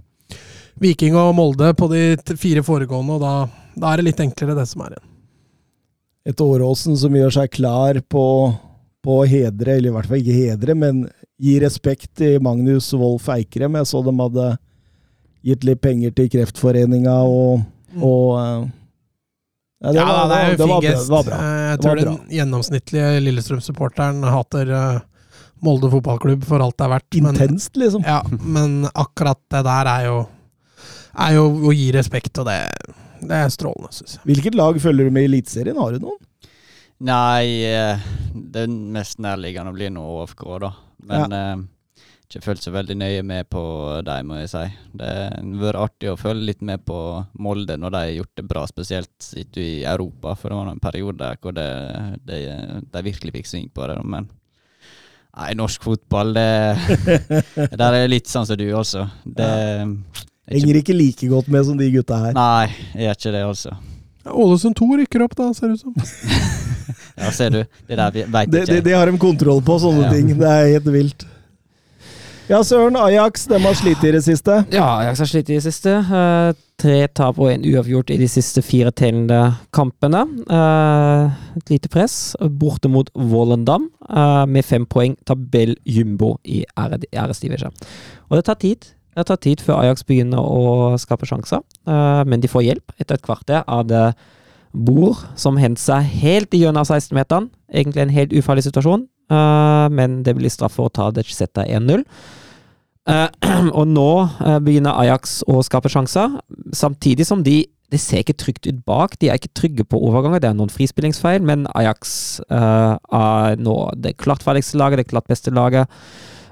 [0.82, 3.34] Viking og Molde på de fire foregående, og da,
[3.78, 5.10] da er det litt enklere, det som er igjen.
[6.30, 8.24] Et Åråsen som gjør seg klar på,
[9.04, 11.04] på hedre, eller i hvert fall ikke hedre, men
[11.42, 13.76] gi respekt til Magnus Wolff Eikrem.
[13.80, 14.48] Jeg så de hadde
[15.44, 17.66] gitt litt penger til Kreftforeninga og,
[18.00, 18.64] og eh,
[19.84, 21.06] ja, det, Ja, var, det er det, en var, fin bra, gest.
[21.08, 21.38] det var bra.
[21.44, 25.00] Eh, Jeg tror den gjennomsnittlige Lillestrøm-supporteren hater eh,
[25.64, 27.20] Molde fotballklubb for alt det er verdt.
[27.22, 28.02] men- Intenst, liksom.
[28.04, 30.18] Ja, men akkurat det der er jo,
[31.16, 32.58] er jo å gi respekt, og det,
[33.22, 34.24] det er strålende, syns jeg.
[34.28, 35.76] Hvilket lag følger du med i Eliteserien?
[35.80, 36.18] Har du noen?
[37.04, 37.46] Nei,
[38.34, 40.72] det er mest nærliggende blir nå OFK, da.
[41.08, 41.56] Men eh,
[42.34, 43.60] ikke fulgt så veldig nøye med på
[44.06, 44.62] dem, må jeg si.
[44.98, 46.96] Det har vært artig å følge litt med på
[47.38, 50.34] Molde når de har gjort det bra, spesielt ute i Europa.
[50.38, 51.68] For det var en periode der hvor det,
[52.26, 52.40] de,
[52.90, 54.00] de virkelig fikk sving på det.
[54.02, 56.48] Men nei, norsk fotball, det
[57.78, 59.06] Der er jeg litt sånn som du altså.
[59.24, 59.84] Det ja.
[59.86, 62.34] ikke, Henger ikke like godt med som de gutta her.
[62.34, 63.76] Nei, jeg gjør ikke det, altså.
[64.24, 65.94] Ja, Ålesund 2 rykker opp, da, ser det ut som.
[67.14, 67.60] Ja, ser du.
[67.86, 70.10] Det der veit Det, ikke det, det, det har de kontroll på, sånne Ja.
[70.10, 70.32] ting.
[70.34, 71.22] Det er helt vilt.
[72.44, 72.96] Ja, søren.
[73.00, 74.58] Ajax de har slitt i det siste.
[74.74, 75.94] Ja, Ajax har slitt i det siste.
[76.04, 79.38] Uh, tre tap og en uavgjort i de siste fire tellende
[79.72, 80.26] kampene.
[80.50, 85.16] Uh, et lite press borte mot Volendam, uh, med fem poeng.
[85.24, 87.72] Tabell jumbo i æresdivisjon.
[88.28, 88.92] Og det tar tid.
[89.16, 91.60] Det tar tid før Ajax begynner å skape sjanser,
[92.26, 94.08] men de får hjelp etter et kvarter av det
[94.74, 97.46] Bor, som henter seg helt i hjørnet av 16-meteren.
[97.70, 102.04] Egentlig en helt ufarlig situasjon, men det blir straff for å ta settet 1-0.
[103.04, 103.28] Eh,
[103.78, 106.38] og nå eh, begynner Ajax å skape sjanser,
[106.72, 109.12] samtidig som de det ser ikke trygt ut bak.
[109.20, 110.40] De er ikke trygge på overganger.
[110.42, 115.28] Det er noen frispillingsfeil, men Ajax uh, er nå det klart ferdigste laget, det klart
[115.30, 115.92] beste laget.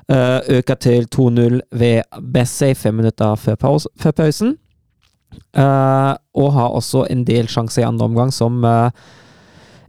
[0.07, 4.55] Uh, øker til 2-0 ved Bessay fem minutter før, pause, før pausen.
[5.57, 9.03] Uh, og har også en del sjanser i andre omgang, som eh,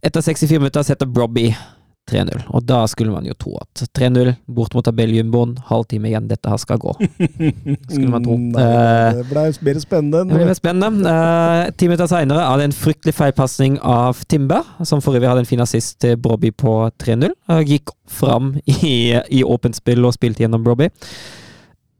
[0.02, 1.52] etter 64 minutter setter Brobby
[2.12, 2.42] 3-0.
[2.52, 6.60] Og da skulle man jo tro at 3-0 bort mot tabelljumboen, halvtime igjen, dette her
[6.60, 6.92] skal gå.
[7.00, 8.36] Skulle man tro.
[8.42, 10.24] Nei, Eh, det ble mer spennende.
[10.28, 11.14] det ble enn- spennende.
[11.14, 15.46] Uh, ti minutter seinere er det en fryktelig feilpasning av Timber, som for øvrig hadde
[15.46, 17.32] en fin assist til Brobby på 3-0.
[17.50, 20.90] Uh, gikk fram i, i åpent spill og spilte gjennom Brobby.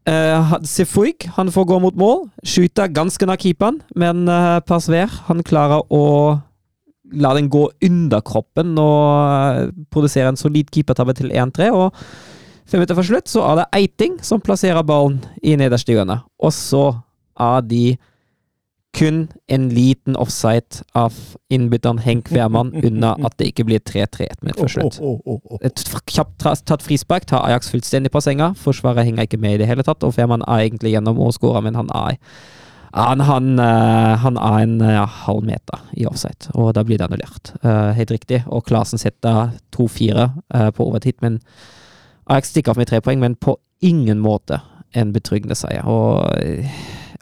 [0.04, 2.26] Uh, Sefuig han får gå mot mål.
[2.44, 6.02] Skyter ganske nær keeperen, men uh, Pasver han klarer å
[7.20, 9.02] la den gå under kroppen og
[9.34, 11.70] eh, produsere en solid keepertabbe til 1-3.
[11.74, 11.94] Og
[12.64, 16.20] fem minutter for slutt så er det Eiting som plasserer ballen i nederste hjørne.
[16.42, 16.90] Og så
[17.40, 17.86] er de
[18.94, 21.14] kun en liten offside av
[21.50, 25.00] innbytteren Henk Wehrmann unna at det ikke blir 3-3 ett minutt før slutt.
[25.66, 25.84] Et
[26.14, 28.52] kjapt tatt frispark tar Ajax fullstendig på senga.
[28.58, 31.66] Forsvaret henger ikke med i det hele tatt, og Wehrmann er egentlig gjennom og skårer,
[31.66, 32.20] men han er
[32.94, 37.08] han, han, eh, han er en eh, halv meter i offside, og da blir det
[37.08, 37.50] annullert.
[37.64, 38.44] Uh, helt riktig.
[38.46, 41.40] Og Klasen setter 2-4 uh, på overtid, men
[42.30, 44.60] Ajax stikker av med tre poeng, men på ingen måte
[44.94, 45.84] en betryggende seier.
[45.88, 46.70] Og eh,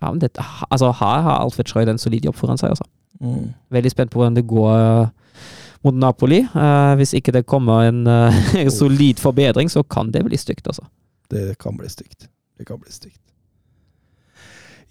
[0.00, 2.86] ja, men dette, altså, her har Alfred Schreuder en solid jobb foran seg, altså.
[3.22, 3.52] Mm.
[3.70, 5.48] Veldig spent på hvordan det går eh,
[5.86, 6.42] mot Napoli.
[6.54, 10.86] Uh, hvis ikke det kommer en eh, solid forbedring, så kan det bli stygt, altså.
[11.30, 12.28] Det kan bli stygt.
[12.58, 13.20] Det kan bli stygt.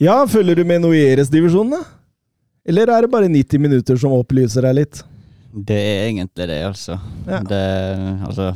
[0.02, 1.84] Ja, følger du med noe i Eres-divisjonen, da?
[2.66, 5.02] Eller er det bare 90 minutter som opplyser deg litt?
[5.52, 6.96] Det er egentlig det, altså.
[7.28, 7.42] Ja.
[7.46, 7.60] Det,
[8.26, 8.48] altså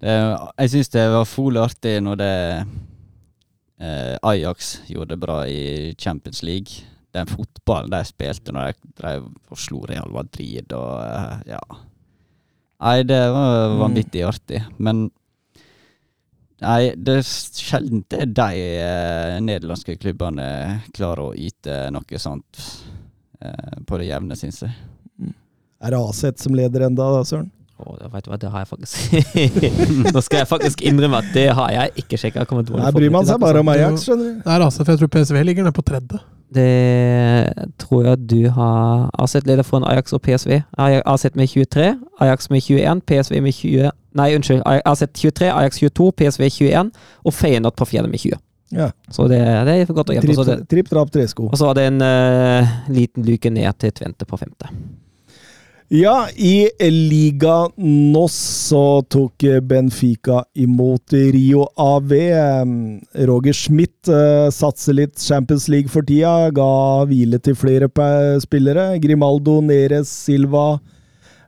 [0.00, 2.32] det, Jeg syns det var fole artig når det
[3.82, 6.86] eh, Ajax gjorde det bra i Champions League.
[7.12, 11.60] Den fotballen de spilte når de drev og slo Real Madrid og eh, ja.
[12.78, 14.62] Nei, det var vanvittig artig.
[14.78, 15.08] Men
[16.58, 20.48] Nei, det er sjelden det de eh, nederlandske klubbene
[20.96, 22.62] klarer å yte noe sånt
[23.38, 24.74] eh, på det jevne, syns jeg.
[25.78, 27.52] Er det Aset som leder enda, da, Søren?
[27.78, 29.52] Oh, vet du hva, det har jeg faktisk
[30.16, 32.42] Nå skal jeg faktisk innrømme at det har jeg ikke sjekka.
[32.42, 34.40] Her bryr man seg bare om Ajax, skjønner du.
[34.42, 36.18] Det er Aset, for jeg tror PSV ligger nede på tredje.
[36.54, 40.60] Det tror jeg du har Aset leder foran Ajax og PSV.
[40.78, 44.62] Aset med 23, Ajax med 21, PSV med 20 Nei, unnskyld.
[44.88, 46.90] Aset 23, Ajax 22, PSV 21
[47.24, 48.38] og Feyenoord på fjerde med 20.
[48.74, 48.90] Ja.
[49.10, 50.56] Så det, det er godt å hjelpe.
[50.68, 51.48] Tripp, trapp, tresko.
[51.52, 54.72] Og så var det en uh, liten luke ned til Tvente på femte.
[55.90, 58.34] Ja, i Liga NOS
[58.68, 62.12] så tok Benfica imot Rio AV.
[63.14, 66.50] Roger Schmidt eh, satser litt Champions League for tida.
[66.52, 66.68] Ga
[67.08, 67.88] hvile til flere
[68.44, 68.98] spillere.
[69.00, 70.78] Grimaldo, Neres, Silva,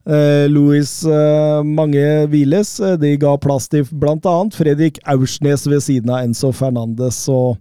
[0.09, 2.79] eh, Luis eh, Mange hviles.
[2.81, 4.39] Eh, De ga plass til bl.a.
[4.57, 7.27] Fredrik Aursnes ved siden av Enzo Fernandes.
[7.29, 7.59] og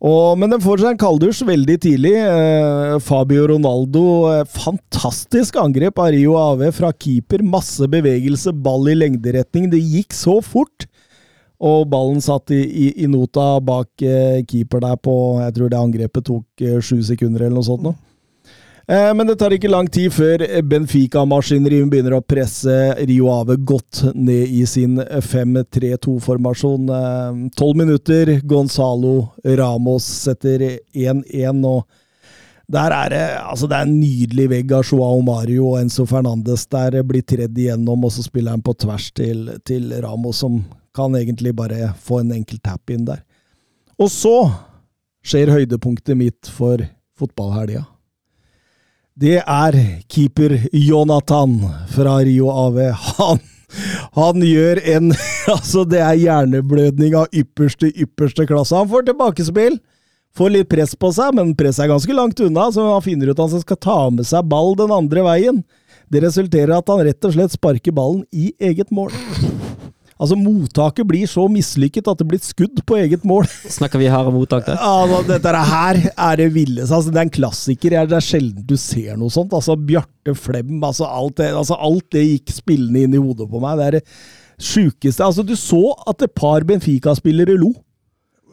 [0.00, 2.14] og, men den får seg en kalddusj veldig tidlig.
[2.16, 7.44] Eh, Fabio Ronaldo, eh, fantastisk angrep av Rio AV fra keeper.
[7.44, 9.68] Masse bevegelse, ball i lengderetning.
[9.72, 10.88] Det gikk så fort!
[11.60, 15.12] Og ballen satt i, i, i nota bak eh, keeper der på
[15.42, 17.84] Jeg tror det angrepet tok eh, sju sekunder eller noe sånt.
[17.84, 17.92] Nå.
[18.90, 22.74] Eh, men det tar ikke lang tid før Benfica-maskineriet begynner å presse
[23.06, 26.90] Rio Ave godt ned i sin 5-3-2-formasjon.
[27.54, 31.86] Tolv minutter, Gonzalo Ramos setter 1-1, og
[32.70, 36.66] der er det altså det er en nydelig vegg av Joao Mario og Enzo Fernandes.
[36.70, 41.14] Der blir tredd igjennom, og så spiller han på tvers til, til Ramos, som kan
[41.14, 43.22] egentlig bare få en enkel tap inn der.
[44.02, 44.34] Og så
[45.22, 46.82] skjer høydepunktet mitt for
[47.18, 47.86] fotballhelga.
[49.18, 49.76] Det er
[50.08, 51.56] keeper Jonathan
[51.90, 52.90] fra Rio Ave.
[53.18, 53.40] Han,
[54.14, 55.12] han gjør en
[55.54, 58.76] Altså, det er hjerneblødning av ypperste, ypperste klasse.
[58.76, 59.80] Han får tilbakespill.
[60.38, 63.40] Får litt press på seg, men presset er ganske langt unna, så han finner ut
[63.40, 65.62] at han skal ta med seg ball den andre veien.
[66.10, 69.10] Det resulterer i at han rett og slett sparker ballen i eget mål.
[70.20, 73.46] Altså, mottaket blir så mislykket at det blir skudd på eget mål.
[73.78, 74.76] Snakker vi harde mottak der?
[74.76, 76.92] Ja, altså, dette her er det villeste.
[76.92, 77.96] Altså, det er en klassiker.
[78.10, 79.54] Det er sjelden du ser noe sånt.
[79.56, 83.62] Altså, Bjarte Flem, altså alt, det, altså, alt det gikk spillende inn i hodet på
[83.64, 83.80] meg.
[83.80, 84.04] Det er det
[84.60, 85.24] sjukeste.
[85.24, 87.72] Altså, du så at et par Benfica-spillere lo.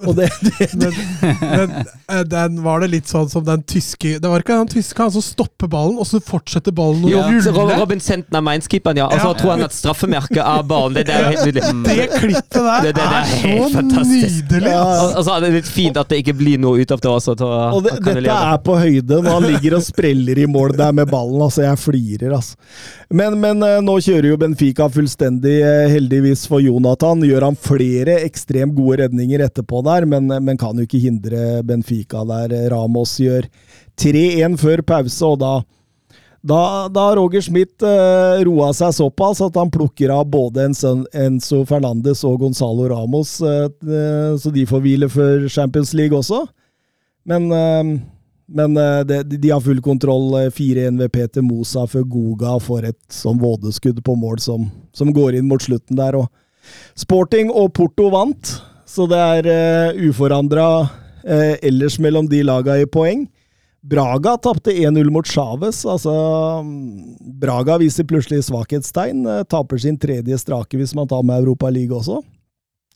[0.05, 0.93] Og det, det, Men,
[1.41, 1.71] men
[2.11, 5.11] eh, den var det litt sånn som den tyske Det var ikke den tyske han
[5.15, 7.77] som stopper ballen, og så fortsetter ballen å ja, så rulle.
[7.79, 9.07] Robin Senten er mainskipperen, ja.
[9.09, 9.39] Altså, Ja.
[9.41, 11.63] tror han at straffemerket er ballen Det, det er helt nydelig.
[11.87, 14.43] Det klippet der Det- det- det er er så fantastisk.
[14.51, 14.71] nydelig!
[14.71, 14.83] Ja.
[14.83, 17.35] Altså, Og og er litt fint at det ikke blir noe ut av det også.
[17.37, 20.91] Til, og det, dette er på høyde når han ligger og spreller i mål der
[20.93, 21.41] med ballen.
[21.41, 22.55] altså Jeg flirer, altså.
[23.09, 27.21] Men, men eh, nå kjører jo Benfica fullstendig, eh, heldigvis for Jonathan.
[27.23, 32.21] Gjør han flere ekstremt gode redninger etterpå der, men, men kan jo ikke hindre Benfica
[32.27, 32.53] der.
[32.73, 33.47] Ramos gjør
[33.97, 35.55] 3-1 før pause, og da
[36.95, 42.37] har Roger Schmidt eh, roa seg såpass at han plukker av både Enzo, Fernandes og
[42.43, 46.45] Gonzalo Ramos, eh, eh, så de får hvile før Champions League også.
[47.27, 47.99] Men, eh,
[48.47, 50.29] men eh, det, de har full kontroll.
[50.45, 55.11] eh, 4-1 ved Peter Mosa før Goga får et sånn vådeskudd på mål som, som
[55.11, 56.15] går inn mot slutten der.
[56.15, 56.29] Og
[56.95, 58.57] Sporting og Porto vant,
[58.97, 59.49] så det er
[59.93, 63.27] uh, uforandra uh, ellers mellom de laga i poeng.
[63.87, 65.83] Braga tapte 1-0 mot Chávez.
[65.87, 66.13] Altså,
[66.65, 69.21] mm, Braga viser plutselig svakhetstegn.
[69.27, 72.23] Uh, Taper sin tredje strake hvis man tar med Europa League også.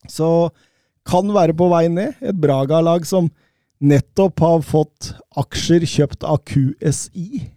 [0.10, 0.50] Så
[1.08, 2.18] kan være på vei ned.
[2.22, 3.30] Et Braga-lag som
[3.82, 7.48] nettopp har fått aksjer kjøpt av QSI,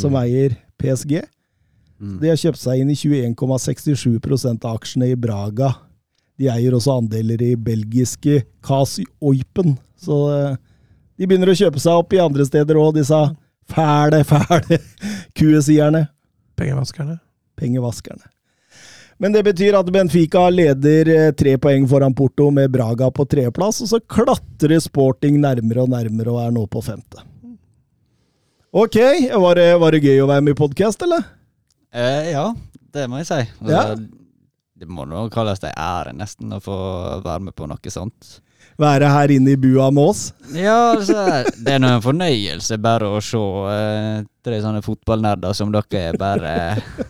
[0.00, 1.18] som eier PSG.
[1.98, 2.16] Mm.
[2.22, 5.74] De har kjøpt seg inn i 21,67% av aksjene i Braga.
[6.38, 9.76] De eier også andeler i belgiske Kasi Oipen.
[9.98, 10.56] Så eh,
[11.18, 13.18] de begynner å kjøpe seg opp i andre steder òg, disse
[13.68, 14.78] fæle, fæle
[15.38, 16.06] QSI-erne.
[16.58, 17.18] Pengevaskerne.
[17.58, 18.28] Pengevaskerne.
[19.18, 23.80] Men det betyr at Benfica leder eh, tre poeng foran Porto med Braga på tredjeplass,
[23.82, 27.24] og så klatrer Sporting nærmere og nærmere og er nå på femte.
[28.78, 28.94] Ok,
[29.42, 31.24] var det, var det gøy å være med i podkast, eller?
[31.90, 32.44] Eh, ja,
[32.94, 33.40] det må jeg si.
[33.42, 33.84] Altså, Ja.
[34.78, 36.76] Det må nå kalles det ære, nesten, å få
[37.24, 38.38] være med på noe sånt.
[38.78, 40.20] Være her inne i bua med oss?
[40.54, 41.22] Ja, altså,
[41.58, 43.40] det er nå en fornøyelse bare å se
[43.72, 46.52] eh, tre sånne fotballnerder som dere er bare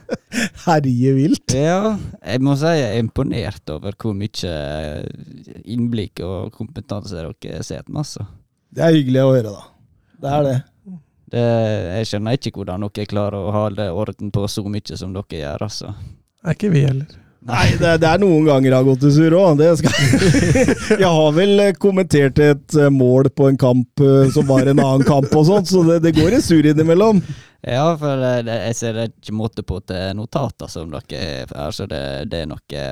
[0.64, 1.52] Herje vilt.
[1.52, 4.54] Ja, jeg må si jeg er imponert over hvor mye
[5.68, 8.24] innblikk og kompetanse dere sitter med, altså.
[8.72, 9.70] Det er hyggelig å høre, da.
[10.18, 10.58] Det er det.
[11.28, 11.46] Det,
[11.98, 15.68] jeg skjønner ikke hvordan dere klarer å holde orden på så mye som dere gjør,
[15.68, 15.92] altså.
[16.46, 17.16] Er ikke vi heller.
[17.46, 19.60] Nei, det, det er noen ganger jeg har gått i surr òg.
[21.04, 24.82] Jeg har vel eh, kommentert et eh, mål på en kamp eh, som var en
[24.82, 27.22] annen kamp og sånt, så det, det går i surr innimellom.
[27.66, 31.70] Ja, for det, jeg ser det er ikke måte på til notater som dere er,
[31.74, 32.82] så det, det er noe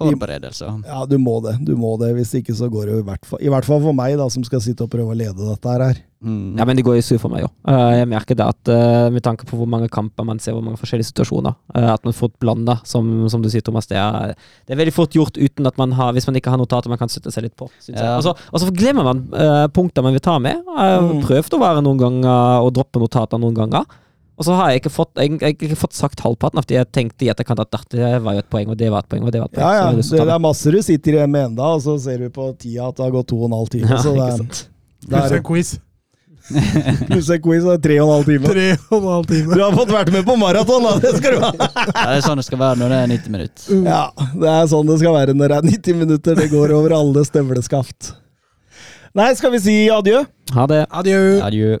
[0.00, 0.78] forberedelser.
[0.88, 1.58] Ja, du må det.
[1.66, 2.14] Du må det.
[2.16, 4.30] Hvis ikke så går det jo i hvert fall I hvert fall for meg, da,
[4.32, 5.98] som skal sitte og prøve å lede dette her.
[6.24, 6.56] Mm.
[6.56, 7.52] Ja, men det går i sur for meg òg.
[7.96, 10.76] jeg merker det at eh, med tanke på hvor mange kamper man ser, hvor mange
[10.80, 13.88] forskjellige situasjoner, eh, at man får blander, som, som du sier, Thomas.
[13.88, 14.34] Det er,
[14.68, 17.00] det er veldig fort gjort uten at man har Hvis man ikke har notater man
[17.00, 17.68] kan støtte seg litt på.
[17.80, 18.04] synes jeg.
[18.04, 18.16] Ja.
[18.18, 19.24] Og så- Og så glemmer man
[19.72, 20.60] punkter man vil ta med.
[20.64, 21.22] Jeg har Mm.
[21.24, 23.84] prøvd å være noen ganger og droppe notater noen ganger.
[24.40, 26.78] Og så har jeg ikke fått, jeg, jeg har ikke fått sagt halvparten av det
[26.78, 29.26] jeg tenkte i etterkant at det var jo et poeng, og det var et poeng,
[29.28, 29.66] og det var et poeng.
[29.66, 29.90] Ja, ja.
[29.98, 32.88] Det, det er masse du sitter igjen med enda, og så ser du på tida
[32.88, 33.90] at det har gått to og en halv time.
[33.92, 34.62] Ja, så det er,
[35.10, 35.74] det er en quiz.
[37.10, 38.54] pluss en quiz, og er tre og en halv time.
[38.54, 39.58] Tre og en halv time.
[39.58, 40.94] Du har fått vært med på maraton, da!
[41.04, 41.52] Det skal du ha!
[41.90, 43.82] Ja, det er sånn det skal være når det er 90 minutter.
[43.84, 44.00] Ja,
[44.40, 46.40] det er sånn det skal være når det er 90 minutter.
[46.40, 48.14] Det går over alle støvleskaft.
[49.20, 50.24] Nei, skal vi si adjø?
[50.56, 50.84] Ha det.
[51.02, 51.20] Adjø.
[51.44, 51.76] Adjø.